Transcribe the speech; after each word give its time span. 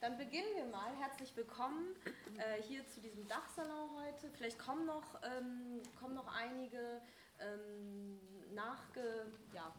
dann 0.00 0.16
beginnen 0.16 0.48
wir 0.56 0.64
mal. 0.64 0.96
Herzlich 0.96 1.36
willkommen 1.36 1.94
äh, 2.38 2.62
hier 2.62 2.86
zu 2.88 3.00
diesem 3.00 3.28
Dachsalon 3.28 3.90
heute. 3.96 4.30
Vielleicht 4.30 4.58
kommen 4.58 4.86
noch, 4.86 5.20
ähm, 5.22 5.82
kommen 5.98 6.14
noch 6.14 6.34
einige 6.34 7.02
ähm, 7.38 8.18
Nachge, 8.54 9.26
ja, 9.52 9.74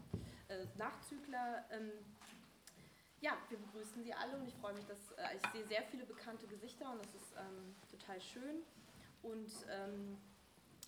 äh, 0.47 0.65
Nachzügler. 0.77 1.65
Ähm, 1.71 1.91
ja, 3.19 3.35
wir 3.49 3.57
begrüßen 3.57 4.03
Sie 4.03 4.13
alle 4.13 4.37
und 4.37 4.47
ich 4.47 4.55
freue 4.55 4.73
mich, 4.73 4.85
dass 4.85 5.11
äh, 5.13 5.37
ich 5.37 5.51
sehe 5.51 5.65
sehr 5.65 5.81
viele 5.83 6.05
bekannte 6.05 6.45
Gesichter 6.47 6.91
und 6.91 6.99
das 6.99 7.15
ist 7.15 7.33
ähm, 7.37 7.75
total 7.89 8.21
schön. 8.21 8.61
Und 9.23 9.51
ähm, 9.71 10.17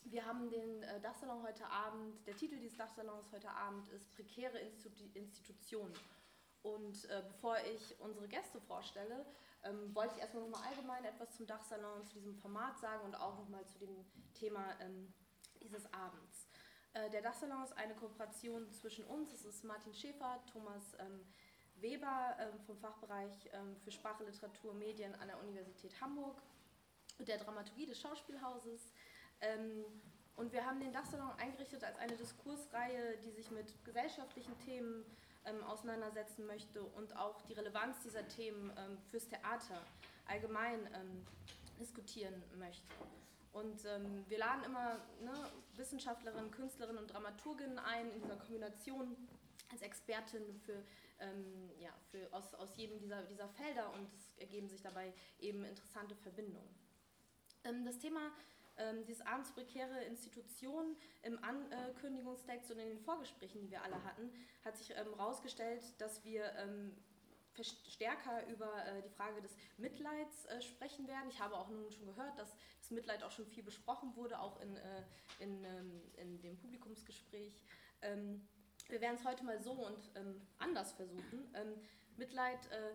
wir 0.06 0.26
haben 0.26 0.50
den 0.52 0.84
äh, 0.84 1.00
Dachsalon 1.02 1.42
heute 1.42 1.66
Abend, 1.66 2.26
der 2.28 2.36
Titel 2.36 2.58
dieses 2.58 2.78
Dachsalons 2.78 3.32
heute 3.32 3.50
Abend 3.50 3.88
ist 3.90 4.12
Prekäre 4.12 4.60
Institu 4.60 5.06
Institutionen. 5.16 5.94
Und 6.64 7.06
äh, 7.10 7.22
bevor 7.28 7.58
ich 7.74 8.00
unsere 8.00 8.28
Gäste 8.28 8.60
vorstelle, 8.62 9.26
ähm, 9.64 9.94
wollte 9.94 10.16
ich 10.16 10.22
erstmal 10.22 10.44
nochmal 10.44 10.68
allgemein 10.70 11.04
etwas 11.04 11.36
zum 11.36 11.46
Dachsalon, 11.46 12.06
zu 12.06 12.16
diesem 12.16 12.36
Format 12.36 12.80
sagen 12.80 13.04
und 13.04 13.16
auch 13.16 13.38
nochmal 13.38 13.66
zu 13.66 13.80
dem 13.80 14.06
Thema 14.34 14.66
ähm, 14.80 15.14
dieses 15.62 15.86
Abends. 15.94 16.48
Äh, 16.94 17.10
der 17.10 17.22
Dachsalon 17.22 17.64
ist 17.64 17.78
eine 17.78 17.96
Kooperation 17.96 18.72
zwischen 18.72 19.06
uns, 19.06 19.34
es 19.34 19.46
ist 19.46 19.64
Martin 19.64 19.94
Schäfer, 19.94 20.40
Thomas 20.52 20.94
ähm, 21.00 21.26
Weber 21.76 22.38
ähm, 22.40 22.60
vom 22.66 22.78
Fachbereich 22.78 23.50
ähm, 23.52 23.76
für 23.78 23.92
Sprache, 23.92 24.24
Literatur, 24.24 24.74
Medien 24.74 25.14
an 25.16 25.28
der 25.28 25.40
Universität 25.40 26.00
Hamburg 26.00 26.42
und 27.20 27.28
der 27.28 27.40
Dramaturgie 27.40 27.88
des 27.88 28.00
Schauspielhauses. 28.00 28.94
Ähm, 29.42 29.84
und 30.36 30.52
wir 30.52 30.66
haben 30.66 30.80
den 30.80 30.94
Dachsalon 30.94 31.32
eingerichtet 31.38 31.84
als 31.84 31.98
eine 31.98 32.16
Diskursreihe, 32.16 33.18
die 33.18 33.32
sich 33.32 33.52
mit 33.52 33.84
gesellschaftlichen 33.84 34.58
Themen 34.60 35.06
ähm, 35.46 35.64
auseinandersetzen 35.64 36.46
möchte 36.46 36.82
und 36.82 37.16
auch 37.16 37.42
die 37.44 37.54
Relevanz 37.54 38.02
dieser 38.04 38.28
Themen 38.28 38.72
ähm, 38.78 38.98
fürs 39.10 39.28
Theater 39.28 39.82
allgemein 40.26 40.80
ähm, 40.94 41.26
diskutieren 41.80 42.44
möchte. 42.58 42.88
Und 43.52 43.86
ähm, 43.86 44.26
wir 44.28 44.40
laden 44.40 44.64
immer 44.64 45.00
ne, 45.22 45.34
Wissenschaftlerinnen, 45.76 46.50
Künstlerinnen 46.52 46.98
und 46.98 47.14
Dramaturginnen 47.14 47.78
ein 47.78 48.12
in 48.12 48.22
dieser 48.22 48.38
Kombination 48.38 49.16
als 49.72 49.82
Expertin 49.82 50.42
für, 50.66 50.84
ähm, 51.20 51.70
ja, 51.80 51.92
für 52.10 52.32
aus, 52.34 52.54
aus 52.56 52.76
jedem 52.78 53.00
dieser, 53.00 53.24
dieser 53.24 53.48
Felder 53.50 53.92
und 53.94 54.12
es 54.14 54.38
ergeben 54.38 54.68
sich 54.70 54.82
dabei 54.82 55.14
eben 55.40 55.64
interessante 55.66 56.16
Verbindungen. 56.16 56.70
Ähm, 57.64 57.86
das 57.86 58.00
Thema 58.00 58.32
ähm, 58.78 59.06
dieses 59.06 59.26
abends 59.26 59.52
prekäre 59.52 60.04
Institutionen 60.06 60.96
im 61.22 61.40
Ankündigungstext 61.44 62.72
und 62.72 62.80
in 62.80 62.90
den 62.90 63.00
Vorgesprächen, 63.00 63.62
die 63.62 63.72
wir 63.72 63.84
alle 63.84 64.04
hatten, 64.04 64.32
hat 64.64 64.78
sich 64.78 64.90
herausgestellt, 64.90 65.82
ähm, 65.84 65.94
dass 66.00 66.24
wir 66.24 66.52
ähm, 66.58 66.96
stärker 67.62 68.48
über 68.48 68.86
äh, 68.86 69.02
die 69.04 69.10
Frage 69.10 69.42
des 69.42 69.56
Mitleids 69.78 70.46
äh, 70.46 70.62
sprechen 70.62 71.08
werden. 71.08 71.30
Ich 71.30 71.40
habe 71.40 71.56
auch 71.56 71.70
nun 71.70 71.92
schon 71.92 72.06
gehört, 72.06 72.38
dass 72.40 72.56
das 72.80 72.92
Mitleid 72.92 73.24
auch 73.24 73.32
schon 73.32 73.46
viel 73.46 73.64
besprochen 73.64 74.16
wurde, 74.16 74.40
auch 74.40 74.60
in, 74.62 74.76
äh, 74.76 75.04
in, 75.40 75.64
ähm, 75.64 76.02
in 76.18 76.42
dem 76.42 76.58
Publikumsgespräch. 76.58 77.62
Ähm, 78.02 78.48
wir 78.90 79.02
werden 79.02 79.16
es 79.16 79.24
heute 79.24 79.44
mal 79.44 79.62
so 79.62 79.72
und 79.72 80.12
ähm, 80.16 80.42
anders 80.58 80.94
versuchen. 80.94 81.54
Ähm, 81.54 81.76
Mitleid 82.18 82.60
äh, 82.72 82.94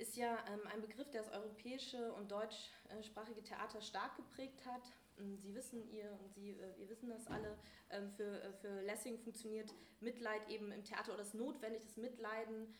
ist 0.00 0.16
ja 0.16 0.38
ähm, 0.48 0.60
ein 0.72 0.80
Begriff, 0.80 1.10
der 1.10 1.22
das 1.22 1.32
europäische 1.32 2.12
und 2.14 2.30
deutschsprachige 2.30 3.42
Theater 3.42 3.80
stark 3.82 4.16
geprägt 4.16 4.64
hat. 4.66 4.82
Ähm, 5.18 5.36
Sie 5.36 5.54
wissen, 5.54 5.88
ihr 5.90 6.10
und 6.22 6.32
Sie, 6.34 6.50
äh, 6.50 6.78
wir 6.78 6.88
wissen 6.88 7.08
das 7.08 7.26
alle, 7.26 7.58
ähm, 7.90 8.10
für, 8.10 8.42
äh, 8.42 8.52
für 8.52 8.82
Lessing 8.82 9.18
funktioniert 9.18 9.74
Mitleid 10.00 10.48
eben 10.48 10.72
im 10.72 10.84
Theater 10.84 11.12
oder 11.14 11.22
ist 11.22 11.34
notwendig. 11.34 11.82
Das 11.84 11.96
Mitleiden 11.96 12.74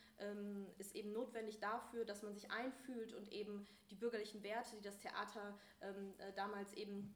ist 0.77 0.95
eben 0.95 1.11
notwendig 1.11 1.59
dafür, 1.59 2.05
dass 2.05 2.21
man 2.21 2.35
sich 2.35 2.51
einfühlt 2.51 3.13
und 3.13 3.31
eben 3.31 3.65
die 3.89 3.95
bürgerlichen 3.95 4.43
Werte, 4.43 4.75
die 4.75 4.81
das 4.81 4.99
Theater 4.99 5.57
äh, 5.79 6.33
damals 6.35 6.73
eben 6.73 7.13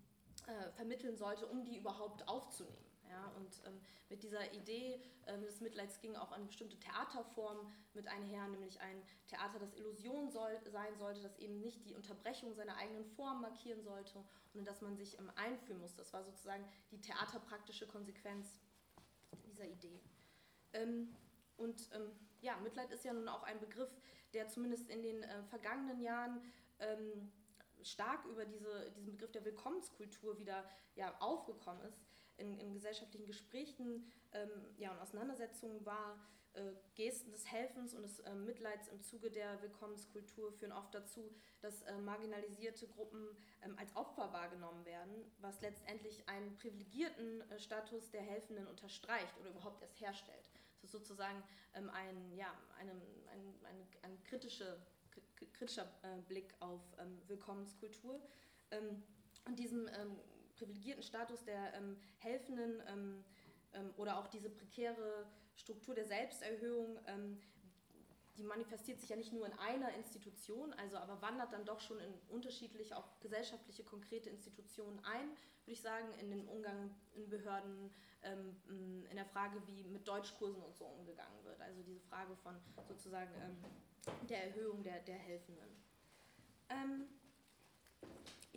vermitteln 0.76 1.16
sollte, 1.16 1.48
um 1.48 1.64
die 1.64 1.78
überhaupt 1.78 2.28
aufzunehmen. 2.28 2.85
Ja, 3.10 3.32
und 3.38 3.62
ähm, 3.66 3.80
mit 4.10 4.24
dieser 4.24 4.54
Idee 4.54 5.02
ähm, 5.28 5.44
des 5.46 5.62
Mitleids 5.62 6.00
ging 6.00 6.16
auch 6.16 6.32
eine 6.32 6.46
bestimmte 6.46 6.80
Theaterform 6.80 7.72
mit 7.94 8.08
einher, 8.08 8.48
nämlich 8.48 8.80
ein 8.82 9.02
Theater, 9.28 9.60
das 9.60 9.74
Illusion 9.74 10.30
soll, 10.30 10.60
sein 10.66 10.96
sollte, 10.98 11.22
das 11.22 11.38
eben 11.38 11.60
nicht 11.60 11.86
die 11.86 11.96
Unterbrechung 11.96 12.54
seiner 12.54 12.78
eigenen 12.78 13.06
Form 13.06 13.42
markieren 13.42 13.84
sollte 13.84 14.20
und 14.54 14.60
in 14.60 14.66
das 14.66 14.82
man 14.82 14.96
sich 14.96 15.18
ähm, 15.20 15.32
einführen 15.36 15.80
muss. 15.80 15.96
Das 15.96 16.14
war 16.14 16.24
sozusagen 16.24 16.66
die 16.92 17.02
theaterpraktische 17.02 17.88
Konsequenz 17.88 18.60
dieser 19.46 19.66
Idee. 19.66 20.00
Ähm, 20.74 21.16
und 21.58 21.90
ähm, 21.94 22.12
ja, 22.42 22.58
Mitleid 22.58 22.92
ist 22.92 23.06
ja 23.06 23.14
nun 23.14 23.28
auch 23.28 23.44
ein 23.44 23.60
Begriff, 23.60 23.90
der 24.34 24.48
zumindest 24.50 24.90
in 24.90 25.02
den 25.02 25.24
äh, 25.24 25.44
vergangenen 25.44 26.02
Jahren 26.02 26.42
ähm, 26.80 27.32
stark 27.82 28.26
über 28.26 28.46
diese, 28.46 28.92
diesen 28.92 29.12
Begriff 29.12 29.32
der 29.32 29.46
Willkommenskultur 29.46 30.38
wieder 30.38 30.68
ja, 30.96 31.16
aufgekommen 31.20 31.82
ist 31.84 31.98
in, 32.38 32.58
in 32.60 32.74
gesellschaftlichen 32.74 33.26
Gesprächen 33.26 34.12
ähm, 34.34 34.50
ja, 34.78 34.92
und 34.92 35.00
Auseinandersetzungen 35.00 35.86
war, 35.86 36.20
äh, 36.56 36.72
Gesten 36.96 37.32
des 37.32 37.52
Helfens 37.52 37.94
und 37.94 38.04
des 38.04 38.20
äh, 38.20 38.34
Mitleids 38.34 38.88
im 38.88 39.02
Zuge 39.02 39.30
der 39.30 39.62
Willkommenskultur 39.62 40.54
führen 40.54 40.72
oft 40.72 40.94
dazu, 40.94 41.36
dass 41.62 41.82
äh, 41.84 41.98
marginalisierte 41.98 42.88
Gruppen 42.88 43.28
ähm, 43.62 43.78
als 43.78 43.94
Opfer 43.96 44.32
wahrgenommen 44.32 44.86
werden, 44.86 45.32
was 45.40 45.60
letztendlich 45.62 46.28
einen 46.30 46.56
privilegierten 46.56 47.42
äh, 47.52 47.60
Status 47.60 48.10
der 48.12 48.22
Helfenden 48.22 48.68
unterstreicht 48.68 49.38
oder 49.42 49.50
überhaupt 49.50 49.82
erst 49.82 50.00
herstellt. 50.00 50.50
Das 50.82 50.86
ist 50.86 50.92
sozusagen 50.92 51.44
ähm, 51.74 51.90
ein, 51.90 52.32
ja, 52.38 52.54
eine, 52.80 52.92
ein, 52.92 53.66
eine, 53.66 53.88
eine 54.04 54.18
kritische, 54.24 54.78
kritischer 55.54 55.92
äh, 56.04 56.22
Blick 56.28 56.54
auf 56.62 56.82
ähm, 57.00 57.22
Willkommenskultur. 57.28 58.22
Ähm, 58.72 59.04
und 59.46 59.60
diesem 59.60 59.88
ähm, 59.88 60.18
privilegierten 60.56 61.04
Status 61.04 61.44
der 61.44 61.74
ähm, 61.74 61.98
Helfenden 62.20 62.82
ähm, 62.88 63.24
ähm, 63.74 63.94
oder 63.98 64.18
auch 64.18 64.28
diese 64.28 64.50
prekäre 64.50 65.26
Struktur 65.56 65.96
der 65.96 66.06
Selbsterhöhung, 66.06 67.00
ähm, 67.08 67.42
die 68.38 68.44
manifestiert 68.44 69.00
sich 69.00 69.10
ja 69.10 69.16
nicht 69.16 69.32
nur 69.32 69.46
in 69.46 69.54
einer 69.54 69.94
Institution, 69.96 70.74
also 70.74 70.98
aber 70.98 71.22
wandert 71.22 71.54
dann 71.54 71.66
doch 71.66 71.80
schon 71.80 72.00
in 72.00 72.14
unterschiedliche, 72.30 72.98
auch 72.98 73.08
gesellschaftliche, 73.22 73.84
konkrete 73.84 74.30
Institutionen 74.30 75.00
ein, 75.06 75.30
würde 75.64 75.74
ich 75.74 75.82
sagen, 75.82 76.08
in 76.20 76.30
den 76.32 76.48
Umgang 76.48 76.94
in 77.14 77.30
Behörden, 77.30 77.94
ähm, 78.24 79.06
in 79.10 79.16
der 79.16 79.26
Frage, 79.26 79.62
wie 79.68 79.84
mit 79.86 80.08
Deutschkursen 80.08 80.62
und 80.62 80.76
so 80.76 80.86
umgegangen 80.86 81.44
wird. 81.44 81.62
Also 81.62 81.82
diese 81.84 82.02
Frage 82.02 82.36
von 82.36 82.56
sozusagen 82.88 83.32
der 84.30 84.44
Erhöhung 84.46 84.84
der, 84.84 85.00
der 85.00 85.16
Helfenden. 85.16 85.70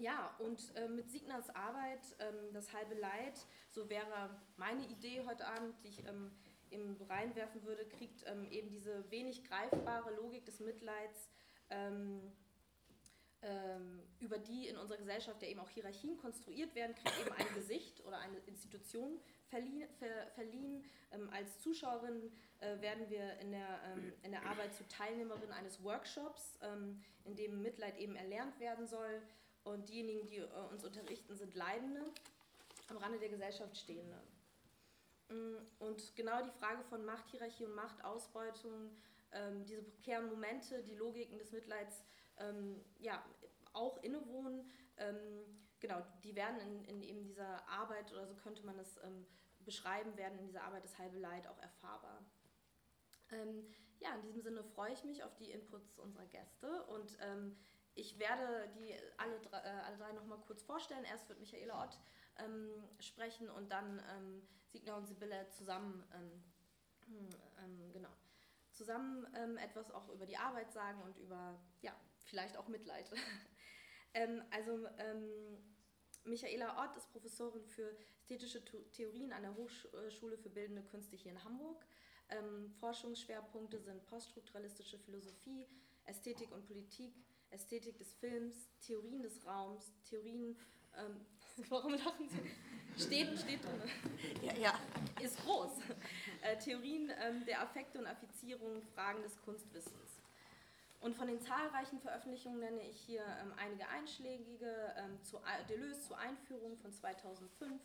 Ja, 0.00 0.32
und 0.38 0.60
äh, 0.76 0.88
mit 0.88 1.10
Signas 1.10 1.50
Arbeit, 1.50 2.00
ähm, 2.20 2.52
das 2.52 2.72
halbe 2.72 2.94
Leid, 2.94 3.34
so 3.70 3.90
wäre 3.90 4.30
meine 4.56 4.86
Idee 4.86 5.24
heute 5.26 5.44
Abend, 5.44 5.74
die 5.82 5.88
ich 5.88 6.06
ähm, 6.06 6.30
eben 6.70 6.96
reinwerfen 7.08 7.64
würde, 7.64 7.84
kriegt 7.84 8.24
ähm, 8.26 8.46
eben 8.50 8.70
diese 8.70 9.10
wenig 9.10 9.42
greifbare 9.42 10.14
Logik 10.14 10.44
des 10.44 10.60
Mitleids, 10.60 11.28
ähm, 11.70 12.32
ähm, 13.42 14.02
über 14.20 14.38
die 14.38 14.68
in 14.68 14.76
unserer 14.76 14.98
Gesellschaft 14.98 15.42
ja 15.42 15.48
eben 15.48 15.58
auch 15.58 15.70
Hierarchien 15.70 16.16
konstruiert 16.16 16.76
werden, 16.76 16.94
kriegt 16.94 17.20
eben 17.20 17.34
ein 17.34 17.54
Gesicht 17.54 18.04
oder 18.04 18.18
eine 18.18 18.38
Institution 18.46 19.20
verliehen. 19.48 19.88
Ver, 19.98 20.28
verliehen. 20.34 20.84
Ähm, 21.10 21.28
als 21.30 21.58
Zuschauerin 21.58 22.30
äh, 22.60 22.80
werden 22.80 23.10
wir 23.10 23.36
in 23.40 23.50
der, 23.50 23.80
in 24.22 24.30
der 24.30 24.46
Arbeit 24.46 24.74
zu 24.74 24.86
Teilnehmerin 24.86 25.50
eines 25.50 25.82
Workshops, 25.82 26.58
in 27.24 27.34
dem 27.34 27.62
Mitleid 27.62 27.96
eben 27.98 28.14
erlernt 28.14 28.60
werden 28.60 28.86
soll. 28.86 29.22
Und 29.68 29.88
diejenigen, 29.88 30.26
die 30.26 30.38
äh, 30.38 30.46
uns 30.70 30.82
unterrichten, 30.82 31.36
sind 31.36 31.54
Leidende, 31.54 32.02
am 32.88 32.96
Rande 32.96 33.18
der 33.18 33.28
Gesellschaft 33.28 33.76
Stehende. 33.76 34.18
Mm, 35.28 35.56
und 35.78 36.16
genau 36.16 36.42
die 36.42 36.58
Frage 36.58 36.82
von 36.84 37.04
Machthierarchie 37.04 37.66
und 37.66 37.74
Machtausbeutung, 37.74 38.96
ähm, 39.32 39.66
diese 39.66 39.82
prekären 39.82 40.26
Momente, 40.26 40.82
die 40.82 40.94
Logiken 40.94 41.38
des 41.38 41.52
Mitleids, 41.52 42.02
ähm, 42.38 42.82
ja, 42.98 43.22
auch 43.74 44.02
innewohnen, 44.02 44.70
ähm, 44.96 45.16
genau, 45.80 46.02
die 46.24 46.34
werden 46.34 46.58
in, 46.60 46.84
in 46.84 47.02
eben 47.02 47.22
dieser 47.22 47.68
Arbeit, 47.68 48.10
oder 48.12 48.26
so 48.26 48.34
könnte 48.36 48.64
man 48.64 48.78
ähm, 48.78 49.26
beschreiben, 49.66 50.16
werden 50.16 50.38
in 50.38 50.46
dieser 50.46 50.62
Arbeit 50.62 50.84
das 50.84 50.98
halbe 50.98 51.18
Leid 51.18 51.46
auch 51.46 51.58
erfahrbar. 51.58 52.24
Ähm, 53.32 53.66
ja, 54.00 54.14
in 54.14 54.22
diesem 54.22 54.40
Sinne 54.40 54.64
freue 54.64 54.94
ich 54.94 55.04
mich 55.04 55.22
auf 55.24 55.36
die 55.36 55.50
Inputs 55.50 55.98
unserer 55.98 56.24
Gäste 56.24 56.84
und 56.84 57.18
ähm, 57.20 57.54
ich 57.98 58.18
werde 58.18 58.68
die 58.76 58.94
alle, 59.16 59.40
drei, 59.40 59.58
äh, 59.58 59.80
alle 59.84 59.96
drei 59.96 60.12
nochmal 60.12 60.38
kurz 60.46 60.62
vorstellen. 60.62 61.04
Erst 61.04 61.28
wird 61.28 61.40
Michaela 61.40 61.82
Ott 61.82 61.98
ähm, 62.38 62.70
sprechen 63.00 63.50
und 63.50 63.70
dann 63.72 64.00
ähm, 64.16 64.42
Signa 64.66 64.96
und 64.96 65.06
Sibylle 65.06 65.48
zusammen, 65.50 66.04
ähm, 66.14 66.44
ähm 67.58 67.92
genau, 67.92 68.10
zusammen 68.70 69.26
ähm, 69.34 69.56
etwas 69.58 69.90
auch 69.90 70.08
über 70.10 70.26
die 70.26 70.36
Arbeit 70.36 70.72
sagen 70.72 71.02
und 71.02 71.18
über, 71.18 71.60
ja, 71.82 71.92
vielleicht 72.24 72.56
auch 72.56 72.68
Mitleid. 72.68 73.10
Ähm, 74.14 74.42
also 74.50 74.88
Michaela 76.24 76.82
Ott 76.82 76.96
ist 76.96 77.10
Professorin 77.12 77.66
für 77.66 77.94
ästhetische 78.22 78.64
Theorien 78.90 79.34
an 79.34 79.42
der 79.42 79.54
Hochschule 79.54 80.38
für 80.38 80.48
Bildende 80.48 80.82
Künste 80.82 81.14
hier 81.14 81.32
in 81.32 81.44
Hamburg. 81.44 81.84
Forschungsschwerpunkte 82.80 83.78
sind 83.78 84.06
poststrukturalistische 84.06 84.98
Philosophie, 84.98 85.68
Ästhetik 86.06 86.50
und 86.52 86.66
Politik, 86.66 87.14
Ästhetik 87.50 87.98
des 87.98 88.12
Films, 88.14 88.68
Theorien 88.80 89.22
des 89.22 89.44
Raums, 89.46 89.92
Theorien, 90.08 90.56
ähm, 90.96 91.20
warum 91.68 91.94
lachen 91.94 92.28
Sie? 92.28 93.02
Steht, 93.02 93.38
steht 93.38 93.64
drin. 93.64 93.82
Ja, 94.42 94.54
ja. 94.56 94.80
Ist 95.22 95.38
groß. 95.44 95.70
Äh, 96.42 96.56
Theorien 96.58 97.12
ähm, 97.20 97.44
der 97.46 97.62
Affekte 97.62 97.98
und 97.98 98.06
Affizierung, 98.06 98.82
Fragen 98.94 99.22
des 99.22 99.40
Kunstwissens. 99.42 100.20
Und 101.00 101.14
von 101.14 101.28
den 101.28 101.40
zahlreichen 101.40 102.00
Veröffentlichungen 102.00 102.58
nenne 102.58 102.82
ich 102.88 103.00
hier 103.00 103.22
ähm, 103.40 103.52
einige 103.56 103.88
einschlägige, 103.88 104.94
ähm, 104.96 105.22
zu 105.22 105.40
Deleuze 105.68 106.00
zur 106.08 106.18
Einführung 106.18 106.76
von 106.78 106.92
2005, 106.92 107.80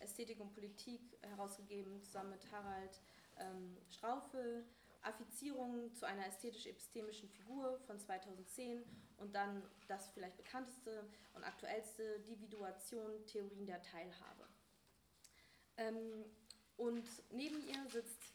Ästhetik 0.00 0.38
und 0.40 0.52
Politik 0.54 1.00
herausgegeben, 1.22 2.02
zusammen 2.02 2.30
mit 2.30 2.52
Harald 2.52 3.00
ähm, 3.38 3.78
Straufel, 3.90 4.64
Affizierung 5.08 5.94
zu 5.94 6.06
einer 6.06 6.26
ästhetisch-epistemischen 6.26 7.28
Figur 7.28 7.78
von 7.86 7.98
2010 7.98 8.82
und 9.16 9.34
dann 9.34 9.62
das 9.88 10.10
vielleicht 10.10 10.36
bekannteste 10.36 11.08
und 11.34 11.44
aktuellste 11.44 12.20
Dividuation 12.20 13.26
Theorien 13.26 13.66
der 13.66 13.82
Teilhabe. 13.82 14.46
Ähm, 15.76 16.24
und 16.76 17.08
neben 17.30 17.60
ihr 17.66 17.90
sitzt, 17.90 18.34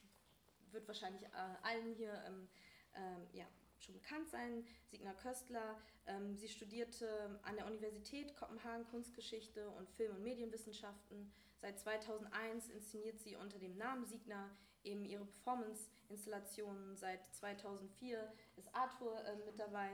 wird 0.72 0.88
wahrscheinlich 0.88 1.24
äh, 1.24 1.30
allen 1.62 1.94
hier 1.94 2.14
ähm, 2.26 2.50
ähm, 2.96 3.28
ja, 3.34 3.46
schon 3.80 3.94
bekannt 3.96 4.30
sein, 4.30 4.66
Signa 4.90 5.14
Köstler. 5.14 5.78
Ähm, 6.06 6.36
sie 6.36 6.50
studierte 6.50 7.40
an 7.44 7.56
der 7.56 7.66
Universität 7.68 8.36
Kopenhagen 8.36 8.86
Kunstgeschichte 8.86 9.70
und 9.72 9.90
Film- 9.90 10.16
und 10.16 10.24
Medienwissenschaften. 10.24 11.32
Seit 11.62 11.80
2001 11.80 12.70
inszeniert 12.70 13.20
sie 13.20 13.36
unter 13.36 13.60
dem 13.60 13.78
Namen 13.78 14.06
Signa 14.06 14.50
eben 14.84 15.06
ihre 15.06 15.26
Performance-Installationen. 15.26 16.96
Seit 16.96 17.26
2004 17.36 18.32
ist 18.58 18.74
Arthur 18.74 19.24
äh, 19.26 19.36
mit 19.46 19.60
dabei. 19.60 19.90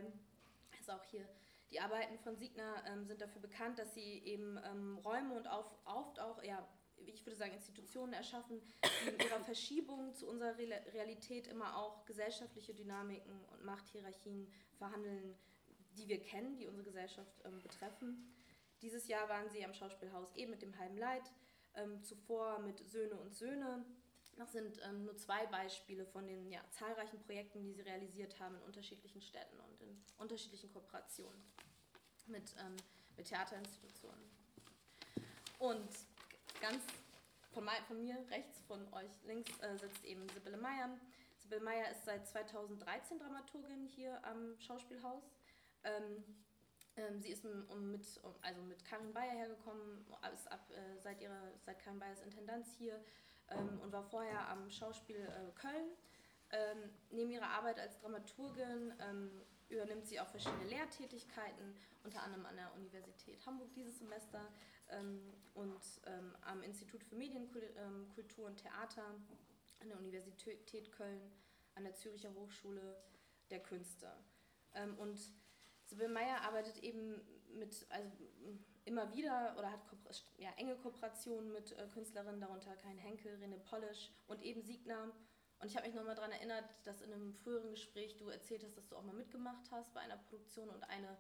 Also 0.80 0.94
auch 0.94 1.04
hier 1.06 1.28
die 1.72 1.80
Arbeiten 1.80 2.18
von 2.20 2.36
Signa 2.36 2.84
ähm, 2.88 3.06
sind 3.06 3.22
dafür 3.22 3.42
bekannt, 3.42 3.78
dass 3.80 3.94
sie 3.94 4.20
eben 4.26 4.60
ähm, 4.66 4.98
Räume 4.98 5.36
und 5.36 5.48
auf, 5.48 5.72
oft 5.86 6.20
auch 6.20 6.44
ja, 6.44 6.68
ich 6.98 7.26
würde 7.26 7.38
sagen, 7.38 7.54
Institutionen 7.54 8.14
erschaffen, 8.14 8.62
die 8.84 9.10
in 9.10 9.20
ihrer 9.20 9.40
Verschiebung 9.42 10.14
zu 10.16 10.28
unserer 10.28 10.58
Realität 10.58 11.48
immer 11.48 11.78
auch 11.78 12.06
gesellschaftliche 12.06 12.74
Dynamiken 12.74 13.46
und 13.52 13.64
Machthierarchien 13.64 14.52
verhandeln, 14.78 15.36
die 15.98 16.08
wir 16.08 16.22
kennen, 16.22 16.58
die 16.58 16.68
unsere 16.68 16.86
Gesellschaft 16.86 17.42
ähm, 17.46 17.62
betreffen. 17.62 18.34
Dieses 18.82 19.08
Jahr 19.08 19.28
waren 19.30 19.50
sie 19.50 19.64
am 19.64 19.74
Schauspielhaus 19.74 20.34
eben 20.36 20.52
mit 20.52 20.62
dem 20.62 20.78
halben 20.78 20.98
Leid, 20.98 21.32
ähm, 21.76 22.02
zuvor 22.04 22.60
mit 22.60 22.80
Söhne 22.90 23.16
und 23.16 23.36
Söhne. 23.36 23.86
Das 24.40 24.54
sind 24.54 24.80
ähm, 24.86 25.04
nur 25.04 25.18
zwei 25.18 25.46
Beispiele 25.48 26.06
von 26.06 26.26
den 26.26 26.50
ja, 26.50 26.62
zahlreichen 26.72 27.20
Projekten, 27.20 27.62
die 27.62 27.74
sie 27.74 27.82
realisiert 27.82 28.40
haben 28.40 28.56
in 28.56 28.62
unterschiedlichen 28.62 29.22
Städten 29.22 29.60
und 29.60 29.82
in 29.82 30.02
unterschiedlichen 30.18 30.72
Kooperationen 30.72 31.44
mit, 32.28 32.56
ähm, 32.58 32.78
mit 33.18 33.28
Theaterinstitutionen. 33.28 34.24
Und 35.60 35.90
ganz 36.62 36.82
von, 37.52 37.68
von, 37.90 38.02
mir 38.02 38.16
rechts, 38.30 38.62
von 38.66 38.82
euch 38.94 39.12
links 39.26 39.52
äh, 39.60 39.78
sitzt 39.78 40.06
eben 40.06 40.26
Sibylle 40.30 40.56
Meyer. 40.56 40.90
Sibylle 41.40 41.62
Meyer 41.62 41.92
ist 41.92 42.06
seit 42.06 42.26
2013 42.26 43.20
Dramaturgin 43.20 43.88
hier 43.88 44.24
am 44.24 44.58
Schauspielhaus. 44.62 45.24
Ähm, 45.84 46.24
ähm, 46.96 47.22
sie 47.22 47.32
ist 47.32 47.44
um, 47.44 47.92
mit, 47.92 48.06
um, 48.24 48.34
also 48.42 48.62
mit 48.62 48.86
Karin 48.86 49.12
Bayer 49.12 49.34
hergekommen, 49.34 50.06
ist 50.34 50.50
ab, 50.50 50.66
äh, 50.72 50.98
seit, 51.02 51.20
ihrer, 51.20 51.52
seit 51.66 51.80
Karin 51.80 52.00
Bayers 52.00 52.22
Intendanz 52.22 52.70
hier 52.78 53.04
ähm, 53.52 53.80
und 53.82 53.92
war 53.92 54.04
vorher 54.04 54.48
am 54.50 54.70
Schauspiel 54.70 55.18
äh, 55.18 55.52
Köln. 55.60 55.92
Ähm, 56.52 56.90
neben 57.12 57.32
ihrer 57.32 57.50
Arbeit 57.50 57.80
als 57.80 58.00
Dramaturgin 58.00 58.94
ähm, 59.00 59.32
übernimmt 59.70 60.08
sie 60.08 60.20
auch 60.20 60.28
verschiedene 60.28 60.66
Lehrtätigkeiten, 60.66 61.76
unter 62.04 62.24
anderem 62.24 62.46
an 62.46 62.56
der 62.56 62.74
Universität 62.76 63.46
Hamburg 63.46 63.72
dieses 63.76 64.00
Semester 64.00 64.42
ähm, 64.90 65.22
und 65.54 65.82
ähm, 66.08 66.36
am 66.42 66.64
Institut 66.64 67.04
für 67.04 67.16
Medienkultur 67.16 68.48
und 68.48 68.58
Theater 68.58 69.06
an 69.80 69.90
der 69.90 69.98
Universität 69.98 70.92
Köln, 70.92 71.22
an 71.76 71.84
der 71.84 71.94
Züricher 71.94 72.34
Hochschule 72.34 72.98
der 73.50 73.60
Künste. 73.62 74.12
Und 74.98 75.20
Sibylle 75.90 76.10
Meyer 76.10 76.42
arbeitet 76.42 76.78
eben 76.84 77.20
mit, 77.58 77.88
also 77.90 78.12
immer 78.90 79.14
wieder 79.14 79.56
oder 79.58 79.72
hat 79.72 79.80
ja, 80.38 80.50
enge 80.58 80.76
Kooperationen 80.76 81.52
mit 81.54 81.72
äh, 81.78 81.88
Künstlerinnen, 81.94 82.42
darunter 82.42 82.76
Kain 82.76 82.98
Henkel, 82.98 83.36
Rene 83.36 83.60
Polish 83.60 84.12
und 84.28 84.42
eben 84.42 84.62
Siegner. 84.62 85.12
Und 85.60 85.68
ich 85.68 85.76
habe 85.76 85.86
mich 85.86 85.96
nochmal 85.96 86.16
daran 86.16 86.32
erinnert, 86.32 86.66
dass 86.86 87.02
in 87.02 87.14
einem 87.14 87.34
früheren 87.34 87.70
Gespräch 87.70 88.18
du 88.18 88.30
erzählt 88.30 88.64
hast, 88.64 88.78
dass 88.78 88.88
du 88.88 88.96
auch 88.96 89.04
mal 89.04 89.16
mitgemacht 89.16 89.70
hast 89.72 89.94
bei 89.94 90.00
einer 90.02 90.18
Produktion 90.18 90.70
und 90.70 90.84
eine 90.90 91.18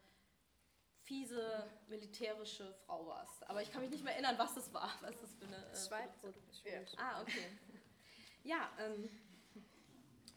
fiese 1.03 1.69
militärische 1.87 2.73
Frau 2.85 3.05
warst. 3.07 3.47
Aber 3.49 3.61
ich 3.61 3.71
kann 3.71 3.81
mich 3.81 3.91
nicht 3.91 4.03
mehr 4.03 4.13
erinnern, 4.13 4.35
was 4.37 4.55
das 4.55 4.73
war. 4.73 4.91
Was 5.01 5.19
das 5.19 5.35
für 5.35 5.45
eine. 5.45 5.57
Äh, 5.57 5.75
Schweiz. 5.75 6.95
Ah, 6.97 7.21
okay. 7.21 7.45
Ja, 8.43 8.69
ähm, 8.79 9.09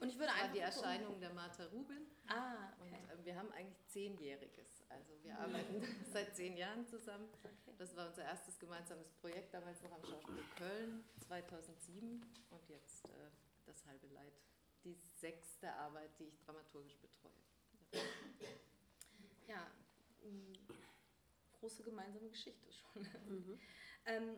und 0.03 0.09
ich 0.09 0.19
würde 0.19 0.33
das 0.33 0.43
war 0.43 0.49
die 0.49 0.59
Erscheinung 0.59 1.21
der 1.21 1.33
Martha 1.33 1.65
Rubin. 1.67 2.07
Ah, 2.27 2.73
okay. 2.81 2.99
Und 3.13 3.21
äh, 3.21 3.25
wir 3.25 3.37
haben 3.37 3.53
eigentlich 3.53 3.87
Zehnjähriges. 3.87 4.85
Also 4.89 5.13
wir 5.23 5.39
arbeiten 5.39 5.83
seit 6.13 6.35
zehn 6.35 6.57
Jahren 6.57 6.85
zusammen. 6.87 7.29
Okay. 7.33 7.75
Das 7.79 7.97
war 7.97 8.09
unser 8.09 8.25
erstes 8.25 8.59
gemeinsames 8.59 9.13
Projekt, 9.13 9.55
damals 9.55 9.81
noch 9.83 9.93
am 9.93 10.05
Schauspiel 10.05 10.45
Köln 10.57 11.05
2007 11.21 12.21
und 12.51 12.69
jetzt 12.69 13.07
äh, 13.07 13.31
das 13.65 13.87
halbe 13.87 14.09
Leid. 14.09 14.35
Die 14.85 14.95
sechste 14.95 15.73
Arbeit, 15.75 16.11
die 16.19 16.25
ich 16.25 16.39
dramaturgisch 16.41 16.99
betreue. 16.99 17.33
Ja, 19.47 19.71
große 21.63 21.85
gemeinsame 21.85 22.29
Geschichte 22.29 22.69
schon. 22.73 23.03
Mhm. 23.29 23.61
ähm, 24.07 24.37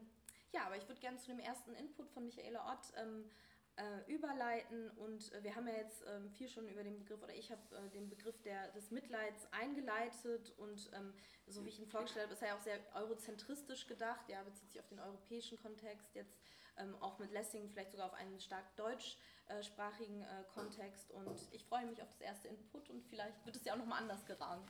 ja, 0.53 0.67
aber 0.67 0.77
ich 0.77 0.87
würde 0.87 1.01
gerne 1.01 1.17
zu 1.17 1.29
dem 1.29 1.39
ersten 1.39 1.75
Input 1.75 2.11
von 2.11 2.27
Michaela 2.27 2.71
Ott 2.71 2.93
ähm, 2.97 3.31
äh, 3.77 4.13
überleiten 4.13 4.91
und 4.91 5.33
äh, 5.33 5.43
wir 5.43 5.55
haben 5.55 5.67
ja 5.67 5.75
jetzt 5.75 6.05
ähm, 6.07 6.31
viel 6.31 6.49
schon 6.49 6.69
über 6.69 6.85
den 6.85 6.99
Begriff, 6.99 7.23
oder 7.23 7.35
ich 7.35 7.51
habe 7.51 7.63
äh, 7.73 7.91
den 7.91 8.09
Begriff 8.09 8.41
der, 8.43 8.69
des 8.73 8.91
Mitleids 8.91 9.47
eingeleitet 9.53 10.53
und 10.59 10.91
ähm, 10.95 11.13
so 11.47 11.65
wie 11.65 11.69
ich 11.71 11.81
ihn 11.81 11.89
vorgestellt 11.89 12.27
habe, 12.27 12.35
ist 12.35 12.43
er 12.43 12.49
ja 12.49 12.57
auch 12.57 12.61
sehr 12.61 12.79
eurozentristisch 12.95 13.87
gedacht, 13.87 14.29
ja, 14.29 14.43
bezieht 14.43 14.71
sich 14.71 14.81
auf 14.81 14.89
den 14.89 15.01
europäischen 15.01 15.59
Kontext, 15.61 16.15
jetzt 16.15 16.39
ähm, 16.77 16.95
auch 17.01 17.19
mit 17.19 17.33
Lessing 17.33 17.69
vielleicht 17.69 17.91
sogar 17.91 18.07
auf 18.07 18.15
einen 18.15 18.39
stark 18.41 18.65
deutschsprachigen 18.77 20.23
äh, 20.23 20.45
Kontext 20.53 21.11
und 21.11 21.49
ich 21.51 21.65
freue 21.65 21.87
mich 21.87 22.01
auf 22.01 22.09
das 22.11 22.21
erste 22.21 22.49
Input 22.49 22.89
und 22.91 23.05
vielleicht 23.05 23.45
wird 23.45 23.57
es 23.57 23.65
ja 23.65 23.75
auch 23.75 23.79
nochmal 23.79 24.01
anders 24.03 24.25
gerahmt. 24.25 24.69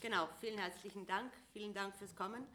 Genau, 0.00 0.28
vielen 0.40 0.58
herzlichen 0.58 1.06
Dank. 1.06 1.32
Vielen 1.52 1.74
Dank 1.74 1.94
fürs 1.96 2.14
Kommen. 2.14 2.46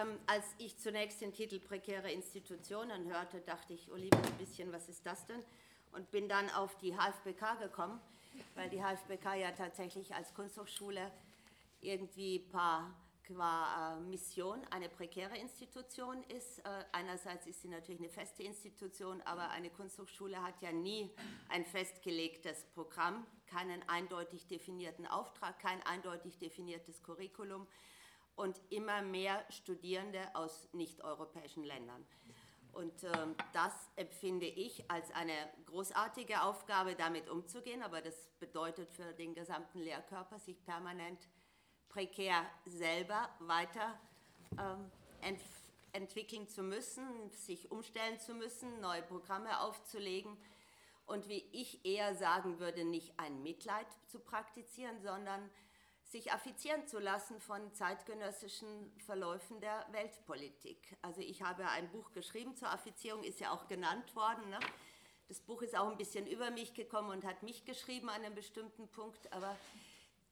Ähm, 0.00 0.18
als 0.26 0.44
ich 0.58 0.76
zunächst 0.78 1.20
den 1.20 1.32
Titel 1.32 1.58
Prekäre 1.58 2.10
Institutionen 2.10 3.06
hörte, 3.06 3.40
dachte 3.40 3.72
ich, 3.72 3.90
oh 3.90 3.96
lieber 3.96 4.18
ein 4.18 4.38
bisschen, 4.38 4.72
was 4.72 4.88
ist 4.88 5.06
das 5.06 5.26
denn? 5.26 5.42
Und 5.92 6.10
bin 6.10 6.28
dann 6.28 6.50
auf 6.50 6.76
die 6.78 6.94
HFBK 6.94 7.58
gekommen, 7.60 8.00
weil 8.54 8.68
die 8.68 8.82
HFBK 8.82 9.34
ja 9.36 9.52
tatsächlich 9.52 10.14
als 10.14 10.34
Kunsthochschule 10.34 11.10
irgendwie 11.80 12.40
paar 12.40 12.94
qua 13.26 13.96
äh, 13.96 14.00
Mission 14.00 14.62
eine 14.70 14.88
prekäre 14.88 15.36
Institution 15.38 16.22
ist. 16.24 16.58
Äh, 16.60 16.84
einerseits 16.92 17.46
ist 17.46 17.62
sie 17.62 17.68
natürlich 17.68 18.00
eine 18.00 18.10
feste 18.10 18.42
Institution, 18.42 19.22
aber 19.22 19.50
eine 19.50 19.70
Kunsthochschule 19.70 20.42
hat 20.42 20.60
ja 20.60 20.72
nie 20.72 21.10
ein 21.48 21.64
festgelegtes 21.64 22.64
Programm, 22.74 23.26
keinen 23.46 23.82
eindeutig 23.88 24.46
definierten 24.46 25.06
Auftrag, 25.06 25.58
kein 25.58 25.82
eindeutig 25.84 26.38
definiertes 26.38 27.02
Curriculum 27.02 27.66
und 28.36 28.60
immer 28.70 29.02
mehr 29.02 29.44
Studierende 29.50 30.20
aus 30.34 30.68
nicht-europäischen 30.72 31.64
Ländern. 31.64 32.06
Und 32.72 33.04
äh, 33.04 33.10
das 33.54 33.72
empfinde 33.96 34.46
ich 34.46 34.90
als 34.90 35.10
eine 35.12 35.32
großartige 35.64 36.42
Aufgabe, 36.42 36.94
damit 36.94 37.30
umzugehen, 37.30 37.82
aber 37.82 38.02
das 38.02 38.28
bedeutet 38.38 38.92
für 38.92 39.14
den 39.14 39.34
gesamten 39.34 39.80
Lehrkörper, 39.80 40.38
sich 40.38 40.62
permanent 40.64 41.18
prekär 41.88 42.44
selber 42.66 43.30
weiter 43.40 43.98
ähm, 44.58 44.90
ent 45.22 45.40
entwickeln 45.92 46.46
zu 46.46 46.62
müssen, 46.62 47.30
sich 47.30 47.70
umstellen 47.70 48.20
zu 48.20 48.34
müssen, 48.34 48.80
neue 48.80 49.00
Programme 49.00 49.60
aufzulegen 49.62 50.36
und 51.06 51.26
wie 51.28 51.42
ich 51.52 51.86
eher 51.86 52.14
sagen 52.14 52.58
würde, 52.58 52.84
nicht 52.84 53.18
ein 53.18 53.42
Mitleid 53.42 53.86
zu 54.06 54.18
praktizieren, 54.18 55.00
sondern 55.00 55.48
sich 56.06 56.32
affizieren 56.32 56.86
zu 56.86 56.98
lassen 56.98 57.40
von 57.40 57.72
zeitgenössischen 57.72 58.92
Verläufen 59.04 59.60
der 59.60 59.86
Weltpolitik. 59.90 60.96
Also 61.02 61.20
ich 61.20 61.42
habe 61.42 61.68
ein 61.68 61.90
Buch 61.90 62.12
geschrieben 62.12 62.54
zur 62.54 62.70
Affizierung, 62.70 63.24
ist 63.24 63.40
ja 63.40 63.50
auch 63.52 63.66
genannt 63.66 64.14
worden. 64.14 64.48
Ne? 64.48 64.60
Das 65.28 65.40
Buch 65.40 65.62
ist 65.62 65.76
auch 65.76 65.90
ein 65.90 65.96
bisschen 65.96 66.26
über 66.26 66.50
mich 66.50 66.74
gekommen 66.74 67.10
und 67.10 67.24
hat 67.24 67.42
mich 67.42 67.64
geschrieben 67.64 68.08
an 68.08 68.24
einem 68.24 68.34
bestimmten 68.34 68.88
Punkt, 68.88 69.32
aber 69.32 69.56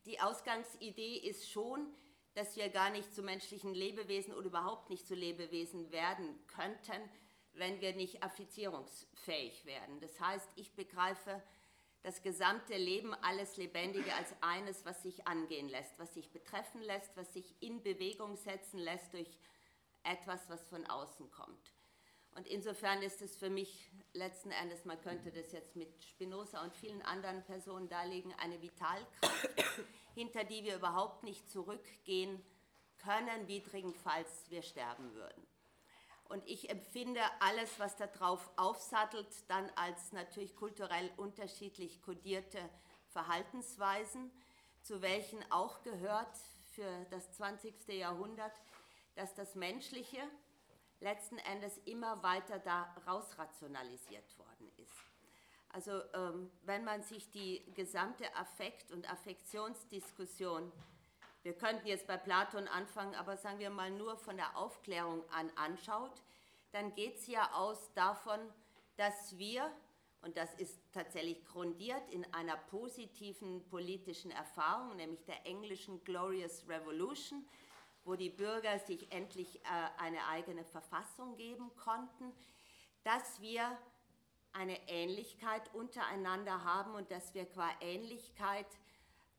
die 0.07 0.21
Ausgangsidee 0.21 1.16
ist 1.16 1.50
schon, 1.50 1.93
dass 2.35 2.57
wir 2.57 2.69
gar 2.69 2.90
nicht 2.90 3.12
zu 3.14 3.23
menschlichen 3.23 3.75
Lebewesen 3.75 4.35
oder 4.35 4.47
überhaupt 4.47 4.90
nicht 4.90 5.07
zu 5.07 5.14
Lebewesen 5.14 5.90
werden 5.90 6.38
könnten, 6.47 7.11
wenn 7.54 7.81
wir 7.81 7.95
nicht 7.95 8.23
affizierungsfähig 8.23 9.64
werden. 9.64 10.00
Das 10.00 10.21
heißt, 10.21 10.49
ich 10.57 10.73
begreife 10.75 11.43
das 12.04 12.20
gesamte 12.20 12.76
Leben, 12.76 13.14
alles 13.14 13.56
Lebendige 13.56 14.14
als 14.14 14.34
eines, 14.42 14.84
was 14.84 15.02
sich 15.02 15.26
angehen 15.26 15.70
lässt, 15.70 15.99
was 15.99 16.12
sich 16.12 16.30
betreffen 16.30 16.82
lässt, 16.82 17.16
was 17.16 17.32
sich 17.32 17.54
in 17.61 17.82
Bewegung 17.82 18.37
setzen 18.37 18.78
lässt 18.78 19.14
durch 19.14 19.38
etwas, 20.02 20.49
was 20.50 20.68
von 20.68 20.87
außen 20.87 21.30
kommt. 21.30 21.73
Und 22.37 22.46
insofern 22.46 23.00
ist 23.02 23.23
es 23.23 23.37
für 23.37 23.49
mich 23.49 23.90
letzten 24.12 24.50
Endes, 24.50 24.84
man 24.84 25.00
könnte 25.00 25.32
das 25.32 25.50
jetzt 25.52 25.76
mit 25.76 26.04
Spinoza 26.04 26.62
und 26.62 26.75
vielen 26.75 27.00
anderen 27.00 27.42
Personen 27.44 27.88
darlegen, 27.88 28.34
eine 28.34 28.61
Vitalkraft, 28.61 29.49
hinter 30.14 30.44
die 30.44 30.62
wir 30.62 30.76
überhaupt 30.76 31.23
nicht 31.23 31.50
zurückgehen 31.50 32.44
können, 32.99 33.49
widrigenfalls 33.49 34.50
wir 34.50 34.62
sterben 34.62 35.14
würden. 35.14 35.46
Und 36.28 36.47
ich 36.47 36.71
empfinde 36.71 37.21
alles, 37.40 37.78
was 37.78 37.97
darauf 37.97 38.50
aufsattelt, 38.57 39.28
dann 39.49 39.71
als 39.76 40.12
natürlich 40.12 40.57
kulturell 40.57 41.11
unterschiedlich 41.16 42.02
kodierte 42.02 42.59
Verhaltensweisen, 43.09 44.31
zu 44.83 45.02
welchen 45.02 45.38
auch 45.52 45.83
gehört 45.83 46.37
für 46.75 47.07
das 47.11 47.31
20. 47.33 47.75
Jahrhundert, 47.88 48.52
dass 49.14 49.35
das 49.35 49.54
Menschliche 49.54 50.19
letzten 51.00 51.38
Endes 51.38 51.78
immer 51.85 52.23
weiter 52.23 52.59
da 52.59 52.95
rausrationalisiert 53.07 54.38
worden 54.38 54.71
ist. 54.78 54.93
Also 55.69 56.02
ähm, 56.14 56.50
wenn 56.62 56.85
man 56.85 57.02
sich 57.02 57.31
die 57.31 57.64
gesamte 57.75 58.33
Affekt- 58.37 58.93
und 58.93 59.11
Affektionsdiskussion 59.11 60.71
wir 61.45 61.53
könnten 61.53 61.87
jetzt 61.87 62.07
bei 62.07 62.17
Platon 62.17 62.67
anfangen, 62.69 63.15
aber 63.15 63.37
sagen 63.37 63.59
wir 63.59 63.69
mal 63.69 63.91
nur 63.91 64.17
von 64.17 64.37
der 64.37 64.57
Aufklärung 64.57 65.23
an 65.31 65.51
anschaut, 65.57 66.23
dann 66.73 66.95
geht 66.95 67.17
es 67.17 67.27
ja 67.27 67.53
aus 67.53 67.93
davon, 67.93 68.41
dass 68.97 69.37
wir, 69.37 69.71
und 70.23 70.39
das 70.39 70.55
ist 70.55 70.81
tatsächlich 70.93 71.45
grundiert 71.45 72.11
in 72.11 72.25
einer 72.33 72.57
positiven 72.57 73.63
politischen 73.69 74.31
Erfahrung, 74.31 74.97
nämlich 74.97 75.23
der 75.27 75.45
englischen 75.45 76.03
Glorious 76.05 76.67
Revolution, 76.67 77.47
wo 78.05 78.17
die 78.17 78.31
Bürger 78.31 78.79
sich 78.79 79.13
endlich 79.13 79.61
äh, 79.65 79.69
eine 79.99 80.27
eigene 80.29 80.65
Verfassung 80.65 81.37
geben 81.37 81.71
konnten, 81.77 82.33
dass 83.03 83.41
wir 83.43 83.77
eine 84.55 84.89
Ähnlichkeit 84.89 85.75
untereinander 85.75 86.65
haben 86.65 86.95
und 86.95 87.11
dass 87.11 87.35
wir 87.35 87.45
qua 87.45 87.69
Ähnlichkeit 87.81 88.67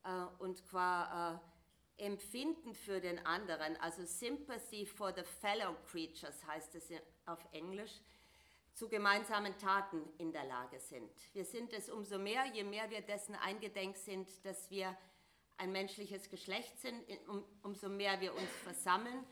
äh, 0.04 0.26
und 0.38 0.64
qua 0.68 1.34
äh, 1.34 1.55
Empfinden 1.98 2.74
für 2.74 3.00
den 3.00 3.26
anderen, 3.26 3.78
also 3.78 4.06
Sympathy 4.06 4.86
for 4.86 5.14
the 5.14 5.24
fellow 5.24 5.76
creatures 5.90 6.46
heißt 6.46 6.76
es 6.76 6.90
auf 7.26 7.40
Englisch, 7.52 8.02
zu 8.74 8.90
gemeinsamen 8.90 9.58
Taten 9.58 10.02
in 10.18 10.34
der 10.34 10.44
Lage 10.44 10.80
sind. 10.80 11.10
Wir 11.34 11.46
sind 11.46 11.72
es 11.72 11.90
umso 11.90 12.20
mehr, 12.20 12.46
je 12.54 12.64
mehr 12.64 12.90
wir 12.90 13.02
dessen 13.02 13.36
eingedenk 13.36 13.96
sind, 13.96 14.28
dass 14.46 14.70
wir 14.70 14.98
ein 15.58 15.72
menschliches 15.72 16.30
Geschlecht 16.30 16.78
sind, 16.80 17.02
um, 17.30 17.46
umso 17.64 17.88
mehr 17.88 18.20
wir 18.20 18.34
uns 18.34 18.50
versammeln 18.64 19.24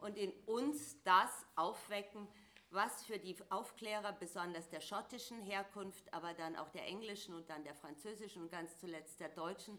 und 0.00 0.16
in 0.16 0.32
uns 0.46 1.02
das 1.02 1.30
aufwecken, 1.56 2.28
was 2.70 3.04
für 3.04 3.18
die 3.18 3.36
Aufklärer, 3.50 4.12
besonders 4.12 4.68
der 4.70 4.80
schottischen 4.80 5.42
Herkunft, 5.42 6.12
aber 6.14 6.32
dann 6.34 6.56
auch 6.56 6.70
der 6.70 6.86
englischen 6.86 7.34
und 7.34 7.50
dann 7.50 7.64
der 7.64 7.74
französischen 7.74 8.42
und 8.42 8.50
ganz 8.50 8.78
zuletzt 8.78 9.20
der 9.20 9.28
deutschen, 9.28 9.78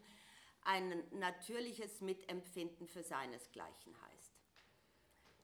ein 0.66 1.04
natürliches 1.12 2.02
Mitempfinden 2.02 2.88
für 2.88 3.04
seinesgleichen 3.04 3.94
heißt. 4.02 4.34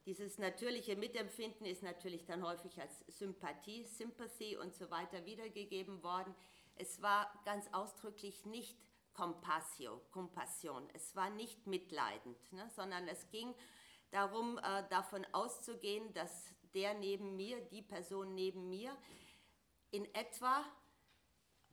Dieses 0.05 0.39
natürliche 0.39 0.95
Mitempfinden 0.95 1.65
ist 1.65 1.83
natürlich 1.83 2.25
dann 2.25 2.43
häufig 2.43 2.79
als 2.81 2.99
Sympathie, 3.07 3.83
Sympathy 3.83 4.57
und 4.57 4.73
so 4.73 4.89
weiter 4.89 5.25
wiedergegeben 5.25 6.01
worden. 6.01 6.33
Es 6.75 7.01
war 7.01 7.31
ganz 7.45 7.67
ausdrücklich 7.73 8.45
nicht 8.45 8.77
Compassio, 9.13 10.01
Compassion, 10.11 10.87
es 10.93 11.15
war 11.15 11.29
nicht 11.29 11.67
mitleidend, 11.67 12.37
ne, 12.53 12.69
sondern 12.69 13.07
es 13.07 13.29
ging 13.29 13.53
darum, 14.11 14.57
äh, 14.59 14.87
davon 14.89 15.25
auszugehen, 15.33 16.13
dass 16.13 16.53
der 16.73 16.93
neben 16.93 17.35
mir, 17.35 17.59
die 17.65 17.81
Person 17.81 18.33
neben 18.33 18.69
mir, 18.69 18.95
in 19.91 20.05
etwa 20.15 20.63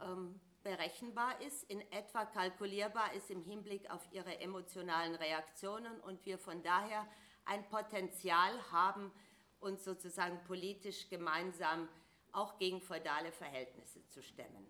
ähm, 0.00 0.40
berechenbar 0.66 1.40
ist, 1.42 1.62
in 1.70 1.80
etwa 1.92 2.24
kalkulierbar 2.24 3.12
ist 3.12 3.30
im 3.30 3.40
Hinblick 3.40 3.88
auf 3.88 4.04
ihre 4.10 4.40
emotionalen 4.40 5.14
Reaktionen 5.14 6.00
und 6.00 6.26
wir 6.26 6.38
von 6.38 6.60
daher 6.64 7.06
ein 7.44 7.64
Potenzial 7.68 8.52
haben, 8.72 9.12
uns 9.60 9.84
sozusagen 9.84 10.42
politisch 10.42 11.08
gemeinsam 11.08 11.88
auch 12.32 12.58
gegen 12.58 12.80
feudale 12.80 13.30
Verhältnisse 13.30 14.04
zu 14.08 14.24
stemmen. 14.24 14.66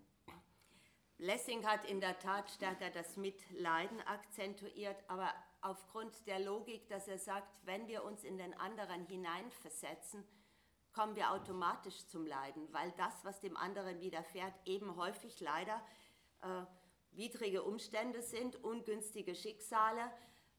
Lessing 1.17 1.65
hat 1.65 1.83
in 1.89 1.99
der 1.99 2.19
Tat 2.19 2.51
stärker 2.51 2.91
das 2.91 3.17
Mitleiden 3.17 3.99
akzentuiert, 4.01 5.03
aber 5.07 5.33
aufgrund 5.61 6.27
der 6.27 6.39
Logik, 6.39 6.87
dass 6.89 7.07
er 7.07 7.17
sagt, 7.17 7.49
wenn 7.65 7.87
wir 7.87 8.03
uns 8.03 8.23
in 8.23 8.37
den 8.37 8.53
anderen 8.53 9.03
hineinversetzen, 9.07 10.23
kommen 10.97 11.15
wir 11.15 11.31
automatisch 11.31 12.07
zum 12.07 12.25
Leiden, 12.25 12.73
weil 12.73 12.91
das, 12.97 13.23
was 13.23 13.39
dem 13.39 13.55
anderen 13.55 14.01
widerfährt, 14.01 14.55
eben 14.65 14.95
häufig 14.95 15.39
leider 15.41 15.79
äh, 16.41 16.63
widrige 17.11 17.61
Umstände 17.61 18.23
sind, 18.23 18.63
ungünstige 18.63 19.35
Schicksale 19.35 20.11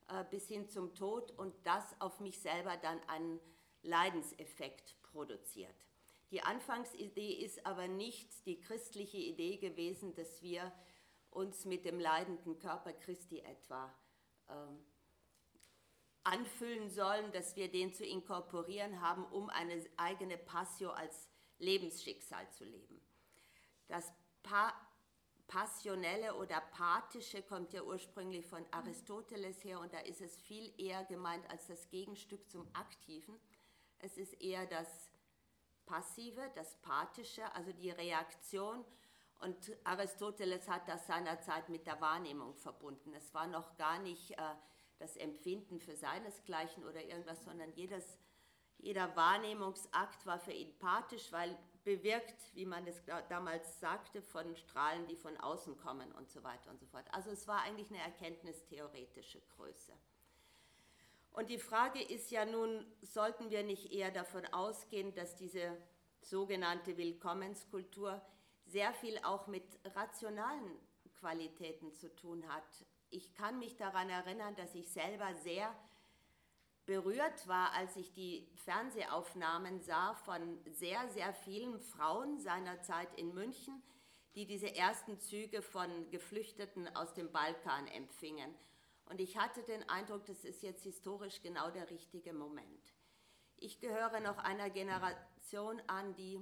äh, 0.06 0.24
bis 0.30 0.46
hin 0.46 0.68
zum 0.68 0.94
Tod 0.94 1.32
und 1.32 1.52
das 1.66 2.00
auf 2.00 2.20
mich 2.20 2.38
selber 2.38 2.76
dann 2.76 3.00
einen 3.08 3.40
Leidenseffekt 3.82 4.94
produziert. 5.02 5.74
Die 6.30 6.42
Anfangsidee 6.42 7.32
ist 7.32 7.66
aber 7.66 7.88
nicht 7.88 8.46
die 8.46 8.60
christliche 8.60 9.18
Idee 9.18 9.56
gewesen, 9.56 10.14
dass 10.14 10.40
wir 10.40 10.70
uns 11.30 11.64
mit 11.64 11.84
dem 11.84 11.98
leidenden 11.98 12.60
Körper 12.60 12.92
Christi 12.92 13.40
etwa 13.40 13.92
ähm, 14.48 14.84
anfüllen 16.28 16.90
sollen, 16.90 17.32
dass 17.32 17.56
wir 17.56 17.70
den 17.70 17.92
zu 17.94 18.04
inkorporieren 18.04 19.00
haben, 19.00 19.24
um 19.26 19.48
eine 19.48 19.82
eigene 19.96 20.36
Passio 20.36 20.90
als 20.90 21.28
Lebensschicksal 21.58 22.48
zu 22.50 22.64
leben. 22.64 23.00
Das 23.88 24.12
pa 24.42 24.72
Passionelle 25.46 26.34
oder 26.34 26.60
Pathische 26.60 27.42
kommt 27.42 27.72
ja 27.72 27.82
ursprünglich 27.82 28.44
von 28.44 28.66
Aristoteles 28.70 29.64
her 29.64 29.80
und 29.80 29.94
da 29.94 30.00
ist 30.00 30.20
es 30.20 30.36
viel 30.42 30.74
eher 30.76 31.04
gemeint 31.04 31.48
als 31.48 31.68
das 31.68 31.88
Gegenstück 31.88 32.50
zum 32.50 32.68
Aktiven. 32.74 33.40
Es 33.98 34.18
ist 34.18 34.34
eher 34.42 34.66
das 34.66 35.10
Passive, 35.86 36.52
das 36.54 36.74
Pathische, 36.82 37.50
also 37.54 37.72
die 37.72 37.90
Reaktion. 37.90 38.84
Und 39.40 39.56
Aristoteles 39.84 40.68
hat 40.68 40.86
das 40.86 41.06
seinerzeit 41.06 41.70
mit 41.70 41.86
der 41.86 41.98
Wahrnehmung 41.98 42.54
verbunden. 42.54 43.14
Es 43.14 43.32
war 43.32 43.46
noch 43.46 43.74
gar 43.78 43.98
nicht 44.00 44.32
äh, 44.32 44.54
das 44.98 45.16
Empfinden 45.16 45.80
für 45.80 45.96
seinesgleichen 45.96 46.84
oder 46.84 47.04
irgendwas, 47.04 47.44
sondern 47.44 47.72
jedes, 47.74 48.18
jeder 48.78 49.14
Wahrnehmungsakt 49.16 50.26
war 50.26 50.38
für 50.38 50.52
ihn 50.52 50.76
pathisch, 50.78 51.32
weil 51.32 51.56
bewirkt, 51.84 52.54
wie 52.54 52.66
man 52.66 52.86
es 52.86 53.02
damals 53.28 53.80
sagte, 53.80 54.20
von 54.20 54.54
Strahlen, 54.56 55.06
die 55.06 55.16
von 55.16 55.36
außen 55.38 55.76
kommen 55.78 56.12
und 56.12 56.28
so 56.30 56.42
weiter 56.42 56.70
und 56.70 56.78
so 56.78 56.86
fort. 56.86 57.06
Also 57.12 57.30
es 57.30 57.48
war 57.48 57.62
eigentlich 57.62 57.90
eine 57.90 58.02
erkenntnistheoretische 58.02 59.40
Größe. 59.56 59.92
Und 61.32 61.50
die 61.50 61.58
Frage 61.58 62.02
ist 62.02 62.30
ja 62.30 62.44
nun, 62.44 62.84
sollten 63.00 63.50
wir 63.50 63.62
nicht 63.62 63.92
eher 63.92 64.10
davon 64.10 64.44
ausgehen, 64.46 65.14
dass 65.14 65.36
diese 65.36 65.76
sogenannte 66.20 66.96
Willkommenskultur 66.96 68.20
sehr 68.66 68.92
viel 68.92 69.18
auch 69.22 69.46
mit 69.46 69.64
rationalen 69.94 70.78
Qualitäten 71.20 71.92
zu 71.92 72.14
tun 72.14 72.46
hat, 72.48 72.84
ich 73.10 73.34
kann 73.34 73.58
mich 73.58 73.76
daran 73.76 74.10
erinnern, 74.10 74.54
dass 74.56 74.74
ich 74.74 74.90
selber 74.90 75.34
sehr 75.36 75.74
berührt 76.86 77.46
war, 77.46 77.72
als 77.74 77.96
ich 77.96 78.12
die 78.14 78.48
Fernsehaufnahmen 78.64 79.80
sah 79.82 80.14
von 80.14 80.58
sehr, 80.70 81.08
sehr 81.10 81.34
vielen 81.34 81.78
Frauen 81.80 82.38
seiner 82.38 82.80
Zeit 82.80 83.12
in 83.18 83.34
München, 83.34 83.82
die 84.34 84.46
diese 84.46 84.74
ersten 84.74 85.18
Züge 85.18 85.60
von 85.60 86.10
Geflüchteten 86.10 86.88
aus 86.96 87.12
dem 87.12 87.30
Balkan 87.30 87.86
empfingen. 87.88 88.54
Und 89.04 89.20
ich 89.20 89.36
hatte 89.36 89.62
den 89.64 89.86
Eindruck, 89.88 90.24
das 90.26 90.44
ist 90.44 90.62
jetzt 90.62 90.82
historisch 90.82 91.42
genau 91.42 91.70
der 91.70 91.90
richtige 91.90 92.32
Moment. 92.32 92.94
Ich 93.56 93.80
gehöre 93.80 94.20
noch 94.20 94.38
einer 94.38 94.70
Generation 94.70 95.82
an, 95.88 96.14
die 96.14 96.40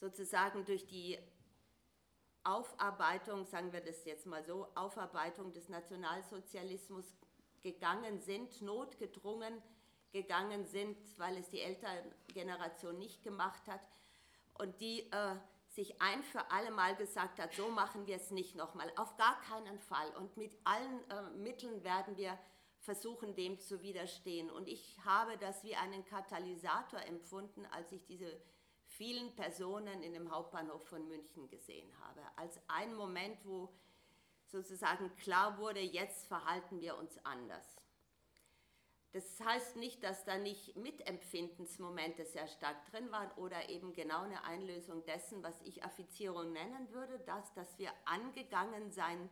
sozusagen 0.00 0.64
durch 0.64 0.86
die 0.86 1.18
Aufarbeitung, 2.44 3.44
sagen 3.44 3.72
wir 3.72 3.80
das 3.80 4.04
jetzt 4.04 4.26
mal 4.26 4.44
so, 4.44 4.66
Aufarbeitung 4.74 5.52
des 5.52 5.68
Nationalsozialismus 5.68 7.04
gegangen 7.62 8.20
sind, 8.20 8.62
notgedrungen 8.62 9.62
gegangen 10.12 10.64
sind, 10.64 10.96
weil 11.18 11.36
es 11.36 11.50
die 11.50 11.60
Elterngeneration 11.60 12.98
nicht 12.98 13.22
gemacht 13.22 13.66
hat 13.68 13.80
und 14.54 14.80
die 14.80 15.10
äh, 15.12 15.36
sich 15.68 16.00
ein 16.02 16.22
für 16.22 16.50
alle 16.50 16.70
Mal 16.72 16.96
gesagt 16.96 17.38
hat, 17.38 17.54
so 17.54 17.68
machen 17.68 18.06
wir 18.06 18.16
es 18.16 18.30
nicht 18.30 18.56
nochmal, 18.56 18.92
auf 18.96 19.16
gar 19.16 19.40
keinen 19.42 19.78
Fall 19.78 20.10
und 20.16 20.36
mit 20.36 20.58
allen 20.64 21.10
äh, 21.10 21.30
Mitteln 21.36 21.84
werden 21.84 22.16
wir 22.16 22.38
versuchen, 22.80 23.34
dem 23.34 23.60
zu 23.60 23.82
widerstehen. 23.82 24.50
Und 24.50 24.66
ich 24.66 24.98
habe 25.04 25.36
das 25.38 25.62
wie 25.64 25.76
einen 25.76 26.04
Katalysator 26.04 27.00
empfunden, 27.02 27.66
als 27.66 27.92
ich 27.92 28.06
diese 28.06 28.40
vielen 29.00 29.34
Personen 29.34 30.02
in 30.02 30.12
dem 30.12 30.30
Hauptbahnhof 30.30 30.86
von 30.86 31.08
München 31.08 31.48
gesehen 31.48 31.90
habe. 32.02 32.20
Als 32.36 32.60
ein 32.68 32.94
Moment, 32.94 33.38
wo 33.46 33.72
sozusagen 34.44 35.16
klar 35.16 35.56
wurde, 35.56 35.80
jetzt 35.80 36.26
verhalten 36.26 36.82
wir 36.82 36.98
uns 36.98 37.16
anders. 37.24 37.80
Das 39.12 39.40
heißt 39.40 39.76
nicht, 39.76 40.04
dass 40.04 40.26
da 40.26 40.36
nicht 40.36 40.76
Mitempfindensmomente 40.76 42.26
sehr 42.26 42.46
stark 42.46 42.84
drin 42.90 43.10
waren 43.10 43.30
oder 43.38 43.70
eben 43.70 43.94
genau 43.94 44.20
eine 44.20 44.44
Einlösung 44.44 45.02
dessen, 45.06 45.42
was 45.42 45.58
ich 45.62 45.82
Affizierung 45.82 46.52
nennen 46.52 46.92
würde, 46.92 47.18
dass, 47.20 47.54
dass 47.54 47.78
wir 47.78 47.92
angegangen 48.04 48.90
sein 48.90 49.30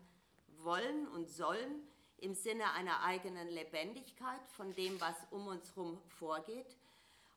wollen 0.63 1.07
und 1.09 1.29
sollen 1.29 1.87
im 2.17 2.33
Sinne 2.33 2.73
einer 2.73 3.03
eigenen 3.05 3.49
Lebendigkeit 3.49 4.41
von 4.49 4.75
dem, 4.75 4.99
was 4.99 5.27
um 5.31 5.47
uns 5.47 5.77
herum 5.77 6.01
vorgeht. 6.07 6.75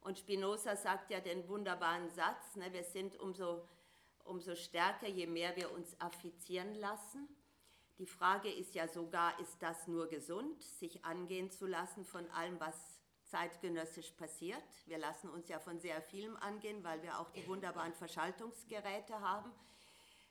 Und 0.02 0.18
Spinoza 0.18 0.76
sagt 0.76 1.12
ja 1.12 1.20
den 1.20 1.48
wunderbaren 1.48 2.10
Satz, 2.10 2.56
ne, 2.56 2.74
wir 2.74 2.84
sind 2.84 3.20
umso, 3.20 3.68
umso 4.24 4.56
stärker, 4.56 5.08
je 5.08 5.28
mehr 5.28 5.56
wir 5.56 5.72
uns 5.72 6.00
affizieren 6.00 6.74
lassen. 6.76 7.28
Die 8.00 8.08
Frage 8.08 8.52
ist 8.52 8.74
ja 8.74 8.88
sogar, 8.88 9.40
ist 9.40 9.62
das 9.62 9.88
nur 9.88 10.08
gesund, 10.08 10.62
sich 10.64 11.06
angehen 11.06 11.52
zu 11.52 11.68
lassen 11.68 12.04
von 12.04 12.28
allem, 12.32 12.60
was 12.60 12.76
zeitgenössisch 13.26 14.12
passiert? 14.12 14.64
Wir 14.88 14.98
lassen 14.98 15.30
uns 15.30 15.48
ja 15.48 15.60
von 15.60 15.80
sehr 15.80 16.02
vielem 16.02 16.36
angehen, 16.38 16.84
weil 16.84 17.02
wir 17.04 17.20
auch 17.20 17.30
die 17.30 17.48
wunderbaren 17.48 17.94
Verschaltungsgeräte 17.94 19.20
haben. 19.22 19.52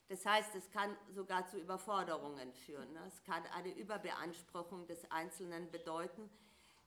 Das 0.09 0.27
heißt, 0.27 0.57
es 0.57 0.69
kann 0.73 0.97
sogar 1.15 1.47
zu 1.47 1.59
Überforderungen 1.59 2.53
führen. 2.53 2.93
Ne? 2.93 3.01
Es 3.07 3.23
kann 3.23 3.43
eine 3.55 3.73
Überbeanspruchung 3.73 4.89
des 4.89 5.09
Einzelnen 5.13 5.71
bedeuten, 5.71 6.29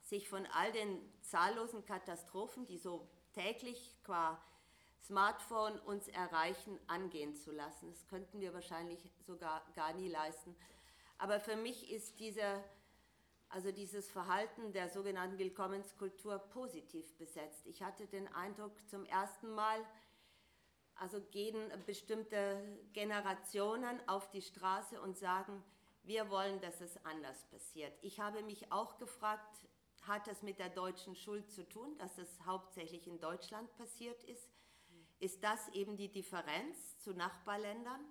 sich 0.04 0.28
von 0.28 0.46
all 0.46 0.70
den 0.72 1.00
zahllosen 1.22 1.84
Katastrophen, 1.84 2.66
die 2.66 2.78
so 2.78 3.08
täglich 3.32 3.96
qua 4.04 4.40
Smartphone 5.02 5.78
uns 5.80 6.08
erreichen, 6.08 6.78
angehen 6.86 7.34
zu 7.34 7.52
lassen. 7.52 7.90
Das 7.90 8.06
könnten 8.06 8.40
wir 8.40 8.54
wahrscheinlich 8.54 9.10
sogar 9.26 9.62
gar 9.74 9.92
nie 9.94 10.08
leisten. 10.08 10.54
Aber 11.18 11.40
für 11.40 11.56
mich 11.56 11.90
ist 11.90 12.20
diese, 12.20 12.62
also 13.48 13.72
dieses 13.72 14.10
Verhalten 14.10 14.72
der 14.72 14.88
sogenannten 14.88 15.38
Willkommenskultur 15.38 16.38
positiv 16.38 17.16
besetzt. 17.16 17.66
Ich 17.66 17.82
hatte 17.82 18.06
den 18.06 18.28
Eindruck, 18.34 18.72
zum 18.88 19.04
ersten 19.06 19.50
Mal, 19.54 19.84
also 20.96 21.20
gehen 21.20 21.72
bestimmte 21.86 22.62
Generationen 22.92 24.00
auf 24.08 24.30
die 24.30 24.42
Straße 24.42 25.00
und 25.00 25.16
sagen, 25.16 25.62
wir 26.02 26.30
wollen, 26.30 26.60
dass 26.60 26.80
es 26.80 27.02
anders 27.04 27.44
passiert. 27.46 27.92
Ich 28.02 28.20
habe 28.20 28.42
mich 28.42 28.70
auch 28.70 28.98
gefragt, 28.98 29.66
hat 30.06 30.26
das 30.26 30.42
mit 30.42 30.58
der 30.58 30.70
deutschen 30.70 31.14
Schuld 31.16 31.50
zu 31.50 31.68
tun, 31.68 31.96
dass 31.98 32.18
es 32.18 32.40
hauptsächlich 32.44 33.06
in 33.06 33.20
Deutschland 33.20 33.72
passiert 33.76 34.22
ist? 34.24 34.50
Ist 35.18 35.42
das 35.42 35.68
eben 35.70 35.96
die 35.96 36.10
Differenz 36.10 36.98
zu 36.98 37.14
Nachbarländern? 37.14 38.04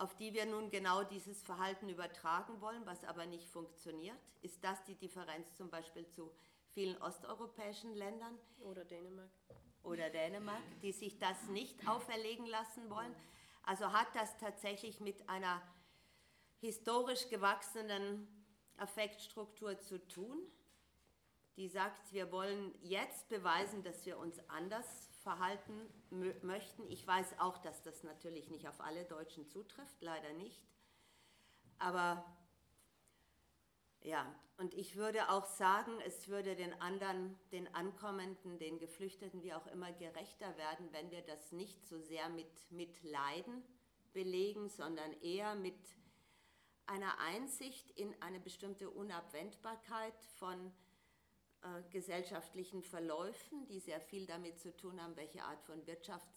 auf 0.00 0.16
die 0.16 0.32
wir 0.32 0.46
nun 0.46 0.70
genau 0.70 1.04
dieses 1.04 1.42
Verhalten 1.42 1.90
übertragen 1.90 2.60
wollen, 2.62 2.86
was 2.86 3.04
aber 3.04 3.26
nicht 3.26 3.46
funktioniert? 3.46 4.16
Ist 4.40 4.64
das 4.64 4.82
die 4.84 4.94
Differenz 4.94 5.54
zum 5.54 5.68
Beispiel 5.68 6.08
zu 6.08 6.30
vielen 6.70 6.96
osteuropäischen 7.02 7.94
Ländern? 7.94 8.38
Oder 8.60 8.86
Dänemark. 8.86 9.30
Oder 9.82 10.08
Dänemark, 10.08 10.62
die 10.80 10.92
sich 10.92 11.18
das 11.18 11.48
nicht 11.48 11.86
auferlegen 11.86 12.46
lassen 12.46 12.88
wollen. 12.88 13.14
Also 13.62 13.92
hat 13.92 14.08
das 14.14 14.38
tatsächlich 14.38 15.00
mit 15.00 15.28
einer 15.28 15.60
historisch 16.60 17.28
gewachsenen 17.28 18.26
Affektstruktur 18.78 19.78
zu 19.80 19.98
tun, 20.08 20.40
die 21.60 21.68
sagt, 21.68 22.10
wir 22.14 22.32
wollen 22.32 22.74
jetzt 22.80 23.28
beweisen, 23.28 23.82
dass 23.82 24.06
wir 24.06 24.16
uns 24.16 24.40
anders 24.48 25.10
verhalten 25.22 25.78
möchten. 26.40 26.88
Ich 26.88 27.06
weiß 27.06 27.38
auch, 27.38 27.58
dass 27.58 27.82
das 27.82 28.02
natürlich 28.02 28.48
nicht 28.48 28.66
auf 28.66 28.80
alle 28.80 29.04
Deutschen 29.04 29.46
zutrifft, 29.46 30.00
leider 30.00 30.32
nicht. 30.32 30.62
Aber 31.78 32.24
ja, 34.00 34.24
und 34.56 34.72
ich 34.72 34.96
würde 34.96 35.28
auch 35.28 35.44
sagen, 35.44 35.92
es 36.06 36.28
würde 36.28 36.56
den 36.56 36.72
anderen, 36.80 37.38
den 37.52 37.74
Ankommenden, 37.74 38.58
den 38.58 38.78
Geflüchteten, 38.78 39.42
wie 39.42 39.52
auch 39.52 39.66
immer, 39.66 39.92
gerechter 39.92 40.56
werden, 40.56 40.88
wenn 40.92 41.10
wir 41.10 41.20
das 41.20 41.52
nicht 41.52 41.84
so 41.84 42.00
sehr 42.00 42.30
mit, 42.30 42.70
mit 42.70 43.02
Leiden 43.02 43.62
belegen, 44.14 44.70
sondern 44.70 45.12
eher 45.20 45.54
mit 45.56 45.78
einer 46.86 47.18
Einsicht 47.18 47.90
in 47.90 48.14
eine 48.22 48.40
bestimmte 48.40 48.88
Unabwendbarkeit 48.88 50.18
von 50.38 50.72
äh, 51.62 51.82
gesellschaftlichen 51.90 52.82
Verläufen, 52.82 53.66
die 53.66 53.80
sehr 53.80 54.00
viel 54.00 54.26
damit 54.26 54.58
zu 54.58 54.74
tun 54.74 55.00
haben, 55.00 55.16
welche 55.16 55.42
Art 55.42 55.62
von 55.62 55.86
Wirtschaft 55.86 56.28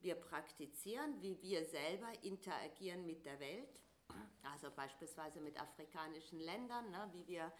wir 0.00 0.16
praktizieren, 0.16 1.20
wie 1.22 1.40
wir 1.40 1.64
selber 1.64 2.12
interagieren 2.22 3.06
mit 3.06 3.24
der 3.24 3.40
Welt, 3.40 3.80
also 4.42 4.70
beispielsweise 4.70 5.40
mit 5.40 5.58
afrikanischen 5.60 6.40
Ländern, 6.40 6.90
ne, 6.90 7.08
wie 7.12 7.26
wir 7.26 7.52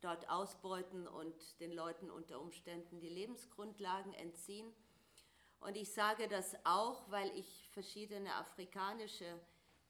dort 0.00 0.28
ausbeuten 0.28 1.08
und 1.08 1.60
den 1.60 1.72
Leuten 1.72 2.10
unter 2.10 2.40
Umständen 2.40 3.00
die 3.00 3.08
Lebensgrundlagen 3.08 4.12
entziehen. 4.14 4.72
Und 5.60 5.76
ich 5.76 5.92
sage 5.92 6.28
das 6.28 6.54
auch, 6.64 7.10
weil 7.10 7.30
ich 7.38 7.70
verschiedene 7.72 8.34
afrikanische 8.34 9.40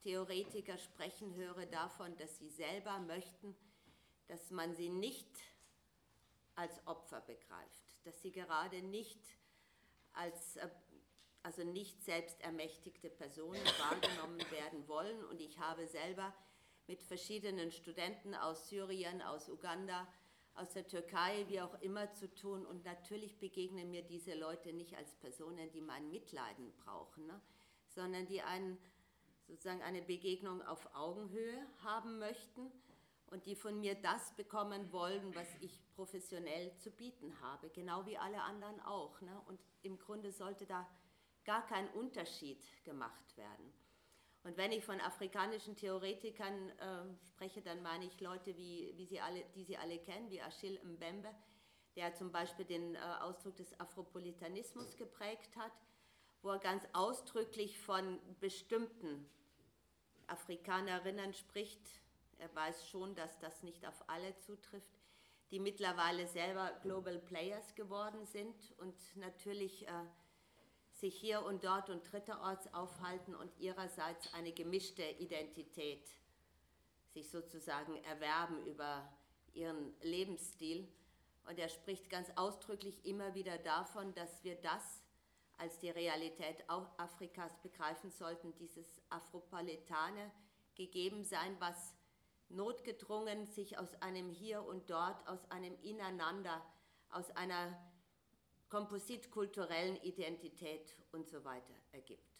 Theoretiker 0.03 0.79
sprechen 0.79 1.35
höre 1.35 1.67
davon, 1.67 2.17
dass 2.17 2.39
sie 2.39 2.49
selber 2.49 2.99
möchten, 3.01 3.57
dass 4.29 4.51
man 4.51 4.75
sie 4.75 4.89
nicht 4.89 5.29
als 6.57 6.87
Opfer 6.87 7.21
begreift, 7.21 7.97
dass 8.05 8.21
sie 8.23 8.33
gerade 8.33 8.83
nicht 8.83 9.21
als 10.13 10.57
äh, 10.57 10.69
also 11.47 11.63
nicht 11.63 12.03
selbstermächtigte 12.03 13.09
Personen 13.09 13.65
wahrgenommen 13.79 14.41
werden 14.51 14.89
wollen. 14.89 15.25
Und 15.27 15.41
ich 15.41 15.61
habe 15.61 15.87
selber 15.87 16.35
mit 16.89 17.03
verschiedenen 17.03 17.71
Studenten 17.71 18.35
aus 18.35 18.69
Syrien, 18.69 19.23
aus 19.23 19.49
Uganda, 19.49 20.09
aus 20.55 20.73
der 20.73 20.89
Türkei, 20.89 21.45
wie 21.49 21.61
auch 21.61 21.81
immer 21.83 22.13
zu 22.15 22.35
tun. 22.35 22.67
Und 22.67 22.85
natürlich 22.85 23.39
begegnen 23.39 23.91
mir 23.91 24.03
diese 24.03 24.35
Leute 24.35 24.73
nicht 24.73 24.97
als 24.97 25.15
Personen, 25.15 25.71
die 25.71 25.81
mein 25.81 26.11
Mitleiden 26.11 26.73
brauchen, 26.79 27.27
ne? 27.27 27.41
sondern 27.87 28.27
die 28.27 28.43
einen, 28.43 28.77
sozusagen 29.47 29.83
eine 29.83 30.03
Begegnung 30.03 30.63
auf 30.63 30.93
Augenhöhe 30.97 31.65
haben 31.85 32.19
möchten 32.19 32.73
und 33.31 33.47
die 33.47 33.57
von 33.57 33.81
mir 33.81 33.95
das 33.95 34.35
bekommen 34.37 34.93
wollen, 34.93 35.35
was 35.35 35.49
ich 35.61 35.81
professionell 35.95 36.77
zu 36.77 36.91
bieten 36.91 37.41
habe, 37.41 37.71
genau 37.71 38.07
wie 38.07 38.17
alle 38.17 38.41
anderen 38.43 38.81
auch. 38.83 39.21
Ne? 39.21 39.41
Und 39.47 39.61
im 39.83 39.99
Grunde 39.99 40.33
sollte 40.33 40.67
da 40.67 40.87
gar 41.45 41.67
kein 41.67 41.89
Unterschied 41.91 42.63
gemacht 42.85 43.37
werden. 43.37 43.73
Und 44.47 44.57
wenn 44.57 44.71
ich 44.71 44.85
von 44.85 45.01
afrikanischen 45.01 45.75
Theoretikern 45.75 46.71
äh, 46.79 47.27
spreche, 47.27 47.63
dann 47.63 47.83
meine 47.83 48.05
ich 48.05 48.21
Leute, 48.21 48.57
wie, 48.57 48.93
wie 48.97 49.05
Sie 49.05 49.21
alle, 49.21 49.45
die 49.57 49.65
Sie 49.65 49.77
alle 49.77 49.99
kennen, 49.99 50.31
wie 50.31 50.41
Achille 50.41 50.79
Mbembe, 50.85 51.35
der 51.97 52.15
zum 52.15 52.31
Beispiel 52.31 52.65
den 52.65 52.95
äh, 52.95 52.99
Ausdruck 53.23 53.57
des 53.57 53.79
Afropolitanismus 53.81 54.97
geprägt 54.97 55.57
hat, 55.57 55.73
wo 56.43 56.51
er 56.51 56.61
ganz 56.61 56.87
ausdrücklich 56.93 57.77
von 57.81 58.21
bestimmten 58.39 59.29
Afrikanerinnen 60.29 61.35
spricht. 61.35 61.91
Er 62.39 62.55
weiß 62.55 62.89
schon, 62.89 63.15
dass 63.15 63.39
das 63.39 63.63
nicht 63.63 63.87
auf 63.87 64.09
alle 64.09 64.37
zutrifft, 64.39 64.99
die 65.51 65.61
mittlerweile 65.61 66.27
selber 66.27 66.73
Global 66.83 67.19
Players 67.19 67.75
geworden 67.75 68.27
sind 68.27 68.55
und 68.79 68.95
natürlich 69.17 69.87
äh, 69.87 69.91
sich 70.93 71.15
hier 71.15 71.43
und 71.45 71.65
dort 71.65 71.91
und 71.91 72.11
dritterorts 72.11 72.73
aufhalten 72.75 73.35
und 73.35 73.57
ihrerseits 73.59 74.33
eine 74.35 74.53
gemischte 74.53 75.03
Identität 75.03 76.09
sich 77.13 77.31
sozusagen 77.31 77.97
erwerben 78.05 78.67
über 78.67 79.09
ihren 79.55 79.95
Lebensstil. 80.03 80.87
Und 81.49 81.59
er 81.59 81.69
spricht 81.69 82.11
ganz 82.11 82.31
ausdrücklich 82.37 83.07
immer 83.07 83.35
wieder 83.35 83.57
davon, 83.59 84.13
dass 84.15 84.43
wir 84.45 84.57
das 84.57 85.03
als 85.59 85.79
die 85.79 85.91
Realität 85.91 86.69
Afrikas 86.69 87.57
begreifen 87.63 88.11
sollten, 88.11 88.55
dieses 88.57 89.01
Afropaletane 89.09 90.31
gegeben 90.75 91.25
sein, 91.25 91.57
was 91.59 91.96
notgedrungen 92.49 93.47
sich 93.47 93.79
aus 93.79 93.95
einem 94.03 94.31
Hier 94.31 94.63
und 94.65 94.91
Dort, 94.91 95.27
aus 95.29 95.51
einem 95.51 95.77
Ineinander, 95.83 96.65
aus 97.11 97.31
einer 97.33 97.77
kompositkulturellen 98.69 99.97
Identität 100.03 100.97
und 101.13 101.27
so 101.27 101.45
weiter 101.45 101.75
ergibt. 101.93 102.37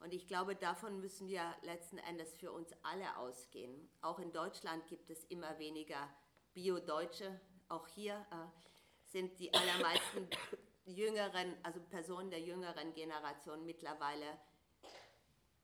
Und 0.00 0.14
ich 0.14 0.26
glaube, 0.28 0.54
davon 0.54 1.00
müssen 1.00 1.28
wir 1.28 1.42
letzten 1.62 1.98
Endes 1.98 2.36
für 2.36 2.52
uns 2.52 2.72
alle 2.82 3.16
ausgehen. 3.18 3.88
Auch 4.00 4.18
in 4.18 4.32
Deutschland 4.32 4.86
gibt 4.86 5.10
es 5.10 5.24
immer 5.24 5.58
weniger 5.58 6.08
Bio-Deutsche. 6.54 7.40
Auch 7.68 7.88
hier 7.88 8.14
äh, 8.30 9.10
sind 9.10 9.38
die 9.38 9.52
allermeisten 9.52 10.28
jüngeren, 10.86 11.56
also 11.64 11.80
Personen 11.80 12.30
der 12.30 12.40
jüngeren 12.40 12.92
Generation 12.94 13.64
mittlerweile 13.64 14.38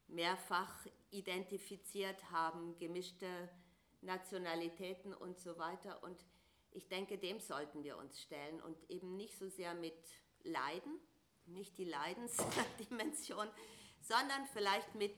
mehrfach 0.09 0.87
identifiziert, 1.11 2.31
haben 2.31 2.77
gemischte 2.79 3.49
Nationalitäten 4.05 5.15
und 5.15 5.39
so 5.39 5.59
weiter. 5.59 6.03
Und 6.03 6.25
ich 6.71 6.89
denke, 6.89 7.19
dem 7.19 7.41
sollten 7.41 7.85
wir 7.85 7.97
uns 7.97 8.21
stellen 8.21 8.61
und 8.63 8.77
eben 8.91 9.17
nicht 9.17 9.39
so 9.39 9.49
sehr 9.49 9.75
mit 9.75 9.95
Leiden, 10.43 11.01
nicht 11.47 11.77
die 11.79 11.85
Leidensdimension, 11.85 13.49
sondern 14.01 14.47
vielleicht 14.53 14.95
mit 14.95 15.17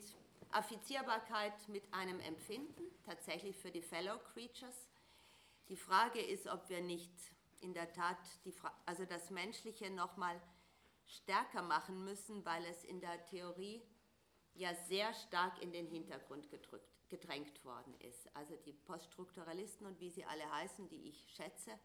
Affizierbarkeit, 0.51 1.68
mit 1.68 1.92
einem 1.92 2.20
Empfinden, 2.20 2.83
tatsächlich 3.05 3.57
für 3.57 3.70
die 3.70 3.83
Fellow 3.83 4.18
Creatures. 4.33 4.88
Die 5.68 5.77
Frage 5.77 6.20
ist, 6.20 6.46
ob 6.46 6.68
wir 6.68 6.81
nicht 6.81 7.12
in 7.61 7.75
der 7.75 7.92
Tat 7.92 8.18
die, 8.44 8.55
also 8.85 9.05
das 9.05 9.31
Menschliche 9.31 9.90
nochmal 9.90 10.40
stärker 11.07 11.62
machen 11.62 12.05
müssen, 12.05 12.44
weil 12.44 12.64
es 12.66 12.85
in 12.85 13.01
der 13.01 13.25
Theorie 13.25 13.83
ja 14.55 14.75
sehr 14.88 15.12
stark 15.14 15.61
in 15.62 15.72
den 15.72 15.87
Hintergrund 15.87 16.49
gedrückt, 16.51 16.96
gedrängt 17.09 17.64
worden 17.64 17.95
ist. 18.01 18.35
Also 18.35 18.57
die 18.57 18.73
Poststrukturalisten 18.73 19.87
und 19.87 20.01
wie 20.01 20.11
sie 20.11 20.25
alle 20.25 20.51
heißen, 20.51 20.88
die 20.88 21.09
ich 21.09 21.33
schätze, 21.35 21.79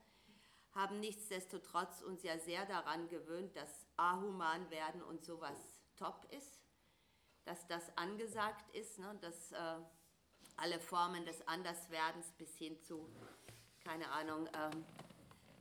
haben 0.74 1.00
nichtsdestotrotz 1.00 2.02
uns 2.02 2.24
ja 2.24 2.38
sehr 2.40 2.66
daran 2.66 3.10
gewöhnt, 3.10 3.56
dass 3.56 3.86
ahuman 3.98 4.70
werden 4.70 5.02
und 5.04 5.24
sowas 5.24 5.82
top 5.96 6.26
ist, 6.32 6.62
dass 7.44 7.68
das 7.68 7.96
angesagt 7.98 8.74
ist, 8.76 9.00
ne, 9.00 9.18
dass 9.22 9.52
äh, 9.52 9.78
alle 10.56 10.80
Formen 10.80 11.26
des 11.26 11.48
Anderswerdens 11.48 12.32
bis 12.34 12.56
hin 12.56 12.80
zu, 12.82 13.10
keine 13.84 14.10
Ahnung, 14.12 14.48
ähm, 14.54 14.86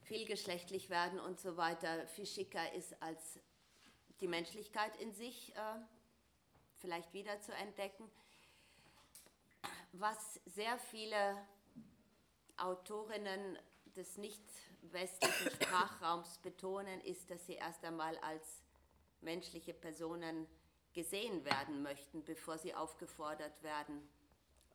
vielgeschlechtlich 0.03 0.91
werden 0.91 1.19
und 1.21 1.41
so 1.41 1.57
weiter 1.57 2.07
viel 2.07 2.27
schicker 2.27 2.73
ist 2.75 3.01
als 3.03 3.41
die 4.21 4.29
Menschlichkeit 4.29 4.97
in 4.97 5.13
sich 5.13 5.55
äh, 5.57 5.61
vielleicht 6.77 7.13
wieder 7.13 7.41
zu 7.41 7.53
entdecken. 7.55 8.11
Was 9.93 10.41
sehr 10.47 10.79
viele 10.79 11.37
Autorinnen 12.57 13.59
des 13.97 14.17
nicht 14.19 14.43
westlichen 14.83 15.51
Sprachraums 15.63 16.39
betonen, 16.39 17.01
ist, 17.01 17.31
dass 17.31 17.47
sie 17.47 17.55
erst 17.55 17.85
einmal 17.85 18.17
als 18.19 18.63
menschliche 19.21 19.75
Personen 19.75 20.47
gesehen 20.93 21.45
werden 21.45 21.83
möchten, 21.83 22.25
bevor 22.25 22.59
sie 22.59 22.75
aufgefordert 22.75 23.63
werden, 23.63 24.09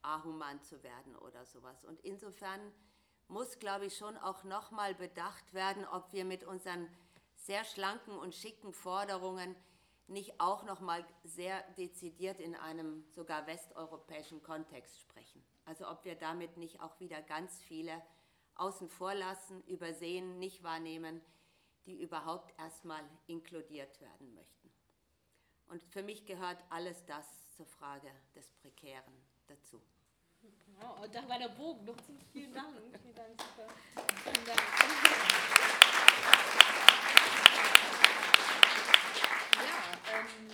ahuman 0.01 0.62
zu 0.62 0.82
werden 0.84 1.15
oder 1.17 1.45
sowas. 1.45 1.84
Und 1.86 1.99
insofern 2.01 2.60
muss, 3.28 3.58
glaube 3.60 3.88
ich, 3.88 3.97
schon 3.97 4.17
auch 4.17 4.43
nochmal 4.43 4.93
bedacht 4.95 5.54
werden, 5.54 5.86
ob 5.86 6.12
wir 6.13 6.25
mit 6.25 6.43
unseren 6.43 6.88
sehr 7.36 7.63
schlanken 7.65 8.17
und 8.17 8.36
schicken 8.36 8.73
Forderungen 8.73 9.56
nicht 10.08 10.39
auch 10.39 10.63
nochmal 10.63 11.06
sehr 11.24 11.62
dezidiert 11.74 12.39
in 12.39 12.56
einem 12.56 13.04
sogar 13.15 13.48
westeuropäischen 13.48 14.44
Kontext 14.44 15.00
sprechen. 15.00 15.44
Also 15.65 15.89
ob 15.89 16.06
wir 16.06 16.15
damit 16.15 16.58
nicht 16.58 16.80
auch 16.82 17.00
wieder 17.00 17.22
ganz 17.22 17.62
viele 17.63 18.02
außen 18.56 18.89
vor 18.89 19.13
lassen, 19.13 19.63
übersehen, 19.63 20.39
nicht 20.39 20.63
wahrnehmen, 20.63 21.22
die 21.86 22.02
überhaupt 22.02 22.58
erstmal 22.60 23.04
inkludiert 23.28 24.00
werden 24.00 24.34
möchten. 24.34 24.72
Und 25.68 25.84
für 25.84 26.04
mich 26.04 26.26
gehört 26.26 26.63
alles 26.70 27.06
das 27.06 27.26
zur 27.56 27.65
Frage 27.65 28.12
des 28.36 28.52
Prekären 28.52 29.13
dazu. 29.48 29.82
Wow, 30.80 31.00
und 31.04 31.15
da 31.15 31.28
war 31.28 31.39
der 31.39 31.50
Bogen 31.50 31.86
noch 31.86 31.96
vielen 32.32 32.54
Dank. 32.54 32.76
Vielen 33.02 33.15
Dank, 33.15 33.41
super. 33.41 33.68
Vielen 34.24 34.46
Dank. 34.46 34.60
Ja, 39.56 40.05
ähm, 40.15 40.49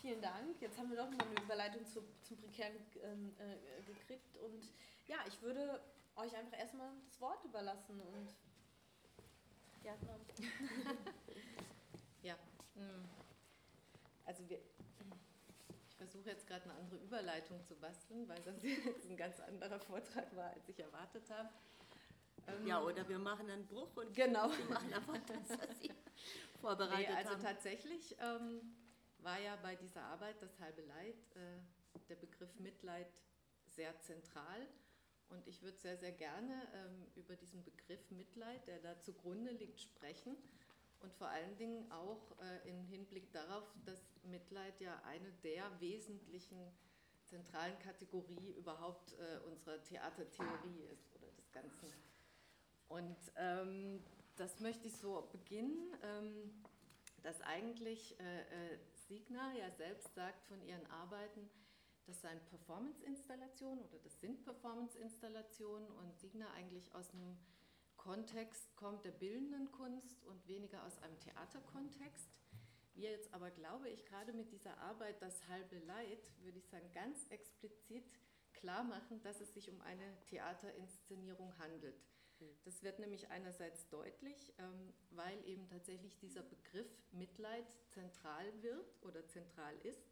vielen 0.00 0.22
Dank. 0.22 0.60
Jetzt 0.60 0.78
haben 0.78 0.90
wir 0.90 0.96
doch 0.96 1.10
mal 1.10 1.24
eine 1.24 1.42
Überleitung 1.42 1.84
zu, 1.86 2.02
zum 2.22 2.36
Prekären 2.38 2.74
ähm, 3.02 3.34
äh, 3.38 3.82
gekriegt. 3.82 4.36
Und 4.38 4.72
ja, 5.06 5.18
ich 5.26 5.40
würde 5.42 5.80
euch 6.16 6.34
einfach 6.36 6.58
erstmal 6.58 6.90
das 7.06 7.20
Wort 7.20 7.44
überlassen 7.44 8.00
und 8.00 8.34
ja, 9.82 9.94
ja. 12.22 12.34
Hm. 12.74 13.08
Also 14.26 14.48
wir, 14.48 14.58
ich 15.88 15.96
versuche 15.96 16.30
jetzt 16.30 16.46
gerade 16.46 16.64
eine 16.64 16.74
andere 16.74 16.96
Überleitung 16.96 17.64
zu 17.64 17.74
basteln, 17.76 18.28
weil 18.28 18.40
das 18.42 18.62
jetzt 18.62 19.08
ein 19.08 19.16
ganz 19.16 19.40
anderer 19.40 19.80
Vortrag 19.80 20.34
war, 20.36 20.50
als 20.50 20.68
ich 20.68 20.78
erwartet 20.78 21.28
habe. 21.30 21.48
Ähm, 22.58 22.66
ja, 22.66 22.82
oder 22.82 23.08
wir 23.08 23.18
machen 23.18 23.50
einen 23.50 23.66
Bruch 23.66 23.96
und 23.96 24.14
genau. 24.14 24.48
machen 24.48 24.92
einfach 24.92 25.18
das, 25.26 25.58
was 25.58 25.80
Sie 25.80 25.90
vorbereitet 26.60 27.08
nee, 27.08 27.14
also 27.14 27.30
haben. 27.30 27.36
Also 27.36 27.46
tatsächlich 27.46 28.16
ähm, 28.20 28.60
war 29.18 29.38
ja 29.40 29.56
bei 29.56 29.76
dieser 29.76 30.02
Arbeit 30.02 30.40
das 30.42 30.58
halbe 30.60 30.82
Leid, 30.82 31.16
äh, 31.34 31.60
der 32.08 32.16
Begriff 32.16 32.58
Mitleid 32.58 33.12
sehr 33.66 33.98
zentral. 34.00 34.66
Und 35.28 35.46
ich 35.46 35.62
würde 35.62 35.78
sehr, 35.78 35.96
sehr 35.96 36.12
gerne 36.12 36.68
ähm, 36.74 37.06
über 37.14 37.36
diesen 37.36 37.62
Begriff 37.62 38.10
Mitleid, 38.10 38.66
der 38.66 38.80
da 38.80 38.98
zugrunde 38.98 39.52
liegt, 39.52 39.80
sprechen. 39.80 40.36
Und 41.00 41.14
vor 41.14 41.28
allen 41.28 41.56
Dingen 41.56 41.90
auch 41.92 42.36
äh, 42.40 42.68
im 42.68 42.82
Hinblick 42.84 43.32
darauf, 43.32 43.64
dass 43.84 44.02
Mitleid 44.24 44.80
ja 44.80 45.00
eine 45.04 45.32
der 45.44 45.80
wesentlichen 45.80 46.58
zentralen 47.24 47.78
Kategorien 47.78 48.54
überhaupt 48.54 49.12
äh, 49.14 49.38
unserer 49.46 49.82
Theatertheorie 49.82 50.82
ist 50.92 51.14
oder 51.14 51.30
des 51.32 51.50
Ganzen. 51.52 51.88
Und 52.90 53.16
ähm, 53.36 54.02
das 54.34 54.58
möchte 54.58 54.88
ich 54.88 54.96
so 54.96 55.28
beginnen, 55.30 55.96
ähm, 56.02 56.64
dass 57.22 57.40
eigentlich 57.42 58.18
äh, 58.18 58.40
äh 58.40 58.78
Signa 59.08 59.52
ja 59.54 59.70
selbst 59.70 60.12
sagt 60.14 60.44
von 60.44 60.60
ihren 60.62 60.84
Arbeiten, 60.86 61.48
das 62.06 62.20
seien 62.20 62.40
Performance-Installationen 62.46 63.84
oder 63.84 63.98
das 63.98 64.20
sind 64.20 64.42
Performance-Installationen 64.42 65.88
und 65.92 66.18
Signa 66.18 66.50
eigentlich 66.52 66.92
aus 66.94 67.12
einem 67.12 67.36
Kontext 67.96 68.74
kommt 68.76 69.04
der 69.04 69.12
bildenden 69.12 69.70
Kunst 69.70 70.24
und 70.24 70.48
weniger 70.48 70.84
aus 70.84 70.98
einem 71.02 71.18
Theaterkontext. 71.20 72.28
Wir 72.94 73.10
jetzt 73.10 73.32
aber, 73.32 73.50
glaube 73.50 73.88
ich, 73.88 74.04
gerade 74.04 74.32
mit 74.32 74.50
dieser 74.50 74.76
Arbeit 74.78 75.22
Das 75.22 75.46
halbe 75.48 75.78
Leid, 75.78 76.30
würde 76.40 76.58
ich 76.58 76.66
sagen, 76.66 76.90
ganz 76.92 77.26
explizit 77.28 78.10
klar 78.52 78.82
machen, 78.82 79.22
dass 79.22 79.40
es 79.40 79.54
sich 79.54 79.70
um 79.70 79.80
eine 79.82 80.20
Theaterinszenierung 80.26 81.56
handelt. 81.58 82.00
Das 82.64 82.82
wird 82.82 82.98
nämlich 82.98 83.28
einerseits 83.30 83.88
deutlich, 83.88 84.54
ähm, 84.58 84.92
weil 85.10 85.44
eben 85.46 85.66
tatsächlich 85.68 86.18
dieser 86.18 86.42
Begriff 86.42 86.88
Mitleid 87.12 87.66
zentral 87.88 88.46
wird 88.62 88.94
oder 89.02 89.26
zentral 89.26 89.74
ist. 89.82 90.10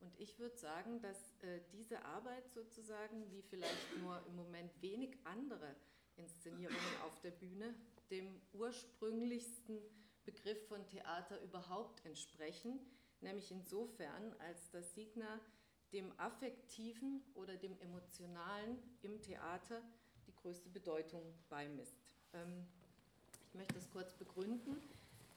Und 0.00 0.18
ich 0.18 0.38
würde 0.38 0.56
sagen, 0.56 1.00
dass 1.00 1.34
äh, 1.42 1.60
diese 1.72 2.04
Arbeit 2.04 2.48
sozusagen, 2.50 3.30
wie 3.30 3.42
vielleicht 3.42 3.96
nur 4.00 4.20
im 4.26 4.36
Moment 4.36 4.82
wenig 4.82 5.16
andere 5.24 5.76
Inszenierungen 6.16 7.00
auf 7.04 7.20
der 7.20 7.30
Bühne, 7.30 7.74
dem 8.10 8.40
ursprünglichsten 8.52 9.80
Begriff 10.24 10.66
von 10.68 10.86
Theater 10.86 11.40
überhaupt 11.42 12.04
entsprechen, 12.04 12.80
nämlich 13.20 13.50
insofern, 13.50 14.34
als 14.40 14.70
das 14.70 14.94
Signa 14.94 15.40
dem 15.92 16.18
Affektiven 16.18 17.22
oder 17.34 17.56
dem 17.56 17.78
Emotionalen 17.80 18.78
im 19.02 19.20
Theater 19.20 19.82
größte 20.42 20.68
Bedeutung 20.68 21.22
beimisst. 21.48 22.16
Ähm, 22.34 22.66
ich 23.48 23.54
möchte 23.54 23.74
das 23.74 23.90
kurz 23.90 24.12
begründen 24.14 24.76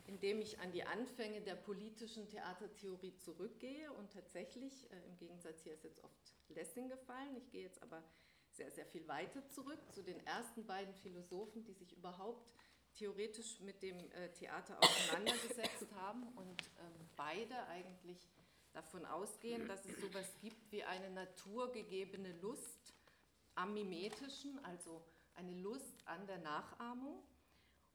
indem 0.08 0.40
ich 0.40 0.60
an 0.60 0.72
die 0.72 0.84
Anfänge 0.84 1.42
der 1.42 1.56
politischen 1.56 2.28
Theatertheorie 2.30 3.16
zurückgehe 3.18 3.92
und 3.94 4.12
tatsächlich, 4.12 4.90
äh, 4.92 4.98
im 5.08 5.18
Gegensatz 5.18 5.64
hier 5.64 5.74
ist 5.74 5.84
jetzt 5.84 6.04
oft 6.04 6.34
Lessing 6.50 6.90
gefallen, 6.90 7.36
ich 7.38 7.50
gehe 7.52 7.64
jetzt 7.64 7.82
aber 7.82 8.04
sehr, 8.52 8.72
sehr 8.72 8.86
viel 8.86 9.08
weiter 9.08 9.48
zurück 9.50 9.80
zu 9.92 10.04
den 10.04 10.26
ersten 10.26 10.66
beiden 10.66 10.94
Philosophen, 10.94 11.64
die 11.66 11.74
sich 11.74 11.92
überhaupt 11.92 12.54
theoretisch 12.94 13.60
mit 13.62 13.82
dem 13.82 13.98
äh, 14.12 14.30
Theater 14.34 14.78
auseinandergesetzt 14.80 15.92
haben 15.96 16.24
und 16.36 16.62
ähm, 16.80 17.10
beide 17.16 17.66
eigentlich 17.68 18.30
davon 18.74 19.06
ausgehen, 19.06 19.68
dass 19.68 19.86
es 19.86 20.00
sowas 20.00 20.28
gibt 20.42 20.72
wie 20.72 20.84
eine 20.84 21.10
naturgegebene 21.10 22.34
Lust 22.42 22.85
am 23.56 23.74
Mimetischen, 23.74 24.64
also 24.64 25.04
eine 25.36 25.54
Lust 25.54 26.08
an 26.08 26.26
der 26.28 26.38
Nachahmung 26.40 27.24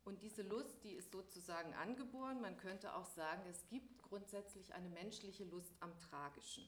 und 0.04 0.22
diese 0.22 0.42
Lust, 0.42 0.82
die 0.82 0.92
ist 0.92 1.12
sozusagen 1.12 1.74
angeboren. 1.74 2.40
Man 2.40 2.56
könnte 2.56 2.94
auch 2.94 3.06
sagen, 3.06 3.42
es 3.48 3.66
gibt 3.68 4.02
grundsätzlich 4.02 4.72
eine 4.74 4.88
menschliche 4.88 5.44
Lust 5.44 5.74
am 5.80 5.96
Tragischen. 5.98 6.66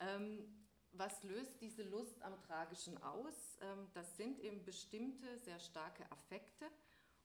Ähm, 0.00 0.44
was 0.92 1.22
löst 1.24 1.60
diese 1.60 1.82
Lust 1.82 2.22
am 2.22 2.38
Tragischen 2.40 3.02
aus? 3.02 3.58
Ähm, 3.60 3.88
das 3.94 4.16
sind 4.16 4.38
eben 4.40 4.64
bestimmte 4.64 5.38
sehr 5.38 5.58
starke 5.58 6.10
Affekte 6.10 6.66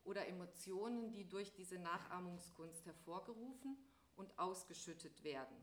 oder 0.03 0.27
Emotionen, 0.27 1.11
die 1.11 1.27
durch 1.27 1.53
diese 1.53 1.77
Nachahmungskunst 1.77 2.85
hervorgerufen 2.85 3.77
und 4.15 4.37
ausgeschüttet 4.39 5.23
werden. 5.23 5.55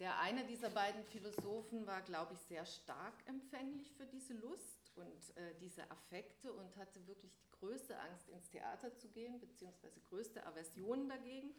Der 0.00 0.18
eine 0.18 0.46
dieser 0.46 0.70
beiden 0.70 1.04
Philosophen 1.04 1.86
war, 1.86 2.00
glaube 2.00 2.32
ich, 2.32 2.40
sehr 2.40 2.64
stark 2.64 3.14
empfänglich 3.26 3.92
für 3.92 4.06
diese 4.06 4.32
Lust 4.32 4.90
und 4.96 5.36
äh, 5.36 5.54
diese 5.60 5.88
Affekte 5.90 6.50
und 6.54 6.74
hatte 6.78 7.06
wirklich 7.06 7.36
die 7.36 7.50
größte 7.50 7.98
Angst, 7.98 8.30
ins 8.30 8.48
Theater 8.48 8.96
zu 8.96 9.10
gehen, 9.10 9.38
beziehungsweise 9.38 10.00
größte 10.08 10.46
Aversion 10.46 11.06
dagegen. 11.06 11.50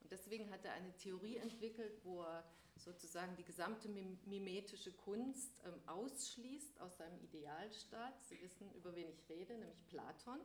Und 0.00 0.12
deswegen 0.12 0.48
hat 0.52 0.64
er 0.64 0.74
eine 0.74 0.96
Theorie 0.96 1.38
entwickelt, 1.38 1.98
wo 2.04 2.22
er 2.22 2.44
sozusagen 2.76 3.34
die 3.34 3.44
gesamte 3.44 3.88
mimetische 3.88 4.92
Kunst 4.92 5.60
ähm, 5.64 5.74
ausschließt 5.86 6.80
aus 6.80 6.98
seinem 6.98 7.20
Idealstaat. 7.24 8.14
Sie 8.22 8.40
wissen, 8.40 8.72
über 8.74 8.94
wen 8.94 9.08
ich 9.08 9.28
rede, 9.28 9.58
nämlich 9.58 9.84
Platon. 9.88 10.38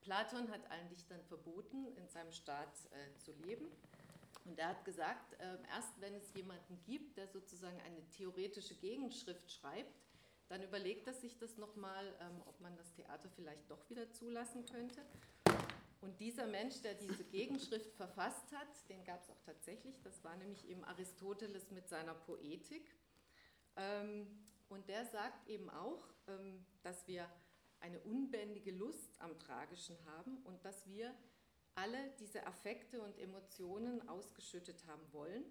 Platon 0.00 0.50
hat 0.50 0.68
allen 0.72 0.88
Dichtern 0.88 1.22
verboten, 1.22 1.86
in 1.96 2.08
seinem 2.08 2.32
Staat 2.32 2.74
äh, 2.90 3.16
zu 3.18 3.30
leben. 3.30 3.70
Und 4.44 4.58
er 4.58 4.68
hat 4.68 4.84
gesagt, 4.84 5.34
äh, 5.34 5.58
erst 5.74 6.00
wenn 6.00 6.14
es 6.14 6.32
jemanden 6.34 6.80
gibt, 6.84 7.16
der 7.16 7.28
sozusagen 7.28 7.80
eine 7.82 8.08
theoretische 8.10 8.74
Gegenschrift 8.74 9.52
schreibt, 9.52 10.02
dann 10.48 10.62
überlegt 10.62 11.06
er 11.06 11.12
sich 11.12 11.36
das 11.38 11.58
nochmal, 11.58 12.14
ähm, 12.20 12.42
ob 12.46 12.60
man 12.60 12.74
das 12.76 12.92
Theater 12.94 13.28
vielleicht 13.28 13.70
doch 13.70 13.88
wieder 13.90 14.10
zulassen 14.12 14.64
könnte. 14.64 15.04
Und 16.00 16.18
dieser 16.20 16.46
Mensch, 16.46 16.80
der 16.80 16.94
diese 16.94 17.24
Gegenschrift 17.24 17.92
verfasst 17.94 18.52
hat, 18.52 18.88
den 18.88 19.04
gab 19.04 19.20
es 19.22 19.30
auch 19.30 19.40
tatsächlich, 19.44 20.00
das 20.02 20.22
war 20.24 20.36
nämlich 20.36 20.66
eben 20.68 20.84
Aristoteles 20.84 21.70
mit 21.70 21.88
seiner 21.88 22.14
Poetik. 22.14 22.94
Ähm, 23.76 24.26
und 24.68 24.88
der 24.88 25.04
sagt 25.06 25.48
eben 25.48 25.68
auch, 25.70 26.08
ähm, 26.28 26.64
dass 26.82 27.06
wir 27.06 27.28
eine 27.80 28.00
unbändige 28.00 28.70
Lust 28.70 29.20
am 29.20 29.38
Tragischen 29.38 29.96
haben 30.06 30.38
und 30.44 30.64
dass 30.64 30.86
wir 30.88 31.14
alle 31.78 32.10
diese 32.18 32.46
Affekte 32.46 33.00
und 33.00 33.18
Emotionen 33.18 34.06
ausgeschüttet 34.08 34.84
haben 34.86 35.12
wollen. 35.12 35.44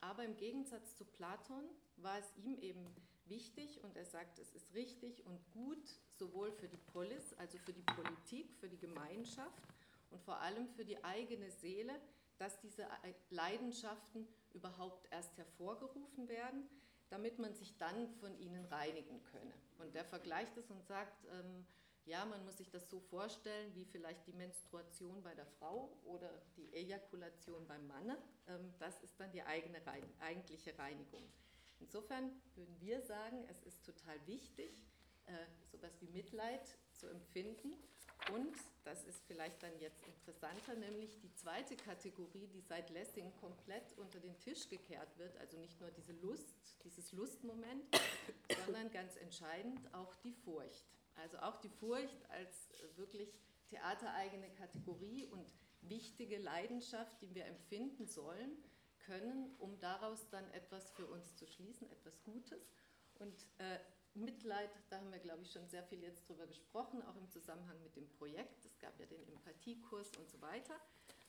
Aber 0.00 0.24
im 0.24 0.36
Gegensatz 0.36 0.96
zu 0.96 1.04
Platon 1.04 1.64
war 1.96 2.18
es 2.18 2.36
ihm 2.36 2.56
eben 2.58 2.86
wichtig 3.24 3.82
und 3.82 3.96
er 3.96 4.04
sagt, 4.04 4.38
es 4.38 4.54
ist 4.54 4.72
richtig 4.74 5.26
und 5.26 5.40
gut, 5.50 5.98
sowohl 6.10 6.52
für 6.52 6.68
die 6.68 6.76
Polis, 6.76 7.34
also 7.34 7.58
für 7.58 7.72
die 7.72 7.82
Politik, 7.82 8.54
für 8.54 8.68
die 8.68 8.78
Gemeinschaft 8.78 9.62
und 10.10 10.22
vor 10.22 10.40
allem 10.40 10.68
für 10.68 10.84
die 10.84 11.02
eigene 11.02 11.50
Seele, 11.50 12.00
dass 12.38 12.60
diese 12.60 12.86
Leidenschaften 13.30 14.28
überhaupt 14.52 15.10
erst 15.10 15.36
hervorgerufen 15.36 16.28
werden, 16.28 16.68
damit 17.08 17.38
man 17.38 17.54
sich 17.54 17.76
dann 17.78 18.08
von 18.20 18.38
ihnen 18.38 18.64
reinigen 18.66 19.22
könne. 19.24 19.54
Und 19.78 19.96
er 19.96 20.04
vergleicht 20.04 20.56
es 20.56 20.70
und 20.70 20.84
sagt, 20.84 21.24
ähm, 21.32 21.66
ja, 22.06 22.24
man 22.24 22.44
muss 22.44 22.56
sich 22.56 22.70
das 22.70 22.88
so 22.88 23.00
vorstellen, 23.00 23.74
wie 23.74 23.84
vielleicht 23.84 24.26
die 24.26 24.32
Menstruation 24.32 25.22
bei 25.22 25.34
der 25.34 25.46
Frau 25.58 25.90
oder 26.04 26.30
die 26.56 26.72
Ejakulation 26.72 27.66
beim 27.66 27.86
Manne. 27.88 28.16
Ähm, 28.46 28.72
das 28.78 29.00
ist 29.02 29.18
dann 29.18 29.30
die 29.32 29.42
eigene, 29.42 29.80
eigentliche 30.20 30.76
Reinigung. 30.78 31.22
Insofern 31.80 32.30
würden 32.54 32.80
wir 32.80 33.02
sagen, 33.02 33.44
es 33.50 33.62
ist 33.62 33.84
total 33.84 34.24
wichtig, 34.26 34.70
äh, 35.26 35.32
sowas 35.70 35.92
wie 36.00 36.06
Mitleid 36.08 36.62
zu 36.92 37.08
empfinden. 37.08 37.74
Und, 38.32 38.56
das 38.84 39.04
ist 39.04 39.22
vielleicht 39.26 39.62
dann 39.62 39.78
jetzt 39.78 40.02
interessanter, 40.06 40.74
nämlich 40.74 41.18
die 41.20 41.32
zweite 41.34 41.76
Kategorie, 41.76 42.46
die 42.48 42.60
seit 42.60 42.90
Lessing 42.90 43.32
komplett 43.40 43.96
unter 43.98 44.20
den 44.20 44.38
Tisch 44.40 44.68
gekehrt 44.68 45.18
wird, 45.18 45.36
also 45.36 45.58
nicht 45.58 45.80
nur 45.80 45.90
diese 45.90 46.12
Lust, 46.12 46.56
dieses 46.84 47.12
Lustmoment, 47.12 47.84
sondern 48.64 48.90
ganz 48.90 49.16
entscheidend 49.16 49.92
auch 49.92 50.14
die 50.16 50.32
Furcht. 50.32 50.95
Also 51.16 51.38
auch 51.38 51.56
die 51.60 51.68
Furcht 51.68 52.18
als 52.30 52.72
wirklich 52.96 53.32
theatereigene 53.70 54.50
Kategorie 54.50 55.26
und 55.26 55.52
wichtige 55.82 56.38
Leidenschaft, 56.38 57.20
die 57.22 57.34
wir 57.34 57.46
empfinden 57.46 58.06
sollen 58.06 58.56
können, 59.00 59.54
um 59.58 59.78
daraus 59.78 60.28
dann 60.30 60.48
etwas 60.52 60.90
für 60.90 61.06
uns 61.06 61.36
zu 61.36 61.46
schließen, 61.46 61.90
etwas 61.90 62.22
Gutes. 62.22 62.68
Und 63.18 63.34
äh, 63.58 63.78
Mitleid, 64.14 64.70
da 64.88 64.98
haben 64.98 65.12
wir, 65.12 65.18
glaube 65.18 65.42
ich, 65.42 65.52
schon 65.52 65.68
sehr 65.68 65.82
viel 65.84 66.02
jetzt 66.02 66.28
drüber 66.28 66.46
gesprochen, 66.46 67.02
auch 67.02 67.16
im 67.16 67.28
Zusammenhang 67.28 67.80
mit 67.82 67.96
dem 67.96 68.08
Projekt. 68.08 68.64
Es 68.64 68.78
gab 68.78 68.98
ja 68.98 69.06
den 69.06 69.22
Empathiekurs 69.28 70.10
und 70.16 70.28
so 70.28 70.40
weiter. 70.40 70.74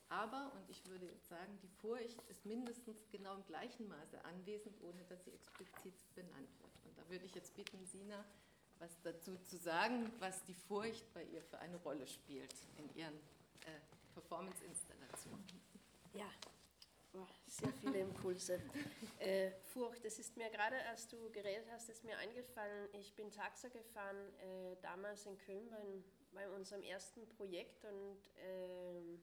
Aber, 0.10 0.54
und 0.56 0.70
ich 0.70 0.86
würde 0.86 1.06
jetzt 1.06 1.28
sagen, 1.28 1.60
die 1.62 1.68
Furcht 1.68 2.22
ist 2.30 2.46
mindestens 2.46 3.10
genau 3.10 3.36
im 3.36 3.46
gleichen 3.46 3.88
Maße 3.90 4.24
anwesend, 4.24 4.82
ohne 4.82 5.04
dass 5.04 5.26
sie 5.26 5.32
explizit 5.32 5.94
benannt 6.16 6.50
wird. 6.60 6.72
Und 6.86 6.98
da 6.98 7.10
würde 7.10 7.26
ich 7.26 7.36
jetzt 7.36 7.56
bitten, 7.56 7.86
Sina, 7.86 8.24
was 8.80 9.02
dazu 9.02 9.38
zu 9.38 9.58
sagen, 9.58 10.12
was 10.20 10.44
die 10.46 10.54
Furcht 10.54 11.12
bei 11.14 11.24
ihr 11.24 11.42
für 11.44 11.60
eine 11.60 11.78
Rolle 11.78 12.08
spielt 12.08 12.54
in 12.78 12.94
ihren 12.96 13.16
äh, 13.16 13.80
Performance-Installationen. 14.14 15.46
Ja, 16.14 16.30
sehr 17.48 17.74
viele 17.74 18.00
Impulse. 18.00 18.60
Äh, 19.20 19.52
Furcht, 19.74 20.06
das 20.06 20.20
ist 20.20 20.38
mir 20.38 20.48
gerade, 20.52 20.76
als 20.90 21.08
du 21.08 21.32
geredet 21.32 21.66
hast, 21.72 21.90
ist 21.90 22.04
mir 22.04 22.16
eingefallen, 22.20 22.88
ich 22.94 23.16
bin 23.16 23.32
Taxa 23.32 23.68
gefahren, 23.68 24.16
äh, 24.38 24.76
damals 24.84 25.26
in 25.26 25.36
Köln 25.40 25.68
bei, 25.72 26.04
bei, 26.34 26.50
unserem 26.52 26.84
ersten 26.84 27.28
Projekt 27.30 27.84
und 27.84 28.20
äh, 28.38 29.18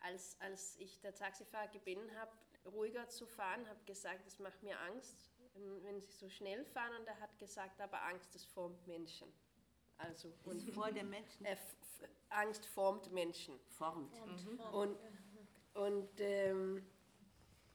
als, 0.00 0.36
als 0.40 0.76
ich 0.76 1.00
der 1.00 1.14
Taxifahrer 1.14 1.68
gebeten 1.68 2.14
habe, 2.16 2.32
ruhiger 2.66 3.08
zu 3.08 3.26
fahren, 3.26 3.66
habe 3.66 3.82
gesagt, 3.86 4.26
es 4.26 4.38
macht 4.38 4.62
mir 4.62 4.78
Angst, 4.80 5.31
wenn 5.54 6.00
sie 6.00 6.12
so 6.12 6.28
schnell 6.28 6.64
fahren 6.64 6.92
und 6.98 7.06
er 7.06 7.20
hat 7.20 7.38
gesagt, 7.38 7.80
aber 7.80 8.02
Angst, 8.02 8.34
das 8.34 8.44
formt 8.44 8.86
Menschen. 8.86 9.28
Also 9.98 10.32
und 10.44 10.62
vor 10.72 10.90
dem 10.90 11.10
Menschen? 11.10 11.46
Angst 12.30 12.66
formt 12.66 13.12
Menschen. 13.12 13.58
Formt. 13.68 14.16
formt. 14.16 14.46
Mhm. 14.46 14.60
Und 14.60 14.98
und, 15.74 16.20
ähm, 16.20 16.84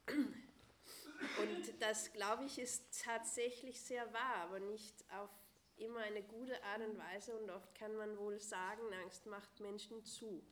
und 0.07 1.81
das, 1.81 2.11
glaube 2.13 2.45
ich, 2.45 2.59
ist 2.59 3.03
tatsächlich 3.03 3.81
sehr 3.81 4.11
wahr, 4.13 4.35
aber 4.43 4.59
nicht 4.59 5.03
auf 5.11 5.29
immer 5.77 5.99
eine 5.99 6.23
gute 6.23 6.63
Art 6.63 6.81
und 6.81 6.97
Weise. 6.97 7.35
Und 7.37 7.49
oft 7.49 7.73
kann 7.75 7.95
man 7.95 8.17
wohl 8.17 8.39
sagen, 8.39 8.81
Angst 9.03 9.25
macht 9.25 9.59
Menschen 9.59 10.03
zu. 10.03 10.43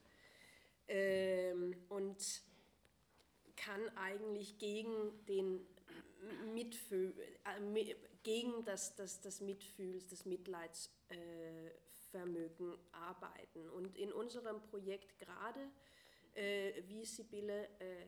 Ähm, 0.88 1.76
und 1.90 2.44
kann 3.56 3.90
eigentlich 3.98 4.58
gegen 4.58 5.26
den 5.26 5.66
Mitfühl, 6.54 7.14
äh, 7.44 7.96
gegen 8.24 8.64
das, 8.66 8.96
das, 8.96 9.22
das 9.22 9.42
Mitfühls, 9.42 10.08
das 10.08 10.26
Mitleidsvermögen 10.26 12.74
äh, 12.74 12.78
arbeiten. 12.92 13.70
Und 13.70 13.96
in 13.98 14.12
unserem 14.12 14.62
Projekt 14.62 15.20
gerade 15.20 15.70
äh, 16.34 16.82
wie 16.88 17.06
Sibylle 17.06 17.70
äh, 17.80 18.08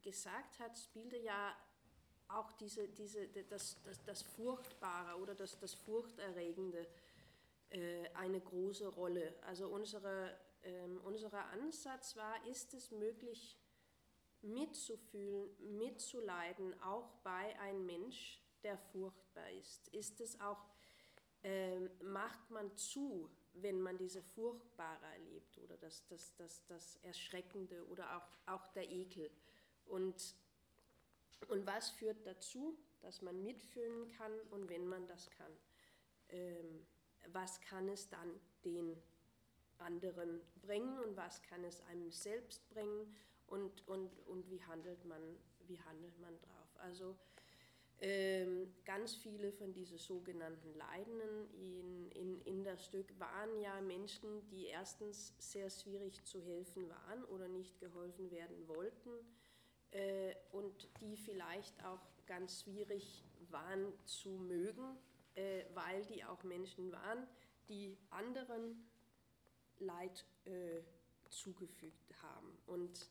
gesagt 0.00 0.58
hat, 0.58 0.76
spielte 0.78 1.18
ja 1.18 1.56
auch 2.28 2.52
diese, 2.52 2.88
diese, 2.88 3.26
das, 3.48 3.80
das, 3.82 4.02
das 4.04 4.22
Furchtbare 4.22 5.18
oder 5.20 5.34
das, 5.34 5.58
das 5.58 5.74
Furchterregende 5.74 6.86
äh, 7.70 8.08
eine 8.14 8.40
große 8.40 8.88
Rolle. 8.88 9.34
Also 9.46 9.68
unsere, 9.68 10.36
ähm, 10.62 11.00
unser 11.04 11.32
Ansatz 11.50 12.16
war, 12.16 12.44
ist 12.46 12.74
es 12.74 12.90
möglich, 12.90 13.56
mitzufühlen, 14.42 15.48
mitzuleiden, 15.78 16.80
auch 16.82 17.10
bei 17.22 17.58
einem 17.60 17.86
Mensch, 17.86 18.40
der 18.62 18.78
furchtbar 18.78 19.50
ist? 19.50 19.88
Ist 19.88 20.20
es 20.20 20.40
auch, 20.40 20.64
ähm, 21.42 21.90
macht 22.02 22.50
man 22.50 22.76
zu, 22.76 23.30
wenn 23.54 23.80
man 23.80 23.98
diese 23.98 24.22
Furchtbare 24.22 25.06
erlebt 25.06 25.58
oder 25.58 25.76
das, 25.78 26.06
das, 26.08 26.34
das, 26.36 26.64
das 26.66 26.96
Erschreckende 27.02 27.86
oder 27.88 28.16
auch, 28.16 28.54
auch 28.54 28.66
der 28.68 28.90
Ekel. 28.90 29.30
Und, 29.86 30.34
und 31.48 31.66
was 31.66 31.90
führt 31.90 32.26
dazu, 32.26 32.78
dass 33.00 33.22
man 33.22 33.42
mitfühlen 33.42 34.10
kann 34.12 34.32
und 34.50 34.68
wenn 34.68 34.86
man 34.86 35.06
das 35.06 35.30
kann, 35.30 35.52
ähm, 36.28 36.86
was 37.32 37.60
kann 37.60 37.88
es 37.88 38.08
dann 38.08 38.40
den 38.64 38.96
anderen 39.78 40.40
bringen 40.60 40.98
und 41.00 41.16
was 41.16 41.42
kann 41.42 41.64
es 41.64 41.80
einem 41.86 42.10
selbst 42.10 42.68
bringen 42.70 43.16
und, 43.50 43.86
und, 43.86 44.10
und 44.26 44.48
wie, 44.50 44.62
handelt 44.64 45.04
man, 45.04 45.20
wie 45.66 45.78
handelt 45.80 46.18
man 46.20 46.38
drauf. 46.40 46.76
Also 46.78 47.16
ähm, 48.00 48.72
ganz 48.84 49.14
viele 49.14 49.52
von 49.52 49.74
diesen 49.74 49.98
sogenannten 49.98 50.72
Leidenden 50.74 51.50
in, 51.52 52.10
in, 52.12 52.40
in 52.42 52.64
das 52.64 52.86
Stück 52.86 53.18
waren 53.18 53.60
ja 53.60 53.78
Menschen, 53.82 54.46
die 54.48 54.66
erstens 54.66 55.34
sehr 55.38 55.68
schwierig 55.68 56.24
zu 56.24 56.40
helfen 56.40 56.88
waren 56.88 57.24
oder 57.24 57.48
nicht 57.48 57.78
geholfen 57.78 58.30
werden 58.30 58.66
wollten 58.68 59.10
äh, 59.90 60.34
und 60.52 60.88
die 61.02 61.16
vielleicht 61.16 61.84
auch 61.84 62.00
ganz 62.26 62.62
schwierig 62.62 63.22
waren 63.50 63.92
zu 64.06 64.30
mögen, 64.30 64.96
äh, 65.34 65.64
weil 65.74 66.04
die 66.06 66.24
auch 66.24 66.42
Menschen 66.44 66.92
waren, 66.92 67.26
die 67.68 67.98
anderen 68.08 68.88
Leid 69.78 70.24
äh, 70.44 70.80
zugefügt 71.28 72.22
haben. 72.22 72.58
Und 72.66 73.10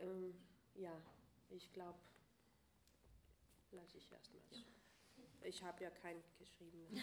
ähm, 0.00 0.34
ja, 0.74 0.92
ich 1.50 1.72
glaube, 1.72 1.98
lasse 3.72 3.96
ich 3.98 4.10
erstmal 4.10 4.42
so. 4.42 4.56
Ich 5.42 5.62
habe 5.62 5.82
ja 5.82 5.90
kein 5.90 6.22
geschrieben. 6.38 6.86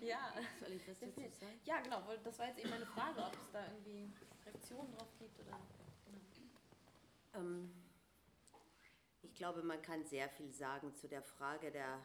ja. 0.00 0.34
Soll 0.58 0.72
ich 0.72 0.88
was 0.88 0.98
dazu 0.98 1.20
sagen? 1.20 1.60
Ja, 1.64 1.80
genau. 1.80 2.02
Das 2.24 2.38
war 2.38 2.46
jetzt 2.48 2.58
eben 2.58 2.70
meine 2.70 2.86
Frage, 2.86 3.22
ob 3.22 3.34
es 3.34 3.50
da 3.52 3.64
irgendwie 3.66 4.12
Reaktionen 4.44 4.92
drauf 4.92 5.08
gibt 5.18 5.38
oder. 5.40 5.58
Genau. 6.06 6.20
Ähm, 7.34 7.72
ich 9.22 9.34
glaube, 9.34 9.62
man 9.62 9.80
kann 9.82 10.04
sehr 10.04 10.28
viel 10.28 10.52
sagen 10.52 10.94
zu 10.96 11.06
der 11.08 11.22
Frage 11.22 11.70
der 11.70 12.00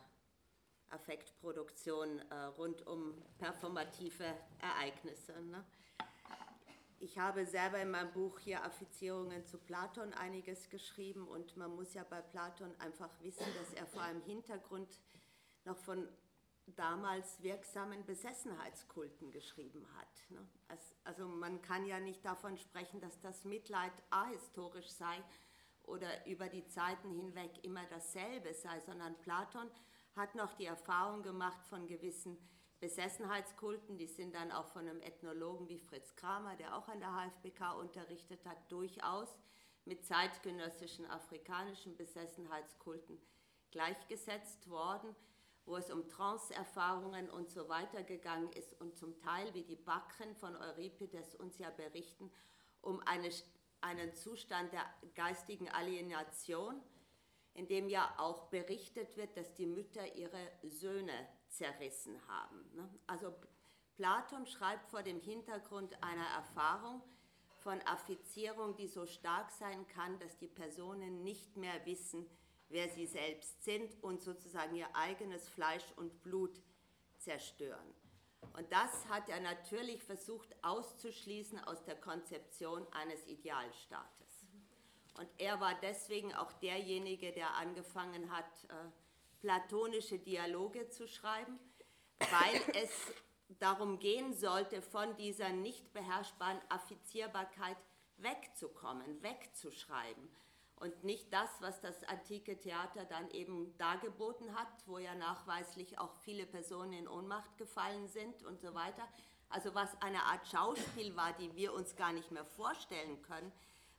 Affektproduktion 0.90 2.20
äh, 2.30 2.36
rund 2.58 2.86
um 2.86 3.22
performative 3.40 4.36
Ereignisse. 4.60 5.42
Ne? 5.42 5.66
Ich 7.06 7.20
habe 7.20 7.46
selber 7.46 7.80
in 7.80 7.91
meinem 7.91 8.12
Buch 8.13 8.39
hier 8.39 8.65
Affizierungen 8.65 9.46
zu 9.46 9.60
Platon 9.60 10.12
einiges 10.15 10.72
geschrieben 10.72 11.28
und 11.28 11.56
man 11.56 11.70
muss 11.76 11.94
ja 11.94 12.04
bei 12.04 12.20
Platon 12.20 12.74
einfach 12.80 13.12
wissen, 13.22 13.46
dass 13.60 13.74
er 13.74 13.86
vor 13.86 14.02
einem 14.02 14.24
Hintergrund 14.24 15.00
noch 15.65 15.78
von 15.78 16.08
damals 16.65 17.44
wirksamen 17.44 18.04
Besessenheitskulten 18.08 19.30
geschrieben 19.30 19.88
hat. 19.96 20.32
Ne? 20.32 20.50
Also 21.04 21.28
man 21.28 21.62
kann 21.62 21.86
ja 21.86 22.00
nicht 22.00 22.26
davon 22.26 22.58
sprechen, 22.58 23.00
dass 23.02 23.22
das 23.22 23.46
Mitleid 23.46 23.94
ahistorisch 24.10 24.89
sei 24.89 25.24
oder 25.84 26.26
über 26.26 26.50
die 26.50 26.65
Zeiten 26.65 27.12
hinweg 27.12 27.63
immer 27.63 27.86
dasselbe 27.91 28.52
sei, 28.56 28.80
sondern 28.80 29.15
Platon 29.20 29.70
hat 30.15 30.34
noch 30.34 30.54
die 30.54 30.65
Erfahrung 30.65 31.22
gemacht 31.22 31.63
von 31.68 31.86
gewissen 31.86 32.36
Besessenheitskulten, 32.86 33.98
die 33.98 34.06
sind 34.06 34.36
dann 34.36 34.52
auch 34.52 34.67
von 34.67 34.88
einem 34.88 35.02
Ethnologen 35.02 35.67
wie 35.67 35.80
Fritz 35.80 36.15
Kramer, 36.15 36.56
der 36.56 36.78
auch 36.78 36.88
an 36.88 37.00
der 37.00 37.15
HFBK 37.15 37.80
unterrichtet 37.80 38.45
hat, 38.45 38.71
durchaus 38.71 39.39
mit 39.86 40.06
zeitgenössischen 40.06 41.10
afrikanischen 41.10 41.98
Besessenheitskulten 41.98 43.17
gleichgesetzt 43.71 44.69
worden, 44.69 45.15
wo 45.65 45.78
es 45.78 45.89
um 45.89 46.08
Trance-Erfahrungen 46.08 47.28
und 47.32 47.50
so 47.50 47.69
weiter 47.69 48.04
gegangen 48.04 48.52
ist 48.54 48.80
und 48.80 48.95
zum 48.95 49.17
Teil, 49.17 49.52
wie 49.56 49.63
die 49.63 49.78
Bakren 49.78 50.36
von 50.36 50.56
Euripides 50.56 51.34
uns 51.34 51.58
ja 51.58 51.71
berichten, 51.71 52.32
um 52.82 53.02
eine, 53.08 53.32
einen 53.82 54.13
Zustand 54.13 54.71
der 54.74 54.86
geistigen 55.15 55.69
Alienation, 55.69 56.80
in 57.56 57.67
dem 57.67 57.89
ja 57.89 58.13
auch 58.19 58.43
berichtet 58.50 59.17
wird, 59.17 59.36
dass 59.38 59.56
die 59.56 59.65
Mütter 59.65 60.15
ihre 60.15 60.52
Söhne 60.62 61.28
zerrissen 61.56 62.20
haben. 62.28 62.63
Ne? 62.74 62.89
Also 63.08 63.34
Platon 63.96 64.46
schreibt 64.46 64.89
vor 64.89 65.04
dem 65.04 65.20
Hintergrund 65.22 66.02
einer 66.04 66.28
Erfahrung 66.36 67.02
von 67.58 67.82
Affizierung, 67.88 68.76
die 68.76 68.88
so 68.88 69.06
stark 69.06 69.50
sein 69.52 69.88
kann, 69.88 70.20
dass 70.20 70.38
die 70.38 70.48
Personen 70.48 71.24
nicht 71.24 71.58
mehr 71.58 71.86
wissen, 71.86 72.30
wer 72.70 72.89
sie 72.89 73.06
selbst 73.06 73.63
sind 73.63 74.04
und 74.04 74.22
sozusagen 74.22 74.76
ihr 74.76 74.94
eigenes 74.96 75.48
Fleisch 75.50 75.86
und 75.96 76.22
Blut 76.24 76.62
zerstören. 77.18 77.94
Und 78.54 78.72
das 78.72 79.08
hat 79.10 79.30
er 79.30 79.39
natürlich 79.39 80.04
versucht 80.04 80.56
auszuschließen 80.63 81.60
aus 81.63 81.84
der 81.84 81.96
Konzeption 81.96 82.86
eines 82.94 83.26
Idealstaates. 83.28 84.46
Und 85.18 85.30
er 85.38 85.60
war 85.60 85.74
deswegen 85.82 86.34
auch 86.36 86.52
derjenige, 86.54 87.32
der 87.32 87.56
angefangen 87.56 88.32
hat, 88.32 88.46
äh, 88.65 88.91
platonische 89.45 90.17
Dialoge 90.17 90.89
zu 90.89 91.08
schreiben, 91.08 91.60
weil 92.17 92.62
es 92.84 92.89
darum 93.60 93.99
gehen 93.99 94.34
sollte, 94.34 94.81
von 94.81 95.15
dieser 95.17 95.49
nicht 95.49 95.93
beherrschbaren 95.93 96.60
Affizierbarkeit 96.69 97.77
wegzukommen, 98.17 99.21
wegzuschreiben 99.21 100.27
und 100.77 101.03
nicht 101.03 101.31
das, 101.31 101.49
was 101.60 101.79
das 101.79 102.03
antike 102.05 102.60
Theater 102.60 103.05
dann 103.05 103.29
eben 103.29 103.77
dargeboten 103.77 104.55
hat, 104.55 104.67
wo 104.88 104.97
ja 104.97 105.13
nachweislich 105.13 105.99
auch 105.99 106.15
viele 106.23 106.47
Personen 106.47 106.93
in 106.93 107.08
Ohnmacht 107.08 107.55
gefallen 107.60 108.08
sind 108.08 108.43
und 108.45 108.60
so 108.60 108.73
weiter. 108.73 109.08
Also 109.49 109.75
was 109.75 110.01
eine 110.01 110.23
Art 110.23 110.47
Schauspiel 110.47 111.15
war, 111.15 111.34
die 111.34 111.55
wir 111.55 111.71
uns 111.73 111.95
gar 111.95 112.13
nicht 112.13 112.31
mehr 112.31 112.45
vorstellen 112.45 113.21
können, 113.21 113.51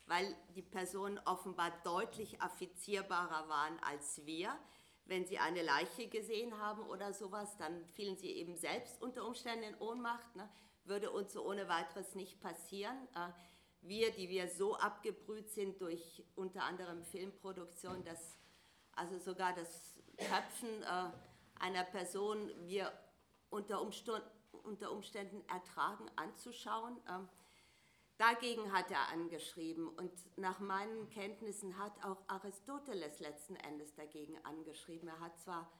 weil 0.06 0.36
die 0.56 0.62
Personen 0.62 1.20
offenbar 1.24 1.70
deutlich 1.84 2.42
affizierbarer 2.42 3.48
waren 3.48 3.78
als 3.84 4.26
wir. 4.26 4.58
Wenn 5.06 5.24
sie 5.24 5.38
eine 5.38 5.62
Leiche 5.62 6.08
gesehen 6.08 6.58
haben 6.58 6.82
oder 6.82 7.12
sowas, 7.12 7.56
dann 7.58 7.84
fielen 7.86 8.16
sie 8.16 8.32
eben 8.32 8.56
selbst 8.56 9.00
unter 9.00 9.24
Umständen 9.24 9.64
in 9.64 9.74
Ohnmacht. 9.76 10.34
Ne? 10.34 10.48
Würde 10.84 11.10
uns 11.10 11.32
so 11.32 11.46
ohne 11.46 11.68
weiteres 11.68 12.14
nicht 12.14 12.40
passieren. 12.40 12.96
Äh, 13.14 13.28
wir, 13.82 14.10
die 14.10 14.28
wir 14.28 14.48
so 14.48 14.76
abgebrüht 14.76 15.48
sind 15.50 15.80
durch 15.80 16.24
unter 16.34 16.64
anderem 16.64 17.04
Filmproduktion, 17.04 18.02
dass 18.04 18.36
also 18.92 19.18
sogar 19.18 19.54
das 19.54 19.94
Köpfen 20.16 20.82
äh, 20.82 21.10
einer 21.60 21.84
Person 21.84 22.50
wir 22.66 22.92
unter, 23.50 23.80
Umstand, 23.80 24.24
unter 24.50 24.90
Umständen 24.90 25.46
ertragen 25.48 26.10
anzuschauen. 26.16 26.96
Dagegen 28.18 28.72
hat 28.72 28.90
er 28.90 29.08
angeschrieben 29.08 29.88
und 29.88 30.10
nach 30.38 30.58
meinen 30.58 31.10
Kenntnissen 31.10 31.78
hat 31.78 32.02
auch 32.02 32.22
Aristoteles 32.28 33.20
letzten 33.20 33.56
Endes 33.56 33.94
dagegen 33.94 34.42
angeschrieben. 34.44 35.08
Er 35.08 35.20
hat 35.20 35.38
zwar 35.38 35.70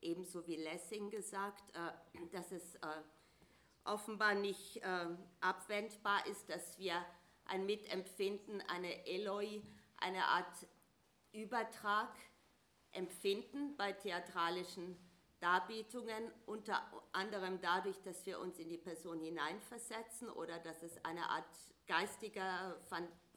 ebenso 0.00 0.44
wie 0.46 0.56
Lessing 0.56 1.10
gesagt, 1.10 1.62
äh, 1.74 2.26
dass 2.32 2.50
es 2.50 2.74
äh, 2.76 3.02
offenbar 3.84 4.34
nicht 4.34 4.78
äh, 4.78 5.06
abwendbar 5.40 6.26
ist, 6.26 6.48
dass 6.48 6.78
wir 6.78 6.94
ein 7.44 7.64
Mitempfinden, 7.64 8.60
eine 8.62 9.06
Eloi, 9.06 9.62
eine 9.98 10.24
Art 10.24 10.66
Übertrag 11.32 12.12
empfinden 12.90 13.76
bei 13.76 13.92
theatralischen 13.92 14.96
Darbietungen, 15.40 16.32
unter 16.46 16.82
anderem 17.12 17.60
dadurch, 17.60 18.00
dass 18.02 18.24
wir 18.24 18.40
uns 18.40 18.58
in 18.58 18.68
die 18.68 18.78
Person 18.78 19.20
hineinversetzen 19.20 20.30
oder 20.30 20.58
dass 20.58 20.82
es 20.82 21.04
eine 21.04 21.28
Art 21.28 21.44
geistiger, 21.86 22.80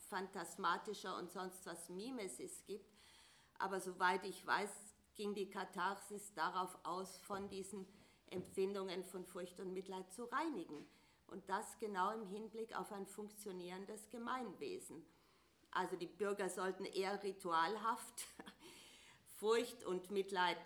phantasmatischer 0.10 1.16
und 1.18 1.32
sonst 1.32 1.66
was 1.66 1.90
Mimesis 1.90 2.64
gibt. 2.66 2.94
Aber 3.60 3.80
soweit 3.80 4.24
ich 4.26 4.46
weiß, 4.46 4.72
ging 5.16 5.34
die 5.34 5.50
Katharsis 5.50 6.34
darauf 6.34 6.78
aus, 6.84 7.18
von 7.18 7.50
diesen 7.50 7.88
Empfindungen 8.30 9.04
von 9.04 9.26
Furcht 9.26 9.60
und 9.60 9.74
Mitleid 9.74 10.12
zu 10.12 10.26
reinigen. 10.26 10.86
Und 11.28 11.50
das 11.50 11.78
genau 11.80 12.12
im 12.12 12.26
Hinblick 12.28 12.78
auf 12.78 12.92
ein 12.92 13.06
funktionierendes 13.06 14.10
Gemeinwesen. 14.10 15.06
Also 15.72 15.96
die 15.96 16.08
Bürger 16.08 16.50
sollten 16.50 16.86
eher 16.86 17.22
ritualhaft 17.24 18.26
Furcht 19.40 19.84
und 19.84 20.10
Mitleid 20.12 20.58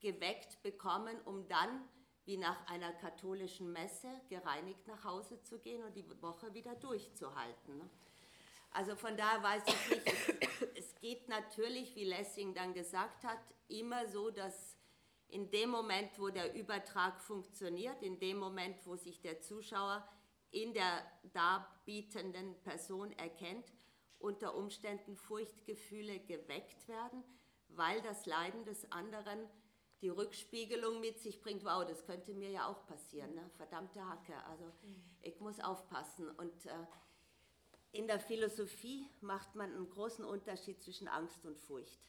geweckt 0.00 0.62
bekommen, 0.62 1.20
um 1.24 1.48
dann, 1.48 1.88
wie 2.24 2.36
nach 2.36 2.66
einer 2.68 2.92
katholischen 2.92 3.72
Messe, 3.72 4.08
gereinigt 4.28 4.86
nach 4.86 5.04
Hause 5.04 5.42
zu 5.42 5.58
gehen 5.58 5.82
und 5.84 5.96
die 5.96 6.06
Woche 6.22 6.52
wieder 6.54 6.74
durchzuhalten. 6.76 7.78
Ne? 7.78 7.90
Also 8.72 8.94
von 8.94 9.16
daher 9.16 9.42
weiß 9.42 9.62
ich 9.66 9.90
nicht, 9.90 10.76
es 10.76 10.94
geht 10.96 11.28
natürlich, 11.28 11.96
wie 11.96 12.04
Lessing 12.04 12.54
dann 12.54 12.72
gesagt 12.72 13.24
hat, 13.24 13.40
immer 13.68 14.06
so, 14.06 14.30
dass 14.30 14.76
in 15.28 15.50
dem 15.50 15.70
Moment, 15.70 16.18
wo 16.18 16.28
der 16.28 16.54
Übertrag 16.54 17.20
funktioniert, 17.20 18.02
in 18.02 18.18
dem 18.18 18.38
Moment, 18.38 18.84
wo 18.86 18.96
sich 18.96 19.20
der 19.20 19.40
Zuschauer 19.40 20.06
in 20.50 20.74
der 20.74 21.04
darbietenden 21.32 22.60
Person 22.62 23.12
erkennt, 23.12 23.72
unter 24.18 24.54
Umständen 24.54 25.16
Furchtgefühle 25.16 26.20
geweckt 26.20 26.88
werden, 26.88 27.24
weil 27.68 28.02
das 28.02 28.26
Leiden 28.26 28.64
des 28.64 28.90
anderen 28.92 29.48
die 30.02 30.08
Rückspiegelung 30.08 31.00
mit 31.00 31.18
sich 31.20 31.40
bringt, 31.42 31.64
wow, 31.64 31.84
das 31.86 32.04
könnte 32.06 32.32
mir 32.32 32.50
ja 32.50 32.66
auch 32.66 32.86
passieren, 32.86 33.34
ne? 33.34 33.50
verdammte 33.56 34.04
Hacke, 34.06 34.34
also 34.44 34.64
mhm. 34.64 35.02
ich 35.22 35.40
muss 35.40 35.60
aufpassen. 35.60 36.30
Und 36.30 36.66
äh, 36.66 36.70
in 37.92 38.06
der 38.06 38.20
Philosophie 38.20 39.06
macht 39.20 39.54
man 39.54 39.74
einen 39.74 39.90
großen 39.90 40.24
Unterschied 40.24 40.80
zwischen 40.82 41.08
Angst 41.08 41.44
und 41.44 41.58
Furcht. 41.58 42.00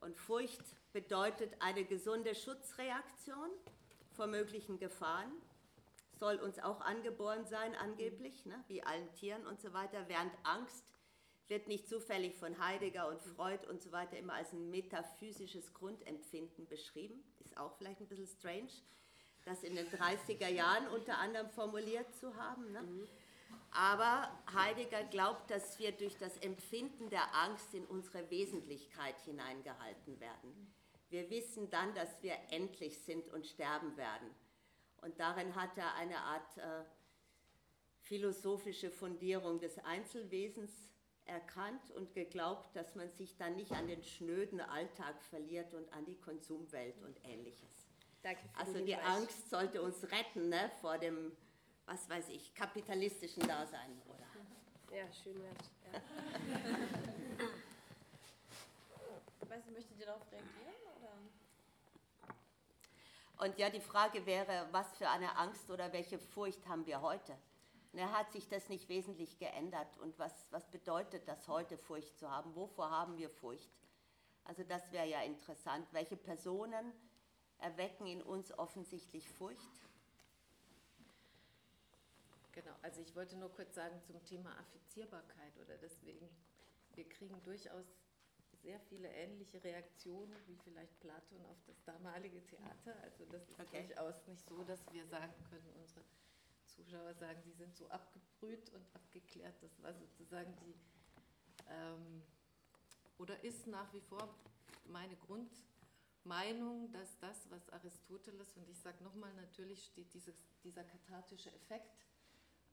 Und 0.00 0.16
Furcht 0.16 0.64
bedeutet 0.92 1.52
eine 1.60 1.84
gesunde 1.84 2.34
Schutzreaktion 2.34 3.50
vor 4.12 4.26
möglichen 4.26 4.78
Gefahren. 4.78 5.30
Soll 6.18 6.36
uns 6.36 6.58
auch 6.58 6.80
angeboren 6.80 7.46
sein, 7.46 7.74
angeblich, 7.76 8.44
ne, 8.46 8.64
wie 8.68 8.82
allen 8.82 9.12
Tieren 9.12 9.46
und 9.46 9.60
so 9.60 9.72
weiter, 9.72 10.08
während 10.08 10.32
Angst 10.42 10.84
wird 11.50 11.66
nicht 11.66 11.88
zufällig 11.88 12.36
von 12.36 12.64
Heidegger 12.64 13.08
und 13.08 13.20
Freud 13.20 13.66
und 13.68 13.82
so 13.82 13.90
weiter 13.90 14.16
immer 14.16 14.34
als 14.34 14.52
ein 14.52 14.70
metaphysisches 14.70 15.74
Grundempfinden 15.74 16.68
beschrieben. 16.68 17.22
Ist 17.40 17.58
auch 17.58 17.76
vielleicht 17.76 18.00
ein 18.00 18.06
bisschen 18.06 18.28
strange, 18.28 18.70
das 19.44 19.64
in 19.64 19.74
den 19.74 19.88
30er 19.88 20.48
Jahren 20.48 20.86
unter 20.88 21.18
anderem 21.18 21.50
formuliert 21.50 22.14
zu 22.14 22.36
haben. 22.36 22.70
Ne? 22.70 22.82
Mhm. 22.82 23.08
Aber 23.72 24.30
Heidegger 24.54 25.02
glaubt, 25.04 25.50
dass 25.50 25.78
wir 25.80 25.90
durch 25.90 26.16
das 26.18 26.36
Empfinden 26.38 27.10
der 27.10 27.34
Angst 27.34 27.74
in 27.74 27.84
unsere 27.84 28.30
Wesentlichkeit 28.30 29.20
hineingehalten 29.24 30.20
werden. 30.20 30.72
Wir 31.08 31.28
wissen 31.30 31.68
dann, 31.70 31.92
dass 31.94 32.22
wir 32.22 32.36
endlich 32.50 32.96
sind 32.98 33.28
und 33.30 33.44
sterben 33.44 33.96
werden. 33.96 34.30
Und 35.02 35.18
darin 35.18 35.56
hat 35.56 35.76
er 35.76 35.94
eine 35.94 36.18
Art 36.18 36.58
äh, 36.58 36.84
philosophische 38.02 38.90
Fundierung 38.92 39.58
des 39.58 39.78
Einzelwesens 39.78 40.89
erkannt 41.30 41.90
und 41.92 42.12
geglaubt, 42.12 42.76
dass 42.76 42.94
man 42.94 43.10
sich 43.12 43.36
dann 43.36 43.56
nicht 43.56 43.72
an 43.72 43.86
den 43.86 44.02
schnöden 44.02 44.60
Alltag 44.60 45.22
verliert 45.22 45.72
und 45.72 45.90
an 45.92 46.04
die 46.04 46.16
Konsumwelt 46.16 47.00
und 47.02 47.16
ähnliches. 47.24 47.86
Danke 48.22 48.42
für 48.48 48.58
also 48.58 48.84
die 48.84 48.96
Angst 48.96 49.48
sollte 49.48 49.80
uns 49.80 50.02
retten 50.10 50.50
ne, 50.50 50.70
vor 50.80 50.98
dem 50.98 51.32
was 51.86 52.08
weiß 52.08 52.28
ich, 52.28 52.54
kapitalistischen 52.54 53.48
Dasein, 53.48 54.00
oder? 54.06 54.96
Ja, 54.96 55.10
schön 55.12 55.42
wär's. 55.42 55.70
Ja. 55.92 56.00
weiß 59.50 59.66
nicht, 59.66 59.74
möchtet 59.74 59.98
ihr 59.98 60.06
darauf 60.06 60.22
reagieren? 60.30 60.74
Oder? 60.96 61.10
Und 63.44 63.58
ja, 63.58 63.68
die 63.70 63.80
Frage 63.80 64.24
wäre, 64.24 64.68
was 64.70 64.96
für 64.96 65.08
eine 65.08 65.36
Angst 65.36 65.68
oder 65.70 65.92
welche 65.92 66.18
Furcht 66.18 66.66
haben 66.68 66.86
wir 66.86 67.00
heute? 67.02 67.36
Ne, 67.92 68.12
hat 68.12 68.30
sich 68.32 68.48
das 68.48 68.68
nicht 68.68 68.88
wesentlich 68.88 69.38
geändert? 69.38 69.98
Und 69.98 70.18
was, 70.18 70.32
was 70.50 70.70
bedeutet 70.70 71.26
das 71.26 71.48
heute, 71.48 71.76
Furcht 71.76 72.16
zu 72.18 72.30
haben? 72.30 72.54
Wovor 72.54 72.90
haben 72.90 73.16
wir 73.18 73.28
Furcht? 73.28 73.70
Also 74.44 74.62
das 74.62 74.92
wäre 74.92 75.08
ja 75.08 75.22
interessant. 75.22 75.86
Welche 75.92 76.16
Personen 76.16 76.92
erwecken 77.58 78.06
in 78.06 78.22
uns 78.22 78.56
offensichtlich 78.58 79.28
Furcht. 79.28 79.80
Genau, 82.52 82.74
also 82.82 83.00
ich 83.00 83.14
wollte 83.14 83.36
nur 83.36 83.50
kurz 83.50 83.74
sagen 83.74 84.00
zum 84.02 84.22
Thema 84.24 84.56
Affizierbarkeit 84.58 85.56
oder 85.64 85.76
deswegen, 85.78 86.28
wir 86.94 87.08
kriegen 87.08 87.42
durchaus 87.42 87.86
sehr 88.62 88.80
viele 88.80 89.08
ähnliche 89.08 89.62
Reaktionen 89.62 90.36
wie 90.46 90.56
vielleicht 90.56 90.98
Platon 91.00 91.44
auf 91.46 91.56
das 91.66 91.82
damalige 91.84 92.44
Theater. 92.46 92.94
Also 93.02 93.24
das 93.26 93.48
ist 93.48 93.58
okay. 93.58 93.86
durchaus 93.86 94.26
nicht 94.26 94.46
so, 94.46 94.62
dass 94.64 94.80
wir 94.92 95.06
sagen 95.06 95.32
können, 95.48 95.72
unsere 95.76 96.04
Zuschauer 96.70 97.14
sagen, 97.14 97.40
sie 97.42 97.52
sind 97.52 97.76
so 97.76 97.88
abgebrüht 97.88 98.70
und 98.70 98.84
abgeklärt. 98.94 99.54
Das 99.62 99.82
war 99.82 99.94
sozusagen 99.94 100.54
die, 100.56 100.74
ähm, 101.68 102.22
oder 103.18 103.42
ist 103.44 103.66
nach 103.66 103.92
wie 103.92 104.00
vor 104.00 104.34
meine 104.86 105.16
Grundmeinung, 105.16 106.90
dass 106.92 107.18
das, 107.18 107.50
was 107.50 107.68
Aristoteles, 107.70 108.56
und 108.56 108.68
ich 108.68 108.78
sage 108.78 109.02
nochmal, 109.04 109.32
natürlich 109.34 109.84
steht 109.84 110.12
dieses, 110.14 110.36
dieser 110.64 110.84
kathartische 110.84 111.52
Effekt, 111.52 112.06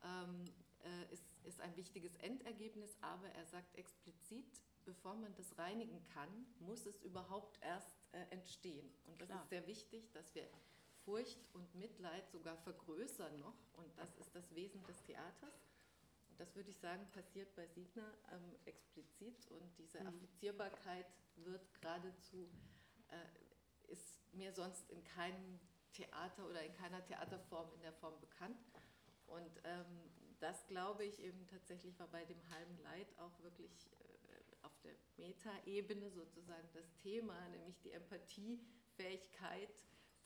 ähm, 0.03 0.45
äh, 0.83 1.13
ist, 1.13 1.23
ist 1.43 1.61
ein 1.61 1.75
wichtiges 1.75 2.15
Endergebnis, 2.17 2.97
aber 3.01 3.27
er 3.29 3.45
sagt 3.45 3.75
explizit, 3.75 4.61
bevor 4.85 5.15
man 5.15 5.33
das 5.35 5.57
reinigen 5.57 6.01
kann, 6.13 6.29
muss 6.59 6.85
es 6.85 7.01
überhaupt 7.01 7.59
erst 7.61 7.97
äh, 8.13 8.21
entstehen. 8.29 8.89
Und 9.05 9.21
das 9.21 9.27
Klar. 9.27 9.43
ist 9.43 9.49
sehr 9.49 9.67
wichtig, 9.67 10.11
dass 10.13 10.33
wir 10.33 10.47
Furcht 11.07 11.39
und 11.53 11.73
Mitleid 11.73 12.29
sogar 12.29 12.57
vergrößern 12.57 13.39
noch. 13.39 13.55
Und 13.77 13.97
das 13.97 14.13
ist 14.17 14.35
das 14.35 14.53
Wesen 14.53 14.83
des 14.83 15.01
Theaters. 15.03 15.63
Und 16.29 16.37
das 16.37 16.53
würde 16.53 16.69
ich 16.69 16.77
sagen, 16.79 17.07
passiert 17.13 17.55
bei 17.55 17.65
Siegner 17.65 18.13
ähm, 18.33 18.57
explizit. 18.65 19.49
Und 19.51 19.71
diese 19.77 20.01
mhm. 20.01 20.07
Affizierbarkeit 20.07 21.07
wird 21.37 21.73
geradezu, 21.75 22.49
äh, 23.07 23.89
ist 23.89 24.21
mir 24.33 24.51
sonst 24.51 24.89
in 24.89 25.01
keinem 25.05 25.61
Theater 25.93 26.45
oder 26.45 26.61
in 26.61 26.73
keiner 26.73 27.03
Theaterform 27.05 27.71
in 27.75 27.81
der 27.83 27.93
Form 27.93 28.19
bekannt. 28.19 28.59
Und 29.27 29.61
ähm, 29.63 29.85
das 30.41 30.67
glaube 30.67 31.05
ich 31.05 31.19
eben 31.23 31.47
tatsächlich 31.47 31.97
war 31.99 32.07
bei 32.07 32.25
dem 32.25 32.49
halben 32.49 32.77
Leid 32.83 33.07
auch 33.17 33.41
wirklich 33.41 33.89
auf 34.61 34.77
der 34.81 34.93
Metaebene 35.15 36.11
sozusagen 36.11 36.67
das 36.73 36.93
Thema, 36.97 37.47
nämlich 37.49 37.79
die 37.79 37.91
Empathiefähigkeit 37.91 39.71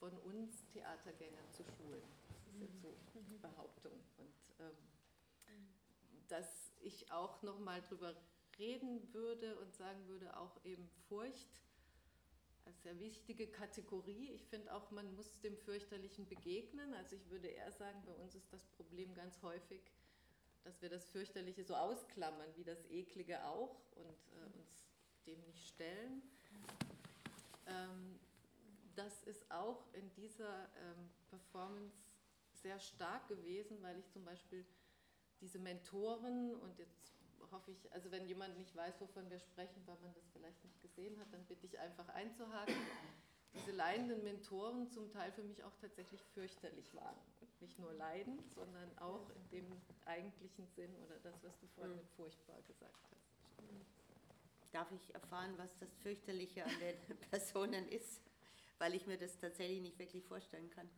von 0.02 0.18
uns 0.22 0.66
Theatergängern 0.74 1.48
zu 1.52 1.64
schulen. 1.64 2.02
Das 2.48 2.70
ist 2.70 2.84
jetzt 2.84 3.14
so 3.14 3.22
die 3.22 3.38
Behauptung. 3.38 3.94
Und 4.18 4.34
ähm, 4.60 4.76
dass 6.28 6.74
ich 6.80 7.12
auch 7.12 7.44
nochmal 7.44 7.84
drüber 7.84 8.16
reden 8.58 9.14
würde 9.14 9.60
und 9.60 9.76
sagen 9.76 10.08
würde, 10.08 10.36
auch 10.36 10.60
eben 10.66 10.90
Furcht 11.08 11.62
als 12.66 12.82
sehr 12.82 13.00
wichtige 13.00 13.48
Kategorie. 13.48 14.32
Ich 14.32 14.48
finde 14.48 14.74
auch, 14.74 14.90
man 14.90 15.16
muss 15.16 15.40
dem 15.42 15.56
Fürchterlichen 15.56 16.28
begegnen. 16.28 16.96
Also 16.96 17.16
ich 17.16 17.30
würde 17.30 17.48
eher 17.48 17.72
sagen, 17.72 18.02
bei 18.06 18.14
uns 18.14 18.34
ist 18.34 18.52
das 18.52 18.66
Problem 18.66 19.14
ganz 19.14 19.40
häufig, 19.44 19.82
dass 20.64 20.82
wir 20.82 20.90
das 20.90 21.08
Fürchterliche 21.10 21.64
so 21.64 21.76
ausklammern, 21.76 22.50
wie 22.56 22.64
das 22.64 22.90
Eklige 22.90 23.46
auch 23.46 23.76
und 23.96 24.18
äh, 24.36 24.58
uns 24.58 24.88
dem 25.28 25.40
nicht 25.44 25.68
stellen. 25.68 26.24
Ähm, 27.68 28.20
das 28.96 29.24
ist 29.24 29.50
auch 29.52 29.86
in 29.94 30.12
dieser 30.14 30.70
ähm, 30.78 31.10
Performance 31.30 31.96
sehr 32.54 32.80
stark 32.80 33.28
gewesen, 33.28 33.82
weil 33.82 33.98
ich 33.98 34.10
zum 34.12 34.24
Beispiel 34.26 34.66
diese 35.40 35.60
Mentoren 35.60 36.56
und 36.56 36.78
jetzt 36.78 37.14
hoffe 37.52 37.72
ich, 37.72 37.92
also 37.92 38.12
wenn 38.12 38.26
jemand 38.28 38.58
nicht 38.58 38.76
weiß, 38.76 39.02
wovon 39.02 39.30
wir 39.30 39.40
sprechen, 39.40 39.82
weil 39.86 39.98
man 40.02 40.14
das 40.14 40.30
vielleicht 40.32 40.64
nicht 40.64 40.82
gesehen 40.82 41.20
hat, 41.20 41.34
dann 41.34 41.44
bitte 41.46 41.66
ich 41.66 41.80
einfach 41.80 42.08
einzuhaken. 42.10 42.76
Diese 43.54 43.72
leidenden 43.72 44.24
Mentoren 44.24 44.90
zum 44.90 45.12
Teil 45.12 45.32
für 45.32 45.44
mich 45.44 45.64
auch 45.64 45.76
tatsächlich 45.82 46.24
fürchterlich 46.34 46.94
waren 46.94 47.18
nicht 47.62 47.78
nur 47.80 47.94
leiden, 47.94 48.40
sondern 48.50 48.98
auch 48.98 49.30
in 49.30 49.50
dem 49.50 49.82
eigentlichen 50.06 50.68
Sinn 50.68 50.94
oder 51.06 51.20
das, 51.20 51.44
was 51.44 51.58
du 51.60 51.68
vorhin 51.68 51.96
mit 51.96 52.10
furchtbar 52.10 52.62
gesagt 52.64 53.08
hast. 53.12 53.22
Darf 54.72 54.92
ich 54.92 55.14
erfahren, 55.14 55.54
was 55.58 55.78
das 55.78 55.94
Fürchterliche 55.98 56.66
an 56.66 56.72
den 56.80 57.18
Personen 57.30 57.88
ist? 57.90 58.22
Weil 58.82 58.96
ich 58.96 59.06
mir 59.06 59.16
das 59.16 59.38
tatsächlich 59.38 59.80
nicht 59.80 60.00
wirklich 60.00 60.24
vorstellen 60.24 60.72
kann. 60.72 60.90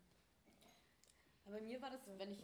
bei 1.43 1.59
mir 1.59 1.81
war 1.81 1.89
das, 1.89 1.99
wenn 2.17 2.31
ich, 2.31 2.41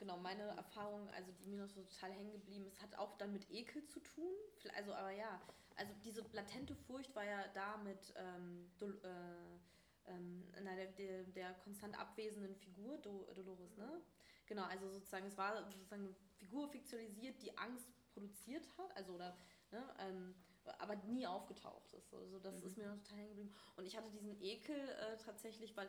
genau, 0.00 0.16
meine 0.16 0.42
Erfahrung, 0.42 1.08
also 1.10 1.30
die 1.30 1.46
mir 1.46 1.60
noch 1.60 1.68
so 1.68 1.84
total 1.84 2.10
hängen 2.10 2.32
geblieben 2.32 2.66
ist, 2.66 2.82
hat 2.82 2.96
auch 2.96 3.16
dann 3.16 3.32
mit 3.32 3.48
Ekel 3.48 3.86
zu 3.86 4.00
tun. 4.00 4.32
Also, 4.74 4.92
aber 4.92 5.12
ja, 5.12 5.40
also 5.76 5.92
diese 6.04 6.24
latente 6.32 6.74
Furcht 6.74 7.14
war 7.14 7.24
ja 7.24 7.46
da 7.54 7.76
mit 7.76 8.12
ähm, 8.16 8.72
äh, 8.80 10.10
ähm, 10.10 10.52
der, 10.56 10.86
der, 10.86 11.22
der, 11.26 11.54
konstant 11.62 11.96
abwesenden 11.96 12.56
Figur, 12.56 12.98
Do, 12.98 13.32
Dolores, 13.36 13.76
ne? 13.76 14.02
Genau, 14.46 14.64
also 14.64 14.90
sozusagen, 14.90 15.28
es 15.28 15.38
war 15.38 15.62
sozusagen 15.70 16.06
eine 16.06 16.14
Figur 16.38 16.68
fiktionalisiert, 16.68 17.40
die 17.40 17.56
Angst 17.56 17.86
produziert 18.14 18.66
hat, 18.78 18.96
also 18.96 19.12
oder, 19.12 19.36
ne, 19.70 19.94
ähm, 20.00 20.34
aber 20.78 20.96
nie 20.96 21.26
aufgetaucht 21.26 21.92
ist. 21.92 22.12
Also 22.14 22.38
das 22.38 22.60
mhm. 22.60 22.66
ist 22.66 22.76
mir 22.76 22.94
total 23.02 23.18
hängen 23.18 23.28
geblieben. 23.28 23.54
Und 23.76 23.86
ich 23.86 23.96
hatte 23.96 24.10
diesen 24.10 24.40
Ekel 24.40 24.76
äh, 24.76 25.16
tatsächlich, 25.18 25.76
weil 25.76 25.88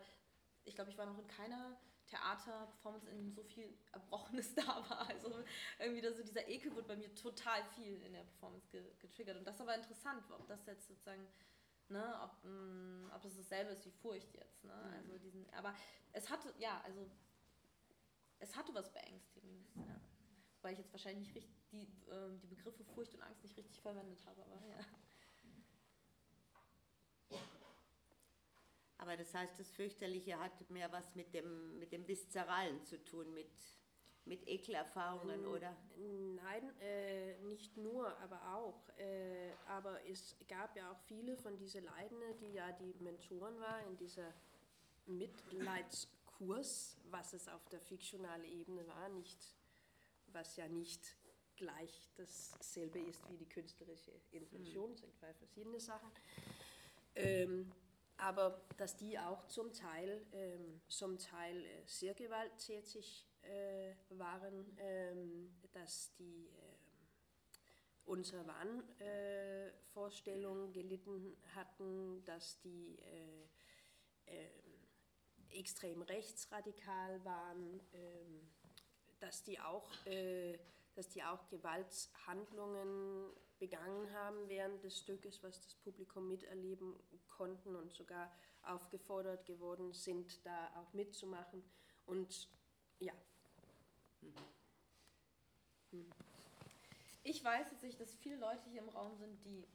ich 0.66 0.76
glaube, 0.76 0.90
ich 0.90 0.98
war 0.98 1.06
noch 1.06 1.18
in 1.18 1.28
keiner 1.28 1.78
Theaterperformance, 2.08 3.10
in 3.10 3.32
so 3.32 3.44
viel 3.44 3.78
Erbrochenes 3.92 4.56
da 4.56 4.90
war. 4.90 5.08
Also 5.10 5.44
irgendwie 5.80 6.02
das, 6.02 6.22
dieser 6.24 6.48
Ekel 6.48 6.76
wird 6.76 6.88
bei 6.88 6.96
mir 6.96 7.14
total 7.16 7.64
viel 7.76 8.02
in 8.04 8.14
der 8.14 8.24
Performance 8.24 8.68
getriggert. 9.00 9.38
Und 9.38 9.46
das 9.46 9.56
ist 9.56 9.62
aber 9.62 9.76
interessant, 9.76 10.24
ob 10.32 10.48
das 10.48 10.66
jetzt 10.66 10.88
sozusagen 10.88 11.28
ne, 11.90 12.20
ob, 12.22 12.44
mh, 12.44 12.50
mm, 12.50 13.12
ob 13.16 13.22
das 13.22 13.36
dasselbe 13.36 13.72
ist 13.72 13.86
wie 13.86 13.92
Furcht 13.92 14.34
jetzt, 14.34 14.64
ne? 14.64 14.74
Mhm. 14.74 14.94
Also 14.94 15.18
diesen, 15.18 15.50
aber 15.54 15.74
es 16.12 16.30
hatte, 16.30 16.54
ja, 16.58 16.82
also 16.82 17.10
es 18.40 18.56
hatte 18.56 18.74
was 18.74 18.92
Beängstigendes, 18.92 19.76
ja. 19.76 20.00
Weil 20.64 20.74
ich 20.74 20.80
jetzt 20.80 20.92
wahrscheinlich 20.92 21.28
nicht 21.28 21.36
richtig 21.36 21.56
die, 21.72 21.84
äh, 22.10 22.38
die 22.42 22.48
Begriffe 22.48 22.84
Furcht 22.84 23.14
und 23.14 23.22
Angst 23.22 23.44
nicht 23.44 23.56
richtig 23.56 23.80
verwendet 23.82 24.26
habe, 24.26 24.42
aber 24.44 24.66
ja. 24.66 24.80
Aber 28.98 29.18
das 29.18 29.34
heißt, 29.34 29.60
das 29.60 29.70
Fürchterliche 29.70 30.40
hat 30.40 30.70
mehr 30.70 30.92
was 30.92 31.14
mit 31.14 31.34
dem, 31.34 31.78
mit 31.78 31.92
dem 31.92 32.08
Viszeralen 32.08 32.82
zu 32.86 33.04
tun, 33.04 33.34
mit 33.34 33.52
mit 34.26 34.48
Ekelerfahrungen, 34.48 35.44
ähm, 35.44 35.52
oder? 35.52 35.76
Nein, 35.98 36.80
äh, 36.80 37.38
nicht 37.40 37.76
nur, 37.78 38.18
aber 38.20 38.56
auch. 38.56 38.90
Äh, 38.98 39.52
aber 39.68 40.00
es 40.08 40.36
gab 40.48 40.76
ja 40.76 40.92
auch 40.92 41.00
viele 41.08 41.36
von 41.36 41.58
diesen 41.58 41.84
Leidenden, 41.84 42.38
die 42.40 42.54
ja 42.54 42.72
die 42.72 42.94
Mentoren 43.00 43.60
waren 43.60 43.88
in 43.88 43.98
dieser 43.98 44.34
Mitleidskurs, 45.06 46.98
was 47.10 47.34
es 47.34 47.48
auf 47.50 47.68
der 47.70 47.82
fiktionalen 47.82 48.46
Ebene 48.46 48.88
war, 48.88 49.10
nicht, 49.10 49.58
was 50.34 50.56
ja 50.56 50.68
nicht 50.68 51.16
gleich 51.56 52.10
dasselbe 52.16 53.00
ist 53.00 53.30
wie 53.30 53.38
die 53.38 53.48
künstlerische 53.48 54.12
Intention, 54.32 54.92
mhm. 54.92 54.98
sind 54.98 55.16
zwei 55.16 55.34
verschiedene 55.34 55.80
Sachen. 55.80 56.12
Ähm, 57.16 57.72
aber 58.18 58.62
dass 58.78 58.96
die 58.96 59.18
auch 59.20 59.46
zum 59.48 59.74
Teil, 59.74 60.26
ähm, 60.32 60.82
zum 60.88 61.18
Teil 61.18 61.66
äh, 61.66 61.82
sehr 61.86 62.14
gewalttätig 62.14 63.28
äh, 63.42 63.96
waren, 64.10 64.78
ähm, 64.78 65.60
dass 65.72 66.14
die 66.16 66.48
äh, 66.48 66.52
unsere 68.06 68.46
Wahnvorstellung 68.48 70.70
äh, 70.70 70.74
gelitten 70.74 71.36
hatten, 71.56 72.24
dass 72.26 72.60
die 72.62 73.00
äh, 73.00 73.48
ähm, 74.28 74.50
extrem 75.50 76.02
rechtsradikal 76.02 77.24
waren, 77.24 77.80
ähm, 77.94 78.50
dass, 79.24 79.44
die 79.44 79.60
auch, 79.60 79.90
äh, 80.06 80.60
dass 80.96 81.08
die 81.10 81.24
auch 81.24 81.48
Gewalthandlungen 81.50 83.32
begangen 83.58 84.12
haben 84.14 84.50
während 84.50 84.84
des 84.84 85.00
Stückes, 85.00 85.42
was 85.42 85.62
das 85.62 85.76
Publikum 85.76 86.28
miterleben 86.28 86.96
konnten 87.30 87.76
und 87.76 87.94
sogar 87.94 88.30
aufgefordert 88.64 89.46
geworden 89.46 89.94
sind, 89.94 90.46
da 90.46 90.70
auch 90.76 90.92
mitzumachen. 90.94 91.64
Und 92.06 92.50
ja, 93.00 93.14
ich 97.24 97.42
weiß 97.44 97.70
tatsächlich, 97.70 97.98
dass 97.98 98.16
viele 98.16 98.36
Leute 98.36 98.70
hier 98.70 98.82
im 98.82 98.90
Raum 98.90 99.16
sind, 99.16 99.44
die 99.46 99.66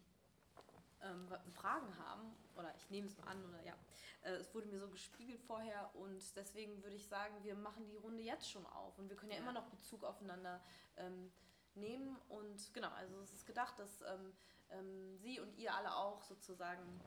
ähm, 1.03 1.29
Fragen 1.53 1.97
haben, 1.99 2.35
oder 2.57 2.75
ich 2.77 2.91
nehme 2.91 3.07
es 3.07 3.17
mal 3.19 3.29
an, 3.29 3.45
oder 3.45 3.63
ja, 3.63 3.75
äh, 4.23 4.33
es 4.33 4.55
wurde 4.55 4.69
mir 4.69 4.79
so 4.79 4.89
gespiegelt 4.89 5.41
vorher 5.43 5.91
und 5.95 6.37
deswegen 6.37 6.83
würde 6.83 6.97
ich 6.97 7.07
sagen, 7.07 7.35
wir 7.43 7.55
machen 7.55 7.87
die 7.87 7.97
Runde 7.97 8.23
jetzt 8.23 8.51
schon 8.51 8.67
auf 8.67 8.99
und 8.99 9.09
wir 9.09 9.17
können 9.17 9.31
ja, 9.31 9.37
ja. 9.37 9.43
immer 9.43 9.53
noch 9.53 9.67
Bezug 9.67 10.05
aufeinander 10.05 10.61
ähm, 10.97 11.33
nehmen 11.75 12.17
und 12.29 12.73
genau, 12.75 12.91
also 12.91 13.21
es 13.21 13.33
ist 13.33 13.47
gedacht, 13.47 13.79
dass 13.79 14.03
ähm, 14.03 14.33
ähm 14.71 15.17
Sie 15.19 15.41
und 15.41 15.57
ihr 15.57 15.75
alle 15.75 15.95
auch 15.95 16.23
sozusagen 16.23 17.01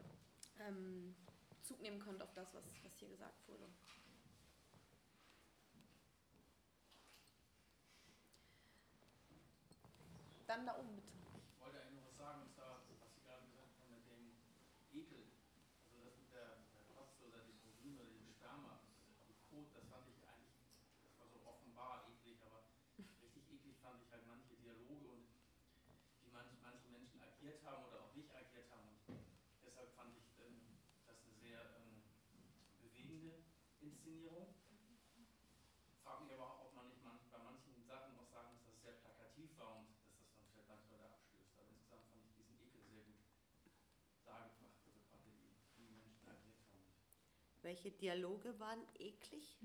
ähm, 0.67 1.15
Bezug 1.49 1.81
nehmen 1.81 1.99
könnt 1.99 2.21
auf 2.21 2.33
das, 2.33 2.53
was, 2.53 2.63
was 2.83 2.95
hier 2.97 3.09
gesagt 3.09 3.47
wurde. 3.47 3.67
Dann 10.47 10.65
da 10.65 10.77
oben 10.77 10.93
bitte. 10.97 11.13
Ich 11.47 11.61
wollte 11.61 11.79
eigentlich 11.79 11.95
noch 11.95 12.11
was 12.11 12.17
sagen, 12.17 12.41
und 12.41 12.51
zwar, 12.51 12.83
was 12.99 13.13
Sie 13.15 13.23
gerade 13.23 13.45
gesagt 13.47 13.71
haben 13.79 13.95
mit 13.95 14.03
dem 14.11 14.35
Ekel. 14.91 15.31
Also 15.87 16.03
das 16.03 16.17
mit 16.19 16.27
der, 16.33 16.59
der 16.75 16.83
Kotzloser 16.91 17.47
Dysphorie 17.47 17.95
Inszenierung. 34.11 34.51
Frage 36.03 36.25
mich 36.25 36.33
aber 36.33 36.43
auch, 36.43 36.59
ob 36.67 36.75
man 36.75 36.89
nicht 36.89 37.01
man, 37.03 37.15
bei 37.31 37.39
manchen 37.39 37.71
Sachen 37.87 38.11
auch 38.19 38.27
sagen 38.27 38.51
muss, 38.51 38.65
dass 38.67 38.75
es 38.75 38.81
sehr 38.83 38.97
plakativ 38.99 39.55
war 39.57 39.79
und 39.79 39.87
dass 39.87 40.03
das 40.03 40.27
dann 40.35 40.43
vielleicht 40.51 40.67
ganz 40.67 40.83
Leute 40.91 41.07
abstößt. 41.15 41.55
Aber 41.55 41.71
insgesamt 41.71 42.11
fand 42.11 42.27
ich 42.27 42.35
diesen 42.35 42.59
Ekel 42.59 42.83
sehr 42.91 43.07
gut 43.07 43.23
dargebracht, 44.27 44.83
also 44.83 44.99
gerade 45.07 45.23
wie, 45.31 45.55
wie 45.79 45.95
Menschen 45.95 46.27
agiert 46.27 46.59
haben. 46.59 46.91
Welche 47.61 47.91
Dialoge 47.91 48.59
waren 48.59 48.83
eklig? 48.99 49.55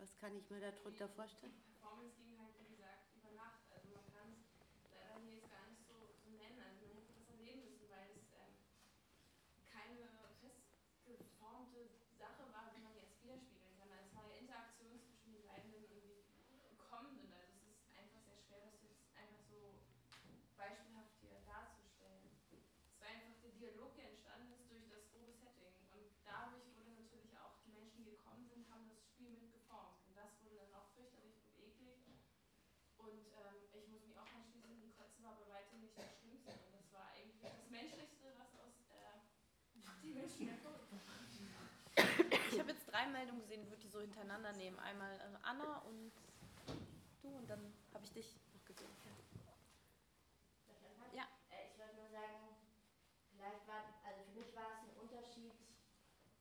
Was 0.00 0.16
kann 0.16 0.34
ich 0.34 0.48
mir 0.48 0.60
darunter 0.60 1.08
vorstellen? 1.08 1.52
Die 1.52 1.68
Performance 1.76 2.16
ging 2.16 2.40
halt, 2.40 2.56
wie 2.56 2.72
gesagt, 2.72 3.12
über 3.20 3.36
Nacht. 3.36 3.68
Also 3.68 3.92
man 3.92 4.04
kann 4.08 4.32
es 4.32 4.48
leider 4.96 5.20
hier 5.20 5.44
jetzt 5.44 5.52
gar 5.52 5.68
nicht 5.68 5.84
so, 5.84 6.16
so 6.24 6.30
nennen. 6.40 6.56
Also 6.64 6.88
man 6.88 6.96
hätte 6.96 7.12
das 7.12 7.28
erleben 7.28 7.68
müssen, 7.68 7.84
weil 7.92 8.08
es 8.16 8.32
ähm, 8.32 8.56
keine 9.68 10.08
festgeformte 10.40 12.00
Sache 12.16 12.48
war, 12.52 12.72
die 12.72 12.80
man 12.80 12.96
jetzt 12.96 13.20
widerspiegeln 13.22 13.76
kann. 13.76 13.90
Also 13.92 14.08
es 14.08 14.14
war 14.16 14.24
ja 14.28 14.36
Interaktion 14.40 14.96
zwischen 15.00 15.32
den 15.32 15.44
Leidenden 15.44 15.84
und 15.84 16.00
die 16.00 16.76
Gekommenen. 16.76 17.28
Also 17.32 17.52
es 17.60 17.76
ist 17.76 17.92
einfach 17.96 18.20
sehr 18.24 18.40
schwer, 18.40 18.64
das 18.64 18.80
jetzt 18.80 19.04
einfach 19.16 19.42
so 19.48 19.76
beispielhaft 20.56 21.12
hier 21.20 21.36
darzustellen. 21.44 22.24
Es 22.88 23.00
war 23.00 23.08
einfach 23.08 23.36
der 23.42 23.52
Dialog, 23.56 23.96
der 23.96 24.16
entstanden 24.16 24.52
ist 24.56 24.68
durch 24.70 24.88
das 24.88 25.04
grobe 25.12 25.36
Setting. 25.36 25.76
Und 25.92 26.08
dadurch 26.24 26.64
wurde 26.76 26.96
natürlich 26.96 27.36
auch 27.36 27.60
die 27.64 27.72
Menschen, 27.72 28.04
die 28.04 28.16
gekommen 28.16 28.48
sind, 28.48 28.68
haben 28.72 28.88
das 28.88 29.00
Spiel 29.04 29.36
mitgeformt. 29.36 30.00
Und 30.08 30.16
das 30.16 30.32
wurde 30.40 30.64
dann 30.64 30.72
auch 30.76 30.88
fürchterlich 30.96 31.40
und 31.44 31.56
eklig. 31.60 32.00
Und 32.96 33.28
ähm, 33.36 33.68
ich 33.72 33.88
muss 33.88 34.04
mich 34.06 34.16
auch 34.16 34.28
anschließen, 34.32 34.80
die 34.80 34.96
Kotze 34.96 35.20
war 35.20 35.36
bei 35.36 35.48
weitem 35.60 35.80
nicht 35.80 35.96
das 35.98 36.08
Schlimmste. 36.20 36.52
Und 36.52 36.72
das 36.72 36.88
war 36.92 37.12
eigentlich 37.12 37.40
das 37.40 37.68
Menschlichste, 37.68 38.32
was 38.40 38.52
aus 38.60 38.76
äh, 38.92 39.20
den 40.00 40.14
Menschen 40.14 40.48
hervorgekommen 40.48 41.00
ist. 41.00 41.14
Meldungen 43.12 43.40
gesehen, 43.40 43.68
würde 43.68 43.82
die 43.82 43.88
so 43.88 44.00
hintereinander 44.00 44.52
nehmen. 44.52 44.78
Einmal 44.78 45.14
äh, 45.20 45.38
Anna 45.42 45.78
und 45.88 46.12
du 47.22 47.28
und 47.28 47.48
dann 47.48 47.72
habe 47.92 48.04
ich 48.04 48.12
dich 48.12 48.36
noch 48.54 48.64
gesehen. 48.64 48.90
Anfangen? 50.68 51.16
Ja. 51.16 51.24
Äh, 51.50 51.70
ich 51.70 51.78
wollte 51.78 51.96
nur 51.96 52.08
sagen, 52.08 52.56
vielleicht 53.36 53.66
war, 53.66 53.84
also 54.04 54.22
für 54.24 54.38
mich 54.38 54.54
war 54.54 54.68
es 54.72 54.88
ein 54.88 54.96
Unterschied 55.00 55.54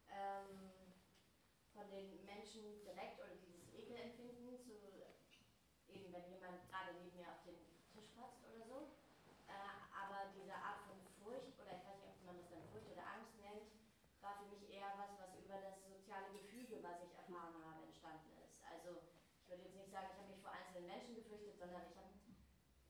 ähm, 0.10 0.72
von 1.74 1.90
den 1.90 2.26
Menschen 2.26 2.84
direkt 2.84 3.20
oder 3.20 3.36
dieses 3.36 3.74
Ekelempfinden 3.74 4.60
zu 4.60 4.84
eben, 5.94 6.10
wenn 6.12 6.26
jemand 6.30 6.66
gerade 6.70 6.98
neben 6.98 7.14
mir 7.16 7.30
auf 7.30 7.42
den 7.46 7.58
Tisch 7.94 8.10
kotzt 8.18 8.42
oder 8.50 8.66
so. 8.66 8.98
Äh, 9.46 9.54
aber 9.94 10.34
diese 10.34 10.54
Art 10.54 10.82
von 10.90 10.98
Furcht, 11.22 11.54
oder 11.62 11.78
ich 11.78 11.86
weiß 11.86 12.02
nicht, 12.02 12.18
ob 12.18 12.26
man 12.26 12.38
das 12.42 12.50
dann 12.50 12.66
Furcht 12.74 12.90
oder 12.90 13.06
Angst 13.06 13.38
nennt, 13.38 13.70
war 14.22 14.42
für 14.42 14.50
mich 14.50 14.66
eher 14.74 14.90
was, 14.98 15.14
was 15.22 15.38
über 15.38 15.62
das 15.62 15.78
soziale 15.86 16.34
Gefüge, 16.34 16.82
was 16.82 17.04
ich 17.06 17.14
erfahren 17.14 17.54
habe, 17.62 17.86
entstanden 17.86 18.34
ist. 18.42 18.58
Also 18.66 19.06
ich 19.38 19.46
würde 19.50 19.70
jetzt 19.70 19.78
nicht 19.78 19.92
sagen, 19.92 20.10
ich 20.10 20.18
habe 20.18 20.32
mich 20.34 20.42
vor 20.42 20.52
einzelnen 20.52 20.90
Menschen 20.90 21.16
gefürchtet, 21.16 21.60
sondern 21.60 21.86
ich 21.86 21.96
habe 22.00 22.10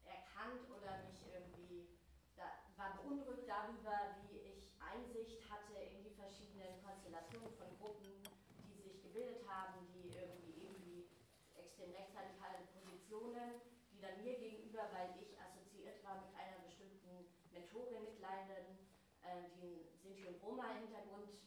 erkannt 0.06 0.64
oder 0.70 1.04
mich 1.10 1.20
irgendwie 1.28 1.98
da, 2.38 2.64
war 2.78 2.96
beunruhigt 3.02 3.50
darüber, 3.84 4.16
wie 4.32 4.40
ich 4.56 4.72
Einsicht 4.80 5.44
hatte 5.52 5.76
in 5.76 6.04
die 6.08 6.16
verschiedenen 6.16 6.80
Konstellationen 6.84 7.52
von 7.60 7.68
Gruppen, 7.80 8.24
die 8.72 8.80
sich 8.80 9.04
gebildet 9.04 9.44
haben, 9.48 9.84
die 9.92 10.16
irgendwie 10.16 10.56
irgendwie 10.64 11.12
extrem 11.60 11.92
rechtsradikale 11.92 12.64
Positionen, 12.72 13.60
die 13.92 14.00
dann 14.00 14.24
mir 14.24 14.40
gegenüber, 14.40 14.88
weil 14.96 15.12
ich 15.20 15.36
assoziiert 15.36 16.00
war 16.04 16.24
mit 16.24 16.32
einer 16.32 16.64
bestimmten 16.64 17.28
Mentorin 17.52 18.08
mit 18.08 18.20
Leidenden, 18.24 18.88
äh, 19.20 19.52
die 19.60 19.84
einen 19.84 20.00
Sinti- 20.00 20.28
und 20.32 20.40
Roma-Hintergrund 20.40 21.44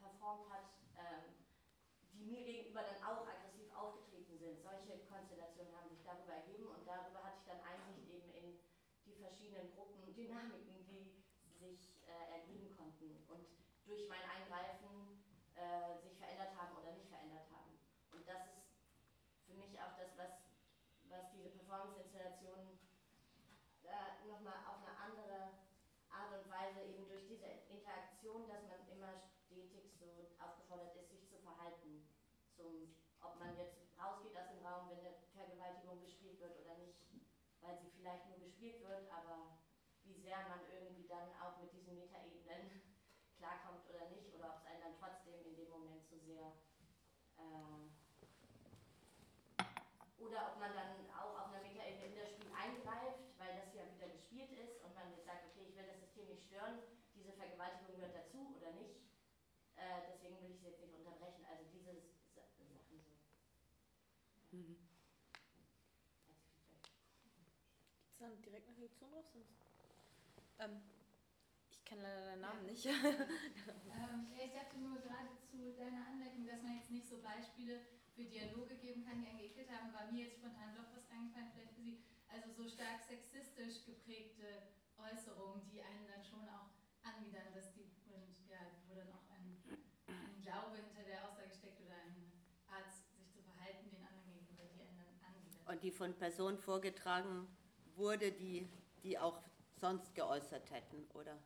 performt 0.00 0.48
hat, 0.48 0.72
ähm, 0.96 1.36
die 2.16 2.24
mir 2.24 2.44
gegenüber 2.44 2.80
dann 2.80 3.04
auch 3.04 3.28
aggressiv 3.28 3.68
aufgetreten 3.76 4.38
sind. 4.40 4.56
Solche 4.64 5.04
Konstellationen 5.04 5.76
haben 5.76 5.92
sich 5.92 6.00
darüber 6.00 6.32
ergeben 6.32 6.64
und 6.64 6.88
darüber 6.88 7.20
hatte 7.28 7.44
ich 7.44 7.48
dann 7.52 7.60
Einsicht 7.60 8.08
eben 8.08 8.32
in 8.32 8.56
die 9.04 9.20
verschiedenen 9.20 9.68
Gruppendynamiken, 9.76 10.86
die 10.88 11.24
sich 11.64 11.96
äh, 12.04 12.40
ergeben 12.40 12.68
konnten 12.76 13.16
und 13.28 13.46
durch 13.86 14.08
mein 14.08 14.22
Eingreifen 14.24 15.22
äh, 15.54 16.00
sich 16.02 16.16
verändert 16.18 16.56
haben 16.56 16.76
oder 16.76 16.92
nicht 16.92 17.08
verändert 17.08 17.48
haben. 17.52 17.78
Und 18.12 18.26
das 18.26 18.42
ist 18.56 18.68
für 19.46 19.54
mich 19.54 19.80
auch 19.80 19.96
das, 19.96 20.16
was, 20.16 20.32
was 21.08 21.30
diese 21.32 21.50
Performance-Installation 21.50 22.78
äh, 23.84 24.26
nochmal 24.26 24.58
auf 24.66 24.80
eine 24.82 24.96
andere 24.96 25.60
Art 26.10 26.32
und 26.32 26.50
Weise 26.50 26.80
eben 26.82 27.06
durch 27.08 27.26
diese 27.26 27.46
Interaktion, 27.68 28.48
dass 28.48 28.64
man 28.66 28.80
immer 28.88 29.12
stetig 29.44 29.92
so 29.98 30.32
aufgefordert 30.38 30.96
ist, 30.96 31.10
sich 31.10 31.28
zu 31.28 31.38
verhalten. 31.38 32.08
Zum, 32.56 32.94
ob 33.20 33.38
man 33.38 33.56
jetzt 33.58 33.82
rausgeht 33.98 34.36
aus 34.36 34.48
dem 34.48 34.64
Raum, 34.64 34.88
wenn 34.88 35.00
eine 35.00 35.14
Vergewaltigung 35.34 36.00
gespielt 36.00 36.40
wird 36.40 36.58
oder 36.64 36.78
nicht, 36.78 37.02
weil 37.60 37.78
sie 37.78 37.90
vielleicht 37.90 38.26
nur 38.28 38.38
gespielt 38.38 38.80
wird, 38.82 39.10
aber 39.10 39.58
wie 40.04 40.14
sehr 40.14 40.48
man 40.48 40.60
irgendwie 40.70 41.08
dann 41.08 41.28
auch 41.40 41.58
mit 41.58 41.72
diesen 41.72 41.96
Metaebenen 41.96 42.83
klarkommt 43.44 43.84
oder 43.92 44.08
nicht, 44.08 44.32
oder 44.32 44.56
ob 44.56 44.64
es 44.64 44.66
einen 44.72 44.80
dann 44.80 44.96
trotzdem 44.96 45.36
in 45.44 45.54
dem 45.54 45.68
Moment 45.68 46.00
zu 46.08 46.16
sehr 46.24 46.48
äh, 47.36 47.84
oder 50.16 50.48
ob 50.48 50.56
man 50.60 50.72
dann 50.72 50.96
auch 51.12 51.36
auf 51.44 51.52
einer 51.52 51.60
Metaebene 51.60 52.08
in 52.08 52.16
das 52.16 52.32
Spiel 52.32 52.48
eingreift, 52.56 53.20
weil 53.36 53.52
das 53.60 53.68
ja 53.76 53.84
wieder 53.92 54.08
gespielt 54.08 54.48
ist 54.56 54.80
und 54.80 54.94
man 54.96 55.12
jetzt 55.12 55.26
sagt, 55.28 55.44
okay, 55.52 55.68
ich 55.68 55.76
will 55.76 55.84
das 55.84 56.00
System 56.00 56.24
nicht 56.32 56.46
stören, 56.48 56.80
diese 57.14 57.32
Vergewaltigung 57.36 57.92
gehört 58.00 58.16
dazu 58.16 58.56
oder 58.56 58.72
nicht. 58.72 58.96
Äh, 59.76 60.08
deswegen 60.08 60.40
will 60.40 60.50
ich 60.52 60.60
sie 60.60 60.68
jetzt 60.72 60.80
nicht 60.80 60.94
unterbrechen. 60.94 61.44
Also 61.44 61.64
diese 61.68 61.92
Sa- 62.32 62.48
Sachen 62.56 63.04
so. 63.04 63.12
Mhm. 64.56 64.78
Als 66.28 66.38
Feedback. 66.48 66.80
Gibt 67.92 68.08
es 68.12 68.18
dann 68.18 68.40
direkt 68.42 68.68
eine 68.68 68.78
Reaktion 68.78 69.10
drauf? 69.12 69.26
Sonst? 69.32 69.52
Ähm, 70.58 70.80
ich 71.84 71.90
kenne 71.90 72.02
leider 72.02 72.24
deinen 72.24 72.40
Namen 72.40 72.64
nicht. 72.64 72.88
Ähm, 73.94 74.26
ja, 74.34 74.42
ich 74.44 74.52
dachte 74.52 74.76
nur 74.80 74.98
gerade 74.98 75.30
zu 75.38 75.70
deiner 75.78 76.02
Anmerkung, 76.10 76.44
dass 76.46 76.62
man 76.62 76.74
jetzt 76.74 76.90
nicht 76.90 77.06
so 77.06 77.22
Beispiele 77.22 77.86
für 78.16 78.24
Dialoge 78.24 78.74
geben 78.74 79.04
kann, 79.04 79.22
die 79.22 79.28
einen 79.28 79.38
geekelt 79.38 79.70
haben, 79.70 79.94
war 79.94 80.10
mir 80.10 80.26
jetzt 80.26 80.42
spontan 80.42 80.74
doch 80.74 80.90
was 80.90 81.06
eingefallen, 81.14 81.52
vielleicht 81.54 81.70
für 81.76 81.82
Sie. 81.82 82.02
Also 82.26 82.50
so 82.50 82.66
stark 82.66 83.06
sexistisch 83.06 83.86
geprägte 83.86 84.74
Äußerungen, 84.98 85.62
die 85.70 85.80
einen 85.80 86.08
dann 86.10 86.24
schon 86.24 86.42
auch 86.50 86.74
anwidern, 87.06 87.54
dass 87.54 87.70
die, 87.72 87.86
und 88.10 88.34
ja, 88.50 88.66
wo 88.88 88.98
dann 88.98 89.14
auch 89.14 89.30
ein, 89.30 89.62
ein 90.10 90.42
Glaube 90.42 90.82
hinter 90.82 91.06
der 91.06 91.22
Aussage 91.28 91.54
steckt 91.54 91.80
oder 91.86 91.94
eine 91.94 92.34
Art, 92.66 92.90
sich 92.90 93.30
zu 93.30 93.38
verhalten 93.46 93.94
den 93.94 94.02
anderen 94.02 94.34
gegenüber, 94.34 94.66
die 94.74 94.82
einen 94.82 94.98
dann 94.98 95.14
anwidern. 95.22 95.62
Und 95.70 95.82
die 95.84 95.92
von 95.92 96.18
Personen 96.18 96.58
vorgetragen 96.58 97.46
wurde, 97.94 98.32
die, 98.32 98.66
die 99.04 99.18
auch 99.18 99.38
sonst 99.78 100.14
geäußert 100.16 100.70
hätten, 100.72 101.06
oder? 101.14 101.38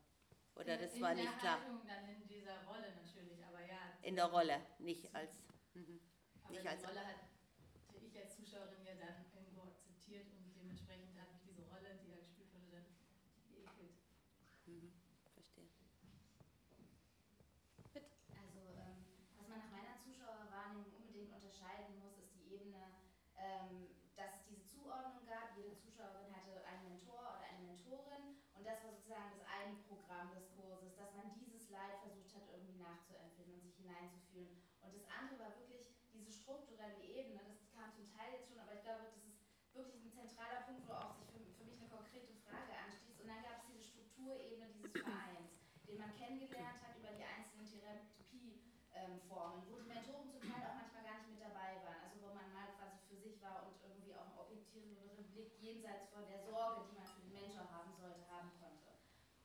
Oder 0.59 0.75
in, 0.75 0.81
das 0.81 1.01
war 1.01 1.15
nicht 1.15 1.39
klar? 1.39 1.61
Haltung 1.61 1.87
dann 1.87 2.09
in 2.09 2.27
dieser 2.29 2.65
Rolle 2.67 2.91
natürlich, 2.97 3.45
aber 3.47 3.61
ja. 3.65 3.79
In 4.03 4.17
der 4.17 4.27
Rolle, 4.27 4.61
nicht 4.79 5.15
als. 5.15 5.39
Mhm. 5.75 6.01
Aber 6.43 6.53
Nicht 6.53 6.65
die 6.65 6.69
als- 6.69 6.85
Rolle 6.87 7.01
hatte 7.07 8.05
ich 8.05 8.19
als 8.19 8.37
Zuschauerin 8.37 8.85
ja 8.85 8.95
dann 8.95 9.25
irgendwo 9.35 9.63
akzeptiert 9.69 10.27
und 10.35 10.51
dementsprechend 10.57 11.15
hat 11.21 11.31
mich 11.33 11.43
diese 11.47 11.63
Rolle, 11.71 11.99
die 12.03 12.09
da 12.11 12.17
gespielt 12.17 12.51
wurde, 12.55 12.71
dann 12.73 12.87
geekelt. 13.53 13.95
Mhm. 14.67 14.93
Verstehe. 15.35 15.69
Also, 18.35 18.61
ähm, 18.83 19.05
was 19.37 19.47
man 19.49 19.59
nach 19.61 19.71
meiner 19.71 19.95
Zuschauerwahrnehmung 20.03 20.91
unbedingt 20.99 21.33
unterscheiden 21.35 21.99
muss, 22.03 22.17
ist 22.19 22.35
die 22.35 22.55
Ebene, 22.55 22.83
ähm, 23.37 23.95
dass 24.17 24.35
es 24.41 24.45
diese 24.49 24.67
Zuordnung 24.67 25.27
gab. 25.27 25.55
Jede 25.57 25.77
Zuschauerin 25.79 26.35
hatte 26.35 26.65
einen 26.67 26.89
Mentor 26.99 27.39
oder 27.39 27.47
eine 27.47 27.63
Mentorin 27.67 28.41
und 28.55 28.65
das 28.67 28.83
war 28.83 28.91
sozusagen 28.95 29.31
das 29.39 29.45
eine 29.47 29.77
Programm 29.87 30.33
des 30.35 30.51
Kurses, 30.57 30.97
dass 30.97 31.15
man 31.15 31.31
dieses 31.35 31.71
Leid 31.71 31.99
versucht 32.03 32.35
hat, 32.35 32.49
irgendwie 32.51 32.79
nachzuempfinden 32.83 33.55
und 33.55 33.63
sich 33.63 33.78
hineinzufühlen. 33.89 34.61
Und 34.85 34.93
das 34.93 35.09
andere 35.09 35.41
war 35.41 35.57
wirklich 35.57 35.97
diese 36.13 36.29
strukturelle 36.29 37.01
Ebene, 37.01 37.41
das 37.49 37.65
kam 37.73 37.89
zum 37.97 38.05
Teil 38.13 38.37
jetzt 38.37 38.53
schon, 38.53 38.61
aber 38.61 38.77
ich 38.77 38.85
glaube, 38.85 39.09
das 39.09 39.17
ist 39.17 39.41
wirklich 39.73 40.05
ein 40.05 40.13
zentraler 40.13 40.69
Punkt, 40.69 40.85
wo 40.85 40.93
auch 40.93 41.17
sich 41.17 41.33
für, 41.33 41.41
für 41.57 41.65
mich 41.65 41.81
eine 41.81 41.89
konkrete 41.89 42.37
Frage 42.45 42.77
anschließt. 42.77 43.25
Und 43.25 43.33
dann 43.33 43.41
gab 43.41 43.65
es 43.65 43.73
diese 43.73 43.89
Strukturebene 43.89 44.69
dieses 44.77 44.93
Vereins, 44.93 45.65
den 45.89 45.97
man 45.97 46.13
kennengelernt 46.13 46.85
hat 46.85 47.01
über 47.01 47.17
die 47.17 47.25
einzelnen 47.25 47.65
Therapieformen, 47.65 49.65
wo 49.71 49.81
die 49.81 49.89
Mentoren 49.89 50.29
zum 50.29 50.45
Teil 50.45 50.69
auch 50.69 50.77
manchmal 50.77 51.07
gar 51.07 51.17
nicht 51.23 51.33
mit 51.33 51.41
dabei 51.41 51.81
waren. 51.81 52.05
Also 52.05 52.21
wo 52.21 52.29
man 52.35 52.53
mal 52.53 52.69
quasi 52.77 53.01
für 53.09 53.17
sich 53.17 53.41
war 53.41 53.65
und 53.65 53.81
irgendwie 53.81 54.13
auch 54.13 54.29
einen 54.29 54.37
objektiveren 54.43 55.25
Blick 55.33 55.57
jenseits 55.63 56.13
von 56.13 56.29
der 56.29 56.45
Sorge, 56.45 56.85
die 56.91 56.99
man 56.99 57.07
für 57.07 57.23
den 57.25 57.33
Mentor 57.33 57.65
haben 57.71 57.95
sollte, 57.97 58.29
haben 58.29 58.53
konnte. 58.59 58.99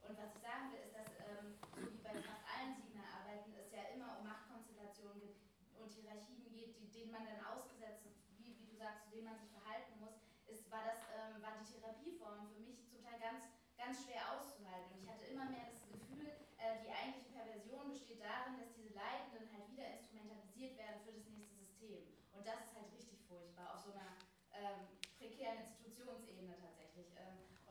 Und 0.04 0.18
was 0.20 0.36
ich 0.36 0.42
sagen 0.42 0.74
will, 0.74 0.82
ist, 0.84 0.98
dass 0.98 1.08
ähm, 1.30 1.56
so 1.78 1.88
wie 1.88 2.02
bei 2.04 2.12
fast 2.20 2.44
allen 2.44 2.76
Signa-Arbeiten 2.76 3.56
es 3.56 3.72
ja 3.72 3.88
immer 3.96 4.20
um 4.20 4.28
Machtkonstellationen 4.28 5.22
gibt 5.22 5.40
und 5.80 5.92
Hierarchien 5.92 6.44
geht, 6.52 6.76
die, 6.80 6.92
denen 6.92 7.03
man 7.14 7.30
dann 7.30 7.46
ausgesetzt, 7.46 8.04
wie, 8.42 8.58
wie 8.58 8.66
du 8.66 8.76
sagst, 8.76 9.06
zu 9.06 9.10
denen 9.14 9.30
man 9.30 9.38
sich 9.38 9.54
verhalten 9.54 10.02
muss, 10.02 10.18
ist, 10.50 10.70
war 10.74 10.84
das, 10.84 11.00
ähm, 11.14 11.42
war 11.42 11.54
die 11.62 11.70
Therapieform 11.70 12.50
für 12.50 12.60
mich 12.66 12.82
zum 12.90 13.00
Teil 13.00 13.22
ganz, 13.22 13.46
ganz 13.78 14.04
schwer 14.04 14.34
auszuhalten. 14.34 14.98
Und 14.98 15.06
ich 15.06 15.10
hatte 15.10 15.30
immer 15.30 15.46
mehr 15.46 15.70
das 15.70 15.86
Gefühl, 15.86 16.28
äh, 16.58 16.82
die 16.82 16.90
eigentliche 16.90 17.30
Perversion 17.32 17.94
besteht 17.94 18.20
darin, 18.26 18.58
dass 18.58 18.74
diese 18.74 18.98
Leidenden 18.98 19.46
halt 19.54 19.70
wieder 19.70 19.86
instrumentalisiert 19.94 20.78
werden 20.78 21.00
für 21.06 21.14
das 21.14 21.24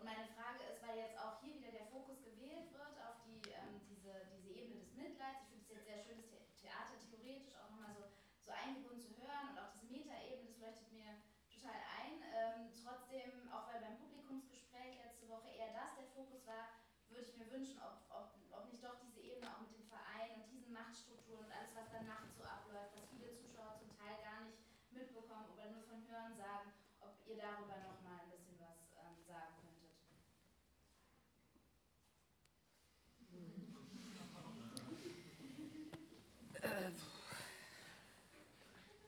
Und 0.03 0.11
meine 0.11 0.27
Frage 0.35 0.67
ist, 0.67 0.83
weil 0.83 0.99
jetzt 0.99 1.15
auch 1.15 1.39
hier 1.39 1.55
wieder 1.55 1.71
der 1.71 1.87
Fokus 1.87 2.19
gewählt 2.27 2.75
wird 2.75 2.99
auf 3.07 3.23
die, 3.23 3.39
ähm, 3.55 3.79
diese, 3.87 4.11
diese 4.35 4.51
Ebene 4.51 4.83
des 4.83 4.99
Mitleids. 4.99 5.47
Ich 5.47 5.63
finde 5.63 5.63
es 5.63 5.71
jetzt 5.71 5.87
sehr 5.87 6.03
schön, 6.03 6.19
das 6.27 6.51
Theater 6.59 6.99
theoretisch 6.99 7.55
auch 7.55 7.71
nochmal 7.71 7.95
so, 7.95 8.11
so 8.43 8.51
eingebunden 8.51 8.99
zu 8.99 9.15
hören 9.23 9.55
und 9.55 9.63
auch 9.63 9.71
diese 9.79 9.87
Metaebene, 9.95 10.51
das 10.51 10.59
leuchtet 10.59 10.91
mir 10.91 11.23
total 11.47 11.79
ein. 12.03 12.19
Ähm, 12.35 12.75
trotzdem, 12.75 13.47
auch 13.55 13.71
weil 13.71 13.79
beim 13.79 13.95
Publikumsgespräch 14.03 14.99
letzte 15.07 15.31
Woche 15.31 15.55
eher 15.55 15.71
das 15.71 15.95
der 15.95 16.11
Fokus 16.11 16.43
war, 16.51 16.83
würde 17.07 17.31
ich 17.31 17.39
mir 17.39 17.42
wünschen, 17.53 17.79
ob, 17.85 18.01
ob, 18.09 18.33
ob 18.51 18.65
nicht 18.73 18.83
doch 18.83 18.97
diese 19.05 19.21
Ebene 19.21 19.47
auch 19.53 19.61
mit 19.61 19.77
dem 19.77 19.87
Verein 19.87 20.41
und 20.41 20.49
diesen 20.51 20.73
Machtstrukturen 20.73 21.45
und 21.45 21.53
alles, 21.53 21.77
was 21.77 21.93
danach 21.93 22.25
so 22.33 22.43
abläuft, 22.43 22.97
was 22.97 23.09
viele 23.13 23.37
Zuschauer 23.37 23.77
zum 23.79 23.93
Teil 23.93 24.17
gar 24.25 24.41
nicht 24.49 24.59
mitbekommen 24.91 25.53
oder 25.53 25.69
nur 25.71 25.85
von 25.85 26.01
Hören 26.09 26.35
sagen, 26.37 26.73
ob 27.01 27.21
ihr 27.29 27.37
darüber 27.37 27.77
nochmal 27.85 28.25
ein 28.25 28.33
bisschen 28.33 28.57
was 28.59 28.81
ähm, 28.97 29.21
sagen 29.29 29.53
könntet. 29.61 29.93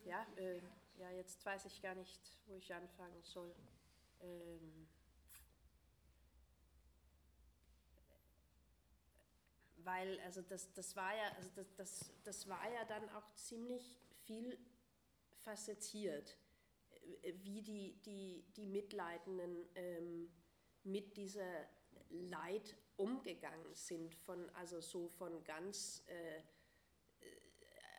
Ja, 0.05 0.27
äh, 0.37 0.61
ja, 0.99 1.11
jetzt 1.11 1.45
weiß 1.45 1.65
ich 1.65 1.81
gar 1.81 1.95
nicht, 1.95 2.21
wo 2.47 2.57
ich 2.57 2.73
anfangen 2.75 3.23
soll. 3.23 3.55
Ähm, 4.21 4.87
weil, 9.85 10.21
also 10.21 10.43
das, 10.43 10.73
das 10.73 10.97
war 10.97 11.15
ja, 11.15 11.33
also 11.37 11.51
das, 11.55 11.75
das, 11.75 12.13
das 12.25 12.49
war 12.49 12.71
ja 12.73 12.85
dann 12.85 13.09
auch 13.11 13.35
ziemlich 13.35 13.99
viel 14.25 14.59
facettiert, 15.43 16.37
äh, 17.23 17.33
wie 17.43 17.63
die, 17.63 18.01
die, 18.05 18.45
die 18.57 18.67
Mitleidenden 18.67 19.69
ähm, 19.75 20.31
mit 20.83 21.17
dieser 21.17 21.67
Leid 22.11 22.77
umgegangen 22.97 23.75
sind, 23.75 24.15
von, 24.15 24.49
also 24.51 24.81
so 24.81 25.09
von 25.09 25.43
ganz 25.45 26.05
äh, 26.07 26.41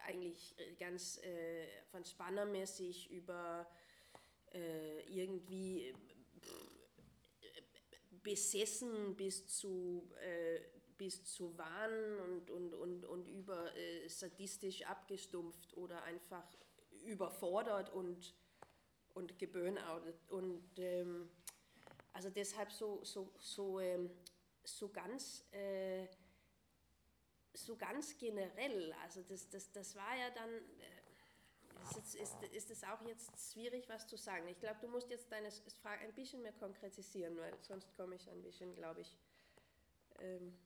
eigentlich 0.06 0.58
äh, 0.60 0.76
ganz 0.76 1.18
äh, 1.18 1.68
von 1.92 2.06
spannermäßig 2.06 3.10
über 3.12 3.68
äh, 4.54 5.02
irgendwie 5.02 5.94
besessen 8.26 9.16
bis 9.16 9.46
zu, 9.46 10.10
äh, 10.20 10.60
bis 10.98 11.24
zu 11.26 11.58
Wahn 11.58 12.20
und, 12.20 12.50
und, 12.50 12.74
und, 12.74 13.06
und 13.06 13.28
über 13.28 13.76
äh, 13.76 14.08
sadistisch 14.08 14.84
abgestumpft 14.84 15.76
oder 15.76 16.04
einfach 16.04 16.46
überfordert 17.06 17.90
und, 17.92 18.34
und 19.14 19.38
geburnoutet. 19.38 20.16
Und 20.30 20.78
ähm, 20.78 21.30
also 22.14 22.30
deshalb 22.30 22.72
so, 22.72 23.04
so, 23.04 23.32
so, 23.40 23.80
ähm, 23.80 24.10
so 24.64 24.90
ganz 24.90 25.46
äh, 25.52 26.08
so 27.58 27.76
ganz 27.76 28.18
generell, 28.18 28.94
also 29.04 29.22
das, 29.24 29.50
das, 29.50 29.72
das 29.72 29.96
war 29.96 30.16
ja 30.18 30.30
dann, 30.32 30.50
äh, 30.50 31.98
ist, 31.98 32.16
ist, 32.16 32.44
ist 32.52 32.72
es 32.72 32.84
auch 32.84 33.02
jetzt 33.04 33.54
schwierig, 33.54 33.88
was 33.88 34.08
zu 34.08 34.18
sagen. 34.18 34.48
Ich 34.48 34.60
glaube, 34.60 34.80
du 34.82 34.88
musst 34.88 35.10
jetzt 35.10 35.32
deine 35.32 35.52
Frage 35.82 36.04
ein 36.04 36.14
bisschen 36.14 36.42
mehr 36.42 36.54
konkretisieren, 36.54 37.38
weil 37.38 37.54
sonst 37.62 37.96
komme 37.96 38.16
ich 38.16 38.30
ein 38.30 38.42
bisschen, 38.42 38.74
glaube 38.74 39.02
ich. 39.02 39.16
Ähm. 40.20 40.58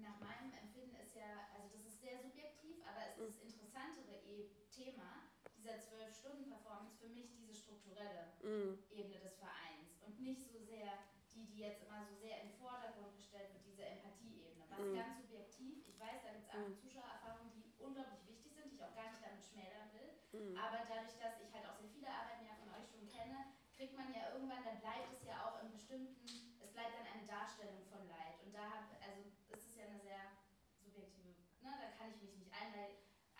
Nach 0.00 0.18
meinem 0.20 0.52
Empfinden 0.54 0.96
ist 0.96 1.14
ja, 1.14 1.48
also 1.54 1.68
das 1.76 1.84
ist 1.84 2.00
sehr 2.00 2.18
subjektiv, 2.18 2.80
aber 2.86 3.04
es 3.06 3.18
ist 3.18 3.42
das 3.42 3.52
interessantere 3.52 4.16
e 4.24 4.50
Thema 4.70 5.28
dieser 5.62 5.78
Zwölf-Stunden-Performance 5.78 6.98
für 6.98 7.08
mich 7.08 7.30
diese 7.38 7.54
strukturelle 7.54 8.34
mm. 8.42 8.74
Ebene 8.90 9.18
des 9.20 9.38
Vereins 9.38 9.94
und 10.02 10.18
nicht 10.18 10.42
so 10.50 10.58
sehr 10.58 11.06
die, 11.32 11.46
die 11.46 11.64
jetzt 11.64 11.80
immer 11.86 12.04
so 12.04 12.14
sehr 12.16 12.42
in 12.42 12.48
den 12.50 12.58
Vordergrund 12.58 13.14
gestellt 13.16 13.54
wird, 13.54 13.64
diese 13.64 13.86
Empathieebene, 13.86 14.66
was 14.68 14.80
mm. 14.80 14.96
ganz 14.96 15.16
subjektiv, 15.22 15.86
ich 15.86 15.98
weiß, 16.00 16.20
da 16.24 16.32
gibt 16.34 16.44
es 16.44 16.52
auch 16.52 16.68
mhm. 16.68 16.76
Zuschauererfahrungen, 16.76 17.52
die 17.54 17.72
unglaublich 17.78 18.26
wichtig 18.26 18.52
sind, 18.52 18.68
die 18.68 18.76
ich 18.76 18.84
auch 18.84 18.92
gar 18.92 19.08
nicht 19.08 19.22
damit 19.22 19.40
schmälern 19.40 19.88
will, 19.96 20.10
mm. 20.36 20.58
aber 20.58 20.84
dadurch, 20.84 21.16
dass 21.16 21.40
ich 21.40 21.48
halt 21.54 21.64
auch 21.70 21.78
sehr 21.78 21.88
viele 21.88 22.10
Arbeiten 22.10 22.44
ja 22.44 22.58
von 22.58 22.68
euch 22.76 22.84
schon 22.90 23.06
kenne, 23.08 23.54
kriegt 23.72 23.96
man 23.96 24.12
ja 24.12 24.34
irgendwann, 24.34 24.66
dann 24.66 24.82
bleibt 24.82 25.14
es 25.14 25.24
ja 25.24 25.40
auch 25.46 25.62
in 25.62 25.72
bestimmten, 25.72 26.26
es 26.60 26.72
bleibt 26.74 26.92
dann 26.98 27.06
eine 27.06 27.24
Darstellung 27.24 27.80
von 27.88 28.04
Leid 28.10 28.42
und 28.44 28.52
da 28.52 28.68
habe, 28.68 28.92
also 29.00 29.24
es 29.48 29.62
ist 29.72 29.78
ja 29.78 29.88
eine 29.88 30.02
sehr 30.04 30.36
subjektive, 30.84 31.32
ne, 31.64 31.72
da 31.80 31.88
kann 31.96 32.12
ich 32.12 32.20
mich 32.20 32.36
nicht 32.36 32.52
ein, 32.52 32.76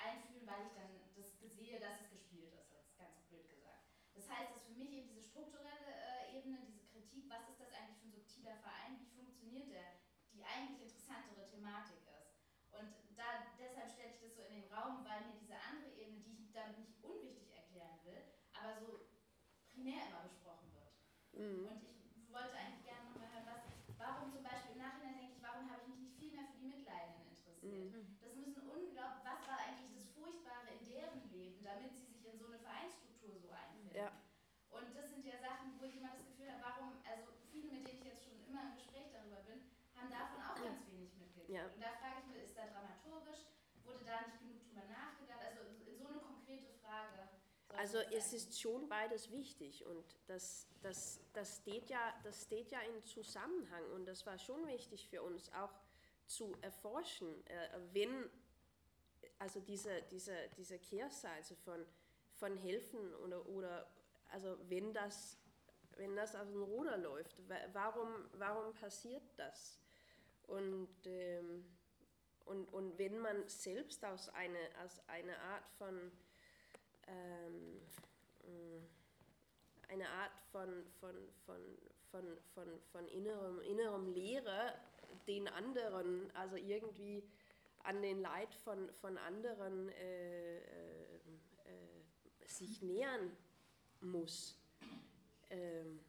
einfühlen, 0.00 0.46
weil 0.48 0.64
ich 0.64 0.72
dann 0.72 0.92
das 1.14 1.38
sehe, 1.62 1.78
dass 1.78 2.00
es 2.02 2.10
gespielt 2.10 2.52
ist, 2.58 2.74
jetzt 2.74 2.98
ganz 2.98 3.22
blöd 3.30 3.48
gesagt. 3.48 3.86
Das 4.14 4.28
heißt, 4.28 4.50
dass 4.54 4.64
für 4.64 4.74
mich 4.74 4.90
eben 4.92 5.08
diese 5.08 5.22
strukturelle 5.22 5.94
äh, 5.94 6.36
Ebene, 6.36 6.58
diese 6.66 6.82
Kritik, 6.90 7.30
was 7.30 7.48
ist 7.48 7.60
das 7.60 7.72
eigentlich 7.72 7.98
für 8.02 8.06
ein 8.10 8.18
subtiler 8.18 8.56
Verein, 8.58 8.98
wie 8.98 9.08
funktioniert 9.14 9.70
der, 9.70 9.94
die 10.34 10.41
eigentlich 10.52 10.84
interessantere 10.84 11.48
Thematik 11.48 12.04
ist. 12.04 12.36
Und 12.72 12.92
da, 13.16 13.48
deshalb 13.56 13.88
stelle 13.88 14.12
ich 14.12 14.20
das 14.20 14.36
so 14.36 14.42
in 14.44 14.60
den 14.60 14.68
Raum, 14.72 15.04
weil 15.04 15.24
mir 15.24 15.40
diese 15.40 15.56
andere 15.56 15.92
Ebene, 15.96 16.20
die 16.20 16.44
ich 16.44 16.52
damit 16.52 16.78
nicht 16.78 17.00
unwichtig 17.00 17.48
erklären 17.56 18.00
will, 18.04 18.20
aber 18.52 18.76
so 18.76 19.08
primär 19.72 20.04
immer 20.08 20.28
besprochen 20.28 20.68
wird. 20.76 20.92
Mhm. 21.32 21.68
Und 21.68 21.80
ich 22.16 22.28
wollte 22.32 22.56
eigentlich 22.56 22.84
gerne 22.84 23.08
nochmal 23.08 23.32
hören, 23.32 23.48
was, 23.48 23.64
warum 23.96 24.32
zum 24.32 24.44
Beispiel 24.44 24.76
im 24.76 24.84
Nachhinein 24.84 25.16
denke 25.16 25.36
ich, 25.36 25.42
warum 25.42 25.68
habe 25.72 25.84
ich 25.84 25.88
mich 25.88 26.00
nicht 26.04 26.16
viel 26.20 26.32
mehr 26.32 26.48
für 26.48 26.60
die 26.60 26.68
Mitleidenden 26.68 27.28
interessiert? 27.32 27.64
Mhm. 27.64 28.16
Das 28.20 28.32
müssen 28.36 28.68
unglaublich, 28.68 29.24
was 29.24 29.40
war 29.48 29.58
eigentlich 29.64 29.92
das 29.96 30.08
Furchtbare 30.12 30.68
in 30.76 30.84
deren 30.88 31.20
Leben, 31.32 31.64
damit 31.64 31.92
sie 31.96 32.04
sich 32.04 32.24
in 32.28 32.36
so 32.36 32.48
eine 32.48 32.60
Vereinsstruktur 32.60 33.36
so 33.40 33.48
einfinden? 33.52 33.96
Ja. 33.96 34.12
Und 34.72 34.96
das 34.96 35.12
sind 35.12 35.24
ja 35.24 35.36
Sachen, 35.36 35.76
wo 35.76 35.84
ich 35.84 35.96
immer 35.96 36.16
das 36.16 36.24
Gefühl 36.24 36.48
habe, 36.48 36.64
warum, 36.64 36.88
also 37.04 37.28
viele, 37.52 37.68
mit 37.76 37.84
denen 37.84 38.00
ich 38.00 38.08
jetzt 38.08 38.24
schon 38.24 38.40
immer 38.48 38.72
im 38.72 38.74
Gespräch 38.76 39.12
darüber 39.12 39.44
bin, 39.44 39.60
haben 39.92 40.08
davon 40.08 40.40
auch 40.40 40.56
ganz 40.56 40.80
wenig 40.88 41.12
mitgekriegt. 41.14 41.52
Ja. 41.52 41.68
Und 41.68 41.80
da 41.80 41.92
frage 42.00 42.24
ich 42.24 42.26
mich, 42.32 42.40
ist 42.42 42.56
da 42.56 42.64
dramaturgisch, 42.66 43.52
wurde 43.84 44.04
da 44.08 44.24
nicht 44.24 44.40
genug 44.40 44.64
drüber 44.64 44.88
nachgedacht? 44.88 45.44
Also 45.44 45.68
so 45.76 46.08
eine 46.08 46.20
konkrete 46.24 46.72
Frage. 46.80 47.28
Also 47.76 47.98
es 48.12 48.32
ist 48.32 48.60
schon 48.60 48.88
beides 48.88 49.30
wichtig 49.30 49.84
und 49.86 50.04
das, 50.26 50.66
das, 50.82 51.20
das, 51.32 51.58
steht 51.58 51.88
ja, 51.88 52.14
das 52.22 52.42
steht 52.42 52.70
ja 52.70 52.80
in 52.80 53.02
Zusammenhang 53.04 53.84
und 53.94 54.06
das 54.06 54.26
war 54.26 54.38
schon 54.38 54.66
wichtig 54.66 55.08
für 55.08 55.22
uns 55.22 55.50
auch 55.54 55.72
zu 56.26 56.54
erforschen, 56.60 57.28
äh, 57.46 57.78
wenn 57.92 58.30
also 59.38 59.60
diese, 59.60 60.02
diese, 60.10 60.36
diese 60.56 60.78
Kehrseite 60.78 61.56
von, 61.56 61.84
von 62.34 62.56
Helfen 62.56 63.14
oder, 63.16 63.44
oder 63.48 63.88
also 64.30 64.56
wenn 64.68 64.94
das, 64.94 65.36
wenn 65.96 66.14
das 66.14 66.36
aus 66.36 66.48
dem 66.48 66.62
Ruder 66.62 66.96
läuft, 66.96 67.36
warum, 67.72 68.08
warum 68.34 68.72
passiert 68.74 69.24
das? 69.36 69.80
Und, 70.44 70.94
ähm, 71.06 71.64
und, 72.44 72.72
und 72.72 72.98
wenn 72.98 73.18
man 73.18 73.48
selbst 73.48 74.04
aus 74.04 74.28
einer 74.30 74.58
aus 74.84 75.00
eine 75.08 75.38
Art 75.38 75.68
von 75.78 76.12
ähm, 77.06 77.80
äh, 78.44 79.92
eine 79.92 80.08
Art 80.08 80.32
von, 80.50 80.84
von, 81.00 81.14
von, 81.44 81.60
von, 82.10 82.24
von, 82.54 82.80
von 82.92 83.08
innerem, 83.08 83.60
innerem 83.60 84.06
Lehre 84.12 84.74
den 85.26 85.48
anderen, 85.48 86.30
also 86.34 86.56
irgendwie 86.56 87.22
an 87.84 88.00
den 88.02 88.20
Leid 88.20 88.54
von, 88.54 88.92
von 88.94 89.18
anderen 89.18 89.88
äh, 89.90 90.58
äh, 90.58 91.14
äh 91.64 92.46
sich 92.46 92.82
nähern 92.82 93.36
muss. 94.00 94.58
Ähm, 95.50 96.00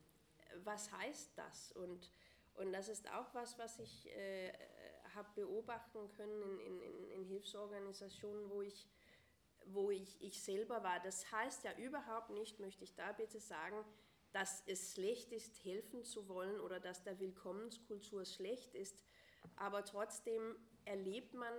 was 0.64 0.92
heißt 0.92 1.32
das? 1.36 1.72
Und, 1.74 2.12
und 2.56 2.72
das 2.74 2.90
ist 2.90 3.10
auch 3.12 3.34
was, 3.34 3.58
was 3.58 3.80
ich 3.80 4.08
äh, 4.16 4.52
habe 5.16 5.30
beobachten 5.36 6.10
können 6.16 6.60
in, 6.60 6.82
in, 6.82 7.12
in 7.12 7.24
Hilfsorganisationen, 7.26 8.50
wo 8.50 8.62
ich, 8.62 8.88
wo 9.68 9.92
ich, 9.92 10.22
ich 10.22 10.42
selber 10.42 10.84
war. 10.84 11.00
Das 11.00 11.32
heißt 11.32 11.64
ja 11.64 11.78
überhaupt 11.78 12.30
nicht, 12.32 12.60
möchte 12.60 12.84
ich 12.84 12.96
da 12.96 13.12
bitte 13.12 13.40
sagen, 13.40 13.84
dass 14.32 14.64
es 14.66 14.94
schlecht 14.94 15.32
ist, 15.32 15.64
helfen 15.64 16.04
zu 16.04 16.28
wollen 16.28 16.60
oder 16.60 16.80
dass 16.80 17.04
der 17.04 17.20
Willkommenskultur 17.20 18.26
schlecht 18.26 18.74
ist. 18.74 19.04
Aber 19.56 19.86
trotzdem 19.86 20.56
erlebt 20.86 21.34
man, 21.34 21.54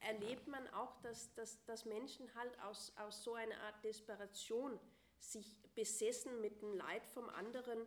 erlebt 0.00 0.48
man 0.48 0.66
auch, 0.68 0.96
dass, 1.02 1.32
dass, 1.34 1.64
dass 1.64 1.84
Menschen 1.84 2.34
halt 2.34 2.58
aus, 2.62 2.92
aus 2.96 3.22
so 3.22 3.34
einer 3.34 3.58
Art 3.60 3.84
Desperation 3.84 4.78
sich 5.18 5.56
besessen 5.74 6.40
mit 6.40 6.60
dem 6.62 6.72
Leid 6.72 7.06
vom 7.06 7.28
anderen 7.28 7.86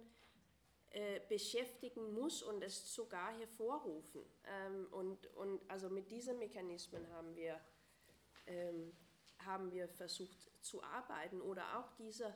äh, 0.92 1.22
beschäftigen 1.28 2.14
muss 2.14 2.44
und 2.44 2.64
es 2.64 2.94
sogar 2.94 3.36
hervorrufen. 3.38 4.22
Ähm, 4.46 4.88
und, 4.92 5.28
und 5.36 5.70
also 5.70 5.90
mit 5.90 6.12
diesen 6.12 6.38
Mechanismen 6.38 7.10
haben 7.10 7.36
wir, 7.36 7.60
ähm, 8.46 8.94
haben 9.40 9.72
wir 9.72 9.88
versucht 9.88 10.50
zu 10.62 10.84
arbeiten. 10.84 11.42
Oder 11.42 11.78
auch 11.78 11.92
dieser, 11.94 12.34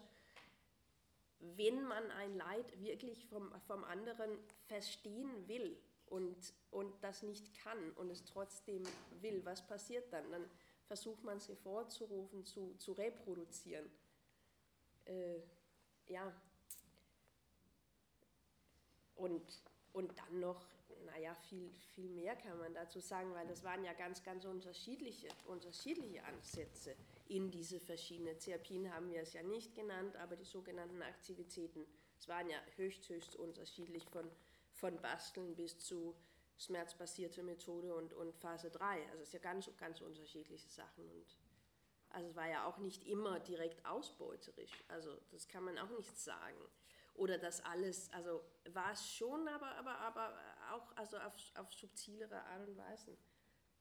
wenn 1.39 1.84
man 1.84 2.12
ein 2.12 2.36
Leid 2.36 2.80
wirklich 2.80 3.26
vom, 3.28 3.51
vom 3.62 3.84
anderen 3.84 4.38
verstehen 4.68 5.47
will 5.47 5.78
und, 6.08 6.53
und 6.72 7.03
das 7.03 7.24
nicht 7.24 7.53
kann 7.55 7.91
und 7.93 8.10
es 8.10 8.26
trotzdem 8.26 8.84
will, 9.22 9.43
was 9.45 9.66
passiert 9.66 10.12
dann? 10.12 10.30
Dann 10.32 10.49
versucht 10.86 11.24
man 11.24 11.38
es 11.38 11.47
hervorzurufen, 11.47 12.45
zu, 12.45 12.76
zu 12.78 12.93
reproduzieren. 12.93 13.89
Äh, 15.05 15.39
ja, 16.08 16.34
und, 19.18 19.62
und 19.93 20.18
dann 20.18 20.39
noch, 20.39 20.66
naja, 21.18 21.34
viel, 21.34 21.72
viel 21.95 22.09
mehr 22.09 22.36
kann 22.36 22.57
man 22.59 22.74
dazu 22.74 22.99
sagen, 22.99 23.34
weil 23.34 23.47
das 23.47 23.63
waren 23.63 23.84
ja 23.84 23.93
ganz, 23.93 24.24
ganz 24.24 24.45
unterschiedliche, 24.45 25.28
unterschiedliche 25.45 26.24
Ansätze 26.24 26.95
in 27.28 27.49
diese 27.49 27.80
verschiedenen 27.80 28.38
Therapien, 28.38 28.93
haben 28.93 29.09
wir 29.09 29.22
es 29.22 29.34
ja 29.34 29.41
nicht 29.41 29.74
genannt, 29.74 30.15
aber 30.18 30.36
die 30.36 30.45
sogenannten 30.45 31.01
Aktivitäten, 31.01 31.88
es 32.20 32.28
waren 32.28 32.47
ja 32.49 32.57
höchst, 32.76 33.09
höchst 33.09 33.36
unterschiedlich 33.36 34.05
von, 34.05 34.30
von 34.74 35.01
Basteln 35.01 35.55
bis 35.55 35.80
zu 35.80 36.15
schmerzbasierte 36.59 37.41
Methode 37.41 37.95
und, 37.95 38.13
und 38.13 38.36
Phase 38.36 38.70
3. 38.70 39.09
Also 39.09 39.22
es 39.22 39.30
ist 39.30 39.34
ja 39.34 39.39
ganz, 39.39 39.70
ganz 39.78 40.01
unterschiedliche 40.01 40.70
Sachen. 40.70 41.09
Und 41.09 41.38
also 42.09 42.30
es 42.30 42.36
war 42.36 42.47
ja 42.47 42.68
auch 42.68 42.78
nicht 42.78 43.05
immer 43.07 43.39
direkt 43.39 43.84
ausbeuterisch. 43.86 44.84
Also 44.88 45.18
das 45.32 45.47
kann 45.47 45.63
man 45.63 45.80
auch 45.80 45.89
nicht 45.89 46.15
sagen. 46.18 46.57
Oder 47.18 47.38
das 47.38 47.63
alles, 47.65 48.11
also 48.13 48.43
war 48.72 48.93
es 48.93 49.11
schon, 49.11 49.47
aber, 49.47 49.76
aber, 49.76 49.97
aber 49.99 50.38
auch 50.72 50.95
also 50.95 51.18
auf, 51.18 51.34
auf 51.55 51.74
subtilere 51.74 52.43
Art 52.43 52.68
und 52.68 52.78
Weise. 52.78 53.18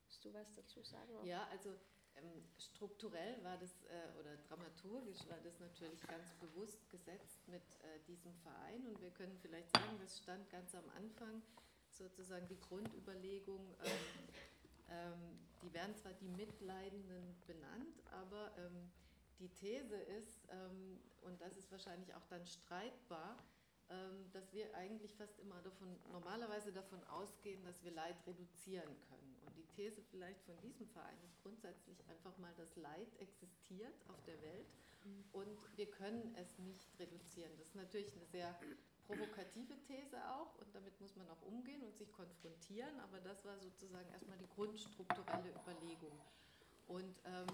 Willst 0.04 0.24
du 0.24 0.32
was 0.32 0.52
dazu 0.52 0.82
sagen? 0.82 1.24
Ja, 1.24 1.46
also 1.50 1.70
ähm, 2.16 2.44
strukturell 2.58 3.42
war 3.44 3.58
das, 3.58 3.84
äh, 3.84 4.18
oder 4.18 4.36
dramaturgisch 4.48 5.28
war 5.28 5.38
das 5.44 5.60
natürlich 5.60 6.00
ganz 6.06 6.32
bewusst 6.34 6.88
gesetzt 6.88 7.46
mit 7.48 7.62
äh, 7.62 8.00
diesem 8.06 8.32
Verein. 8.36 8.86
Und 8.86 9.00
wir 9.00 9.10
können 9.10 9.36
vielleicht 9.36 9.70
sagen, 9.76 9.98
das 10.00 10.18
stand 10.18 10.48
ganz 10.48 10.74
am 10.74 10.88
Anfang 10.96 11.42
sozusagen 11.90 12.46
die 12.48 12.60
Grundüberlegung, 12.60 13.74
ähm, 13.84 13.92
ähm, 14.88 15.38
die 15.62 15.72
werden 15.72 15.94
zwar 15.96 16.12
die 16.12 16.28
Mitleidenden 16.28 17.36
benannt, 17.46 18.02
aber 18.12 18.52
ähm, 18.58 18.90
die 19.38 19.48
These 19.48 19.96
ist, 19.96 20.48
ähm, 20.50 20.98
und 21.22 21.40
das 21.40 21.56
ist 21.56 21.70
wahrscheinlich 21.70 22.14
auch 22.14 22.24
dann 22.28 22.44
streitbar, 22.46 23.38
ähm, 23.88 24.30
dass 24.32 24.52
wir 24.52 24.74
eigentlich 24.74 25.14
fast 25.14 25.38
immer 25.38 25.60
davon, 25.62 25.88
normalerweise 26.10 26.72
davon 26.72 27.02
ausgehen, 27.04 27.62
dass 27.64 27.84
wir 27.84 27.92
Leid 27.92 28.16
reduzieren 28.26 28.96
können. 29.08 29.36
Und 29.46 29.56
die 29.56 29.66
These 29.76 30.02
vielleicht 30.10 30.42
von 30.42 30.58
diesem 30.60 30.88
Verein 30.88 31.18
ist 31.24 31.40
grundsätzlich 31.42 32.04
einfach 32.08 32.36
mal, 32.38 32.52
dass 32.56 32.74
Leid 32.76 33.08
existiert 33.20 33.94
auf 34.08 34.20
der 34.24 34.40
Welt 34.42 34.66
mhm. 35.04 35.24
und 35.32 35.76
wir 35.76 35.90
können 35.90 36.34
es 36.34 36.58
nicht 36.58 36.88
reduzieren. 36.98 37.52
Das 37.58 37.68
ist 37.68 37.76
natürlich 37.76 38.12
eine 38.16 38.26
sehr 38.26 38.58
provokative 39.06 39.80
These 39.86 40.18
auch 40.30 40.58
und 40.58 40.74
damit 40.74 41.00
muss 41.00 41.14
man 41.14 41.28
auch 41.30 41.42
umgehen 41.42 41.82
und 41.84 41.96
sich 41.96 42.12
konfrontieren, 42.12 42.98
aber 43.00 43.20
das 43.20 43.44
war 43.44 43.56
sozusagen 43.60 44.10
erstmal 44.10 44.38
die 44.38 44.48
grundstrukturelle 44.48 45.50
Überlegung. 45.50 46.18
Und 46.88 47.20
ähm, 47.24 47.46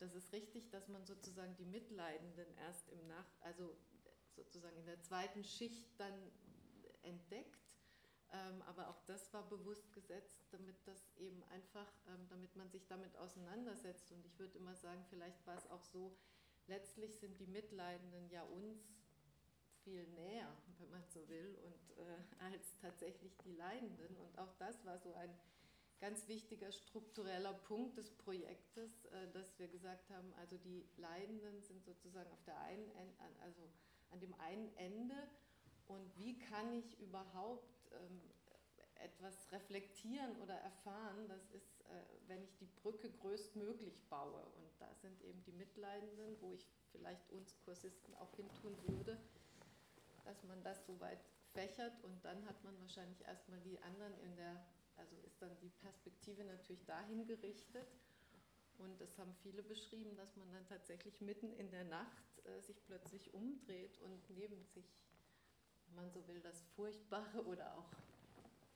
das 0.00 0.14
ist 0.14 0.32
richtig, 0.32 0.70
dass 0.70 0.88
man 0.88 1.04
sozusagen 1.04 1.54
die 1.56 1.64
Mitleidenden 1.64 2.46
erst 2.56 2.88
im 2.88 3.06
Nach, 3.06 3.26
also 3.40 3.76
sozusagen 4.34 4.76
in 4.76 4.86
der 4.86 5.00
zweiten 5.02 5.44
Schicht 5.44 5.88
dann 5.98 6.14
entdeckt. 7.02 7.60
Ähm, 8.32 8.62
aber 8.62 8.88
auch 8.88 9.00
das 9.06 9.32
war 9.32 9.48
bewusst 9.48 9.92
gesetzt, 9.92 10.46
damit 10.52 10.76
das 10.86 11.10
eben 11.16 11.42
einfach, 11.44 11.92
ähm, 12.08 12.28
damit 12.28 12.54
man 12.54 12.70
sich 12.70 12.86
damit 12.86 13.16
auseinandersetzt. 13.16 14.12
Und 14.12 14.24
ich 14.24 14.38
würde 14.38 14.56
immer 14.56 14.76
sagen, 14.76 15.04
vielleicht 15.10 15.44
war 15.46 15.56
es 15.56 15.68
auch 15.68 15.82
so, 15.82 16.16
letztlich 16.66 17.18
sind 17.18 17.38
die 17.40 17.48
Mitleidenden 17.48 18.30
ja 18.30 18.44
uns 18.44 18.78
viel 19.82 20.06
näher, 20.10 20.56
wenn 20.78 20.90
man 20.90 21.04
so 21.08 21.28
will, 21.28 21.58
und 21.64 21.98
äh, 21.98 22.44
als 22.44 22.76
tatsächlich 22.78 23.36
die 23.38 23.52
Leidenden. 23.52 24.16
Und 24.16 24.38
auch 24.38 24.52
das 24.58 24.84
war 24.84 24.98
so 24.98 25.12
ein 25.14 25.36
ganz 26.00 26.26
wichtiger 26.28 26.72
struktureller 26.72 27.52
Punkt 27.52 27.96
des 27.96 28.10
Projektes, 28.10 29.04
äh, 29.06 29.28
dass 29.32 29.58
wir 29.58 29.68
gesagt 29.68 30.10
haben, 30.10 30.32
also 30.34 30.56
die 30.58 30.88
Leidenden 30.96 31.62
sind 31.62 31.84
sozusagen 31.84 32.30
auf 32.32 32.42
der 32.44 32.58
einen, 32.60 32.90
also 33.42 33.70
an 34.10 34.20
dem 34.20 34.34
einen 34.40 34.74
Ende 34.76 35.28
und 35.86 36.16
wie 36.16 36.38
kann 36.38 36.72
ich 36.72 36.98
überhaupt 37.00 37.90
ähm, 37.92 38.20
etwas 39.00 39.50
reflektieren 39.52 40.36
oder 40.42 40.54
erfahren, 40.54 41.28
das 41.28 41.50
ist, 41.50 41.80
äh, 41.82 42.28
wenn 42.28 42.42
ich 42.42 42.54
die 42.56 42.66
Brücke 42.66 43.10
größtmöglich 43.10 44.00
baue. 44.08 44.44
Und 44.56 44.70
da 44.78 44.94
sind 44.94 45.20
eben 45.22 45.42
die 45.44 45.52
Mitleidenden, 45.52 46.36
wo 46.40 46.52
ich 46.52 46.66
vielleicht 46.92 47.30
uns 47.30 47.56
Kursisten 47.64 48.14
auch 48.16 48.34
hintun 48.36 48.76
würde, 48.86 49.18
dass 50.24 50.42
man 50.44 50.62
das 50.62 50.86
so 50.86 51.00
weit 51.00 51.24
fächert 51.52 51.92
und 52.04 52.24
dann 52.24 52.46
hat 52.46 52.62
man 52.62 52.78
wahrscheinlich 52.80 53.20
erstmal 53.26 53.60
die 53.60 53.80
anderen 53.82 54.16
in 54.20 54.36
der, 54.36 54.64
also 55.00 55.16
ist 55.26 55.40
dann 55.40 55.56
die 55.60 55.70
Perspektive 55.70 56.44
natürlich 56.44 56.84
dahin 56.84 57.26
gerichtet. 57.26 57.88
Und 58.78 59.00
das 59.00 59.18
haben 59.18 59.34
viele 59.42 59.62
beschrieben, 59.62 60.14
dass 60.16 60.36
man 60.36 60.50
dann 60.52 60.66
tatsächlich 60.66 61.20
mitten 61.20 61.52
in 61.54 61.70
der 61.70 61.84
Nacht 61.84 62.46
äh, 62.46 62.60
sich 62.60 62.82
plötzlich 62.86 63.34
umdreht 63.34 63.98
und 64.00 64.30
neben 64.30 64.64
sich, 64.64 64.86
wenn 65.86 65.96
man 65.96 66.10
so 66.10 66.26
will, 66.28 66.40
das 66.40 66.62
Furchtbare 66.76 67.44
oder 67.46 67.76
auch 67.76 67.90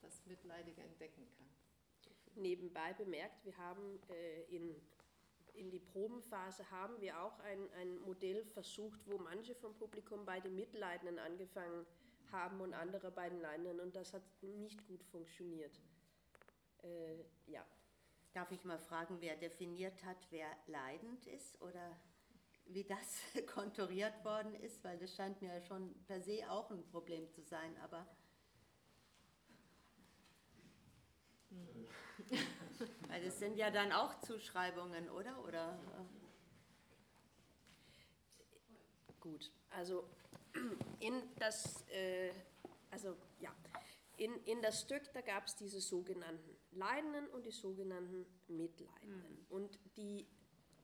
das 0.02 0.24
Mitleidige 0.26 0.82
entdecken 0.82 1.26
kann. 1.36 2.42
Nebenbei 2.42 2.92
bemerkt, 2.94 3.44
wir 3.44 3.56
haben 3.56 4.00
äh, 4.10 4.42
in, 4.54 4.74
in 5.54 5.70
die 5.70 5.78
Probenphase 5.78 6.70
haben 6.70 7.00
wir 7.00 7.20
auch 7.22 7.38
ein, 7.40 7.70
ein 7.74 7.98
Modell 8.00 8.44
versucht, 8.44 9.00
wo 9.06 9.18
manche 9.18 9.54
vom 9.54 9.74
Publikum 9.76 10.26
bei 10.26 10.40
den 10.40 10.54
Mitleidenden 10.54 11.18
angefangen 11.18 11.86
haben 12.30 12.60
und 12.60 12.74
andere 12.74 13.10
bei 13.10 13.30
den 13.30 13.40
Leidenden 13.40 13.80
und 13.80 13.94
das 13.94 14.12
hat 14.12 14.22
nicht 14.42 14.84
gut 14.86 15.02
funktioniert. 15.04 15.80
Äh, 16.84 17.24
ja. 17.46 17.64
Darf 18.32 18.50
ich 18.50 18.64
mal 18.64 18.78
fragen, 18.78 19.20
wer 19.20 19.36
definiert 19.36 20.04
hat, 20.04 20.26
wer 20.30 20.48
leidend 20.66 21.26
ist 21.26 21.60
oder 21.62 21.96
wie 22.66 22.84
das 22.84 23.20
konturiert 23.54 24.24
worden 24.24 24.54
ist, 24.54 24.82
weil 24.84 24.98
das 24.98 25.14
scheint 25.14 25.40
mir 25.40 25.60
schon 25.62 25.94
per 26.04 26.20
se 26.20 26.50
auch 26.50 26.70
ein 26.70 26.84
Problem 26.88 27.30
zu 27.30 27.42
sein, 27.42 27.76
aber. 27.82 28.06
weil 33.08 33.24
das 33.24 33.38
sind 33.38 33.56
ja 33.56 33.70
dann 33.70 33.92
auch 33.92 34.20
Zuschreibungen, 34.20 35.08
oder? 35.10 35.44
oder 35.44 35.78
Gut, 39.20 39.50
also 39.70 40.08
in 41.00 41.22
das, 41.36 41.88
äh, 41.88 42.30
also 42.90 43.16
ja, 43.40 43.54
in, 44.16 44.36
in 44.44 44.60
das 44.60 44.82
Stück, 44.82 45.10
da 45.12 45.22
gab 45.22 45.46
es 45.46 45.56
diese 45.56 45.80
sogenannten 45.80 46.56
Leidenden 46.74 47.28
und 47.28 47.46
die 47.46 47.50
sogenannten 47.50 48.26
Mitleidenden. 48.48 49.38
Mhm. 49.40 49.46
Und 49.48 49.78
die 49.96 50.26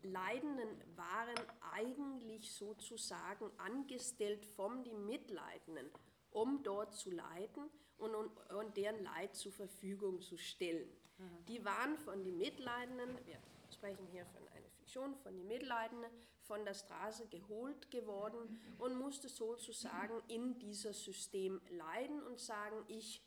Leidenden 0.03 0.69
waren 0.97 1.37
eigentlich 1.75 2.53
sozusagen 2.53 3.51
angestellt 3.59 4.47
von 4.47 4.83
den 4.85 5.05
Mitleidenden, 5.07 5.91
um 6.31 6.63
dort 6.63 6.95
zu 6.95 7.11
leiden 7.11 7.69
und, 7.99 8.15
und, 8.15 8.31
und 8.51 8.77
deren 8.77 9.03
Leid 9.03 9.35
zur 9.37 9.53
Verfügung 9.53 10.23
zu 10.23 10.37
stellen. 10.37 10.89
Mhm. 11.19 11.45
Die 11.49 11.65
waren 11.65 11.99
von 11.99 12.25
den 12.25 12.39
Mitleidenden, 12.39 13.19
wir 13.27 13.39
sprechen 13.71 14.07
hier 14.11 14.25
von 14.27 14.47
einer 14.49 14.71
Fiktion, 14.71 15.15
von 15.17 15.37
den 15.37 15.47
Mitleidenden 15.47 16.11
von 16.51 16.65
der 16.65 16.75
Straße 16.75 17.29
geholt 17.29 17.93
geworden 17.93 18.61
und 18.79 18.99
musste 18.99 19.29
sozusagen 19.29 20.21
in 20.27 20.59
dieses 20.59 21.05
System 21.05 21.61
leiden 21.71 22.21
und 22.25 22.41
sagen, 22.41 22.85
ich, 22.89 23.23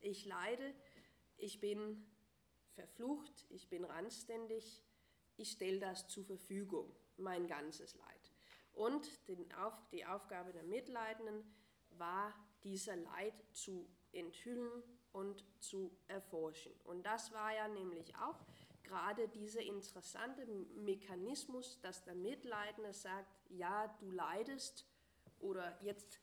ich 0.00 0.26
leide, 0.26 0.74
ich 1.36 1.60
bin 1.60 2.06
verflucht, 2.74 3.46
ich 3.50 3.68
bin 3.68 3.84
randständig, 3.84 4.82
ich 5.36 5.52
stelle 5.52 5.80
das 5.80 6.08
zur 6.08 6.24
Verfügung, 6.24 6.94
mein 7.16 7.46
ganzes 7.46 7.94
Leid. 7.94 8.32
Und 8.72 9.08
die 9.92 10.04
Aufgabe 10.06 10.52
der 10.52 10.64
Mitleidenden 10.64 11.44
war, 11.90 12.34
dieser 12.64 12.96
Leid 12.96 13.34
zu 13.52 13.88
enthüllen 14.12 14.82
und 15.12 15.44
zu 15.60 15.96
erforschen. 16.08 16.72
Und 16.84 17.04
das 17.04 17.32
war 17.32 17.54
ja 17.54 17.68
nämlich 17.68 18.16
auch 18.16 18.44
gerade 18.82 19.28
dieser 19.28 19.60
interessante 19.60 20.46
Mechanismus, 20.46 21.80
dass 21.80 22.04
der 22.04 22.14
Mitleidende 22.14 22.92
sagt, 22.92 23.32
ja, 23.48 23.88
du 24.00 24.10
leidest 24.10 24.86
oder 25.38 25.78
jetzt, 25.82 26.20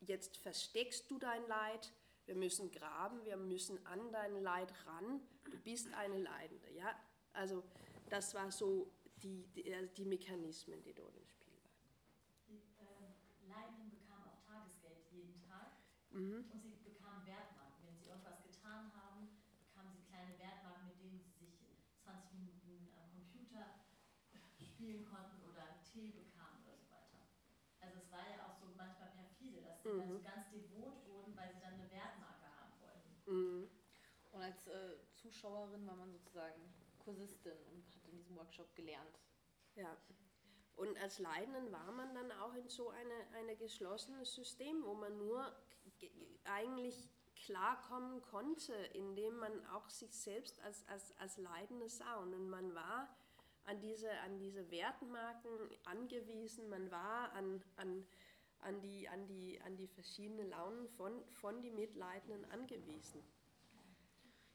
jetzt 0.00 0.36
versteckst 0.36 1.10
du 1.10 1.18
dein 1.18 1.46
Leid, 1.48 1.92
wir 2.26 2.34
müssen 2.34 2.70
graben, 2.70 3.24
wir 3.24 3.36
müssen 3.36 3.84
an 3.86 4.12
dein 4.12 4.42
Leid 4.42 4.72
ran, 4.86 5.20
du 5.44 5.58
bist 5.58 5.92
eine 5.94 6.18
Leidende. 6.18 6.72
Ja? 6.72 6.94
Also 7.32 7.64
das 8.08 8.34
war 8.34 8.50
so 8.50 8.90
die, 9.22 9.46
die, 9.54 9.66
äh, 9.66 9.88
die 9.96 10.04
Mechanismen, 10.04 10.82
die 10.82 10.94
dort 10.94 11.16
im 11.16 11.26
Spiel 11.26 11.58
waren. 11.62 11.80
Die 12.48 12.62
äh, 12.78 13.48
Leidenden 13.48 13.90
bekamen 13.90 14.28
auch 14.28 14.40
Tagesgeld 14.44 15.10
jeden 15.10 15.40
Tag 15.40 15.72
mhm. 16.10 16.44
und 16.52 16.60
sie 16.62 16.76
bekamen 16.84 17.26
Wertmarken. 17.26 17.86
Wenn 17.86 17.96
sie 17.96 18.06
irgendwas 18.06 18.42
getan 18.42 18.92
haben, 18.94 19.28
bekamen 19.58 19.92
sie 19.92 20.04
kleine 20.04 20.38
Wertmarken, 20.38 20.86
mit 20.86 21.00
denen 21.00 21.18
sie 21.18 21.32
sich 21.32 21.58
20 22.04 22.32
Minuten 22.38 22.92
am 22.94 23.10
Computer 23.10 23.80
spielen 24.60 25.04
konnten 25.04 25.40
oder 25.48 25.80
Tee 25.82 26.12
bekamen 26.12 26.60
oder 26.64 26.76
so 26.76 26.90
weiter. 26.92 27.24
Also 27.80 27.98
es 27.98 28.10
war 28.12 28.28
ja 28.28 28.46
auch 28.46 28.54
so 28.54 28.68
manchmal 28.76 29.10
perfide, 29.16 29.62
dass 29.62 29.82
sie 29.82 29.88
mhm. 29.88 29.98
dann 29.98 30.08
so 30.12 30.20
ganz 30.20 30.50
devot 30.52 31.06
wurden, 31.08 31.36
weil 31.36 31.52
sie 31.52 31.60
dann 31.60 31.74
eine 31.74 31.90
Wertmarke 31.90 32.46
haben 32.52 32.76
wollten. 32.80 33.10
Mhm. 33.34 33.70
Und 34.32 34.42
als 34.42 34.66
äh, 34.66 34.96
Zuschauerin 35.14 35.86
war 35.86 35.96
man 35.96 36.10
sozusagen 36.10 36.60
Kursistin 36.98 37.52
und 37.72 37.84
in 38.10 38.16
diesem 38.16 38.36
Workshop 38.36 38.74
gelernt. 38.74 39.20
Ja. 39.76 39.96
Und 40.76 40.96
als 40.98 41.18
Leidenden 41.18 41.70
war 41.70 41.92
man 41.92 42.14
dann 42.14 42.32
auch 42.32 42.54
in 42.54 42.68
so 42.68 42.90
einem 42.90 43.12
eine 43.34 43.56
geschlossenes 43.56 44.34
System, 44.34 44.82
wo 44.84 44.94
man 44.94 45.16
nur 45.18 45.54
eigentlich 46.44 47.08
klarkommen 47.44 48.22
konnte, 48.22 48.72
indem 48.94 49.36
man 49.36 49.66
auch 49.66 49.88
sich 49.88 50.16
selbst 50.16 50.60
als, 50.62 50.86
als, 50.88 51.16
als 51.18 51.36
Leidende 51.36 51.88
sah. 51.88 52.16
Und 52.16 52.48
man 52.48 52.74
war 52.74 53.08
an 53.64 53.80
diese, 53.80 54.10
an 54.20 54.38
diese 54.38 54.70
Wertmarken 54.70 55.50
angewiesen, 55.84 56.68
man 56.68 56.90
war 56.90 57.32
an, 57.32 57.62
an, 57.76 58.06
an, 58.64 58.80
die, 58.80 59.08
an, 59.08 59.26
die, 59.26 59.60
an 59.60 59.76
die 59.76 59.86
verschiedenen 59.86 60.50
Launen 60.50 60.88
von, 60.88 61.12
von 61.30 61.62
die 61.62 61.70
Mitleidenden 61.70 62.44
angewiesen. 62.50 63.22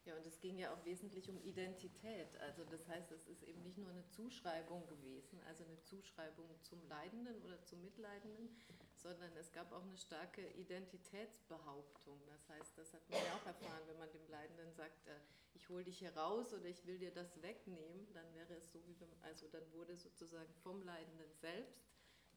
Ja, 0.05 0.15
und 0.15 0.25
es 0.25 0.39
ging 0.39 0.57
ja 0.57 0.73
auch 0.73 0.85
wesentlich 0.85 1.29
um 1.29 1.39
Identität. 1.43 2.35
Also 2.39 2.63
das 2.65 2.87
heißt, 2.87 3.11
es 3.11 3.27
ist 3.27 3.43
eben 3.43 3.61
nicht 3.61 3.77
nur 3.77 3.89
eine 3.89 4.07
Zuschreibung 4.07 4.87
gewesen, 4.87 5.39
also 5.47 5.63
eine 5.63 5.79
Zuschreibung 5.83 6.47
zum 6.63 6.81
Leidenden 6.87 7.39
oder 7.43 7.61
zum 7.63 7.81
Mitleidenden, 7.81 8.49
sondern 8.95 9.35
es 9.37 9.51
gab 9.51 9.71
auch 9.71 9.83
eine 9.83 9.97
starke 9.97 10.47
Identitätsbehauptung. 10.53 12.19
Das 12.27 12.49
heißt, 12.49 12.77
das 12.77 12.93
hat 12.93 13.07
man 13.09 13.19
ja 13.23 13.35
auch 13.35 13.45
erfahren, 13.45 13.83
wenn 13.87 13.99
man 13.99 14.11
dem 14.11 14.27
Leidenden 14.29 14.73
sagt, 14.73 15.07
äh, 15.07 15.19
ich 15.53 15.69
hole 15.69 15.83
dich 15.83 16.01
heraus 16.01 16.53
oder 16.53 16.65
ich 16.65 16.85
will 16.85 16.97
dir 16.97 17.11
das 17.11 17.41
wegnehmen, 17.41 18.11
dann 18.13 18.33
wäre 18.33 18.55
es 18.55 18.71
so, 18.71 18.83
wie 18.87 18.99
wenn, 18.99 19.13
also 19.21 19.47
dann 19.49 19.71
wurde 19.73 19.95
sozusagen 19.97 20.53
vom 20.63 20.81
Leidenden 20.81 21.31
selbst 21.33 21.83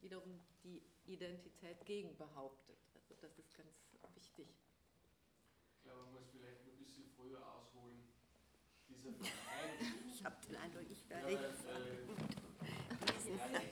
wiederum 0.01 0.41
die 0.65 0.83
Identität 1.07 1.85
gegenbehauptet. 1.85 2.79
Also 2.95 3.15
das 3.21 3.39
ist 3.39 3.55
ganz 3.55 3.75
wichtig. 4.15 4.49
Ich 5.77 5.83
glaube, 5.83 6.03
man 6.03 6.13
muss 6.15 6.31
vielleicht 6.31 6.63
ein 6.67 6.77
bisschen 6.79 7.05
früher 7.17 7.47
ausholen. 7.47 8.03
Dieser 8.89 9.13
Verein. 9.13 9.79
Ich 10.09 10.25
habe 10.25 10.37
den 10.47 10.57
Eindruck, 10.57 10.87
ich 10.91 11.09
werde. 11.09 11.33
Ja, 11.33 11.41
äh, 11.41 11.53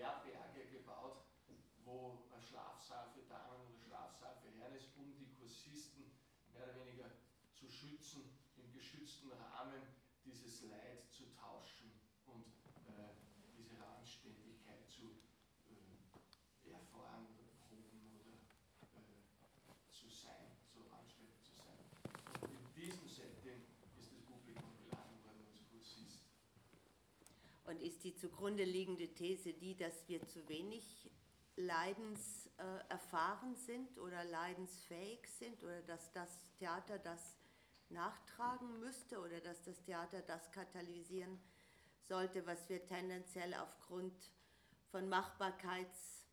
Herberge 0.00 0.66
gebaut, 0.70 1.24
wo 1.84 2.24
ein 2.34 2.42
Schlafsaal 2.42 3.10
für 3.12 3.22
Damen 3.28 3.60
oder 3.66 3.78
Schlafsaal 3.86 4.36
für 4.40 4.50
Herren 4.58 4.74
ist, 4.74 4.88
um 4.96 5.12
die 5.16 5.28
Kursisten 5.38 6.10
mehr 6.52 6.64
oder 6.64 6.84
weniger 6.84 7.10
zu 7.54 7.68
schützen, 7.68 8.22
im 8.56 8.72
geschützten 8.72 9.30
Rahmen 9.32 9.82
dieses 10.24 10.62
Leid 10.62 11.10
zu 11.10 11.24
tauschen 11.34 11.92
und 12.26 12.46
äh, 12.88 13.12
diese 13.56 13.80
Randständigkeit 13.80 14.88
zu 14.88 15.20
erfahren 16.70 17.26
oder 17.34 17.52
proben 17.68 18.00
oder 18.14 18.38
äh, 18.94 19.92
zu 19.92 20.08
sein, 20.08 20.56
so 20.72 20.86
anständig 20.94 21.42
zu 21.42 21.52
sein. 21.56 21.82
Und 22.40 22.50
in 22.52 22.74
diesem 22.74 23.08
Setting 23.08 23.66
ist 23.98 24.12
das 24.12 24.22
Publikum 24.22 24.70
geladen 24.78 25.18
worden 25.24 25.44
als 25.50 25.60
Kursist. 25.68 26.22
Ist 27.80 28.04
die 28.04 28.14
zugrunde 28.14 28.64
liegende 28.64 29.08
These 29.14 29.54
die, 29.54 29.74
dass 29.76 30.06
wir 30.06 30.26
zu 30.26 30.48
wenig 30.48 31.10
leidenserfahren 31.56 33.54
äh, 33.54 33.56
sind 33.56 33.98
oder 33.98 34.24
leidensfähig 34.24 35.26
sind 35.26 35.62
oder 35.62 35.82
dass 35.82 36.12
das 36.12 36.28
Theater 36.58 36.98
das 36.98 37.36
nachtragen 37.88 38.78
müsste 38.80 39.18
oder 39.20 39.40
dass 39.40 39.62
das 39.62 39.82
Theater 39.82 40.22
das 40.22 40.50
katalysieren 40.52 41.40
sollte, 42.00 42.46
was 42.46 42.68
wir 42.68 42.84
tendenziell 42.86 43.54
aufgrund 43.54 44.14
von 44.90 45.08
Machbarkeits 45.08 46.24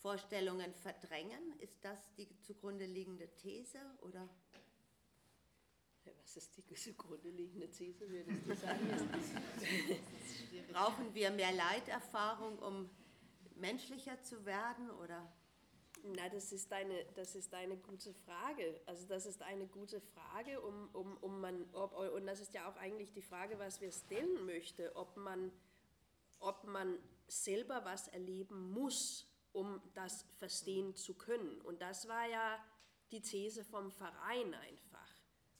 Vorstellungen 0.00 0.74
verdrängen? 0.74 1.58
Ist 1.60 1.84
das 1.84 1.98
die 2.14 2.40
zugrunde 2.40 2.86
liegende 2.86 3.28
These 3.36 3.78
oder? 4.00 4.28
Was 6.04 6.36
ist 6.36 6.56
die 6.56 6.74
zugrunde 6.74 7.28
liegende 7.28 7.70
These, 7.70 8.08
würdest 8.08 8.46
du 8.46 8.56
sagen? 8.56 8.88
Brauchen 10.72 11.14
wir 11.14 11.30
mehr 11.30 11.52
Leiterfahrung, 11.52 12.58
um 12.58 12.90
menschlicher 13.56 14.20
zu 14.22 14.44
werden 14.44 14.90
oder? 14.90 15.30
Na, 16.04 16.28
das 16.28 16.50
ist 16.52 16.72
eine, 16.72 17.04
das 17.14 17.36
ist 17.36 17.54
eine 17.54 17.76
gute 17.76 18.12
Frage. 18.12 18.80
Also 18.86 19.06
das 19.06 19.24
ist 19.24 19.40
eine 19.42 19.66
gute 19.66 20.00
Frage, 20.00 20.60
um, 20.60 20.88
um, 20.92 21.16
um 21.18 21.40
man, 21.40 21.64
ob, 21.72 21.96
und 21.96 22.26
das 22.26 22.40
ist 22.40 22.54
ja 22.54 22.68
auch 22.68 22.76
eigentlich 22.76 23.12
die 23.12 23.22
Frage, 23.22 23.58
was 23.58 23.80
wir 23.80 23.92
stellen 23.92 24.44
möchten, 24.44 24.88
ob 24.94 25.16
man, 25.16 25.52
ob 26.40 26.64
man 26.64 26.98
selber 27.28 27.84
was 27.84 28.08
erleben 28.08 28.72
muss, 28.72 29.28
um 29.52 29.80
das 29.94 30.24
verstehen 30.38 30.96
zu 30.96 31.14
können. 31.14 31.60
Und 31.60 31.80
das 31.80 32.08
war 32.08 32.26
ja 32.26 32.58
die 33.12 33.20
These 33.20 33.64
vom 33.64 33.92
Verein 33.92 34.54
einfach. 34.54 34.91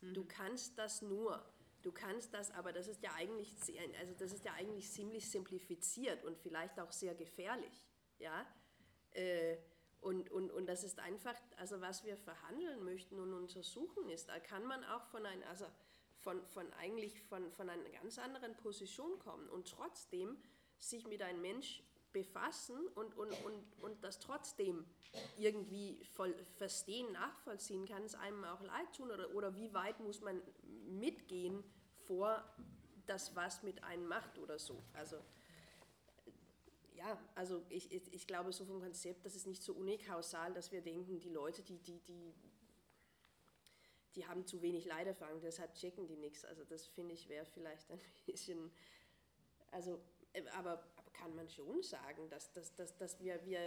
Mhm. 0.03 0.15
Du 0.15 0.25
kannst 0.25 0.79
das 0.79 1.03
nur. 1.03 1.45
Du 1.83 1.91
kannst 1.91 2.33
das, 2.33 2.53
aber 2.53 2.73
das 2.73 2.87
ist 2.87 3.03
ja 3.03 3.13
eigentlich, 3.15 3.57
also 3.99 4.15
das 4.15 4.33
ist 4.33 4.45
ja 4.45 4.53
eigentlich 4.53 4.89
ziemlich 4.93 5.29
simplifiziert 5.29 6.25
und 6.25 6.39
vielleicht 6.39 6.79
auch 6.79 6.93
sehr 6.93 7.15
gefährlich. 7.17 7.89
Ja? 8.21 8.47
Äh, 9.13 9.57
und, 10.01 10.31
und, 10.31 10.51
und 10.53 10.67
das 10.67 10.85
ist 10.85 11.01
einfach, 11.01 11.35
also 11.57 11.81
was 11.81 12.05
wir 12.05 12.17
verhandeln 12.17 12.85
möchten 12.85 13.19
und 13.19 13.33
untersuchen 13.33 14.09
ist, 14.11 14.29
da 14.29 14.39
kann 14.39 14.65
man 14.65 14.85
auch 14.85 15.05
von 15.07 15.27
ein, 15.27 15.43
also 15.45 15.67
von, 16.19 16.45
von 16.47 16.73
eigentlich 16.75 17.21
von, 17.23 17.51
von 17.51 17.69
einer 17.69 17.91
ganz 17.91 18.19
anderen 18.19 18.57
Position 18.57 19.19
kommen 19.19 19.49
und 19.49 19.69
trotzdem 19.69 20.37
sich 20.79 21.07
mit 21.07 21.23
einem 21.23 21.41
Mensch 21.41 21.83
befassen 22.13 22.77
und, 22.95 23.17
und, 23.17 23.33
und, 23.45 23.83
und 23.83 24.05
das 24.05 24.19
trotzdem 24.21 24.85
irgendwie 25.37 26.03
voll 26.05 26.35
verstehen, 26.57 27.13
nachvollziehen, 27.13 27.87
kann 27.87 28.03
es 28.03 28.15
einem 28.15 28.45
auch 28.45 28.63
leid 28.63 28.95
tun 28.97 29.11
oder, 29.11 29.35
oder 29.35 29.57
wie 29.57 29.73
weit 29.75 30.01
muss 30.01 30.21
man 30.21 30.41
mitgehen 30.87 31.63
vor 32.07 32.45
das, 33.07 33.35
was 33.35 33.63
mit 33.63 33.83
einem 33.85 34.07
macht 34.07 34.39
oder 34.39 34.59
so. 34.59 34.83
Also 34.95 35.17
ja, 36.95 37.19
also 37.35 37.63
ich, 37.69 37.91
ich, 37.93 38.13
ich 38.13 38.27
glaube 38.27 38.53
so 38.53 38.65
vom 38.65 38.81
Konzept, 38.81 39.25
das 39.27 39.35
ist 39.35 39.47
nicht 39.47 39.63
so 39.63 39.73
unikausal, 39.75 40.53
dass 40.55 40.71
wir 40.71 40.83
denken, 40.83 41.19
die 41.19 41.31
Leute, 41.31 41.63
die, 41.63 41.79
die, 41.79 41.99
die, 42.01 42.33
die 44.15 44.27
haben 44.27 44.47
zu 44.47 44.63
wenig 44.63 44.85
Leiderfahrung, 44.85 45.41
deshalb 45.41 45.75
checken 45.75 46.07
die 46.07 46.17
nichts. 46.17 46.45
Also 46.45 46.65
das 46.65 46.87
finde 46.87 47.15
ich 47.15 47.29
wäre 47.29 47.47
vielleicht 47.47 47.91
ein 47.91 48.01
bisschen, 48.25 48.71
also 49.73 50.01
äh, 50.33 50.47
aber 50.51 50.85
kann 51.23 51.35
man 51.37 51.49
schon 51.49 51.83
sagen, 51.83 52.29
dass, 52.31 52.53
dass, 52.53 52.75
dass, 52.75 52.97
dass 52.97 53.21
wir, 53.21 53.45
wir, 53.45 53.61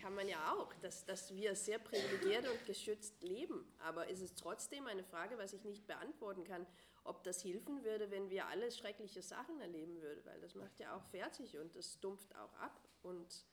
kann 0.00 0.14
man 0.14 0.26
ja 0.26 0.52
auch, 0.52 0.74
dass, 0.82 1.04
dass 1.04 1.32
wir 1.34 1.54
sehr 1.54 1.78
privilegiert 1.78 2.48
und 2.48 2.66
geschützt 2.66 3.22
leben. 3.22 3.64
Aber 3.78 4.08
ist 4.08 4.20
es 4.20 4.34
trotzdem 4.34 4.86
eine 4.86 5.04
Frage, 5.04 5.38
was 5.38 5.52
ich 5.52 5.64
nicht 5.64 5.86
beantworten 5.86 6.44
kann, 6.44 6.66
ob 7.04 7.22
das 7.22 7.44
helfen 7.44 7.84
würde, 7.84 8.10
wenn 8.10 8.30
wir 8.30 8.46
alle 8.46 8.72
schreckliche 8.72 9.22
Sachen 9.22 9.60
erleben 9.60 10.02
würden, 10.02 10.24
weil 10.24 10.40
das 10.40 10.56
macht 10.56 10.78
ja 10.80 10.96
auch 10.96 11.04
fertig 11.04 11.56
und 11.56 11.76
das 11.76 12.00
dumpft 12.00 12.34
auch 12.34 12.52
ab. 12.54 12.80
Und 13.02 13.44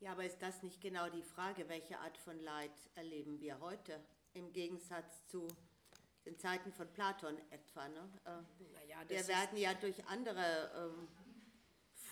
ja, 0.00 0.12
aber 0.12 0.26
ist 0.26 0.42
das 0.42 0.62
nicht 0.62 0.82
genau 0.82 1.08
die 1.08 1.22
Frage, 1.22 1.66
welche 1.70 1.98
Art 1.98 2.18
von 2.18 2.38
Leid 2.40 2.72
erleben 2.94 3.40
wir 3.40 3.58
heute 3.60 3.98
im 4.34 4.52
Gegensatz 4.52 5.26
zu 5.28 5.48
den 6.26 6.38
Zeiten 6.38 6.72
von 6.72 6.92
Platon 6.92 7.38
etwa? 7.50 7.88
Ne? 7.88 8.10
Äh, 8.26 8.30
naja, 8.74 8.98
wir 9.08 9.28
werden 9.28 9.56
ja 9.56 9.72
durch 9.72 10.06
andere 10.08 10.70
ähm, 10.76 11.08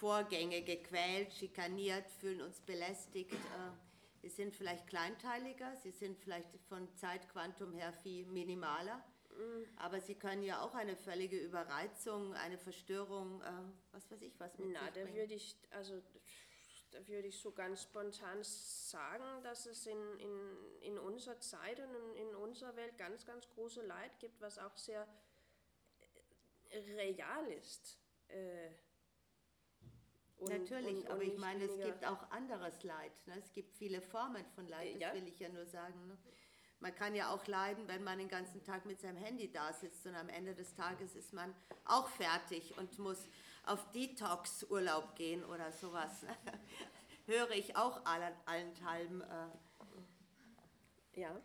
Vorgänge 0.03 0.63
gequält, 0.63 1.33
schikaniert, 1.33 2.11
fühlen 2.19 2.41
uns 2.41 2.61
belästigt. 2.61 3.37
Sie 4.21 4.27
äh, 4.27 4.31
sind 4.31 4.53
vielleicht 4.53 4.89
kleinteiliger, 4.89 5.77
sie 5.77 5.93
sind 5.93 6.19
vielleicht 6.19 6.49
von 6.69 6.93
Zeitquantum 6.97 7.73
her 7.73 7.93
viel 7.93 8.27
minimaler, 8.27 9.01
aber 9.77 10.01
sie 10.01 10.17
können 10.17 10.43
ja 10.43 10.61
auch 10.61 10.75
eine 10.75 10.97
völlige 10.97 11.39
Überreizung, 11.39 12.35
eine 12.35 12.59
Verstörung, 12.59 13.43
äh, 13.43 13.53
was 13.93 14.11
weiß 14.11 14.23
ich, 14.23 14.41
was 14.41 14.59
mit 14.59 14.73
Na, 14.73 14.87
sich 14.87 15.05
da 15.05 15.15
würde 15.15 15.35
ich, 15.35 15.57
also 15.71 16.03
da 16.91 17.07
würde 17.07 17.29
ich 17.29 17.39
so 17.39 17.53
ganz 17.53 17.85
spontan 17.85 18.39
sagen, 18.43 19.45
dass 19.45 19.67
es 19.67 19.87
in, 19.87 20.19
in, 20.19 20.81
in 20.81 20.99
unserer 20.99 21.39
Zeit 21.39 21.79
und 21.79 21.95
in, 21.95 22.27
in 22.27 22.35
unserer 22.35 22.75
Welt 22.75 22.99
ganz, 22.99 23.25
ganz 23.25 23.49
große 23.51 23.83
Leid 23.83 24.19
gibt, 24.19 24.41
was 24.41 24.59
auch 24.59 24.77
sehr 24.77 25.07
äh, 26.71 26.79
real 26.97 27.47
ist. 27.53 28.01
Äh, 28.27 28.71
Und, 30.43 30.49
Natürlich, 30.51 30.97
und, 30.97 31.03
und 31.07 31.11
aber 31.11 31.23
ich 31.23 31.39
meine, 31.39 31.65
es 31.65 31.71
weniger- 31.73 31.87
gibt 31.91 32.05
auch 32.07 32.31
anderes 32.31 32.83
Leid. 32.83 33.13
Ne? 33.27 33.35
Es 33.39 33.53
gibt 33.53 33.75
viele 33.77 34.01
Formen 34.03 34.45
von 34.55 34.67
Leid, 34.69 34.95
das 34.95 35.01
Ja. 35.01 35.15
will 35.15 35.27
ich 35.29 35.39
ja 35.39 35.49
nur 35.49 35.67
sagen. 35.67 36.07
Ne? 36.09 36.19
Man 36.81 36.95
kann 36.97 37.15
ja 37.15 37.33
auch 37.33 37.47
leiden, 37.47 37.87
wenn 37.87 38.03
man 38.03 38.19
den 38.19 38.29
ganzen 38.29 38.65
Tag 38.65 38.85
mit 38.87 39.01
seinem 39.01 39.19
Handy 39.19 39.51
da 39.53 39.73
sitzt 39.73 40.05
und 40.07 40.17
am 40.17 40.29
Ende 40.29 40.55
des 40.55 40.75
Tages 40.75 41.15
ist 41.15 41.33
man 41.33 41.55
auch 41.85 42.09
fertig 42.09 42.77
und 42.77 42.99
muss 42.99 43.29
auf 43.67 43.89
Detox-Urlaub 43.93 45.15
gehen 45.15 45.45
oder 45.45 45.71
sowas. 45.71 46.23
Ne? 46.23 46.37
Höre 47.27 47.51
ich 47.53 47.77
auch 47.77 48.05
allen, 48.05 48.35
allenthalben. 48.47 49.21
Äh, 49.21 51.21
Ja, 51.21 51.41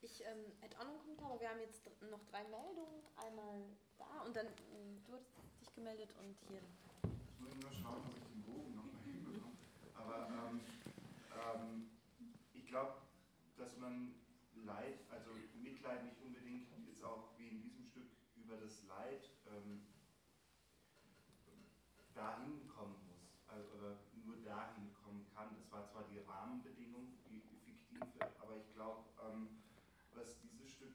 Ich 0.00 0.24
ähm, 0.26 0.52
hätte 0.60 0.78
auch 0.80 0.84
noch 0.84 0.90
einen 0.90 0.98
Kommentar, 1.00 1.30
aber 1.30 1.40
wir 1.40 1.48
haben 1.50 1.60
jetzt 1.60 1.88
noch 2.10 2.24
drei 2.24 2.42
Meldungen. 2.44 3.04
Einmal 3.16 3.62
da 3.98 4.22
und 4.26 4.34
dann, 4.34 4.46
ähm, 4.48 5.00
du 5.06 5.12
hattest 5.12 5.30
dich 5.60 5.72
gemeldet 5.74 6.12
und 6.18 6.36
hier. 6.48 6.60
Muss 7.54 7.62
nur 7.62 7.72
schauen, 7.82 8.02
dass 8.02 8.16
ich 8.16 8.26
den 8.34 8.42
Bogen 8.42 8.74
nochmal 8.74 9.02
hinbekomme. 9.04 9.54
Aber 9.94 10.26
ähm, 10.26 10.60
ähm, 11.30 11.90
ich 12.52 12.66
glaube, 12.66 13.02
dass 13.56 13.76
man 13.78 14.14
Leid, 14.64 14.98
also 15.10 15.30
Mitleid 15.62 16.04
nicht 16.04 16.20
unbedingt 16.20 16.66
jetzt 16.86 17.04
auch 17.04 17.30
wie 17.38 17.48
in 17.48 17.62
diesem 17.62 17.84
Stück 17.86 18.10
über 18.34 18.56
das 18.56 18.82
Leid 18.84 19.30
ähm, 19.46 19.86
dahin 22.14 22.66
kommen 22.66 22.96
muss, 23.06 23.38
also, 23.46 23.68
oder 23.78 23.98
nur 24.24 24.36
dahin 24.42 24.92
kommen 25.04 25.24
kann. 25.34 25.54
Das 25.54 25.70
war 25.70 25.86
zwar 25.86 26.04
die 26.10 26.18
Rahmenbedingung, 26.18 27.18
die 27.28 27.40
fiktive, 27.64 28.18
aber 28.40 28.56
ich 28.56 28.72
glaube, 28.74 29.04
ähm, 29.30 29.62
was 30.12 30.40
dieses 30.40 30.72
Stück 30.72 30.94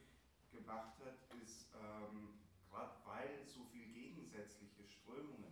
gemacht 0.52 1.00
hat, 1.06 1.20
ist, 1.42 1.68
ähm, 1.76 2.40
gerade 2.70 2.96
weil 3.06 3.46
so 3.46 3.64
viel 3.72 3.88
gegensätzliche 3.94 4.84
Strömungen 4.84 5.49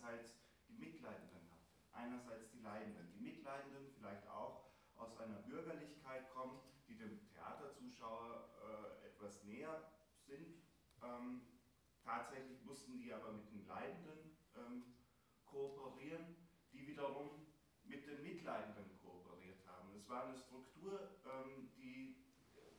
einerseits 0.00 0.32
die 0.68 0.74
Mitleidenden 0.74 1.50
hat, 1.50 1.60
einerseits 1.92 2.50
die 2.50 2.60
Leidenden. 2.60 3.12
Die 3.12 3.20
Mitleidenden 3.20 3.92
vielleicht 3.96 4.26
auch 4.28 4.70
aus 4.96 5.16
einer 5.18 5.40
Bürgerlichkeit 5.40 6.30
kommen, 6.30 6.60
die 6.88 6.96
dem 6.96 7.20
Theaterzuschauer 7.28 8.48
äh, 9.02 9.06
etwas 9.06 9.42
näher 9.44 9.92
sind. 10.26 10.56
Ähm, 11.02 11.42
tatsächlich 12.02 12.62
mussten 12.64 12.98
die 12.98 13.12
aber 13.12 13.32
mit 13.32 13.50
den 13.50 13.66
Leidenden 13.66 14.36
ähm, 14.56 14.94
kooperieren, 15.44 16.48
die 16.72 16.86
wiederum 16.86 17.46
mit 17.84 18.06
den 18.06 18.22
Mitleidenden 18.22 18.98
kooperiert 19.02 19.66
haben. 19.66 19.94
Es 19.94 20.08
war 20.08 20.24
eine 20.24 20.36
Struktur, 20.36 21.18
ähm, 21.24 21.70
die 21.76 22.24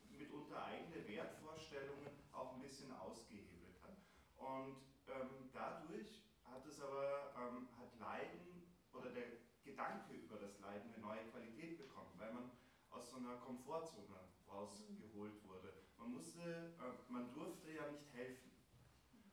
mitunter 0.09 0.63
eigene 0.65 1.07
Wertvorstellungen 1.07 2.11
auch 2.31 2.53
ein 2.53 2.61
bisschen 2.61 2.91
ausgehebelt 2.93 3.81
hat. 3.83 3.97
Und 4.37 4.77
ähm, 5.07 5.49
dadurch 5.53 6.21
hat 6.51 6.65
es 6.65 6.81
aber, 6.81 7.33
ähm, 7.37 7.67
hat 7.79 7.97
Leiden 7.99 8.75
oder 8.93 9.09
der 9.11 9.25
Gedanke 9.63 10.13
über 10.31 10.39
das 10.39 10.59
Leiden 10.61 10.93
eine 10.93 11.03
neue 11.03 11.27
Qualität 11.29 11.77
bekommen, 11.77 12.15
weil 12.17 12.31
man 12.31 12.51
aus 12.89 13.11
so 13.11 13.17
einer 13.17 13.35
Komfortzone 13.43 14.15
rausgeholt 14.47 15.43
wurde. 15.43 15.73
Man 15.97 16.13
musste, 16.13 16.39
äh, 16.79 17.11
man 17.11 17.33
durfte 17.33 17.69
ja 17.71 17.91
nicht 17.91 18.13
helfen. 18.13 18.49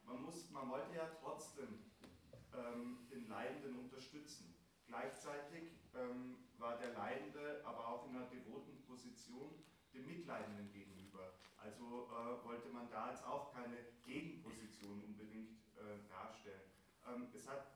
Man, 0.05 0.23
muss, 0.23 0.51
man 0.51 0.69
wollte 0.69 0.97
ja 0.97 1.07
trotzdem 1.23 1.85
ähm, 2.53 3.07
den 3.11 3.29
Leidenden 3.29 3.79
unterstützen. 3.79 4.55
Gleichzeitig 4.87 5.79
ähm, 5.95 6.39
war 6.59 6.79
der 6.79 6.95
Leidende 6.95 7.63
aber 7.65 7.87
auch 7.87 8.09
in 8.09 8.17
einer 8.17 8.27
devoten 8.27 8.83
Position 8.83 9.55
dem 9.95 10.05
Mitleidenden 10.07 10.73
gegenüber. 10.73 11.35
Also 11.59 12.11
äh, 12.11 12.45
wollte 12.45 12.71
man 12.71 12.91
da 12.91 13.11
jetzt 13.11 13.25
auch 13.25 13.53
keine 13.55 13.77
Gegenposition 14.05 15.05
unbedingt 15.05 15.61
äh, 15.77 16.09
darstellen. 16.09 16.71
Ähm, 17.07 17.29
es 17.33 17.47
hat 17.47 17.71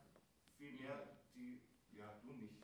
vielmehr 0.57 1.07
die, 1.33 1.61
ja 1.91 2.19
du 2.21 2.33
nicht, 2.33 2.63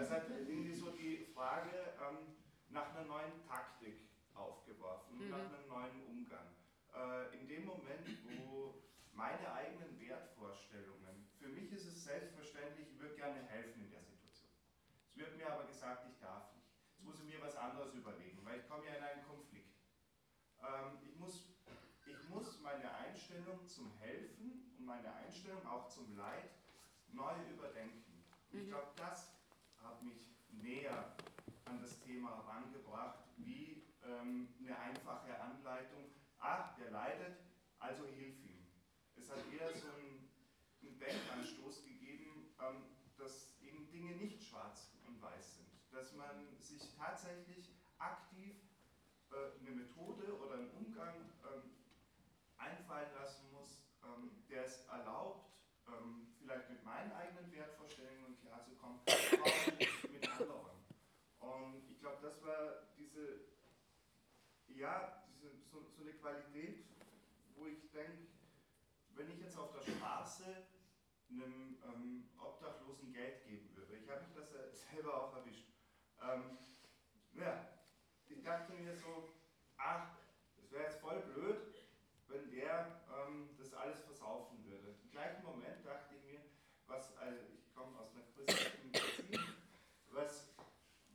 es 0.00 0.10
hat 0.10 0.28
irgendwie 0.28 0.74
so 0.74 0.90
die 0.90 1.24
Frage 1.34 1.70
ähm, 2.00 2.32
nach 2.68 2.94
einer 2.94 3.04
neuen 3.04 3.40
Taktik 3.46 3.96
aufgeworfen, 4.34 5.18
Mhm. 5.18 5.30
nach 5.30 5.46
einem 5.52 5.68
neuen 5.68 6.06
Umgang. 6.06 6.48
Äh, 6.94 7.40
in 7.40 7.48
dem 7.48 7.64
Moment, 7.66 8.06
wo 8.24 8.80
meine 9.12 9.52
eigenen 9.52 9.98
Wertvorstellungen, 10.00 11.26
für 11.38 11.48
mich 11.48 11.70
ist 11.72 11.86
es 11.86 12.04
selbstverständlich, 12.04 12.90
ich 12.90 12.98
würde 12.98 13.14
gerne 13.14 13.40
helfen 13.40 13.82
in 13.82 13.90
der 13.90 14.02
Situation. 14.02 14.50
Es 15.10 15.16
wird 15.16 15.36
mir 15.36 15.48
aber 15.50 15.64
gesagt, 15.66 16.04
ich 16.06 16.18
darf 16.18 16.52
nicht. 16.52 16.66
Jetzt 16.90 17.02
muss 17.02 17.20
ich 17.20 17.26
mir 17.26 17.40
was 17.40 17.56
anderes 17.56 17.94
überlegen, 17.94 18.44
weil 18.44 18.58
ich 18.58 18.66
komme 18.68 18.86
ja 18.86 18.94
in 18.94 19.02
einen 19.02 19.22
Konflikt. 19.22 19.74
Ähm, 20.62 20.98
ich, 21.02 21.14
muss, 21.16 21.44
ich 22.06 22.22
muss 22.24 22.58
meine 22.58 22.92
Einstellung 22.94 23.64
zum 23.66 23.90
Helfen 23.92 24.72
und 24.76 24.84
meine 24.84 25.12
Einstellung 25.14 25.66
auch 25.66 25.88
zum 25.88 26.14
Leid 26.16 26.48
neu 27.08 27.38
überdenken. 27.42 28.24
Ich 28.50 28.64
Mhm. 28.64 28.68
glaube, 28.68 28.88
das 28.96 29.33
näher 30.64 31.14
an 31.66 31.80
das 31.80 32.00
Thema 32.00 32.36
herangebracht, 32.36 33.24
wie 33.36 33.84
ähm, 34.04 34.48
eine 34.58 34.78
einfache 34.78 35.40
Anleitung. 35.40 36.10
Ah, 36.38 36.74
der 36.78 36.90
leidet, 36.90 37.38
also 37.78 38.04
hilf 38.06 38.42
ihm. 38.44 38.66
Es 39.16 39.30
hat 39.30 39.40
eher 39.52 39.72
so 39.72 39.88
einen, 39.88 40.28
einen 40.82 40.98
Denkanstoß 40.98 41.84
gegeben, 41.84 42.54
ähm, 42.60 42.84
dass 43.16 43.54
eben 43.60 43.88
Dinge 43.90 44.16
nicht 44.16 44.42
schwarz 44.42 44.90
und 45.06 45.20
weiß 45.22 45.56
sind. 45.56 45.68
Dass 45.92 46.12
man 46.14 46.58
sich 46.60 46.82
tatsächlich 46.96 47.70
aktiv 47.98 48.56
äh, 49.30 49.60
eine 49.60 49.70
Methode 49.70 50.38
oder 50.38 50.54
einen 50.54 50.70
Umgang 50.70 51.14
ähm, 51.52 51.70
einfallen 52.56 53.12
lassen 53.14 53.50
muss, 53.52 53.80
ähm, 54.02 54.30
der 54.48 54.64
es 54.64 54.86
erlaubt, 54.86 55.50
ähm, 55.88 56.34
vielleicht 56.38 56.70
mit 56.70 56.84
meinen 56.84 57.12
eigenen 57.12 57.52
Wertvorstellungen 57.52 58.36
klarzukommen, 58.40 59.00
aber 59.06 59.44
auch 59.44 60.10
mit 60.12 60.40
anderen. 60.40 60.74
Und 61.40 61.90
ich 61.90 62.00
glaube, 62.00 62.18
das 62.22 62.42
war 62.44 62.88
diese, 62.96 63.40
ja, 64.84 65.24
diese, 65.26 65.48
so, 65.72 65.80
so 65.96 66.02
eine 66.02 66.12
Qualität, 66.12 66.84
wo 67.56 67.66
ich 67.66 67.90
denke, 67.90 68.28
wenn 69.16 69.30
ich 69.30 69.40
jetzt 69.40 69.56
auf 69.56 69.72
der 69.72 69.80
Straße 69.80 70.44
einem 71.30 71.78
ähm, 71.84 72.28
Obdachlosen 72.38 73.12
Geld 73.14 73.46
geben 73.46 73.74
würde, 73.74 73.96
ich 73.96 74.10
habe 74.10 74.20
mich 74.22 74.34
das 74.34 74.50
selber 74.90 75.22
auch 75.22 75.36
erwischt, 75.36 75.72
ähm, 76.20 76.58
ja, 77.32 77.66
ich 78.28 78.42
dachte 78.42 78.74
mir 78.74 78.94
so, 78.94 79.30
ach, 79.78 80.18
es 80.58 80.70
wäre 80.70 80.84
jetzt 80.84 81.00
voll 81.00 81.20
blöd, 81.32 81.56
wenn 82.28 82.50
der 82.50 83.00
ähm, 83.08 83.56
das 83.58 83.72
alles 83.72 84.02
versaufen 84.02 84.62
würde. 84.66 84.96
Im 85.02 85.10
gleichen 85.10 85.44
Moment 85.44 85.84
dachte 85.86 86.14
ich 86.14 86.30
mir, 86.30 86.40
was, 86.86 87.16
also 87.16 87.38
ich 87.54 87.74
komme 87.74 87.98
aus 87.98 88.12
einer 88.12 88.24
christlichen 88.34 88.92
Beziehung, 88.92 89.54
was, 90.12 90.54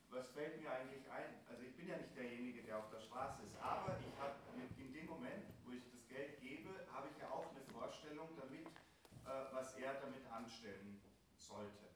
was 0.09 0.27
fällt 0.31 0.59
mir 0.61 0.71
eigentlich 0.71 1.09
ein? 1.11 1.39
Also 1.47 1.63
ich 1.63 1.75
bin 1.75 1.87
ja 1.87 1.97
nicht 1.97 2.15
derjenige, 2.15 2.63
der 2.63 2.77
auf 2.77 2.89
der 2.89 2.99
Straße 3.01 3.43
ist, 3.43 3.55
aber 3.57 3.97
ich 3.99 4.17
habe 4.19 4.35
in 4.77 4.93
dem 4.93 5.05
Moment, 5.07 5.45
wo 5.65 5.71
ich 5.71 5.83
das 5.91 6.07
Geld 6.07 6.39
gebe, 6.39 6.69
habe 6.91 7.09
ich 7.09 7.17
ja 7.21 7.29
auch 7.29 7.49
eine 7.51 7.61
Vorstellung 7.71 8.29
damit, 8.37 8.67
äh, 8.67 9.53
was 9.53 9.77
er 9.93 10.01
damit 10.01 10.25
anstellen 10.27 10.99
sollte. 11.37 11.89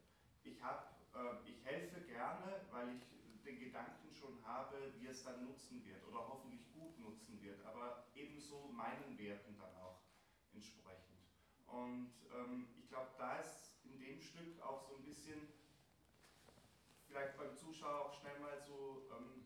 Ich, 0.44 0.62
hab, 0.62 1.00
äh, 1.14 1.50
ich 1.50 1.64
helfe 1.64 2.02
gerne, 2.02 2.66
weil 2.72 2.90
ich 2.96 3.06
den 3.44 3.60
Gedanken 3.60 4.14
schon 4.14 4.44
habe, 4.46 4.94
wie 5.00 5.08
es 5.08 5.24
dann 5.24 5.44
nutzen 5.44 5.84
wird 5.86 6.04
oder 6.06 6.28
hoffentlich 6.28 6.72
gut 6.72 6.98
nutzen 6.98 7.42
wird, 7.42 7.64
aber 7.66 8.08
ebenso 8.16 8.68
meinen 8.68 9.18
Werten 9.18 9.58
dann 9.58 9.76
auch 9.76 10.00
entsprechend. 10.54 11.20
Und 11.68 12.10
ähm, 12.34 12.68
ich 12.78 12.88
glaube, 12.88 13.10
da 13.18 13.38
ist 13.38 13.74
in 13.84 14.00
dem 14.00 14.22
Stück 14.22 14.60
auch 14.62 14.88
so 14.88 14.96
ein 14.96 15.04
bisschen, 15.04 15.48
vielleicht 17.08 17.38
beim 17.38 17.56
Zuschauer 17.56 18.06
auch 18.06 18.20
schnell 18.20 18.38
mal 18.40 18.58
so 18.60 19.08
ähm, 19.12 19.44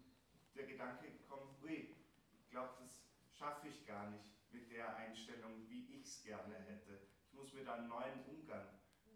der 0.56 0.66
Gedanke 0.66 1.10
gekommen, 1.10 1.56
ui, 1.62 1.95
ich 2.34 2.50
glaube, 2.50 2.74
das 2.80 3.08
schaffe 3.38 3.68
ich 3.68 3.86
gar 3.86 4.10
nicht 4.10 4.52
mit 4.52 4.70
der 4.70 4.95
Einstellung, 4.95 5.68
wie 5.70 5.86
ich 5.95 6.04
es 6.04 6.22
gerne 6.24 6.56
hätte. 6.56 7.07
Muss 7.38 7.54
mir 7.54 7.64
da 7.64 7.76
einen 7.76 7.88
neuen 7.88 8.26
Umgang 8.28 8.68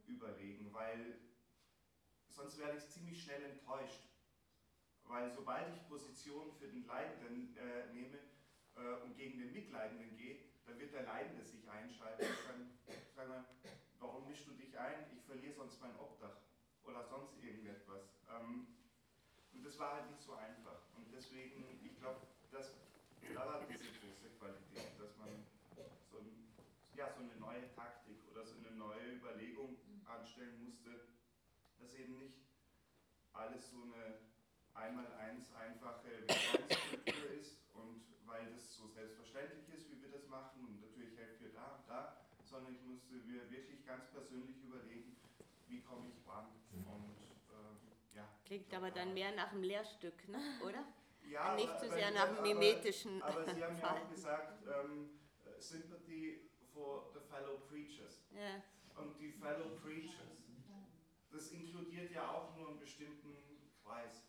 überlegen, 0.08 0.72
weil 0.74 1.18
sonst 2.30 2.58
werde 2.60 2.78
ich 2.78 2.90
ziemlich 2.90 3.22
schnell 3.24 3.44
enttäuscht. 3.44 4.02
Weil 5.06 5.30
sobald 5.32 5.68
ich 5.76 5.88
Position 5.90 6.54
für 6.54 6.68
den 6.68 6.86
Leidenden 6.88 7.58
äh, 7.58 7.92
nehme 7.94 8.18
äh, 8.78 9.04
und 9.04 9.18
gegen 9.18 9.40
den 9.40 9.52
Mitleidenden 9.52 10.16
gehe, 10.16 10.38
dann 10.66 10.80
wird 10.80 10.94
der 10.94 11.04
Leidende 11.04 11.44
sich 11.44 11.70
einschalten 11.70 12.24
und 12.24 12.46
sagen, 12.46 12.72
sagen 13.16 13.46
warum 14.00 14.28
mischst 14.28 14.48
du 14.48 14.52
dich 14.54 14.78
ein? 14.78 15.06
Ich 15.14 15.24
verliere 15.26 15.54
sonst 15.54 15.82
mein 15.82 15.98
Obdach 16.00 16.38
oder 16.86 17.04
sonst 17.04 17.34
irgendetwas. 17.44 18.16
Ähm, 18.30 18.68
und 19.54 19.66
das 19.66 19.78
war 19.80 19.96
halt 19.96 20.10
nicht 20.10 20.22
so 20.22 20.34
einfach. 20.34 20.80
Und 20.96 21.12
deswegen, 21.14 21.66
ich 21.84 22.00
glaube, 22.00 22.22
das 22.52 22.72
da 23.34 23.46
war 23.46 23.62
diese 23.64 23.86
große 24.02 24.30
Qualität, 24.40 25.00
dass 25.00 25.16
man 25.18 25.30
so, 26.10 26.18
ein, 26.18 26.30
ja, 26.96 27.10
so 27.14 27.22
eine 27.22 27.36
neue 27.40 27.70
Taktik 27.76 28.18
oder 28.32 28.44
so 28.44 28.58
eine 28.58 28.76
neue 28.76 29.14
Überlegung 29.14 29.78
anstellen 30.06 30.64
musste, 30.66 31.08
dass 31.80 31.91
eben 32.02 32.18
nicht 32.18 32.38
alles 33.34 33.70
so 33.72 33.78
eine 33.84 34.18
einmal 34.74 35.08
eins 35.14 35.54
einfache 35.54 36.08
Willkommenskultur 36.28 37.32
ist 37.40 37.58
und 37.74 38.02
weil 38.26 38.46
das 38.52 38.76
so 38.76 38.88
selbstverständlich 38.88 39.68
ist, 39.76 39.90
wie 39.92 40.02
wir 40.02 40.10
das 40.12 40.28
machen 40.28 40.66
und 40.66 40.82
natürlich 40.82 41.18
helfen 41.18 41.46
wir 41.46 41.54
da 41.54 41.76
und 41.78 41.88
da, 41.88 42.18
sondern 42.44 42.74
ich 42.74 42.82
musste 42.84 43.16
mir 43.16 43.50
wirklich 43.52 43.86
ganz 43.86 44.06
persönlich 44.12 44.58
überlegen, 44.64 45.16
wie 45.68 45.82
komme 45.82 46.08
ich 46.10 46.26
ran 46.28 46.48
und 46.74 47.16
äh, 47.50 48.16
ja. 48.18 48.28
Klingt 48.46 48.74
aber 48.74 48.92
dann 48.92 49.14
mehr 49.14 49.32
nach 49.36 49.52
einem 49.52 49.64
Lehrstück, 49.64 50.28
ne? 50.30 50.40
oder? 50.66 50.84
Ja, 51.30 51.56
Nicht 51.56 51.68
zu 51.80 51.86
aber- 51.86 51.96
sehr 51.96 52.12
nach 52.12 52.28
dem 52.28 52.38
aber- 52.38 52.42
mimetischen 52.48 53.22
Aber 53.22 53.44
Sie 53.54 53.64
haben 53.64 53.78
ja 53.78 53.92
auch 53.94 54.10
gesagt, 54.10 54.64
ähm, 54.68 55.10
Sympathy 55.60 56.50
for 56.74 57.12
the 57.14 57.20
fellow 57.30 57.60
creatures. 57.70 58.24
Ja. 58.32 58.64
Und 59.02 59.18
die 59.20 59.32
fellow 59.32 59.78
creatures, 59.82 60.41
das 61.32 61.52
inkludiert 61.52 62.12
ja 62.12 62.30
auch 62.30 62.56
nur 62.56 62.70
einen 62.70 62.80
bestimmten 62.80 63.36
Kreis. 63.84 64.24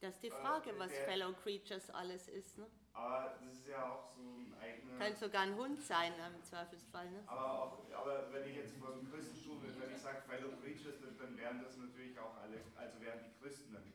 Das 0.00 0.14
ist 0.14 0.22
die 0.22 0.28
Äh, 0.28 0.42
Frage, 0.42 0.76
was 0.78 0.90
der- 0.90 1.04
Fellow 1.04 1.32
Creatures 1.32 1.90
alles 1.90 2.28
ist. 2.28 2.58
Ne? 2.58 2.66
Aber 2.92 3.36
das 3.40 3.54
ist 3.54 3.66
ja 3.68 3.88
auch 3.90 4.04
so 4.10 4.20
ein 4.20 4.54
eigener. 4.60 4.98
Könnte 4.98 5.18
sogar 5.20 5.42
ein 5.42 5.54
Hund 5.56 5.80
sein 5.80 6.12
im 6.34 6.42
Zweifelsfall. 6.42 7.10
Ne? 7.10 7.22
Aber, 7.26 7.62
auch, 7.62 7.78
aber 7.94 8.32
wenn 8.32 8.48
ich 8.48 8.56
jetzt 8.56 8.76
vom 8.76 9.08
Christentum, 9.10 9.62
wenn 9.62 9.90
ich 9.94 9.98
sage 10.00 10.20
Fellow 10.22 10.50
Creatures, 10.60 10.96
dann, 11.18 11.36
wären 11.38 11.62
das 11.62 11.76
natürlich 11.78 12.18
auch 12.18 12.36
alle, 12.38 12.60
also 12.76 13.00
wären 13.00 13.20
die 13.24 13.40
Christen 13.40 13.72
damit. 13.72 13.94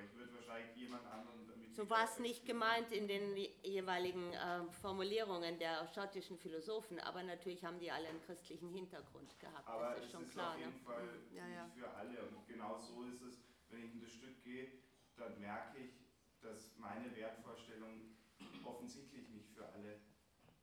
Aber 0.00 0.08
ich 0.08 0.16
würde 0.16 0.34
wahrscheinlich 0.34 0.76
jemand 0.76 1.04
anderen 1.06 1.46
damit. 1.46 1.74
So 1.74 1.88
war 1.90 2.04
es 2.04 2.18
nicht 2.18 2.44
gemeint 2.46 2.90
in 2.92 3.06
den 3.06 3.36
je- 3.36 3.52
jeweiligen 3.62 4.32
äh, 4.32 4.64
Formulierungen 4.80 5.58
der 5.58 5.86
schottischen 5.88 6.38
Philosophen, 6.38 6.98
aber 7.00 7.22
natürlich 7.22 7.64
haben 7.64 7.78
die 7.78 7.90
alle 7.90 8.08
einen 8.08 8.20
christlichen 8.22 8.70
Hintergrund 8.70 9.38
gehabt. 9.38 9.68
Aber 9.68 9.90
das 9.90 9.98
ist 10.00 10.04
es 10.06 10.10
schon 10.12 10.22
ist 10.24 10.32
klar. 10.32 10.54
auf 10.54 10.58
jeden 10.58 10.72
ne? 10.72 10.78
Fall 10.80 11.08
Ja, 11.34 11.44
nicht 11.46 11.56
ja. 11.56 11.68
für 11.76 11.90
alle. 11.94 12.22
Und 12.28 12.46
genau 12.48 12.78
so 12.78 13.04
ist 13.04 13.22
es, 13.22 13.38
wenn 13.68 13.84
ich 13.84 13.92
in 13.94 14.00
das 14.00 14.12
Stück 14.12 14.42
gehe, 14.42 14.72
dann 15.16 15.38
merke 15.40 15.78
ich, 15.78 15.92
dass 16.40 16.76
meine 16.78 17.14
Wertvorstellung 17.14 18.16
offensichtlich 18.64 19.28
nicht 19.28 19.50
für 19.54 19.66
alle 19.68 20.00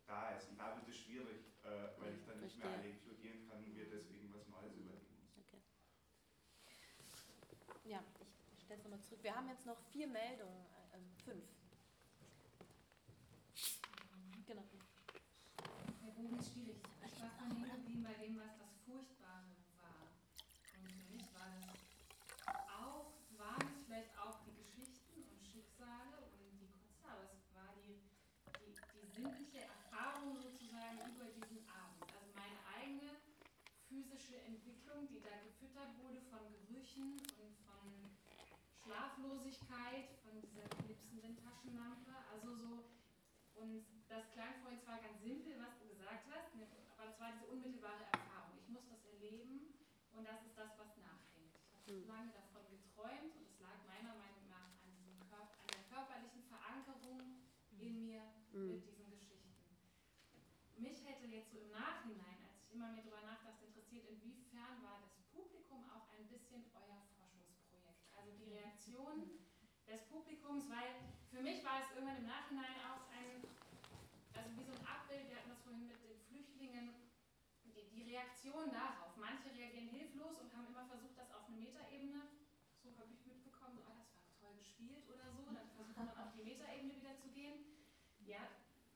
da 0.08 0.36
ist. 0.36 0.50
Und 0.50 0.58
da 0.60 0.76
wird 0.76 0.88
es 0.90 0.98
schwierig, 0.98 1.46
äh, 1.64 1.70
weil 2.00 2.16
ich 2.16 2.26
dann 2.26 2.40
nicht 2.42 2.58
mehr 2.58 2.68
Verstehe. 2.68 2.80
alle 2.80 2.90
inkludieren 2.90 3.48
kann 3.48 3.64
und 3.64 3.74
mir 3.74 3.86
deswegen 3.90 4.34
was 4.34 4.48
Neues 4.48 4.74
überlegen 4.76 5.16
muss. 5.22 5.38
Okay. 5.46 5.62
Ja, 7.86 8.04
ich 8.57 8.57
stelle 8.68 8.80
es 8.80 8.84
nochmal 8.84 9.02
zurück. 9.02 9.24
Wir 9.24 9.34
haben 9.34 9.48
jetzt 9.48 9.66
noch 9.66 9.80
vier 9.92 10.08
Meldungen, 10.08 10.66
äh, 10.92 10.98
ähm, 10.98 11.08
fünf. 11.24 11.46
Genau. 14.46 14.64
Der 16.04 16.12
Bogen 16.12 16.38
ist 16.38 16.52
schwierig. 16.52 16.76
Ich 17.06 17.22
war 17.22 17.32
hängen 17.40 17.64
geblieben 17.64 18.04
bei 18.04 18.14
dem, 18.20 18.36
was 18.36 18.52
das 18.60 18.76
Furchtbare 18.84 19.56
war. 19.80 20.12
Und 20.84 20.92
für 20.92 21.08
mich 21.16 21.24
war 21.32 21.48
das 21.48 21.80
auch, 22.68 23.16
waren 23.40 23.68
es 23.72 23.86
vielleicht 23.88 24.12
auch 24.20 24.44
die 24.44 24.52
Geschichten 24.60 25.24
und 25.24 25.48
Schicksale 25.48 26.28
und 26.36 26.60
die 26.60 26.68
Kotze, 26.68 27.08
aber 27.08 27.24
es 27.24 27.48
war 27.56 27.72
die, 27.88 28.04
die, 28.68 28.76
die 28.76 29.08
sinnliche 29.16 29.64
Erfahrung 29.64 30.36
sozusagen 30.36 31.00
über 31.16 31.32
diesen 31.32 31.64
Abend. 31.72 32.04
Also 32.04 32.36
meine 32.36 32.60
eigene 32.76 33.16
physische 33.88 34.36
Entwicklung, 34.44 35.08
die 35.08 35.24
da 35.24 35.40
gefüttert 35.40 35.96
wurde 36.04 36.20
von 36.28 36.44
Gerüchen 36.52 37.16
und 39.38 39.54
von 40.26 40.42
dieser 40.42 40.66
knipsenden 40.82 41.38
Taschenlampe, 41.38 42.10
also 42.34 42.58
so 42.58 42.90
und 43.54 43.86
das 44.10 44.26
klang 44.34 44.58
vorhin 44.62 44.82
zwar 44.82 44.98
ganz 44.98 45.22
simpel, 45.22 45.62
was 45.62 45.78
du 45.78 45.86
gesagt 45.90 46.26
hast, 46.30 46.56
ne, 46.56 46.66
aber 46.98 47.14
es 47.14 47.20
war 47.20 47.30
diese 47.38 47.46
unmittelbare 47.54 48.06
Erfahrung. 48.14 48.58
Ich 48.58 48.70
muss 48.70 48.86
das 48.90 49.06
erleben 49.06 49.78
und 50.14 50.26
das 50.26 50.42
ist 50.42 50.58
das, 50.58 50.74
was 50.78 50.90
nachhängt. 50.98 51.54
Ich 51.78 51.86
habe 51.86 52.02
lange 52.10 52.34
davon 52.34 52.66
geträumt 52.70 53.34
und 53.38 53.46
es 53.46 53.62
lag 53.62 53.78
meiner 53.86 54.18
Meinung 54.18 54.46
nach 54.50 54.74
an, 54.82 54.90
diesem 54.98 55.22
Körper, 55.30 55.54
an 55.62 55.70
der 55.70 55.86
körperlichen 55.86 56.44
Verankerung 56.50 57.22
in 57.78 58.10
mir 58.10 58.26
mit 58.54 58.82
diesen 58.86 59.10
Geschichten. 59.10 59.54
Mich 60.78 61.06
hätte 61.06 61.30
jetzt 61.30 61.54
so 61.54 61.62
im 61.62 61.70
Nachhinein, 61.70 62.42
als 62.42 62.58
ich 62.58 62.74
immer 62.74 62.90
mehr 62.90 63.06
darüber 63.06 63.22
nachdachte, 63.22 63.66
interessiert, 63.66 64.06
inwiefern 64.10 64.82
war 64.82 64.98
das 65.02 65.14
Publikum 65.30 65.86
auch 65.94 66.10
ein 66.14 66.26
bisschen 66.26 66.66
euer 66.74 67.02
Forschungsprojekt? 67.18 68.02
Also 68.18 68.34
die 68.38 68.50
Reaktion 68.88 69.44
des 69.86 70.02
Publikums, 70.08 70.70
weil 70.70 70.96
für 71.32 71.44
mich 71.44 71.64
war 71.64 71.84
es 71.84 71.92
irgendwann 71.92 72.24
im 72.24 72.28
Nachhinein 72.28 72.80
auch 72.88 73.12
ein, 73.12 73.44
also 74.32 74.48
wie 74.56 74.64
so 74.64 74.72
ein 74.72 74.86
Abbild, 74.88 75.28
wir 75.28 75.36
hatten 75.38 75.50
das 75.50 75.60
vorhin 75.60 75.88
mit 75.88 76.00
den 76.04 76.20
Flüchtlingen, 76.24 77.12
die, 77.66 77.84
die 77.92 78.04
Reaktion 78.16 78.72
darauf. 78.72 79.16
Manche 79.18 79.52
reagieren 79.52 79.90
hilflos 79.90 80.40
und 80.40 80.56
haben 80.56 80.68
immer 80.68 80.88
versucht, 80.88 81.18
das 81.18 81.32
auf 81.36 81.48
eine 81.48 81.58
Metaebene, 81.58 82.32
so 82.80 82.96
habe 82.96 83.12
ich 83.12 83.26
mitbekommen, 83.26 83.76
so, 83.76 83.84
ah, 83.84 84.08
das 84.08 84.24
war 84.24 84.32
toll 84.40 84.56
gespielt 84.56 85.04
oder 85.12 85.28
so, 85.36 85.44
dann 85.44 85.68
versucht 85.76 85.98
man 85.98 86.10
auf 86.16 86.32
die 86.32 86.44
Metaebene 86.44 86.96
wieder 86.96 87.18
zu 87.20 87.28
gehen. 87.30 87.84
Ja, 88.24 88.48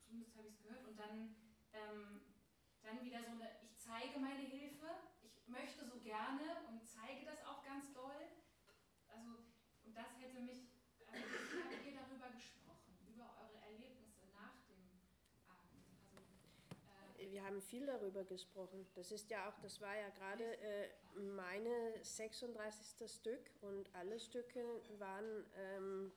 zumindest 0.07 0.35
habe 0.37 0.47
ich 0.47 0.55
es 0.55 0.63
gehört. 0.63 0.87
Und 0.87 0.97
dann, 0.99 1.35
ähm, 1.73 2.21
dann 2.83 3.03
wieder 3.03 3.23
so 3.23 3.31
eine, 3.31 3.59
ich 3.63 3.75
zeige 3.75 4.19
meine 4.19 4.43
Hilfe, 4.43 4.87
ich 5.21 5.47
möchte 5.47 5.85
so 5.85 5.99
gerne 5.99 6.63
und 6.67 6.79
zeige 6.87 7.25
das 7.25 7.43
auch 7.43 7.63
ganz 7.63 7.91
doll. 7.93 8.27
Also, 9.11 9.51
und 9.91 9.97
das 9.97 10.15
hätte 10.21 10.39
mich, 10.39 10.71
also 11.11 11.19
wie 11.19 11.63
habt 11.63 11.85
ihr 11.85 11.95
darüber 11.99 12.29
gesprochen, 12.31 12.95
über 13.11 13.27
eure 13.43 13.59
Erlebnisse 13.59 14.23
nach 14.31 14.55
dem 14.71 14.87
Abend? 15.51 15.83
Also, 16.87 17.19
äh, 17.19 17.31
Wir 17.31 17.40
haben 17.51 17.61
viel 17.61 17.85
darüber 17.85 18.23
gesprochen. 18.23 18.87
Das 18.95 19.11
ist 19.11 19.29
ja 19.29 19.49
auch, 19.49 19.59
das 19.59 19.81
war 19.81 19.95
ja 19.95 20.09
gerade 20.09 20.43
äh, 20.43 20.89
meine 21.35 21.93
36. 22.01 23.11
Stück 23.11 23.51
und 23.59 23.93
alle 23.93 24.19
Stücke 24.19 24.63
waren 24.97 25.45
ähm, 25.57 26.11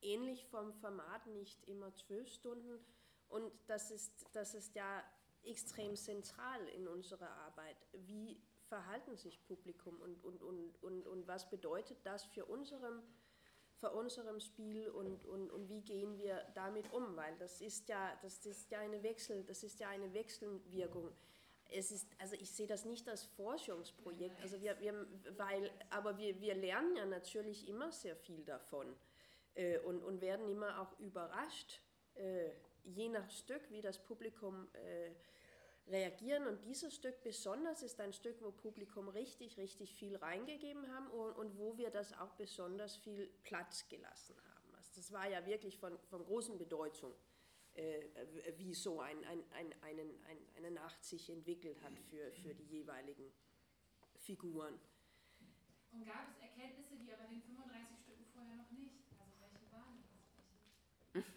ähnlich 0.00 0.46
vom 0.46 0.72
Format, 0.72 1.26
nicht 1.26 1.62
immer 1.68 1.94
zwölf 1.94 2.28
Stunden. 2.28 2.82
Und 3.28 3.52
das 3.66 3.90
ist, 3.90 4.26
das 4.32 4.54
ist 4.54 4.74
ja 4.74 5.04
extrem 5.42 5.94
zentral 5.94 6.66
in 6.68 6.88
unserer 6.88 7.30
Arbeit. 7.30 7.76
Wie 7.92 8.40
verhalten 8.68 9.16
sich 9.16 9.44
Publikum 9.44 10.00
und, 10.00 10.24
und, 10.24 10.42
und, 10.42 10.82
und, 10.82 11.06
und 11.06 11.26
was 11.26 11.50
bedeutet 11.50 11.98
das 12.04 12.24
für 12.24 12.46
unserem 12.46 13.02
für 13.82 13.90
unserem 13.90 14.38
Spiel 14.38 14.88
und, 14.90 15.24
und, 15.26 15.50
und 15.50 15.68
wie 15.68 15.80
gehen 15.80 16.16
wir 16.16 16.40
damit 16.54 16.92
um, 16.92 17.16
weil 17.16 17.36
das 17.38 17.60
ist 17.60 17.88
ja, 17.88 18.16
das 18.22 18.46
ist 18.46 18.70
ja 18.70 18.78
eine 18.78 19.02
Wechsel, 19.02 19.42
das 19.42 19.64
ist 19.64 19.80
ja 19.80 19.88
eine 19.88 20.14
Wechselwirkung. 20.14 21.10
Es 21.68 21.90
ist, 21.90 22.06
also 22.20 22.36
ich 22.36 22.52
sehe 22.52 22.68
das 22.68 22.84
nicht 22.84 23.08
als 23.08 23.24
Forschungsprojekt, 23.24 24.40
also 24.40 24.60
wir, 24.60 24.78
wir, 24.78 25.04
weil, 25.36 25.68
aber 25.90 26.16
wir, 26.16 26.40
wir 26.40 26.54
lernen 26.54 26.94
ja 26.94 27.06
natürlich 27.06 27.66
immer 27.66 27.90
sehr 27.90 28.14
viel 28.14 28.44
davon 28.44 28.86
äh, 29.56 29.78
und, 29.80 30.00
und 30.04 30.20
werden 30.20 30.48
immer 30.48 30.80
auch 30.80 30.96
überrascht, 31.00 31.80
äh, 32.14 32.50
je 32.84 33.08
nach 33.08 33.28
Stück, 33.30 33.68
wie 33.72 33.80
das 33.80 33.98
Publikum 33.98 34.68
äh, 34.74 35.10
reagieren. 35.86 36.46
Und 36.46 36.64
dieses 36.64 36.94
Stück 36.94 37.22
besonders 37.22 37.82
ist 37.82 38.00
ein 38.00 38.12
Stück, 38.12 38.40
wo 38.40 38.50
Publikum 38.50 39.08
richtig, 39.08 39.56
richtig 39.56 39.94
viel 39.94 40.16
reingegeben 40.16 40.88
haben 40.94 41.08
und, 41.08 41.32
und 41.32 41.58
wo 41.58 41.76
wir 41.76 41.90
das 41.90 42.12
auch 42.18 42.32
besonders 42.34 42.96
viel 42.96 43.28
Platz 43.42 43.88
gelassen 43.88 44.36
haben. 44.36 44.74
Also 44.74 44.92
das 44.96 45.12
war 45.12 45.28
ja 45.28 45.44
wirklich 45.46 45.76
von, 45.76 45.98
von 46.10 46.24
großen 46.24 46.58
Bedeutung, 46.58 47.12
äh, 47.74 48.02
wie 48.56 48.74
so 48.74 49.00
ein, 49.00 49.24
ein, 49.24 49.42
ein, 49.52 49.74
einen, 49.82 50.24
ein, 50.26 50.38
eine 50.56 50.70
Nacht 50.70 51.04
sich 51.04 51.30
entwickelt 51.30 51.82
hat 51.82 51.98
für, 52.10 52.32
für 52.32 52.54
die 52.54 52.64
jeweiligen 52.64 53.32
Figuren. 54.18 54.78
und 55.92 56.06
gab 56.06 56.28
es 56.28 56.38
Erkenntnisse, 56.40 56.96
die 56.96 57.12
aber 57.12 57.24
den 57.24 57.42
35 57.42 57.98
Stücken 57.98 58.26
vorher 58.32 58.56
noch 58.56 58.70
nicht? 58.70 59.02
Also 59.18 59.34
welche 59.40 59.72
waren 59.72 59.96
das? 59.96 60.12
Welche? 61.12 61.32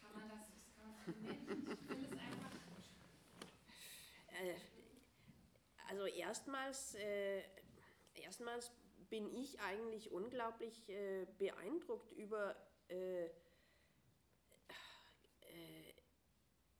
Kann 0.00 0.12
man 0.14 0.28
das, 0.28 0.50
das 0.50 0.74
kann 0.74 0.90
man 0.90 1.06
das 1.06 1.16
nennen? 1.16 1.68
Ich 1.70 1.86
finde 1.86 2.06
es 2.06 2.20
einfach 2.20 2.58
Äh, 4.40 4.54
Also 5.88 6.04
erstmals, 6.04 6.94
äh, 6.94 7.42
erstmals 8.14 8.70
bin 9.08 9.34
ich 9.34 9.58
eigentlich 9.60 10.12
unglaublich 10.12 10.88
äh, 10.90 11.26
beeindruckt 11.38 12.12
über, 12.12 12.54
äh, 12.88 13.24
äh, 13.24 13.30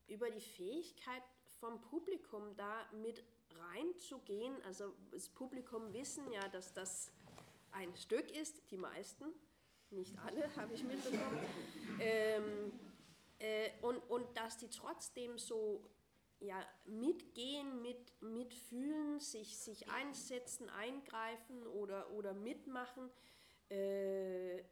über 0.08 0.30
die 0.30 0.40
Fähigkeit 0.40 1.22
vom 1.58 1.80
Publikum 1.80 2.54
da 2.56 2.86
mit 2.92 3.24
reinzugehen. 3.72 4.54
Also 4.64 4.94
das 5.10 5.30
Publikum 5.30 5.92
wissen 5.94 6.30
ja, 6.30 6.46
dass 6.48 6.74
das 6.74 7.10
ein 7.72 7.96
Stück 7.96 8.30
ist, 8.30 8.70
die 8.70 8.76
meisten, 8.76 9.24
nicht 9.90 10.18
alle, 10.18 10.54
habe 10.56 10.74
ich 10.74 10.84
mitbekommen. 10.84 11.40
ähm, 11.98 12.72
äh, 13.38 13.70
und, 13.80 13.98
und 14.10 14.36
dass 14.36 14.58
die 14.58 14.68
trotzdem 14.68 15.38
so 15.38 15.80
ja, 16.40 16.64
mitgehen, 16.84 17.82
mit, 17.82 18.12
mitfühlen, 18.22 19.20
sich, 19.20 19.58
sich 19.58 19.88
einsetzen, 19.88 20.68
eingreifen 20.70 21.66
oder, 21.66 22.10
oder 22.12 22.34
mitmachen, 22.34 23.10
äh, 23.68 24.62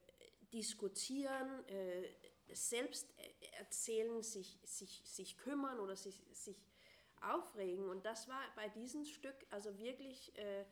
diskutieren, 0.53 1.67
äh, 1.69 2.09
selbst 2.55 3.13
erzählen, 3.59 4.23
sich, 4.23 4.59
sich, 4.63 5.03
sich 5.05 5.37
kümmern 5.37 5.81
oder 5.81 5.97
sich, 5.97 6.25
sich 6.33 6.57
aufregen. 7.21 7.89
Und 7.89 8.07
das 8.07 8.29
war 8.29 8.41
bei 8.55 8.69
diesem 8.69 9.05
Stück 9.05 9.35
also 9.51 9.77
wirklich 9.79 10.37
äh, 10.39 10.65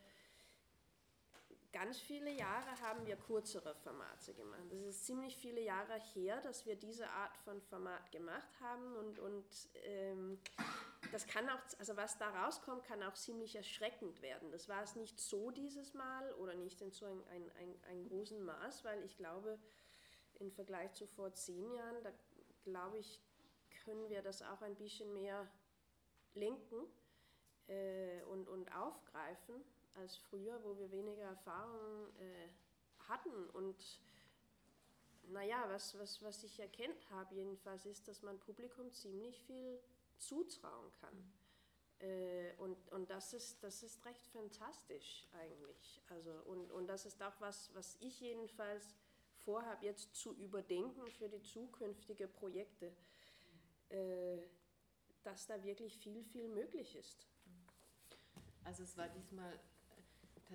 ganz 1.74 1.98
viele 1.98 2.30
Jahre 2.30 2.80
haben 2.82 3.04
wir 3.04 3.16
kürzere 3.16 3.74
Formate 3.74 4.32
gemacht. 4.32 4.62
Das 4.70 4.80
ist 4.80 5.06
ziemlich 5.06 5.36
viele 5.36 5.60
Jahre 5.60 5.98
her, 6.14 6.40
dass 6.40 6.64
wir 6.66 6.76
diese 6.76 7.08
Art 7.08 7.36
von 7.38 7.60
Format 7.62 8.12
gemacht 8.12 8.48
haben 8.60 8.94
und, 8.94 9.18
und 9.18 9.44
ähm, 9.82 10.38
das 11.10 11.26
kann 11.26 11.48
auch, 11.48 11.58
also 11.80 11.96
was 11.96 12.16
da 12.16 12.30
rauskommt, 12.30 12.84
kann 12.84 13.02
auch 13.02 13.14
ziemlich 13.14 13.56
erschreckend 13.56 14.22
werden. 14.22 14.52
Das 14.52 14.68
war 14.68 14.84
es 14.84 14.94
nicht 14.94 15.18
so 15.18 15.50
dieses 15.50 15.94
Mal 15.94 16.32
oder 16.34 16.54
nicht 16.54 16.80
in 16.80 16.92
so 16.92 17.06
ein, 17.06 17.20
ein, 17.30 17.50
ein, 17.58 17.84
ein 17.88 18.08
großen 18.08 18.40
Maß, 18.44 18.84
weil 18.84 19.02
ich 19.02 19.16
glaube, 19.16 19.58
im 20.38 20.52
Vergleich 20.52 20.92
zu 20.94 21.08
vor 21.08 21.34
zehn 21.34 21.72
Jahren, 21.72 22.00
da 22.04 22.12
glaube 22.62 22.98
ich, 22.98 23.20
können 23.84 24.08
wir 24.08 24.22
das 24.22 24.42
auch 24.42 24.62
ein 24.62 24.76
bisschen 24.76 25.12
mehr 25.12 25.50
lenken 26.34 26.86
äh, 27.66 28.22
und, 28.22 28.48
und 28.48 28.72
aufgreifen 28.76 29.64
als 29.96 30.16
früher, 30.16 30.62
wo 30.64 30.76
wir 30.78 30.90
weniger 30.90 31.22
Erfahrung 31.22 32.08
äh, 32.18 32.48
hatten. 33.08 33.50
Und 33.50 33.76
naja, 35.28 35.64
was, 35.68 35.98
was, 35.98 36.22
was 36.22 36.42
ich 36.44 36.58
erkennt 36.58 37.08
habe 37.10 37.34
jedenfalls, 37.34 37.86
ist, 37.86 38.08
dass 38.08 38.22
man 38.22 38.38
Publikum 38.40 38.92
ziemlich 38.92 39.42
viel 39.44 39.80
zutrauen 40.18 40.90
kann. 41.00 41.14
Mhm. 41.14 41.32
Äh, 42.00 42.54
und 42.58 42.76
und 42.92 43.10
das, 43.10 43.32
ist, 43.32 43.62
das 43.62 43.82
ist 43.82 44.04
recht 44.04 44.26
fantastisch 44.28 45.26
eigentlich. 45.32 46.02
Also, 46.08 46.32
und, 46.46 46.70
und 46.72 46.86
das 46.86 47.06
ist 47.06 47.22
auch 47.22 47.40
was, 47.40 47.74
was 47.74 47.96
ich 48.00 48.20
jedenfalls 48.20 48.94
vorhabe, 49.44 49.84
jetzt 49.84 50.14
zu 50.14 50.34
überdenken 50.34 51.10
für 51.10 51.28
die 51.28 51.42
zukünftigen 51.42 52.30
Projekte, 52.32 52.92
äh, 53.90 54.38
dass 55.22 55.46
da 55.46 55.62
wirklich 55.62 55.96
viel, 55.98 56.24
viel 56.24 56.48
möglich 56.48 56.96
ist. 56.96 57.26
Also 58.64 58.82
es 58.82 58.96
war 58.96 59.08
diesmal 59.08 59.58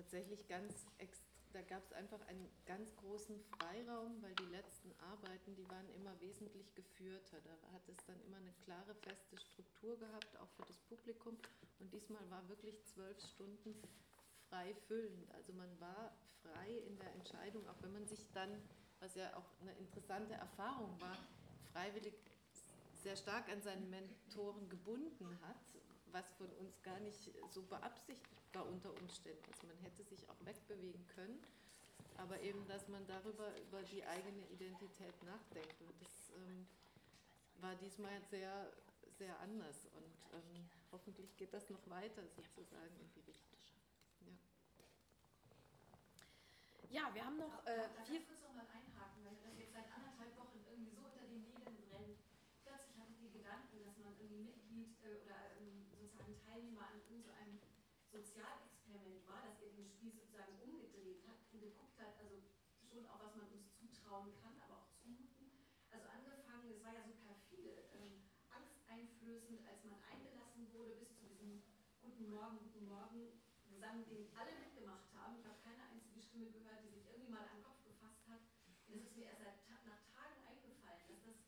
tatsächlich 0.00 0.46
ganz 0.48 0.86
da 1.52 1.62
gab 1.62 1.82
es 1.84 1.92
einfach 1.92 2.20
einen 2.28 2.48
ganz 2.64 2.94
großen 2.96 3.40
Freiraum, 3.58 4.22
weil 4.22 4.34
die 4.36 4.52
letzten 4.52 4.92
Arbeiten, 5.00 5.56
die 5.56 5.68
waren 5.68 5.88
immer 5.96 6.18
wesentlich 6.20 6.72
geführter. 6.76 7.38
Da 7.42 7.72
hat 7.72 7.88
es 7.88 7.96
dann 8.06 8.20
immer 8.22 8.36
eine 8.36 8.52
klare, 8.64 8.94
feste 8.94 9.36
Struktur 9.36 9.98
gehabt, 9.98 10.36
auch 10.38 10.48
für 10.50 10.62
das 10.66 10.78
Publikum. 10.78 11.36
Und 11.80 11.92
diesmal 11.92 12.22
war 12.30 12.48
wirklich 12.48 12.80
zwölf 12.84 13.20
Stunden 13.20 13.74
frei 14.48 14.74
füllend. 14.86 15.28
Also 15.34 15.52
man 15.54 15.68
war 15.80 16.14
frei 16.42 16.70
in 16.86 16.96
der 16.98 17.12
Entscheidung, 17.14 17.68
auch 17.68 17.82
wenn 17.82 17.94
man 17.94 18.06
sich 18.06 18.30
dann, 18.32 18.62
was 19.00 19.16
ja 19.16 19.36
auch 19.36 19.50
eine 19.60 19.72
interessante 19.72 20.34
Erfahrung 20.34 21.00
war, 21.00 21.18
freiwillig 21.72 22.14
sehr 23.02 23.16
stark 23.16 23.48
an 23.48 23.60
seinen 23.60 23.90
Mentoren 23.90 24.68
gebunden 24.68 25.36
hat, 25.42 25.79
was 26.12 26.30
von 26.32 26.48
uns 26.58 26.82
gar 26.82 26.98
nicht 27.00 27.30
so 27.50 27.62
beabsichtigt 27.62 28.54
war 28.54 28.66
unter 28.66 28.90
Umständen. 28.94 29.42
Also 29.52 29.66
man 29.66 29.76
hätte 29.78 30.04
sich 30.04 30.28
auch 30.28 30.44
wegbewegen 30.44 31.06
können, 31.08 31.42
aber 32.16 32.40
eben, 32.40 32.66
dass 32.66 32.88
man 32.88 33.06
darüber 33.06 33.56
über 33.58 33.82
die 33.82 34.04
eigene 34.04 34.46
Identität 34.48 35.14
nachdenkt. 35.24 35.80
Und 35.80 35.94
das 36.00 36.30
ähm, 36.36 36.66
war 37.60 37.74
diesmal 37.76 38.20
sehr, 38.30 38.72
sehr 39.18 39.38
anders 39.40 39.86
und 39.86 40.34
ähm, 40.34 40.70
hoffentlich 40.92 41.36
geht 41.36 41.52
das 41.52 41.68
noch 41.70 41.88
weiter 41.88 42.22
sozusagen 42.28 42.96
in 43.00 43.10
die 43.12 43.20
Richtung. 43.20 43.58
Ja, 46.90 47.08
ja 47.08 47.14
wir 47.14 47.24
haben 47.24 47.38
noch 47.38 47.66
äh, 47.66 47.88
vier. 48.06 48.20
Sozialexperiment 58.10 59.22
war, 59.26 59.40
dass 59.46 59.62
er 59.62 59.70
den 59.70 59.86
Spiel 59.86 60.10
sozusagen 60.10 60.58
umgedreht 60.58 61.22
hat 61.26 61.38
und 61.54 61.62
geguckt 61.62 61.98
hat, 61.98 62.18
also 62.18 62.42
schon 62.82 63.06
auch, 63.06 63.22
was 63.22 63.36
man 63.38 63.46
uns 63.54 63.70
zutrauen 63.78 64.34
kann, 64.42 64.58
aber 64.66 64.82
auch 64.82 64.90
zumuten. 64.98 65.46
Also 65.90 66.06
angefangen, 66.10 66.70
es 66.74 66.82
war 66.82 66.94
ja 66.94 67.06
so 67.06 67.14
perfide, 67.22 67.86
ähm, 67.94 68.26
angsteinflößend, 68.50 69.62
als 69.66 69.84
man 69.86 69.98
eingelassen 70.10 70.66
wurde, 70.74 70.98
bis 70.98 71.14
zu 71.18 71.26
diesem 71.26 71.62
Guten 72.02 72.30
Morgen, 72.30 72.58
Guten 72.58 72.86
Morgen, 72.86 73.30
Gesang, 73.70 74.02
den 74.10 74.26
alle 74.34 74.58
mitgemacht 74.58 75.06
haben. 75.14 75.38
Ich 75.38 75.46
habe 75.46 75.56
keine 75.62 75.86
einzige 75.86 76.20
Stimme 76.20 76.50
gehört, 76.50 76.82
die 76.82 76.90
sich 76.90 77.06
irgendwie 77.06 77.30
mal 77.30 77.46
an 77.46 77.62
den 77.62 77.64
Kopf 77.64 77.82
gefasst 77.86 78.26
hat. 78.26 78.42
Und 78.90 78.98
es 78.98 79.06
ist 79.06 79.16
mir 79.16 79.30
erst 79.30 79.40
nach 79.86 80.02
Tagen 80.10 80.38
eingefallen, 80.42 81.06
dass 81.06 81.22
das 81.22 81.38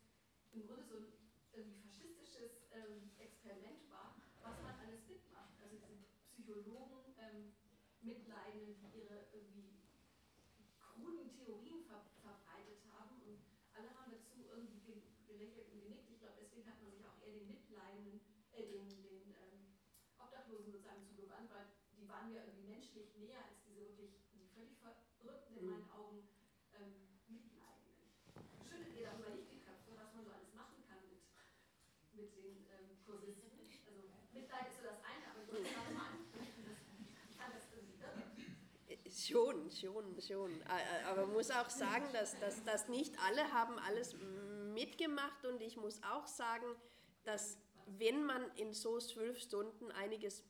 im 0.55 0.65
Grunde 0.65 0.83
so 0.87 0.95
ein 0.95 1.11
irgendwie 1.51 1.75
faschistisches 1.77 2.65
ähm, 2.71 3.11
Experiment 3.19 3.87
war, 3.91 4.15
was 4.41 4.55
man 4.63 4.73
alles 4.79 5.05
mitmacht. 5.07 5.53
Also 5.61 5.77
diese 6.37 6.42
Psychologen, 6.53 7.17
ähm, 7.17 7.49
Mitleidenden, 8.01 8.77
die 8.77 9.01
ihre 9.01 9.25
irgendwie 9.33 9.73
kruden 10.77 11.33
Theorien 11.33 11.81
ver 11.81 12.05
verbreitet 12.21 12.77
haben 12.93 13.25
und 13.25 13.41
alle 13.73 13.89
haben 13.97 14.13
dazu 14.13 14.45
irgendwie 14.53 15.01
gelächelt 15.25 15.73
und 15.73 15.81
genickt. 15.81 16.11
Ich 16.13 16.19
glaube, 16.19 16.37
deswegen 16.37 16.69
hat 16.69 16.77
man 16.77 16.91
sich 16.93 17.01
auch 17.09 17.17
eher 17.25 17.33
den 17.33 17.47
Mitleidenden, 17.49 18.21
äh, 18.53 18.69
den, 18.69 18.85
den 19.01 19.33
ähm, 19.33 19.81
Obdachlosen 20.21 20.69
sozusagen 20.69 21.01
zugewandt, 21.09 21.49
weil 21.49 21.73
die 21.97 22.07
waren 22.07 22.29
ja 22.29 22.45
irgendwie 22.45 22.69
menschlich 22.69 23.17
näher 23.17 23.41
als 23.49 23.57
diese 23.65 23.89
wirklich, 23.89 24.21
die 24.37 24.45
völlig 24.53 24.77
verrückten 24.77 25.57
in 25.57 25.65
meinen 25.65 25.89
Augen 25.89 26.21
ähm, 26.77 27.17
Mitleidenden. 27.25 28.13
Schüttelt 28.61 28.93
ihr 28.93 29.09
darüber 29.09 29.33
nicht 29.33 29.49
die 29.49 29.65
Köpfe, 29.65 29.97
was 29.97 30.13
man 30.13 30.21
so 30.21 30.29
alles 30.29 30.53
machen 30.53 30.85
kann 30.85 31.01
mit, 31.09 31.25
mit 32.13 32.29
den 32.37 32.61
ähm, 32.69 33.01
Kursisten? 33.01 33.57
Also 33.89 34.05
Mitleid 34.29 34.69
ist 34.69 34.77
so 34.77 34.83
das 34.85 35.01
eine, 35.01 35.25
aber 35.33 35.41
ich 35.41 35.49
muss 35.49 35.73
gerade 35.73 35.93
mal 35.97 36.13
Schon, 39.27 39.71
schon, 39.71 40.19
schon. 40.21 40.51
Aber 41.09 41.27
muss 41.27 41.49
auch 41.51 41.69
sagen, 41.69 42.05
dass, 42.11 42.37
dass, 42.39 42.63
dass 42.63 42.89
nicht 42.89 43.13
alle 43.25 43.51
haben 43.53 43.77
alles 43.79 44.15
mitgemacht 44.73 45.45
und 45.45 45.61
ich 45.61 45.77
muss 45.77 46.01
auch 46.03 46.27
sagen, 46.27 46.65
dass 47.23 47.57
wenn 47.97 48.23
man 48.23 48.43
in 48.55 48.73
so 48.73 48.99
zwölf 48.99 49.39
Stunden 49.39 49.91
einiges 49.91 50.43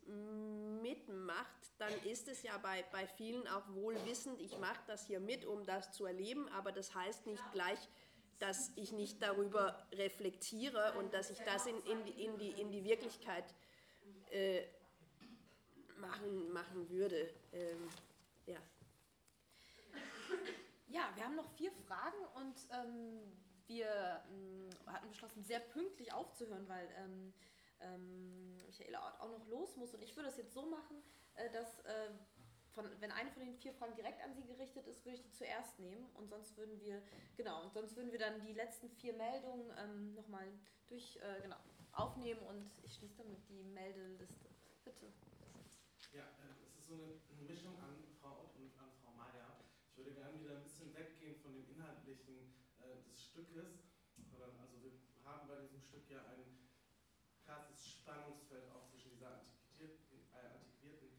mitmacht, 0.81 1.47
dann 1.77 1.91
ist 2.05 2.27
es 2.27 2.43
ja 2.43 2.57
bei, 2.57 2.83
bei 2.91 3.07
vielen 3.07 3.47
auch 3.47 3.67
wohlwissend, 3.73 4.39
ich 4.39 4.57
mache 4.59 4.81
das 4.87 5.05
hier 5.05 5.19
mit, 5.19 5.45
um 5.45 5.65
das 5.65 5.91
zu 5.91 6.05
erleben, 6.05 6.47
aber 6.49 6.71
das 6.71 6.93
heißt 6.95 7.25
nicht 7.27 7.43
gleich, 7.51 7.79
dass 8.39 8.71
ich 8.75 8.91
nicht 8.91 9.21
darüber 9.21 9.87
reflektiere 9.93 10.93
und 10.97 11.13
dass 11.13 11.29
ich 11.29 11.39
das 11.39 11.65
in, 11.65 11.75
in, 11.83 12.05
in, 12.17 12.37
die, 12.37 12.49
in 12.51 12.71
die 12.71 12.83
Wirklichkeit 12.83 13.45
äh, 14.31 14.63
machen, 15.97 16.51
machen 16.51 16.89
würde. 16.89 17.29
Ähm, 17.53 17.89
ja. 18.45 18.59
Ja, 20.87 21.11
wir 21.15 21.25
haben 21.25 21.35
noch 21.35 21.49
vier 21.55 21.71
Fragen 21.87 22.23
und 22.35 22.55
ähm, 22.71 23.19
wir 23.67 24.23
ähm, 24.29 24.69
hatten 24.85 25.09
beschlossen, 25.09 25.43
sehr 25.43 25.59
pünktlich 25.59 26.13
aufzuhören, 26.13 26.67
weil 26.67 26.87
ähm, 26.97 27.33
ähm 27.79 28.57
Michaela 28.65 29.19
auch 29.19 29.29
noch 29.29 29.47
los 29.47 29.75
muss. 29.77 29.93
Und 29.93 30.01
ich 30.01 30.15
würde 30.15 30.29
es 30.29 30.37
jetzt 30.37 30.53
so 30.53 30.65
machen, 30.65 31.01
äh, 31.35 31.49
dass, 31.51 31.79
äh, 31.81 32.09
von, 32.73 32.85
wenn 32.99 33.11
eine 33.11 33.31
von 33.31 33.45
den 33.45 33.55
vier 33.55 33.73
Fragen 33.73 33.95
direkt 33.95 34.21
an 34.23 34.33
Sie 34.33 34.43
gerichtet 34.43 34.87
ist, 34.87 35.05
würde 35.05 35.17
ich 35.17 35.23
die 35.23 35.31
zuerst 35.31 35.79
nehmen. 35.79 36.07
Und 36.15 36.29
sonst 36.29 36.57
würden 36.57 36.79
wir, 36.79 37.01
genau, 37.37 37.63
und 37.63 37.73
sonst 37.73 37.95
würden 37.95 38.11
wir 38.11 38.19
dann 38.19 38.41
die 38.41 38.53
letzten 38.53 38.89
vier 38.89 39.13
Meldungen 39.13 39.71
ähm, 39.77 40.13
nochmal 40.15 40.47
durch, 40.87 41.17
äh, 41.17 41.41
genau, 41.41 41.57
aufnehmen 41.93 42.41
und 42.47 42.71
ich 42.83 42.95
schließe 42.95 43.17
damit 43.17 43.47
die 43.49 43.63
Meldeliste. 43.63 44.49
Bitte. 44.83 45.13
Ja, 46.11 46.23
äh, 46.23 46.65
es 46.65 46.77
ist 46.77 46.87
so 46.87 47.21
eine 47.31 47.43
Mischung 47.43 47.79
an 47.79 48.03
Frau 48.19 48.43
Ott 48.43 48.55
und 48.55 48.77
an 48.77 48.89
Frau 49.03 49.11
Meier. 49.11 49.59
Ich 49.87 49.97
würde 49.97 50.11
gerne 50.11 50.39
wieder 50.39 50.57
ein 50.57 50.63
bisschen 50.63 50.93
weggehen 50.95 51.23
von 51.43 51.51
dem 51.51 51.67
Inhaltlichen 51.75 52.55
äh, 52.79 53.03
des 53.03 53.19
Stückes, 53.19 53.83
also 54.31 54.47
wir 54.79 54.95
haben 55.27 55.47
bei 55.47 55.59
diesem 55.59 55.83
Stück 55.83 56.09
ja 56.09 56.23
ein 56.31 56.71
krasses 57.43 57.99
Spannungsfeld 57.99 58.71
auch 58.71 58.87
zwischen 58.87 59.11
dieser 59.11 59.43
antiquierten, 59.43 60.23
äh, 60.31 60.55
antiquierten 60.55 61.11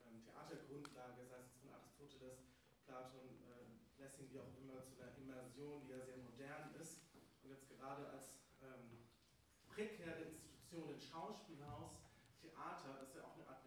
ähm, 0.00 0.24
Theatergrundlage, 0.24 1.28
sei 1.28 1.44
es 1.44 1.52
von 1.60 1.68
Aristoteles, 1.76 2.48
Platon, 2.88 3.36
äh, 3.44 4.00
Lessing, 4.00 4.32
wie 4.32 4.40
auch 4.40 4.56
immer, 4.56 4.80
zu 4.88 4.96
einer 4.96 5.12
Immersion, 5.20 5.84
die 5.84 5.92
ja 5.92 6.00
sehr 6.00 6.16
modern 6.24 6.72
ist. 6.80 7.12
Und 7.44 7.50
jetzt 7.50 7.68
gerade 7.68 8.08
als 8.08 8.32
ähm, 8.64 9.04
prekäre 9.68 10.24
Institution, 10.24 10.88
ein 10.88 11.00
Schauspielhaus, 11.00 12.00
Theater, 12.40 12.96
das 13.00 13.08
ist 13.08 13.16
ja 13.16 13.24
auch 13.24 13.36
eine 13.36 13.46
Art 13.48 13.60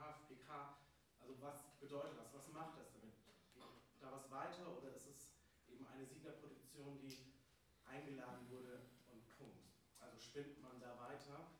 HFPK, 0.00 0.80
also 1.20 1.34
was 1.40 1.78
bedeutet 1.78 2.18
das, 2.18 2.32
was 2.32 2.48
macht 2.48 2.78
das 2.78 2.90
damit? 2.92 3.14
Geht 3.22 3.36
da 4.00 4.10
was 4.12 4.30
weiter 4.30 4.76
oder 4.76 4.96
ist 4.96 5.06
es 5.06 5.36
eben 5.68 5.86
eine 5.86 6.06
Siedlerproduktion, 6.06 6.98
die 7.00 7.16
eingeladen 8.00 8.48
wurde 8.48 8.80
und 9.12 9.20
Punkt? 9.36 9.60
Also 10.00 10.18
spinnt 10.18 10.60
man 10.62 10.80
da 10.80 10.96
weiter 10.98 11.52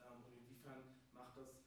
ähm, 0.00 0.24
und 0.24 0.32
inwiefern 0.32 0.82
macht 1.12 1.36
das 1.36 1.60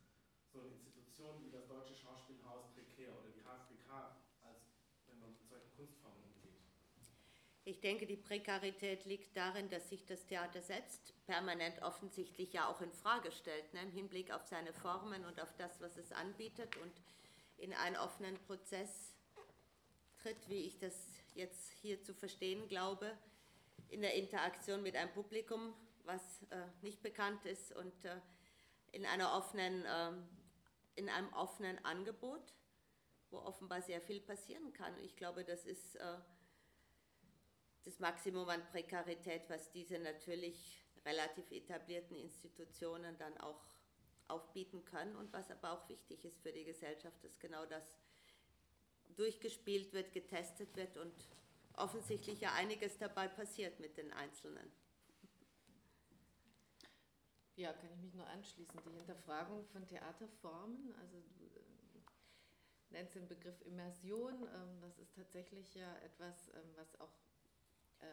so 0.52 0.62
eine 0.62 0.70
Institution 0.70 1.46
wie 1.46 1.52
das 1.52 1.68
Deutsche 1.68 1.94
Schauspielhaus 1.94 2.74
prekär 2.74 3.14
oder 3.14 3.30
die 3.30 3.42
HFPK, 3.42 4.18
als 4.42 4.74
wenn 5.06 5.20
man 5.20 5.30
mit 5.38 5.48
solchen 5.48 5.70
Kunstformen 5.76 6.24
umgeht? 6.24 6.58
Ich 7.66 7.80
denke, 7.82 8.08
die 8.08 8.18
Prekarität 8.18 9.06
liegt 9.06 9.38
darin, 9.38 9.70
dass 9.70 9.90
sich 9.90 10.06
das 10.06 10.26
Theater 10.26 10.62
selbst 10.62 11.14
permanent 11.28 11.84
offensichtlich 11.84 12.54
ja 12.54 12.68
auch 12.68 12.82
in 12.82 12.92
Frage 12.92 13.32
stellt, 13.32 13.72
ne, 13.76 13.84
im 13.84 13.92
Hinblick 13.92 14.32
auf 14.32 14.48
seine 14.48 14.74
Formen 14.74 15.26
und 15.26 15.40
auf 15.40 15.54
das, 15.58 15.80
was 15.80 15.98
es 15.98 16.12
anbietet 16.12 16.76
und 16.78 16.92
in 17.58 17.74
einen 17.74 17.98
offenen 17.98 18.40
Prozess 18.40 19.14
tritt, 20.18 20.50
wie 20.50 20.66
ich 20.66 20.80
das 20.80 20.96
jetzt 21.36 21.72
hier 21.82 22.02
zu 22.02 22.14
verstehen 22.14 22.68
glaube, 22.68 23.16
in 23.90 24.02
der 24.02 24.14
Interaktion 24.16 24.82
mit 24.82 24.96
einem 24.96 25.12
Publikum, 25.12 25.74
was 26.04 26.44
äh, 26.50 26.66
nicht 26.82 27.02
bekannt 27.02 27.46
ist 27.46 27.76
und 27.76 28.06
äh, 28.06 28.20
in, 28.92 29.06
einer 29.06 29.34
offenen, 29.34 29.86
äh, 29.86 30.12
in 30.96 31.10
einem 31.10 31.32
offenen 31.34 31.84
Angebot, 31.86 32.54
wo 33.32 33.38
offenbar 33.38 33.82
sehr 33.82 34.02
viel 34.02 34.22
passieren 34.22 34.74
kann. 34.74 34.98
Ich 35.04 35.16
glaube, 35.16 35.44
das 35.44 35.66
ist 35.66 35.96
äh, 35.96 36.18
das 37.84 38.00
Maximum 38.00 38.48
an 38.50 38.66
Prekarität, 38.72 39.44
was 39.50 39.72
diese 39.72 40.00
natürlich 40.00 40.84
relativ 41.06 41.52
etablierten 41.52 42.18
Institutionen 42.18 43.18
dann 43.18 43.38
auch 43.38 43.62
aufbieten 44.28 44.86
können 44.86 45.16
und 45.16 45.34
was 45.34 45.50
aber 45.50 45.72
auch 45.72 45.90
wichtig 45.90 46.24
ist 46.24 46.40
für 46.42 46.52
die 46.52 46.66
Gesellschaft, 46.66 47.24
dass 47.24 47.40
genau 47.40 47.66
das 47.66 47.98
durchgespielt 49.16 49.92
wird, 49.94 50.14
getestet 50.14 50.76
wird 50.76 50.98
und 50.98 51.14
offensichtlich 51.80 52.42
ja 52.42 52.54
einiges 52.54 52.98
dabei 52.98 53.28
passiert 53.28 53.80
mit 53.80 53.98
den 53.98 54.12
Einzelnen. 54.14 54.72
Ja, 57.56 57.74
kann 57.74 57.92
ich 57.92 58.02
mich 58.02 58.14
nur 58.14 58.26
anschließen. 58.28 58.80
Die 58.86 58.92
Hinterfragung 58.92 59.66
von 59.66 59.86
Theaterformen, 59.86 60.96
also 61.02 61.22
du 61.38 61.46
äh, 61.46 61.64
nennst 62.90 63.16
den 63.16 63.28
Begriff 63.28 63.62
Immersion, 63.66 64.34
ähm, 64.44 64.82
das 64.82 64.98
ist 64.98 65.14
tatsächlich 65.14 65.76
ja 65.76 65.98
etwas, 65.98 66.48
ähm, 66.50 66.72
was 66.76 67.00
auch 67.02 67.12
äh, 68.00 68.06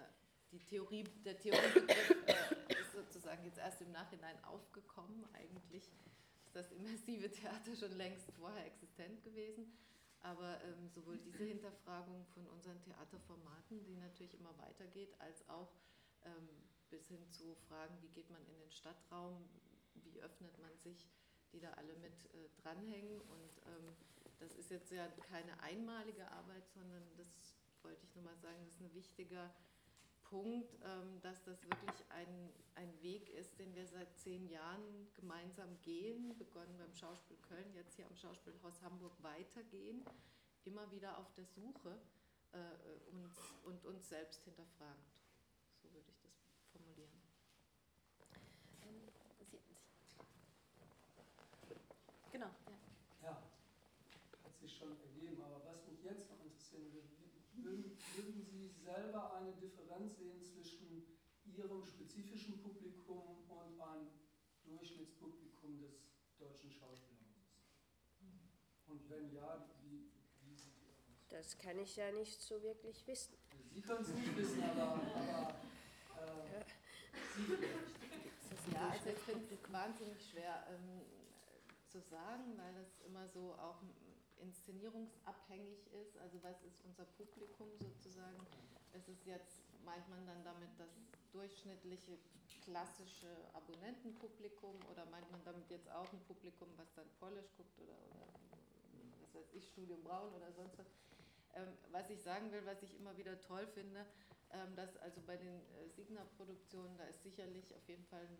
die 0.51 0.59
Theorie, 0.59 1.05
der 1.25 1.39
Theoriebegriff 1.39 2.11
äh, 2.27 2.73
ist 2.73 2.93
sozusagen 2.93 3.45
jetzt 3.45 3.59
erst 3.59 3.83
im 3.83 3.93
Nachhinein 3.93 4.43
aufgekommen. 4.45 5.25
Eigentlich 5.35 5.75
ist 5.75 5.93
das 6.53 6.73
immersive 6.73 7.31
Theater 7.31 7.77
schon 7.77 7.97
längst 7.97 8.31
vorher 8.33 8.67
existent 8.67 9.23
gewesen. 9.23 9.79
Aber 10.27 10.61
ähm, 10.65 10.89
sowohl 10.89 11.19
diese 11.19 11.45
Hinterfragung 11.45 12.27
von 12.35 12.49
unseren 12.49 12.83
Theaterformaten, 12.83 13.85
die 13.85 13.95
natürlich 13.95 14.35
immer 14.35 14.59
weitergeht, 14.59 15.15
als 15.21 15.49
auch 15.49 15.71
ähm, 16.25 16.49
bis 16.91 17.07
hin 17.07 17.31
zu 17.31 17.55
Fragen, 17.69 17.97
wie 18.03 18.09
geht 18.09 18.29
man 18.29 18.45
in 18.49 18.59
den 18.59 18.71
Stadtraum, 18.73 19.49
wie 19.95 20.21
öffnet 20.21 20.59
man 20.59 20.77
sich, 20.79 21.09
die 21.53 21.61
da 21.61 21.71
alle 21.75 21.95
mit 21.95 22.25
äh, 22.35 22.49
dranhängen. 22.61 23.21
Und 23.21 23.63
ähm, 23.67 23.95
das 24.41 24.53
ist 24.57 24.71
jetzt 24.71 24.91
ja 24.91 25.07
keine 25.31 25.61
einmalige 25.61 26.29
Arbeit, 26.33 26.69
sondern 26.71 27.05
das 27.17 27.55
wollte 27.83 28.05
ich 28.05 28.13
nur 28.17 28.25
mal 28.25 28.37
sagen, 28.39 28.59
das 28.65 28.75
ist 28.75 28.81
ein 28.81 28.95
wichtiger 28.95 29.55
Punkt, 30.31 30.75
ähm, 30.85 31.21
dass 31.23 31.43
das 31.45 31.63
wirklich 31.65 32.05
ein, 32.11 32.53
ein 32.75 33.03
Weg 33.03 33.29
ist, 33.31 33.59
den 33.59 33.75
wir 33.75 33.87
seit 33.87 34.17
zehn 34.19 34.49
Jahren 34.49 35.09
gemeinsam 35.15 35.69
gehen, 35.83 36.37
begonnen 36.39 36.77
beim 36.79 36.93
Schauspiel 36.95 37.37
Köln, 37.49 37.73
jetzt 37.75 37.95
hier 37.95 38.07
am 38.07 38.17
Schauspielhaus 38.17 38.83
Hamburg 38.83 39.13
weitergehen, 39.23 40.05
immer 40.65 40.91
wieder 40.91 41.19
auf 41.19 41.33
der 41.35 41.45
Suche 41.45 41.99
äh, 42.53 43.11
uns, 43.11 43.39
und 43.65 43.85
uns 43.87 44.09
selbst 44.09 44.43
hinterfragend. 44.45 45.07
So 45.83 45.93
würde 45.93 46.11
ich 46.11 46.19
das 46.21 46.33
formulieren. 46.73 47.11
Ähm, 48.83 49.03
genau. 52.33 52.51
Ja. 53.23 53.29
ja, 53.29 53.43
hat 54.45 54.59
sich 54.61 54.77
schon 54.77 54.91
ergeben. 55.01 55.41
Aber 55.43 55.63
was 55.67 55.87
mich 55.87 56.03
jetzt 56.03 56.29
noch 56.29 56.41
interessieren 56.45 56.93
würde, 56.93 57.16
selber 58.87 59.35
eine 59.35 59.53
Differenz 59.53 60.17
sehen 60.17 60.41
zwischen 60.41 61.05
Ihrem 61.45 61.85
spezifischen 61.85 62.63
Publikum 62.63 63.45
und 63.49 63.81
einem 63.81 64.09
Durchschnittspublikum 64.65 65.81
des 65.81 66.07
deutschen 66.39 66.71
Schauspielhauses? 66.71 67.51
Und 68.87 69.11
wenn 69.11 69.33
ja, 69.33 69.67
wie, 69.83 70.11
wie 70.45 70.55
sieht 70.55 70.77
die 70.81 70.91
aus? 70.93 71.27
Das 71.29 71.59
kann 71.59 71.79
ich 71.79 71.97
ja 71.97 72.13
nicht 72.13 72.41
so 72.41 72.63
wirklich 72.63 73.07
wissen. 73.07 73.37
Sie 73.73 73.83
können 73.83 74.03
es 74.03 74.15
nicht 74.15 74.37
wissen, 74.37 74.63
aber, 74.63 75.01
aber 76.17 76.45
äh, 76.45 76.65
Sie 77.37 77.43
vielleicht. 77.43 77.97
Ja, 78.73 78.89
also 78.91 79.11
ich 79.11 79.19
finde 79.19 79.55
es 79.55 79.73
wahnsinnig 79.73 80.31
schwer 80.31 80.67
ähm, 80.71 81.03
zu 81.89 82.01
sagen, 82.01 82.57
weil 82.57 82.75
das 82.75 83.01
immer 83.07 83.29
so 83.29 83.55
auch 83.55 83.81
inszenierungsabhängig 84.41 85.87
ist. 85.93 86.17
Also 86.19 86.43
was 86.43 86.63
ist 86.63 86.81
unser 86.85 87.05
Publikum 87.17 87.69
sozusagen? 87.79 88.41
Es 88.93 89.09
ist 89.09 89.25
jetzt, 89.27 89.63
meint 89.85 90.09
man 90.09 90.27
dann 90.27 90.43
damit 90.45 90.71
das 90.79 90.91
durchschnittliche 91.33 92.19
klassische 92.65 93.31
Abonnentenpublikum 93.55 94.75
oder 94.91 95.07
meint 95.07 95.31
man 95.31 95.43
damit 95.45 95.71
jetzt 95.71 95.91
auch 95.91 96.11
ein 96.13 96.21
Publikum, 96.27 96.69
was 96.77 96.93
dann 96.95 97.07
Polish 97.21 97.47
guckt 97.57 97.79
oder, 97.79 97.97
oder 98.11 98.27
was 99.23 99.35
weiß 99.35 99.53
ich, 99.55 99.67
Studium 99.69 100.03
Braun 100.03 100.33
oder 100.35 100.53
sonst 100.53 100.79
was? 100.79 100.87
Ähm, 101.55 101.69
was 101.91 102.11
ich 102.11 102.21
sagen 102.23 102.51
will, 102.53 102.65
was 102.67 102.83
ich 102.83 102.99
immer 102.99 103.17
wieder 103.17 103.41
toll 103.41 103.67
finde, 103.69 104.05
ähm, 104.53 104.75
dass 104.75 104.97
also 104.99 105.21
bei 105.27 105.37
den 105.37 105.61
äh, 105.77 105.89
Signa-Produktionen, 105.95 106.97
da 106.97 107.05
ist 107.05 107.23
sicherlich 107.23 107.75
auf 107.75 107.89
jeden 107.89 108.05
Fall 108.05 108.23
ein 108.23 108.39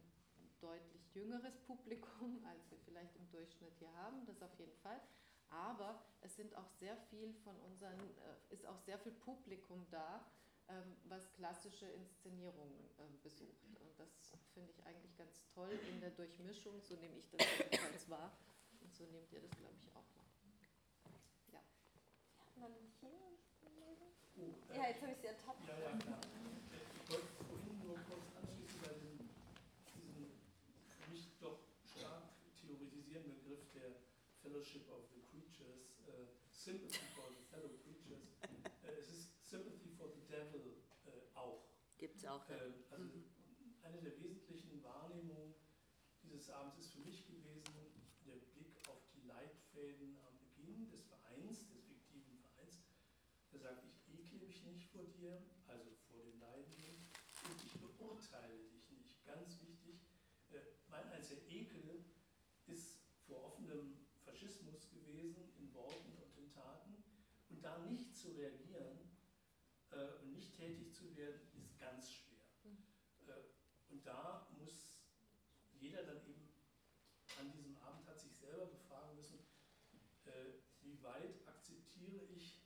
deutlich 0.61 1.15
jüngeres 1.15 1.57
Publikum, 1.67 2.45
als 2.45 2.71
wir 2.71 2.79
vielleicht 2.85 3.15
im 3.17 3.31
Durchschnitt 3.31 3.75
hier 3.79 3.93
haben, 3.95 4.25
das 4.27 4.43
auf 4.43 4.59
jeden 4.59 4.77
Fall. 4.83 5.01
Aber 5.51 6.03
es 6.21 6.37
sind 6.37 6.55
auch 6.57 6.69
sehr 6.81 6.97
viel 6.97 7.33
von 7.45 7.57
unseren, 7.61 7.99
äh, 8.01 8.55
ist 8.55 8.67
auch 8.67 8.79
sehr 8.81 8.99
viel 8.99 9.13
Publikum 9.13 9.87
da, 9.91 10.25
ähm, 10.69 10.97
was 11.05 11.33
klassische 11.33 11.87
Inszenierungen 11.87 12.91
äh, 12.99 13.03
besucht. 13.23 13.65
Und 13.81 13.99
das 13.99 14.33
finde 14.53 14.73
ich 14.73 14.85
eigentlich 14.85 15.17
ganz 15.17 15.45
toll 15.55 15.71
in 15.89 16.01
der 16.01 16.11
Durchmischung, 16.11 16.81
so 16.83 16.97
nehme 16.97 17.17
ich 17.19 17.31
das 17.31 17.47
jedenfalls 17.59 18.11
wahr. 18.11 18.37
Und 18.81 18.95
so 18.95 19.05
nehmt 19.07 19.33
ihr 19.33 19.41
das, 19.41 19.51
glaube 19.53 19.75
ich, 19.79 19.89
auch 19.91 20.07
wahr. 20.17 20.27
Ja. 21.53 21.61
Ja, 22.57 22.69
hier. 23.01 23.11
Oh, 24.39 24.75
ja, 24.75 24.89
jetzt 24.89 25.01
habe 25.01 25.13
ich 25.13 25.19
sie 25.19 25.29
ertappt. 25.29 25.67
Ja, 25.67 25.79
ja, 25.79 25.97
klar. 25.97 26.21
Ich 27.05 27.11
wollte 27.11 27.27
vorhin 27.49 27.79
nur 27.87 27.97
kurz 28.05 28.27
anschließen 28.37 28.81
bei 28.83 28.93
diesem, 29.95 30.31
mich 31.11 31.31
doch 31.41 31.61
stark 31.87 32.25
theoretisierenden 32.61 33.35
Begriff 33.37 33.65
der 33.73 33.93
Fellowship 34.43 34.91
of 34.91 35.16
sympathy 36.67 36.99
for 37.15 37.31
the 37.31 37.47
fellow 37.47 37.71
creatures. 37.87 38.27
Äh, 38.83 38.99
es 38.99 39.07
ist 39.15 39.31
sympathy 39.47 39.95
for 39.95 40.11
the 40.11 40.27
devil 40.27 40.83
äh, 41.07 41.31
auch. 41.39 41.63
Gibt 41.97 42.17
es 42.17 42.27
auch. 42.27 42.43
Ja. 42.51 42.57
Äh, 42.57 42.73
also 42.91 43.05
mhm. 43.05 43.23
eine 43.87 44.03
der 44.03 44.19
wesentlichen 44.19 44.83
Wahrnehmungen 44.83 45.55
dieses 46.25 46.51
Abends 46.51 46.77
ist 46.79 46.91
für 46.91 47.07
mich 47.07 47.25
gewesen 47.25 47.63
der 48.27 48.43
Blick 48.51 48.83
auf 48.89 48.99
die 49.15 49.23
Leitfäden 49.29 50.19
am 50.27 50.35
Beginn 50.43 50.91
des 50.91 51.07
Vereins, 51.07 51.69
des 51.71 51.85
fiktiven 51.87 52.37
Vereins. 52.41 52.83
Da 53.53 53.59
sagt, 53.59 53.85
ich 53.87 54.19
ekle 54.19 54.39
mich 54.41 54.65
nicht 54.65 54.91
vor 54.91 55.05
dir, 55.05 55.39
also 55.69 55.95
vor 56.11 56.19
den 56.25 56.41
Leidenden, 56.41 57.07
und 57.47 57.63
ich 57.65 57.79
beurteile 57.79 58.59
dich 58.75 58.91
nicht. 58.91 59.25
Ganz 59.25 59.63
wichtig, 59.63 60.03
äh, 60.51 60.59
mein 60.89 61.07
einziger 61.13 61.47
Ekel 61.47 62.05
ist 62.67 62.99
vor 63.25 63.45
offenem 63.45 64.05
Faschismus 64.25 64.91
gewesen 64.91 65.55
in 65.59 65.73
Worten 65.73 66.17
da 67.67 67.79
nicht 67.79 68.17
zu 68.17 68.31
reagieren 68.31 68.97
äh, 69.91 70.23
und 70.23 70.33
nicht 70.33 70.55
tätig 70.55 70.95
zu 70.95 71.17
werden, 71.17 71.41
ist 71.59 71.81
ganz 71.81 72.13
schwer. 72.13 72.39
Mhm. 72.63 72.79
Äh, 73.27 73.93
und 73.93 74.07
da 74.07 74.47
muss 74.57 75.01
jeder 75.81 76.05
dann 76.05 76.25
eben 76.29 76.49
an 77.41 77.51
diesem 77.51 77.77
Abend 77.79 78.07
hat 78.07 78.21
sich 78.21 78.37
selber 78.37 78.67
befragen 78.67 79.17
müssen, 79.17 79.41
äh, 80.27 80.31
wie 80.81 81.03
weit 81.03 81.45
akzeptiere 81.49 82.23
ich 82.37 82.63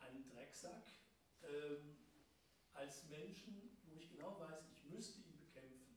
einen 0.00 0.28
Drecksack 0.28 0.90
ähm, 1.42 1.96
als 2.72 3.04
Menschen, 3.08 3.78
wo 3.84 3.94
ich 3.94 4.10
genau 4.10 4.40
weiß, 4.40 4.64
ich 4.72 4.90
müsste 4.90 5.20
ihn 5.20 5.38
bekämpfen, 5.38 5.96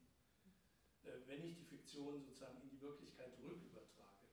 äh, 1.03 1.13
wenn 1.25 1.43
ich 1.43 1.55
die 1.55 1.65
Fiktion 1.65 2.21
sozusagen 2.21 2.61
in 2.61 2.69
die 2.69 2.79
Wirklichkeit 2.81 3.33
rückübertrage. 3.41 4.27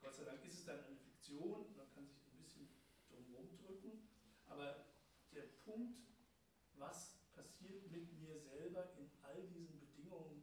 Gott 0.00 0.16
sei 0.16 0.24
Dank 0.24 0.44
ist 0.44 0.58
es 0.58 0.64
dann 0.64 0.84
eine 0.84 0.96
Fiktion, 0.96 1.76
man 1.76 1.88
kann 1.94 2.04
sich 2.06 2.24
rumdrücken, 3.34 4.08
aber 4.46 4.86
der 5.32 5.44
Punkt, 5.64 5.98
was 6.76 7.16
passiert 7.34 7.90
mit 7.90 8.12
mir 8.12 8.38
selber 8.38 8.92
in 8.98 9.10
all 9.22 9.46
diesen 9.48 9.78
Bedingungen, 9.80 10.42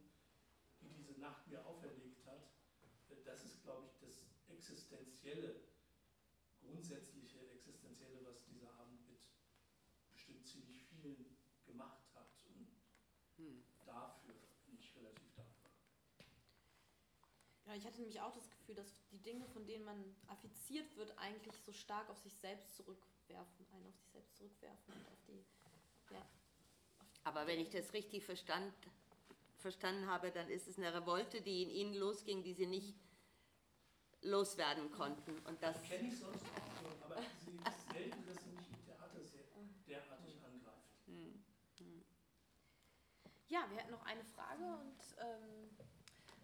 die 0.80 0.88
diese 0.88 1.18
Nacht 1.20 1.46
mir 1.48 1.64
auferlegt 1.64 2.26
hat, 2.26 2.50
das 3.24 3.44
ist, 3.44 3.62
glaube 3.62 3.86
ich, 3.86 3.98
das 4.00 4.26
existenzielle, 4.48 5.68
grundsätzliche 6.60 7.38
existenzielle, 7.50 8.24
was 8.24 8.44
dieser 8.44 8.72
Abend 8.74 9.06
mit 9.08 9.20
bestimmt 10.10 10.46
ziemlich 10.46 10.82
vielen 10.84 11.36
gemacht 11.64 12.04
hat. 12.14 12.28
Und 12.46 12.68
hm. 13.36 13.64
dafür 13.84 14.34
bin 14.66 14.78
ich 14.78 14.94
relativ 14.96 15.32
dankbar. 15.34 15.72
Ja, 17.64 17.74
ich 17.74 17.86
hatte 17.86 18.00
nämlich 18.00 18.20
auch 18.20 18.32
das 18.32 18.50
Gefühl, 18.50 18.74
dass 18.74 19.01
Dinge, 19.22 19.46
von 19.48 19.66
denen 19.66 19.84
man 19.84 20.16
affiziert 20.28 20.96
wird, 20.96 21.16
eigentlich 21.18 21.54
so 21.64 21.72
stark 21.72 22.08
auf 22.10 22.18
sich 22.18 22.34
selbst 22.34 22.74
zurückwerfen, 22.76 23.66
einen 23.72 23.86
auf 23.86 23.96
sich 23.96 24.08
selbst 24.10 24.36
zurückwerfen 24.36 24.94
und 24.94 25.08
auf 25.08 25.22
die, 25.26 25.44
ja. 26.12 26.20
Auf 26.20 27.08
die 27.12 27.24
Aber 27.24 27.46
wenn 27.46 27.60
ich 27.60 27.70
das 27.70 27.92
richtig 27.92 28.24
verstand, 28.24 28.72
verstanden 29.58 30.06
habe, 30.06 30.30
dann 30.30 30.48
ist 30.48 30.68
es 30.68 30.78
eine 30.78 30.92
Revolte, 30.92 31.40
die 31.40 31.62
in 31.62 31.70
ihnen 31.70 31.94
losging, 31.94 32.42
die 32.42 32.52
sie 32.52 32.66
nicht 32.66 32.94
loswerden 34.22 34.90
konnten. 34.90 35.38
Und 35.46 35.62
das 35.62 35.80
kenne 35.82 36.08
ich 36.08 36.18
sonst 36.18 36.44
auch 36.44 36.80
schon, 36.80 37.02
aber 37.02 37.16
sie 37.44 37.52
ist 37.52 37.92
selten, 37.92 38.26
dass 38.26 38.42
sie 38.42 38.50
mich 38.50 38.68
im 38.68 38.84
Theater 38.84 39.24
sehr, 39.24 39.44
derartig 39.86 40.34
angreift. 40.44 41.06
Hm. 41.06 41.44
Hm. 41.78 42.04
ja, 43.48 43.66
wir 43.70 43.78
hätten 43.78 43.90
noch 43.90 44.04
eine 44.04 44.24
Frage 44.24 44.64
und 44.64 44.96
ähm, 45.18 45.76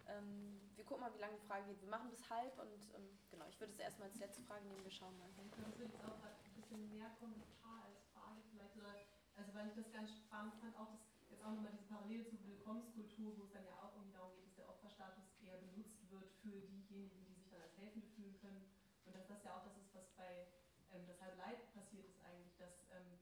ähm, 0.07 0.68
gucken 0.89 1.05
mal, 1.05 1.13
wie 1.13 1.21
lange 1.21 1.37
die 1.37 1.45
Frage 1.45 1.69
geht. 1.69 1.81
Wir 1.85 1.93
machen 1.93 2.09
bis 2.09 2.25
halb 2.33 2.57
und 2.57 2.81
ähm, 2.97 3.13
genau, 3.29 3.45
ich 3.45 3.59
würde 3.61 3.71
es 3.73 3.79
erstmal 3.79 4.09
als 4.09 4.17
letzte 4.17 4.41
Frage 4.41 4.65
nehmen. 4.65 4.81
Wir 4.81 4.89
schauen 4.89 5.13
mal. 5.21 5.29
Das 5.37 5.45
würde 5.77 5.85
jetzt 5.85 6.01
auch 6.01 6.17
ein 6.25 6.55
bisschen 6.57 6.89
mehr 6.89 7.13
Kommentar 7.21 7.85
als 7.85 8.01
Frage 8.09 8.41
vielleicht. 8.49 8.73
Oder, 8.73 8.97
also 9.37 9.53
weil 9.53 9.69
ich 9.69 9.77
das 9.77 9.93
ganz 9.93 10.09
spannend 10.09 10.57
fand, 10.57 10.73
auch 10.81 10.89
das 10.89 11.05
jetzt 11.29 11.45
auch 11.45 11.53
nochmal 11.53 11.69
diese 11.77 11.85
Parallele 11.85 12.25
zur 12.25 12.41
Willkommenskultur, 12.41 13.37
wo 13.37 13.45
es 13.45 13.53
dann 13.53 13.69
ja 13.69 13.77
auch 13.77 13.93
irgendwie 14.01 14.17
darum 14.17 14.33
geht, 14.33 14.49
dass 14.49 14.57
der 14.57 14.67
Opferstatus 14.67 15.29
eher 15.45 15.61
benutzt 15.61 16.01
wird 16.09 16.33
für 16.41 16.57
diejenigen, 16.57 17.21
die 17.21 17.37
sich 17.37 17.53
dann 17.53 17.61
als 17.61 17.77
Helfende 17.77 18.09
fühlen 18.17 18.33
können. 18.41 18.65
Und 19.05 19.13
dass 19.13 19.29
das 19.29 19.45
ja 19.45 19.53
auch 19.53 19.61
das 19.61 19.77
ist, 19.77 19.93
was 19.93 20.09
bei 20.17 20.49
ähm, 20.89 21.05
das 21.05 21.21
halbe 21.21 21.37
Leid 21.37 21.69
passiert 21.77 22.09
ist 22.09 22.17
eigentlich, 22.25 22.57
dass 22.57 22.89
ähm, 22.97 23.21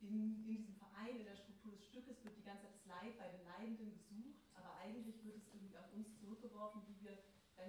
in, 0.00 0.44
in 0.44 0.44
diesem 0.44 0.74
Verein, 0.76 1.16
in 1.16 1.24
der 1.24 1.36
Struktur 1.36 1.72
des 1.72 1.86
Stückes 1.86 2.22
wird 2.24 2.36
die 2.36 2.44
ganze 2.44 2.68
Zeit 2.68 2.76
das 2.76 2.86
Leid 2.86 3.16
bei 3.16 3.28
den 3.28 3.44
Leidenden 3.44 3.90
gesucht, 3.96 4.44
aber 4.54 4.76
eigentlich 4.76 5.24
wird 5.24 5.36
es 5.36 5.48
irgendwie 5.54 5.78
auf 5.78 5.92
uns 5.92 6.12
zurückgeworfen, 6.20 6.82
wie 6.86 6.95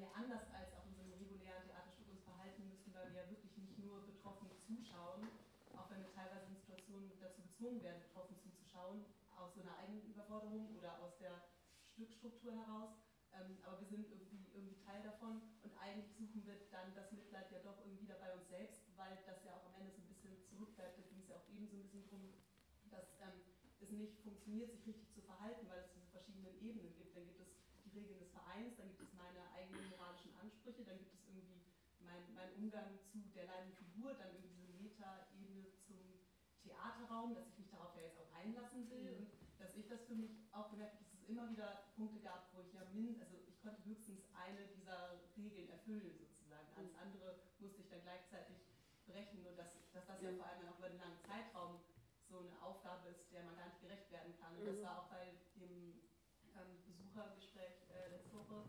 ja 0.02 0.10
anders 0.14 0.46
als 0.54 0.74
auch 0.74 0.86
in 0.86 0.96
so 0.96 1.04
regulären 1.18 1.64
Theaterstück 1.66 2.10
uns 2.10 2.24
verhalten 2.24 2.68
müssen, 2.70 2.94
weil 2.94 3.12
wir 3.14 3.24
ja 3.24 3.30
wirklich 3.30 3.58
nicht 3.58 3.78
nur 3.80 4.06
betroffen 4.06 4.50
zuschauen, 4.66 5.28
auch 5.74 5.90
wenn 5.92 6.02
wir 6.02 6.12
teilweise 6.14 6.46
in 6.50 6.56
Situationen 6.56 7.12
dazu 7.20 7.42
gezwungen 7.42 7.82
werden, 7.84 8.02
betroffen 8.02 8.38
zuzuschauen, 8.40 9.06
aus 9.36 9.54
so 9.54 9.62
einer 9.62 9.78
eigenen 9.78 10.04
Überforderung 10.06 10.76
oder 10.76 11.00
aus 11.02 11.18
der 11.18 11.44
Stückstruktur 11.94 12.54
heraus. 12.54 12.90
Ähm, 13.34 13.58
aber 13.64 13.80
wir 13.82 13.88
sind 13.88 14.08
irgendwie, 14.08 14.50
irgendwie 14.54 14.80
Teil 14.80 15.04
davon 15.04 15.42
und 15.62 15.74
eigentlich 15.78 16.16
suchen 16.16 16.46
wir 16.46 16.56
dann 16.72 16.96
das 16.96 17.12
Mitleid 17.12 17.52
ja 17.52 17.60
doch 17.60 17.78
irgendwie 17.84 18.08
wieder 18.08 18.16
bei 18.16 18.32
uns 18.34 18.48
selbst, 18.48 18.82
weil 18.96 19.20
das 19.26 19.44
ja 19.44 19.54
auch 19.56 19.66
am 19.66 19.76
Ende 19.76 19.92
so 19.92 20.02
ein 20.02 20.08
bisschen 20.08 20.38
zurückbleibt. 20.48 20.98
Da 20.98 21.04
ging 21.04 21.20
es 21.20 21.28
ja 21.28 21.36
auch 21.36 21.48
eben 21.50 21.68
so 21.68 21.76
ein 21.76 21.82
bisschen 21.82 22.08
drum, 22.08 22.34
dass 22.90 23.20
ähm, 23.20 23.44
es 23.80 23.92
nicht 23.92 24.18
funktioniert, 24.22 24.72
sich 24.72 24.86
richtig 24.88 25.12
zu 25.14 25.22
verhalten, 25.22 25.68
weil 25.68 25.80
es 25.80 25.92
diese 25.94 26.08
verschiedenen 26.10 26.56
Ebenen 26.62 26.96
gibt. 26.96 27.16
Dann 27.16 27.26
gibt 27.26 27.40
es 27.42 27.48
die 27.84 27.87
Regeln 27.98 28.20
des 28.22 28.30
Vereins, 28.30 28.78
dann 28.78 28.90
gibt 28.94 29.02
es 29.02 29.14
meine 29.18 29.42
eigenen 29.58 29.90
moralischen 29.90 30.30
Ansprüche, 30.38 30.86
dann 30.86 31.02
gibt 31.02 31.14
es 31.18 31.26
irgendwie 31.26 31.66
mein, 32.06 32.22
mein 32.38 32.54
Umgang 32.54 33.02
zu 33.10 33.18
der 33.34 33.50
leidenden 33.50 33.74
Figur, 33.74 34.14
dann 34.14 34.30
irgendwie 34.38 34.54
diese 34.54 34.74
Meta-Ebene 34.78 35.66
zum 35.82 35.98
Theaterraum, 36.62 37.34
dass 37.34 37.48
ich 37.50 37.58
mich 37.58 37.70
darauf 37.70 37.96
ja 37.98 38.04
jetzt 38.06 38.22
auch 38.22 38.32
einlassen 38.38 38.90
will 38.90 39.02
mhm. 39.02 39.26
und 39.26 39.28
dass 39.58 39.74
ich 39.74 39.88
das 39.90 40.06
für 40.06 40.14
mich 40.14 40.38
auch 40.54 40.70
gemerkt 40.70 40.94
habe, 40.94 41.06
dass 41.10 41.14
es 41.18 41.26
immer 41.26 41.50
wieder 41.50 41.90
Punkte 41.98 42.22
gab, 42.22 42.54
wo 42.54 42.62
ich 42.62 42.74
ja 42.74 42.86
min, 42.94 43.18
also 43.20 43.36
ich 43.48 43.60
konnte 43.62 43.84
höchstens 43.86 44.22
eine 44.38 44.68
dieser 44.78 45.18
Regeln 45.36 45.70
erfüllen 45.70 46.14
sozusagen. 46.22 46.70
Alles 46.78 46.94
mhm. 46.94 47.02
andere 47.02 47.42
musste 47.60 47.82
ich 47.82 47.90
dann 47.90 48.04
gleichzeitig 48.06 48.62
brechen 49.08 49.42
und 49.48 49.58
dass, 49.58 49.74
dass 49.92 50.06
das 50.06 50.22
ja 50.22 50.32
vor 50.38 50.46
allem 50.46 50.70
auch 50.70 50.78
über 50.78 50.88
einen 50.88 51.00
langen 51.00 51.20
Zeitraum 51.26 51.82
so 52.30 52.40
eine 52.44 52.62
Aufgabe 52.62 53.08
ist, 53.10 53.32
der 53.32 53.44
man 53.44 53.56
gar 53.56 53.66
nicht 53.72 53.82
gerecht 53.82 54.12
werden 54.12 54.36
kann. 54.38 54.52
Und 54.60 54.68
das 54.68 54.78
mhm. 54.78 54.84
war 54.84 55.00
auch 55.00 55.10
bei 55.10 55.32
dem 55.56 55.96
ähm, 56.60 56.84
Besuchergespräch 56.86 57.88
äh, 57.88 58.10
letzte 58.10 58.36
Woche, 58.36 58.68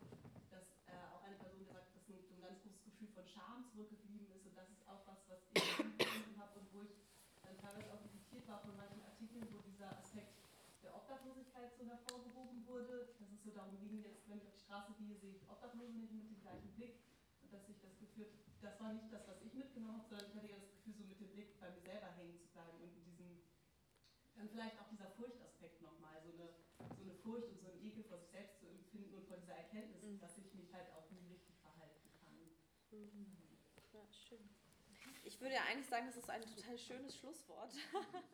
dass 0.51 0.67
äh, 0.87 0.95
auch 1.13 1.23
eine 1.25 1.37
Person 1.37 1.59
gesagt 1.59 1.91
hat, 1.91 1.97
dass 1.97 2.09
ein, 2.09 2.23
ein 2.23 2.43
ganz 2.43 2.63
großes 2.63 2.85
Gefühl 2.85 3.09
von 3.09 3.27
Scham 3.27 3.67
zurückgeblieben 3.67 4.31
ist 4.31 4.47
und 4.47 4.57
das 4.57 4.71
ist 4.71 4.87
auch 4.87 5.03
was, 5.07 5.19
was 5.29 5.43
ich 5.53 5.63
gefunden 5.99 6.39
habe 6.39 6.61
und 6.61 6.73
wo 6.73 6.83
ich 6.83 6.95
dann 7.43 7.57
teilweise 7.59 7.93
auch 7.93 8.05
irritiert 8.05 8.47
war 8.47 8.61
von 8.61 8.77
manchen 8.77 9.03
Artikeln, 9.19 9.51
wo 9.51 9.59
dieser 9.67 9.91
Aspekt 9.99 10.47
der 10.81 10.95
Obdachlosigkeit 10.95 11.75
so 11.75 11.83
hervorgehoben 11.85 12.65
wurde, 12.71 13.11
dass 13.19 13.33
es 13.35 13.43
so 13.43 13.51
darum 13.51 13.75
ging, 13.81 13.99
jetzt, 13.99 14.29
wenn 14.31 14.39
ich 14.39 14.47
auf 14.47 14.55
die 14.55 14.63
Straße 14.63 14.95
gehe, 14.95 15.19
sehe 15.19 15.35
ich 15.35 15.51
Obdachlose 15.51 15.99
nicht 15.99 16.15
mit 16.15 16.31
dem 16.31 16.39
gleichen 16.39 16.71
Blick 16.79 17.03
und 17.43 17.53
dass 17.53 17.67
sich 17.67 17.81
das 17.81 17.99
geführt, 17.99 18.31
das 18.63 18.79
war 18.79 18.93
nicht 18.93 19.11
das, 19.11 19.27
was 19.27 19.43
ich 19.43 19.55
mitgenommen 19.55 19.99
habe, 19.99 20.07
sondern 20.07 20.31
ich 20.31 20.37
hatte 20.37 20.47
ja 20.47 20.59
das 20.63 20.71
Gefühl, 20.71 20.95
so 20.95 21.03
mit 21.03 21.19
dem 21.19 21.35
Blick 21.35 21.59
bei 21.59 21.69
mir 21.69 21.83
selber 21.83 22.15
hängen 22.15 22.39
zu 22.39 22.47
bleiben 22.55 22.79
und 22.79 22.95
in 22.95 23.05
diesem 23.11 23.43
dann 24.37 24.49
vielleicht 24.51 24.79
auch 24.79 24.87
dieser 24.87 25.11
Furchtaspekt 25.19 25.83
nochmal, 25.83 26.23
so 26.23 26.31
eine, 26.31 26.55
so 26.95 27.03
eine 27.03 27.15
Furcht 27.15 27.51
und 27.51 27.59
so 27.59 27.67
ein 27.67 27.83
Ekel 27.83 28.05
vor 28.05 28.19
sich 28.19 28.31
selbst 28.31 28.61
zu 28.61 28.69
empfinden 28.69 29.13
und 29.17 29.27
vor 29.27 29.37
dieser 29.37 29.55
Erkenntnis, 29.55 30.01
mhm. 30.01 30.21
dass 30.21 30.39
ich 30.39 30.55
mich 30.55 30.73
halt 30.73 30.87
auch 30.95 31.11
nie 31.11 31.27
richtig 31.27 31.59
verhalten 31.59 32.09
kann. 32.23 32.39
Mhm. 32.93 33.35
Ja, 33.93 34.07
schön. 34.13 34.49
Ich 35.25 35.41
würde 35.41 35.57
ja 35.57 35.63
eigentlich 35.65 35.89
sagen, 35.89 36.07
das 36.07 36.17
ist 36.17 36.31
ein 36.31 36.43
total 36.43 36.79
schönes 36.79 37.17
Schlusswort. 37.17 37.75